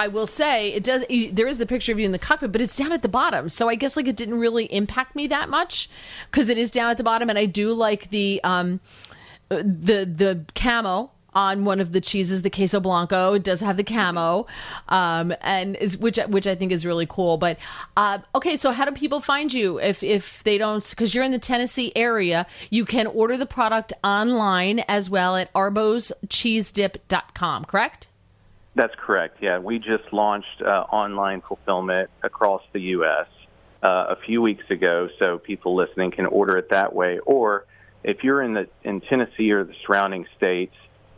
I 0.00 0.08
will 0.08 0.26
say 0.26 0.72
it 0.72 0.82
does. 0.82 1.04
There 1.10 1.46
is 1.46 1.58
the 1.58 1.66
picture 1.66 1.92
of 1.92 1.98
you 1.98 2.06
in 2.06 2.12
the 2.12 2.18
cockpit, 2.18 2.52
but 2.52 2.62
it's 2.62 2.74
down 2.74 2.90
at 2.90 3.02
the 3.02 3.08
bottom. 3.08 3.50
So 3.50 3.68
I 3.68 3.74
guess 3.74 3.98
like 3.98 4.08
it 4.08 4.16
didn't 4.16 4.38
really 4.38 4.64
impact 4.72 5.14
me 5.14 5.26
that 5.26 5.50
much 5.50 5.90
because 6.30 6.48
it 6.48 6.56
is 6.56 6.70
down 6.70 6.90
at 6.90 6.96
the 6.96 7.02
bottom, 7.02 7.28
and 7.28 7.38
I 7.38 7.44
do 7.44 7.74
like 7.74 8.08
the 8.08 8.40
um 8.42 8.80
the 9.50 10.06
the 10.06 10.46
camo 10.54 11.10
on 11.34 11.66
one 11.66 11.80
of 11.80 11.92
the 11.92 12.00
cheeses, 12.00 12.40
the 12.40 12.48
queso 12.48 12.80
blanco. 12.80 13.34
It 13.34 13.42
does 13.42 13.60
have 13.60 13.76
the 13.76 13.84
camo, 13.84 14.46
um, 14.88 15.34
and 15.42 15.76
is 15.76 15.98
which 15.98 16.16
which 16.28 16.46
I 16.46 16.54
think 16.54 16.72
is 16.72 16.86
really 16.86 17.06
cool. 17.06 17.36
But 17.36 17.58
uh, 17.94 18.20
okay, 18.34 18.56
so 18.56 18.72
how 18.72 18.86
do 18.86 18.92
people 18.92 19.20
find 19.20 19.52
you 19.52 19.78
if 19.78 20.02
if 20.02 20.42
they 20.44 20.56
don't? 20.56 20.88
Because 20.88 21.14
you're 21.14 21.24
in 21.24 21.32
the 21.32 21.38
Tennessee 21.38 21.92
area, 21.94 22.46
you 22.70 22.86
can 22.86 23.06
order 23.06 23.36
the 23.36 23.44
product 23.44 23.92
online 24.02 24.78
as 24.88 25.10
well 25.10 25.36
at 25.36 25.52
arboscheesedip.com. 25.52 27.66
Correct? 27.66 28.06
That's 28.74 28.94
correct. 28.96 29.38
Yeah, 29.40 29.58
we 29.58 29.78
just 29.78 30.12
launched 30.12 30.62
uh, 30.62 30.68
online 30.92 31.40
fulfillment 31.40 32.10
across 32.22 32.62
the 32.72 32.80
U.S. 32.80 33.26
Uh, 33.82 34.06
a 34.10 34.16
few 34.26 34.40
weeks 34.40 34.64
ago, 34.70 35.08
so 35.20 35.38
people 35.38 35.74
listening 35.74 36.12
can 36.12 36.26
order 36.26 36.56
it 36.56 36.70
that 36.70 36.94
way. 36.94 37.18
Or 37.18 37.66
if 38.04 38.22
you're 38.22 38.42
in 38.42 38.54
the 38.54 38.68
in 38.84 39.00
Tennessee 39.00 39.50
or 39.50 39.64
the 39.64 39.74
surrounding 39.84 40.26
states, 40.36 40.74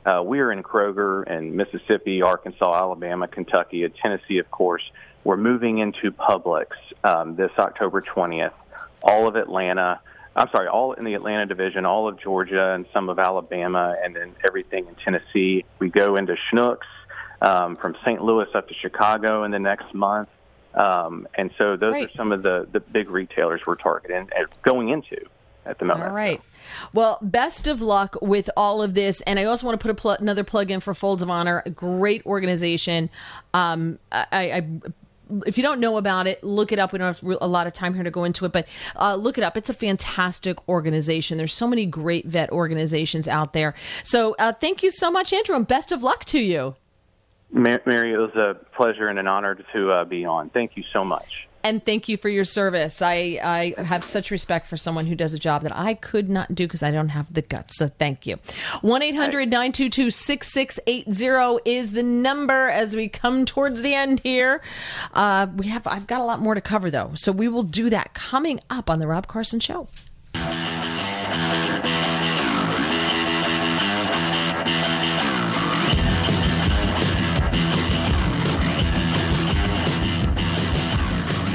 uh, 0.07 0.23
we 0.25 0.41
are 0.41 0.51
in 0.51 0.63
Kroger 0.63 1.25
and 1.27 1.55
Mississippi, 1.55 2.23
Arkansas, 2.23 2.75
Alabama, 2.75 3.29
Kentucky, 3.29 3.85
and 3.85 3.95
Tennessee, 3.95 4.39
of 4.39 4.51
course. 4.51 4.83
We're 5.23 5.37
moving 5.37 5.79
into 5.79 6.11
Publix 6.11 6.69
um, 7.05 7.37
this 7.37 7.53
October 7.59 8.03
20th. 8.03 8.53
All 9.03 9.29
of 9.29 9.37
Atlanta. 9.37 10.01
I'm 10.35 10.49
sorry, 10.51 10.69
all 10.69 10.95
in 10.95 11.05
the 11.05 11.13
Atlanta 11.15 11.45
division, 11.45 11.85
all 11.85 12.09
of 12.09 12.19
Georgia 12.19 12.73
and 12.73 12.87
some 12.95 13.11
of 13.11 13.19
Alabama, 13.19 13.95
and 14.03 14.17
then 14.17 14.35
everything 14.49 14.87
in 14.89 14.95
Tennessee. 14.95 15.65
We 15.79 15.91
go 15.91 16.17
into 16.17 16.37
Schnucks 16.51 16.79
um, 17.43 17.77
from 17.77 17.95
St. 18.05 18.23
Louis 18.23 18.47
up 18.55 18.69
to 18.69 18.75
Chicago 18.75 19.45
in 19.45 19.51
the 19.51 19.59
next 19.59 19.93
month. 19.93 20.29
Um, 20.75 21.29
and 21.35 21.51
so 21.59 21.77
those 21.77 21.93
Great. 21.93 22.09
are 22.09 22.17
some 22.17 22.33
of 22.33 22.43
the, 22.43 22.67
the 22.73 22.81
big 22.81 23.11
retailers 23.11 23.61
we're 23.67 23.77
targeting 23.77 24.29
and 24.35 24.49
going 24.63 24.89
into 24.89 25.19
at 25.67 25.79
the 25.79 25.85
moment. 25.85 26.09
All 26.09 26.15
right. 26.15 26.41
Well, 26.95 27.19
best 27.21 27.67
of 27.67 27.83
luck 27.83 28.17
with 28.23 28.49
all 28.57 28.81
of 28.81 28.95
this. 28.95 29.21
And 29.23 29.39
I 29.39 29.45
also 29.45 29.67
want 29.67 29.79
to 29.79 29.87
put 29.87 29.97
pl- 29.97 30.13
another 30.13 30.45
plug 30.45 30.71
in 30.71 30.81
for 30.81 30.95
Folds 30.95 31.23
of 31.23 31.29
Honor, 31.29 31.63
a 31.67 31.71
great 31.71 32.25
organization. 32.25 33.11
Um, 33.53 33.99
I, 34.11 34.27
I 34.33 34.67
if 35.47 35.57
you 35.57 35.63
don't 35.63 35.81
know 35.81 35.97
about 35.97 36.27
it, 36.27 36.43
look 36.45 36.73
it 36.73 36.79
up. 36.79 36.93
We 36.93 36.99
don't 36.99 37.19
have 37.19 37.39
a 37.41 37.47
lot 37.47 37.67
of 37.67 37.73
time 37.73 37.95
here 37.95 38.03
to 38.03 38.11
go 38.11 38.25
into 38.25 38.45
it, 38.45 38.53
but 38.53 38.67
uh, 38.97 39.15
look 39.15 39.39
it 39.39 39.45
up. 39.45 39.57
It's 39.57 39.71
a 39.71 39.75
fantastic 39.75 40.69
organization. 40.69 41.39
There's 41.39 41.55
so 41.55 41.67
many 41.67 41.87
great 41.87 42.27
vet 42.27 42.51
organizations 42.51 43.27
out 43.27 43.53
there. 43.53 43.75
So 44.05 44.37
uh, 44.39 44.53
thank 44.53 44.83
you 44.83 44.91
so 44.91 45.11
much, 45.11 45.33
Andrew, 45.33 45.57
and 45.57 45.67
best 45.67 45.91
of 45.91 46.03
luck 46.03 46.25
to 46.27 46.41
you. 46.41 46.75
Mary, 47.53 48.13
it 48.13 48.19
was 48.19 48.35
a 48.35 48.57
pleasure 48.75 49.09
and 49.09 49.19
an 49.19 49.27
honor 49.27 49.55
to 49.73 49.91
uh, 49.91 50.05
be 50.05 50.25
on. 50.25 50.51
Thank 50.51 50.77
you 50.77 50.85
so 50.93 51.05
much. 51.05 51.49
And 51.65 51.85
thank 51.85 52.09
you 52.09 52.17
for 52.17 52.29
your 52.29 52.45
service. 52.45 53.03
I, 53.03 53.75
I 53.77 53.83
have 53.83 54.03
such 54.03 54.31
respect 54.31 54.67
for 54.67 54.77
someone 54.77 55.07
who 55.07 55.15
does 55.15 55.33
a 55.33 55.39
job 55.39 55.63
that 55.63 55.77
I 55.77 55.95
could 55.95 56.29
not 56.29 56.55
do 56.55 56.67
because 56.67 56.83
I 56.83 56.91
don't 56.91 57.11
have 57.11 57.33
the 57.33 57.43
guts. 57.43 57.79
So 57.79 57.89
thank 57.89 58.27
you. 58.27 58.39
1 58.81 59.03
800 59.03 59.49
922 59.49 60.11
6680 60.11 61.71
is 61.71 61.93
the 61.93 62.03
number 62.03 62.69
as 62.69 62.97
we 62.97 63.09
come 63.09 63.45
towards 63.45 63.83
the 63.83 63.95
end 63.95 64.21
here. 64.21 64.61
Uh, 65.13 65.47
we 65.55 65.69
have 65.69 65.87
I've 65.87 66.07
got 66.07 66.21
a 66.21 66.25
lot 66.25 66.41
more 66.41 66.55
to 66.55 66.61
cover 66.61 66.91
though. 66.91 67.13
So 67.15 67.31
we 67.31 67.47
will 67.47 67.63
do 67.63 67.91
that 67.91 68.15
coming 68.15 68.61
up 68.69 68.91
on 68.91 68.99
The 68.99 69.07
Rob 69.07 69.29
Carson 69.29 69.61
Show. 69.61 69.87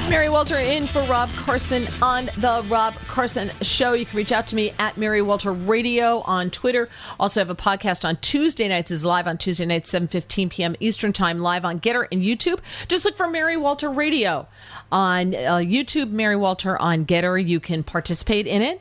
Mary 0.10 0.27
Walter 0.38 0.60
in 0.60 0.86
for 0.86 1.02
Rob 1.06 1.32
Carson 1.32 1.88
on 2.00 2.30
the 2.38 2.64
Rob 2.70 2.94
Carson 3.08 3.50
Show. 3.64 3.94
You 3.94 4.06
can 4.06 4.18
reach 4.18 4.32
out 4.32 4.46
to 4.50 4.56
me 4.56 4.72
at 4.78 4.96
Mary 4.96 5.20
Walter 5.20 5.52
Radio 5.52 6.20
on 6.20 6.52
Twitter. 6.52 6.90
Also 7.20 7.40
have 7.40 7.50
a 7.50 7.56
podcast 7.56 8.08
on 8.08 8.18
Tuesday 8.18 8.68
nights. 8.68 8.92
is 8.92 9.04
live 9.04 9.26
on 9.26 9.40
Tuesday 9.40 9.66
nights, 9.66 9.92
7.15 9.92 10.52
p.m. 10.52 10.76
Eastern 10.80 11.12
Time, 11.12 11.40
live 11.40 11.66
on 11.66 11.80
Gettr 11.80 12.06
and 12.12 12.22
YouTube. 12.22 12.60
Just 12.88 13.04
look 13.04 13.18
for 13.18 13.28
Mary 13.28 13.58
Walter 13.58 13.90
Radio 13.90 14.46
on 14.92 15.34
uh, 15.34 15.56
YouTube, 15.56 16.12
Mary 16.12 16.36
Walter 16.36 16.78
on 16.78 17.08
Gettr. 17.08 17.44
You 17.44 17.60
can 17.60 17.82
participate 17.82 18.46
in 18.46 18.62
it. 18.62 18.80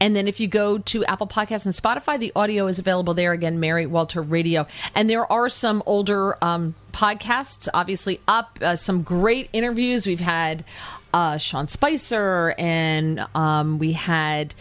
And 0.00 0.16
then 0.16 0.26
if 0.26 0.40
you 0.40 0.48
go 0.48 0.78
to 0.78 1.04
Apple 1.04 1.28
Podcasts 1.28 1.64
and 1.64 1.72
Spotify, 1.76 2.18
the 2.18 2.32
audio 2.34 2.66
is 2.66 2.80
available 2.80 3.14
there. 3.14 3.30
Again, 3.30 3.60
Mary 3.60 3.86
Walter 3.86 4.20
Radio. 4.20 4.66
And 4.96 5.08
there 5.08 5.30
are 5.30 5.48
some 5.48 5.80
older... 5.86 6.44
Um, 6.44 6.74
podcasts 6.98 7.68
obviously 7.72 8.20
up. 8.26 8.58
Uh, 8.60 8.74
some 8.74 9.02
great 9.02 9.48
interviews. 9.52 10.04
We've 10.04 10.18
had 10.18 10.64
uh, 11.12 11.36
Sean 11.36 11.68
Spicer 11.68 12.54
and 12.58 13.26
um, 13.34 13.78
we 13.78 13.92
had. 13.92 14.54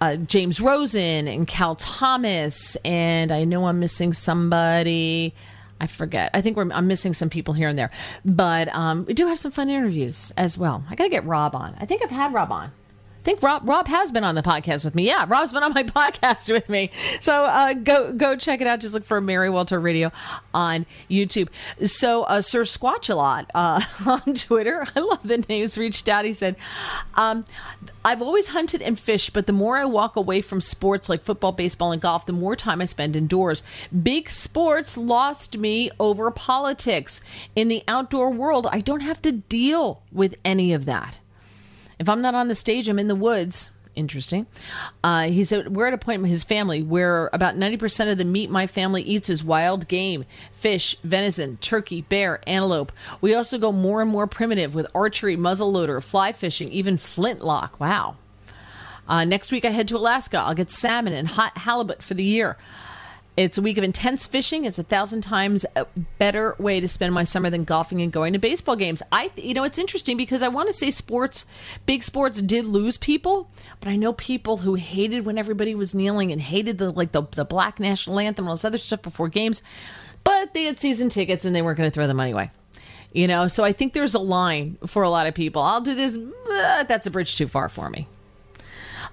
Uh, 0.00 0.16
James 0.16 0.60
Rosen 0.60 1.28
and 1.28 1.46
Cal 1.46 1.76
Thomas, 1.76 2.76
and 2.84 3.32
I 3.32 3.44
know 3.44 3.66
I'm 3.66 3.80
missing 3.80 4.12
somebody. 4.12 5.32
I 5.80 5.86
forget. 5.86 6.30
I 6.34 6.42
think 6.42 6.58
I'm 6.58 6.86
missing 6.86 7.14
some 7.14 7.30
people 7.30 7.54
here 7.54 7.68
and 7.68 7.78
there, 7.78 7.90
but 8.22 8.68
um, 8.74 9.06
we 9.06 9.14
do 9.14 9.26
have 9.28 9.38
some 9.38 9.50
fun 9.50 9.70
interviews 9.70 10.30
as 10.36 10.58
well. 10.58 10.84
I 10.90 10.94
got 10.94 11.04
to 11.04 11.10
get 11.10 11.24
Rob 11.24 11.54
on. 11.54 11.74
I 11.78 11.86
think 11.86 12.02
I've 12.02 12.10
had 12.10 12.34
Rob 12.34 12.52
on 12.52 12.70
think 13.24 13.42
Rob 13.42 13.66
Rob 13.66 13.88
has 13.88 14.12
been 14.12 14.22
on 14.22 14.34
the 14.34 14.42
podcast 14.42 14.84
with 14.84 14.94
me. 14.94 15.06
Yeah, 15.06 15.24
Rob's 15.26 15.52
been 15.52 15.62
on 15.62 15.72
my 15.72 15.82
podcast 15.82 16.52
with 16.52 16.68
me. 16.68 16.90
So 17.20 17.32
uh, 17.32 17.72
go 17.72 18.12
go 18.12 18.36
check 18.36 18.60
it 18.60 18.66
out. 18.66 18.80
Just 18.80 18.94
look 18.94 19.04
for 19.04 19.20
Mary 19.20 19.50
Walter 19.50 19.80
Radio 19.80 20.12
on 20.52 20.86
YouTube. 21.10 21.48
So 21.84 22.24
uh, 22.24 22.42
Sir 22.42 22.62
Squatch 22.62 23.08
a 23.08 23.14
lot 23.14 23.50
uh, 23.54 23.80
on 24.06 24.34
Twitter. 24.34 24.86
I 24.94 25.00
love 25.00 25.20
the 25.24 25.38
names. 25.48 25.76
Reached 25.78 26.08
out. 26.08 26.24
He 26.24 26.32
said, 26.32 26.56
um, 27.14 27.44
"I've 28.04 28.22
always 28.22 28.48
hunted 28.48 28.82
and 28.82 28.98
fished, 28.98 29.32
but 29.32 29.46
the 29.46 29.52
more 29.52 29.78
I 29.78 29.86
walk 29.86 30.16
away 30.16 30.40
from 30.42 30.60
sports 30.60 31.08
like 31.08 31.22
football, 31.22 31.52
baseball, 31.52 31.92
and 31.92 32.02
golf, 32.02 32.26
the 32.26 32.32
more 32.32 32.54
time 32.54 32.80
I 32.80 32.84
spend 32.84 33.16
indoors. 33.16 33.62
Big 34.02 34.28
sports 34.28 34.96
lost 34.96 35.56
me 35.56 35.90
over 35.98 36.30
politics. 36.30 37.20
In 37.56 37.68
the 37.68 37.82
outdoor 37.88 38.30
world, 38.30 38.66
I 38.70 38.80
don't 38.80 39.00
have 39.00 39.22
to 39.22 39.32
deal 39.32 40.02
with 40.12 40.34
any 40.44 40.72
of 40.72 40.84
that." 40.84 41.14
If 42.04 42.08
I'm 42.10 42.20
not 42.20 42.34
on 42.34 42.48
the 42.48 42.54
stage, 42.54 42.86
I'm 42.86 42.98
in 42.98 43.08
the 43.08 43.14
woods 43.14 43.70
Interesting. 43.94 44.46
Uh, 45.04 45.28
he 45.28 45.44
said, 45.44 45.74
We're 45.74 45.86
at 45.86 45.94
a 45.94 45.98
point 45.98 46.20
with 46.22 46.30
his 46.30 46.42
family 46.42 46.82
where 46.82 47.30
about 47.32 47.54
90% 47.54 48.10
of 48.10 48.18
the 48.18 48.24
meat 48.24 48.50
my 48.50 48.66
family 48.66 49.02
eats 49.02 49.30
is 49.30 49.44
wild 49.44 49.86
game 49.86 50.24
fish, 50.50 50.96
venison, 51.04 51.58
turkey, 51.58 52.02
bear, 52.02 52.40
antelope. 52.48 52.90
We 53.20 53.34
also 53.34 53.56
go 53.56 53.70
more 53.70 54.02
and 54.02 54.10
more 54.10 54.26
primitive 54.26 54.74
with 54.74 54.88
archery, 54.94 55.36
muzzleloader, 55.36 56.02
fly 56.02 56.32
fishing, 56.32 56.68
even 56.72 56.96
flintlock. 56.96 57.78
Wow. 57.78 58.16
Uh, 59.06 59.24
next 59.24 59.52
week, 59.52 59.64
I 59.64 59.70
head 59.70 59.86
to 59.88 59.96
Alaska. 59.96 60.38
I'll 60.38 60.54
get 60.54 60.70
salmon 60.72 61.12
and 61.12 61.28
hot 61.28 61.56
halibut 61.58 62.02
for 62.02 62.14
the 62.14 62.24
year. 62.24 62.56
It's 63.36 63.58
a 63.58 63.62
week 63.62 63.78
of 63.78 63.84
intense 63.84 64.28
fishing. 64.28 64.64
It's 64.64 64.78
a 64.78 64.84
thousand 64.84 65.22
times 65.22 65.66
a 65.74 65.86
better 66.18 66.54
way 66.58 66.78
to 66.78 66.86
spend 66.86 67.12
my 67.12 67.24
summer 67.24 67.50
than 67.50 67.64
golfing 67.64 68.00
and 68.00 68.12
going 68.12 68.32
to 68.32 68.38
baseball 68.38 68.76
games. 68.76 69.02
I, 69.10 69.30
you 69.34 69.54
know, 69.54 69.64
it's 69.64 69.78
interesting 69.78 70.16
because 70.16 70.40
I 70.40 70.48
want 70.48 70.68
to 70.68 70.72
say 70.72 70.92
sports, 70.92 71.44
big 71.84 72.04
sports 72.04 72.40
did 72.40 72.64
lose 72.64 72.96
people, 72.96 73.50
but 73.80 73.88
I 73.88 73.96
know 73.96 74.12
people 74.12 74.58
who 74.58 74.74
hated 74.74 75.26
when 75.26 75.36
everybody 75.36 75.74
was 75.74 75.96
kneeling 75.96 76.30
and 76.30 76.40
hated 76.40 76.78
the 76.78 76.90
like 76.90 77.10
the 77.10 77.22
the 77.32 77.44
black 77.44 77.80
national 77.80 78.20
anthem 78.20 78.44
and 78.44 78.50
all 78.50 78.54
this 78.54 78.64
other 78.64 78.78
stuff 78.78 79.02
before 79.02 79.28
games, 79.28 79.62
but 80.22 80.54
they 80.54 80.64
had 80.64 80.78
season 80.78 81.08
tickets 81.08 81.44
and 81.44 81.56
they 81.56 81.62
weren't 81.62 81.76
going 81.76 81.90
to 81.90 81.94
throw 81.94 82.06
the 82.06 82.14
money 82.14 82.30
away. 82.30 82.52
You 83.12 83.26
know, 83.26 83.48
so 83.48 83.64
I 83.64 83.72
think 83.72 83.94
there's 83.94 84.14
a 84.14 84.20
line 84.20 84.78
for 84.86 85.02
a 85.02 85.10
lot 85.10 85.26
of 85.26 85.34
people. 85.34 85.62
I'll 85.62 85.80
do 85.80 85.94
this, 85.94 86.16
but 86.18 86.88
that's 86.88 87.06
a 87.06 87.10
bridge 87.10 87.36
too 87.36 87.46
far 87.48 87.68
for 87.68 87.88
me. 87.90 88.08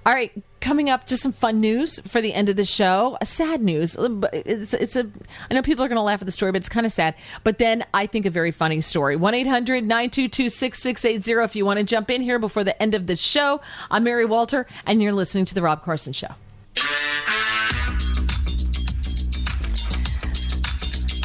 All 0.04 0.12
right, 0.12 0.32
coming 0.62 0.88
up, 0.88 1.06
just 1.06 1.22
some 1.22 1.32
fun 1.32 1.60
news 1.60 1.98
for 2.06 2.22
the 2.22 2.32
end 2.32 2.48
of 2.48 2.56
the 2.56 2.64
show. 2.64 3.18
Sad 3.22 3.62
news. 3.62 3.94
It's, 4.32 4.72
it's 4.72 4.96
a. 4.96 5.06
I 5.50 5.54
know 5.54 5.60
people 5.60 5.84
are 5.84 5.88
going 5.88 5.96
to 5.96 6.02
laugh 6.02 6.22
at 6.22 6.26
the 6.26 6.32
story, 6.32 6.52
but 6.52 6.58
it's 6.58 6.70
kind 6.70 6.86
of 6.86 6.92
sad. 6.92 7.14
But 7.44 7.58
then 7.58 7.84
I 7.92 8.06
think 8.06 8.24
a 8.24 8.30
very 8.30 8.50
funny 8.50 8.80
story. 8.80 9.16
One 9.16 9.34
6680 9.34 11.32
if 11.44 11.56
you 11.56 11.66
want 11.66 11.78
to 11.78 11.84
jump 11.84 12.10
in 12.10 12.22
here 12.22 12.38
before 12.38 12.64
the 12.64 12.80
end 12.80 12.94
of 12.94 13.06
the 13.06 13.16
show. 13.16 13.60
I'm 13.90 14.04
Mary 14.04 14.24
Walter, 14.24 14.66
and 14.86 15.02
you're 15.02 15.12
listening 15.12 15.44
to 15.46 15.54
the 15.54 15.62
Rob 15.62 15.82
Carson 15.82 16.12
Show. 16.12 16.34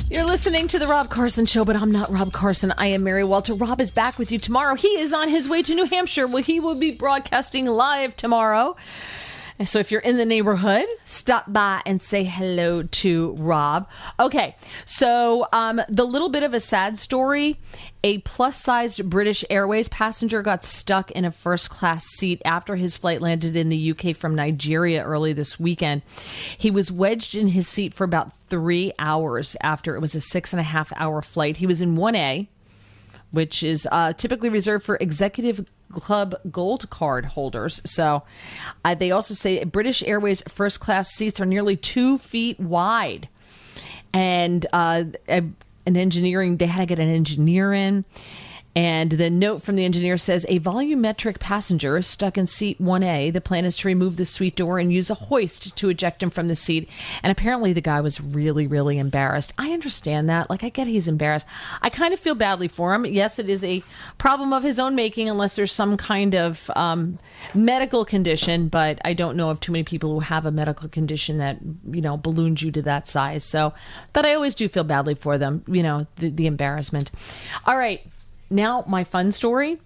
You're 0.09 0.25
listening 0.25 0.67
to 0.69 0.79
the 0.79 0.87
Rob 0.87 1.09
Carson 1.09 1.45
Show, 1.45 1.63
but 1.63 1.75
I'm 1.75 1.91
not 1.91 2.09
Rob 2.09 2.31
Carson. 2.33 2.73
I 2.77 2.87
am 2.87 3.03
Mary 3.03 3.23
Walter. 3.23 3.53
Rob 3.53 3.79
is 3.79 3.91
back 3.91 4.17
with 4.17 4.31
you 4.31 4.39
tomorrow. 4.39 4.73
He 4.73 4.87
is 4.99 5.13
on 5.13 5.29
his 5.29 5.47
way 5.47 5.61
to 5.61 5.75
New 5.75 5.85
Hampshire. 5.85 6.25
Well, 6.25 6.41
he 6.41 6.59
will 6.59 6.79
be 6.79 6.91
broadcasting 6.91 7.67
live 7.67 8.15
tomorrow. 8.15 8.75
And 9.59 9.67
so 9.67 9.79
if 9.79 9.91
you're 9.91 10.01
in 10.01 10.17
the 10.17 10.25
neighborhood, 10.25 10.85
stop 11.03 11.51
by 11.51 11.81
and 11.85 12.01
say 12.01 12.23
hello 12.23 12.83
to 12.83 13.35
Rob. 13.39 13.87
Okay, 14.19 14.55
so 14.85 15.47
um, 15.51 15.81
the 15.89 16.05
little 16.05 16.29
bit 16.29 16.43
of 16.43 16.53
a 16.53 16.59
sad 16.59 16.97
story 16.97 17.57
a 18.03 18.19
plus 18.19 18.61
sized 18.61 19.09
British 19.09 19.43
Airways 19.49 19.89
passenger 19.89 20.41
got 20.41 20.63
stuck 20.63 21.11
in 21.11 21.25
a 21.25 21.31
first 21.31 21.69
class 21.69 22.05
seat 22.05 22.41
after 22.45 22.75
his 22.75 22.95
flight 22.95 23.21
landed 23.21 23.57
in 23.57 23.69
the 23.69 23.91
UK 23.91 24.15
from 24.15 24.35
Nigeria 24.35 25.03
early 25.03 25.33
this 25.33 25.59
weekend. 25.59 26.03
He 26.57 26.71
was 26.71 26.91
wedged 26.91 27.35
in 27.35 27.49
his 27.49 27.67
seat 27.67 27.93
for 27.93 28.03
about 28.03 28.31
three 28.47 28.93
hours 28.99 29.57
after 29.61 29.95
it 29.95 29.99
was 29.99 30.15
a 30.15 30.21
six 30.21 30.53
and 30.53 30.59
a 30.59 30.63
half 30.63 30.93
hour 30.97 31.21
flight. 31.21 31.57
He 31.57 31.67
was 31.67 31.81
in 31.81 31.97
1A, 31.97 32.47
which 33.31 33.63
is 33.63 33.87
uh, 33.91 34.13
typically 34.13 34.49
reserved 34.49 34.85
for 34.85 34.97
executive 34.97 35.65
Club 35.91 36.35
Gold 36.51 36.89
Card 36.89 37.25
holders. 37.25 37.81
So 37.85 38.23
uh, 38.83 38.95
they 38.95 39.11
also 39.11 39.33
say 39.33 39.63
British 39.63 40.03
Airways 40.03 40.43
first 40.47 40.79
class 40.79 41.09
seats 41.09 41.39
are 41.39 41.45
nearly 41.45 41.75
two 41.75 42.17
feet 42.17 42.59
wide. 42.59 43.29
And 44.13 44.65
uh, 44.73 45.03
an 45.27 45.55
engineering, 45.85 46.57
they 46.57 46.65
had 46.65 46.79
to 46.79 46.85
get 46.85 46.99
an 46.99 47.09
engineer 47.09 47.73
in. 47.73 48.05
And 48.77 49.09
the 49.13 49.31
note 49.31 49.63
from 49.63 49.75
the 49.75 49.85
engineer 49.85 50.19
says 50.19 50.45
a 50.47 50.59
volumetric 50.59 51.39
passenger 51.39 51.97
is 51.97 52.05
stuck 52.05 52.37
in 52.37 52.45
seat 52.45 52.79
1A. 52.79 53.33
The 53.33 53.41
plan 53.41 53.65
is 53.65 53.75
to 53.77 53.87
remove 53.87 54.17
the 54.17 54.23
suite 54.25 54.55
door 54.55 54.77
and 54.77 54.93
use 54.93 55.09
a 55.09 55.15
hoist 55.15 55.75
to 55.77 55.89
eject 55.89 56.21
him 56.21 56.29
from 56.29 56.47
the 56.47 56.55
seat. 56.55 56.87
And 57.23 57.31
apparently 57.31 57.73
the 57.73 57.81
guy 57.81 58.01
was 58.01 58.21
really, 58.21 58.67
really 58.67 58.99
embarrassed. 58.99 59.51
I 59.57 59.71
understand 59.71 60.29
that. 60.29 60.51
Like, 60.51 60.63
I 60.63 60.69
get 60.69 60.85
he's 60.85 61.07
embarrassed. 61.07 61.47
I 61.81 61.89
kind 61.89 62.13
of 62.13 62.19
feel 62.19 62.35
badly 62.35 62.67
for 62.67 62.93
him. 62.93 63.03
Yes, 63.07 63.39
it 63.39 63.49
is 63.49 63.63
a 63.63 63.81
problem 64.19 64.53
of 64.53 64.61
his 64.61 64.77
own 64.77 64.93
making, 64.93 65.27
unless 65.27 65.55
there's 65.55 65.73
some 65.73 65.97
kind 65.97 66.35
of 66.35 66.69
um, 66.75 67.17
medical 67.55 68.05
condition. 68.05 68.67
But 68.67 68.99
I 69.03 69.13
don't 69.13 69.37
know 69.37 69.49
of 69.49 69.59
too 69.59 69.71
many 69.71 69.85
people 69.85 70.13
who 70.13 70.19
have 70.19 70.45
a 70.45 70.51
medical 70.51 70.87
condition 70.87 71.39
that, 71.39 71.57
you 71.89 72.01
know, 72.01 72.15
balloons 72.15 72.61
you 72.61 72.71
to 72.73 72.83
that 72.83 73.07
size. 73.07 73.43
So, 73.43 73.73
but 74.13 74.23
I 74.23 74.35
always 74.35 74.53
do 74.53 74.69
feel 74.69 74.83
badly 74.83 75.15
for 75.15 75.39
them, 75.39 75.63
you 75.67 75.81
know, 75.81 76.05
the, 76.17 76.29
the 76.29 76.45
embarrassment. 76.45 77.09
All 77.65 77.75
right 77.75 78.05
now 78.49 78.83
my 78.87 79.03
fun 79.03 79.31
story. 79.31 79.79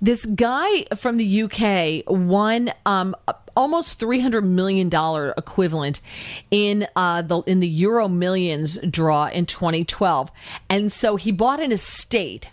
This 0.00 0.26
guy 0.26 0.84
from 0.96 1.16
the 1.16 1.42
UK 1.42 2.02
won 2.06 2.72
um, 2.84 3.14
almost 3.56 3.98
three 3.98 4.20
hundred 4.20 4.42
million 4.42 4.88
dollar 4.88 5.34
equivalent 5.36 6.00
in 6.50 6.86
uh, 6.96 7.22
the 7.22 7.40
in 7.42 7.60
the 7.60 7.68
Euro 7.68 8.08
Millions 8.08 8.78
draw 8.78 9.26
in 9.26 9.46
2012, 9.46 10.30
and 10.68 10.92
so 10.92 11.16
he 11.16 11.30
bought 11.30 11.60
an 11.60 11.72
estate. 11.72 12.48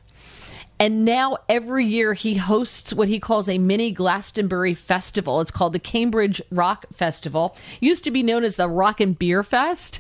And 0.80 1.06
now 1.06 1.38
every 1.48 1.86
year 1.86 2.16
he 2.16 2.36
hosts 2.36 2.92
what 2.92 3.08
he 3.08 3.20
calls 3.20 3.48
a 3.48 3.60
mini 3.60 3.92
Glastonbury 3.92 4.74
festival. 4.74 5.40
It's 5.40 5.52
called 5.52 5.74
the 5.74 5.80
Cambridge 5.80 6.42
Rock 6.50 6.88
Festival. 6.92 7.56
Used 7.80 8.04
to 8.06 8.10
be 8.12 8.24
known 8.24 8.44
as 8.44 8.56
the 8.56 8.68
Rock 8.68 9.00
and 9.00 9.18
Beer 9.18 9.44
Fest 9.44 10.00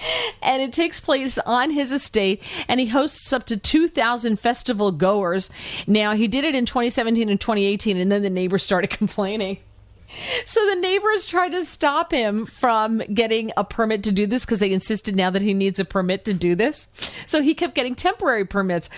and 0.42 0.62
it 0.62 0.72
takes 0.72 1.00
place 1.00 1.38
on 1.38 1.70
his 1.70 1.92
estate 1.92 2.42
and 2.68 2.80
he 2.80 2.86
hosts 2.86 3.32
up 3.32 3.44
to 3.46 3.56
2000 3.56 4.38
festival 4.38 4.92
goers. 4.92 5.50
Now 5.86 6.14
he 6.14 6.28
did 6.28 6.44
it 6.44 6.54
in 6.54 6.66
2017 6.66 7.28
and 7.28 7.40
2018 7.40 7.96
and 7.96 8.10
then 8.10 8.22
the 8.22 8.30
neighbors 8.30 8.62
started 8.62 8.90
complaining 8.90 9.58
so 10.44 10.64
the 10.68 10.76
neighbors 10.76 11.26
tried 11.26 11.50
to 11.50 11.64
stop 11.64 12.12
him 12.12 12.46
from 12.46 12.98
getting 13.12 13.52
a 13.56 13.64
permit 13.64 14.02
to 14.04 14.12
do 14.12 14.26
this 14.26 14.44
because 14.44 14.60
they 14.60 14.72
insisted 14.72 15.16
now 15.16 15.30
that 15.30 15.42
he 15.42 15.54
needs 15.54 15.78
a 15.80 15.84
permit 15.84 16.24
to 16.24 16.34
do 16.34 16.54
this. 16.54 16.88
So 17.26 17.42
he 17.42 17.54
kept 17.54 17.74
getting 17.74 17.94
temporary 17.94 18.44
permits. 18.44 18.88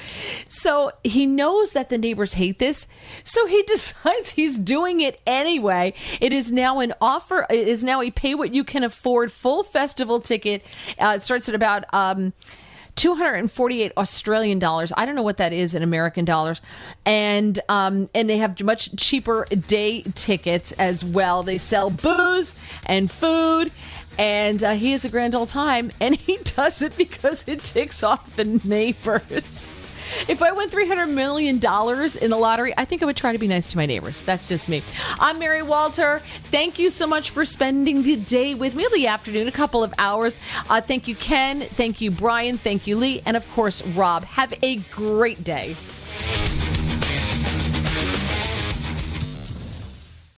So 0.49 0.93
he 1.03 1.27
knows 1.27 1.73
that 1.73 1.89
the 1.89 1.99
neighbors 1.99 2.35
hate 2.35 2.59
this. 2.59 2.87
So 3.23 3.47
he 3.47 3.63
decides 3.67 4.31
he's 4.31 4.59
doing 4.59 5.01
it 5.01 5.21
anyway. 5.27 5.95
It 6.21 6.33
is 6.33 6.51
now 6.51 6.81
an 6.81 6.95
offer, 7.01 7.47
it 7.51 7.69
is 7.69 7.85
now 7.85 8.03
a 8.03 8.11
pay 8.11 8.35
what 8.35 8.55
you 8.55 8.65
can 8.65 8.85
afford 8.85 9.33
full 9.33 9.63
festival 9.63 10.21
ticket. 10.21 10.63
Uh, 10.99 11.15
it 11.17 11.23
starts 11.23 11.49
at 11.49 11.55
about. 11.55 11.85
Um, 11.93 12.33
248 12.97 13.93
Australian 13.97 14.59
dollars. 14.59 14.93
I 14.97 15.07
don't 15.07 15.15
know 15.15 15.23
what 15.23 15.39
that 15.39 15.53
is 15.53 15.75
in 15.75 15.83
American 15.83 16.25
dollars. 16.25 16.61
And 17.05 17.59
um, 17.69 18.09
and 18.15 18.29
they 18.29 18.39
have 18.39 18.61
much 18.63 18.95
cheaper 18.97 19.47
day 19.47 20.03
tickets 20.15 20.73
as 20.73 21.05
well. 21.05 21.43
They 21.43 21.59
sell 21.59 21.91
booze 21.91 22.57
and 22.87 23.11
food. 23.11 23.71
And 24.17 24.63
uh, 24.63 24.75
he 24.75 24.93
has 24.93 25.05
a 25.05 25.09
grand 25.09 25.35
old 25.35 25.49
time, 25.49 25.91
and 26.01 26.15
he 26.15 26.37
does 26.45 26.83
it 26.83 26.97
because 26.97 27.49
it 27.49 27.61
ticks 27.61 28.05
off 28.05 28.37
the 28.37 28.45
neighbors. 28.45 29.73
If 30.29 30.43
I 30.43 30.53
won 30.53 30.69
$300 30.69 31.11
million 31.11 31.57
in 31.57 32.31
the 32.31 32.37
lottery, 32.37 32.75
I 32.77 32.85
think 32.85 33.03
I 33.03 33.07
would 33.07 33.17
try 33.17 33.33
to 33.33 33.39
be 33.39 33.49
nice 33.49 33.69
to 33.69 33.77
my 33.77 33.87
neighbors. 33.87 34.23
That's 34.23 34.49
just 34.49 34.69
me. 34.69 34.83
I'm 35.19 35.39
Mary 35.39 35.63
Walter. 35.63 36.19
Thank 36.19 36.79
you 36.79 36.91
so 36.91 37.07
much 37.07 37.31
for 37.31 37.45
spending 37.45 38.03
the 38.03 38.17
day 38.17 38.55
with 38.55 38.75
me, 38.75 38.87
the 38.93 39.07
afternoon, 39.07 39.49
a 39.49 39.53
couple 39.53 39.83
of 39.83 39.95
hours. 39.99 40.39
Uh, 40.69 40.81
thank 40.81 41.09
you, 41.09 41.15
Ken. 41.15 41.61
Thank 41.61 42.01
you, 42.01 42.11
Brian. 42.11 42.57
Thank 42.57 42.87
you, 42.87 42.97
Lee. 42.97 43.23
And 43.27 43.37
of 43.37 43.51
course, 43.53 43.85
Rob. 43.89 44.25
Have 44.25 44.55
a 44.63 44.77
great 44.77 45.43
day. 45.43 45.77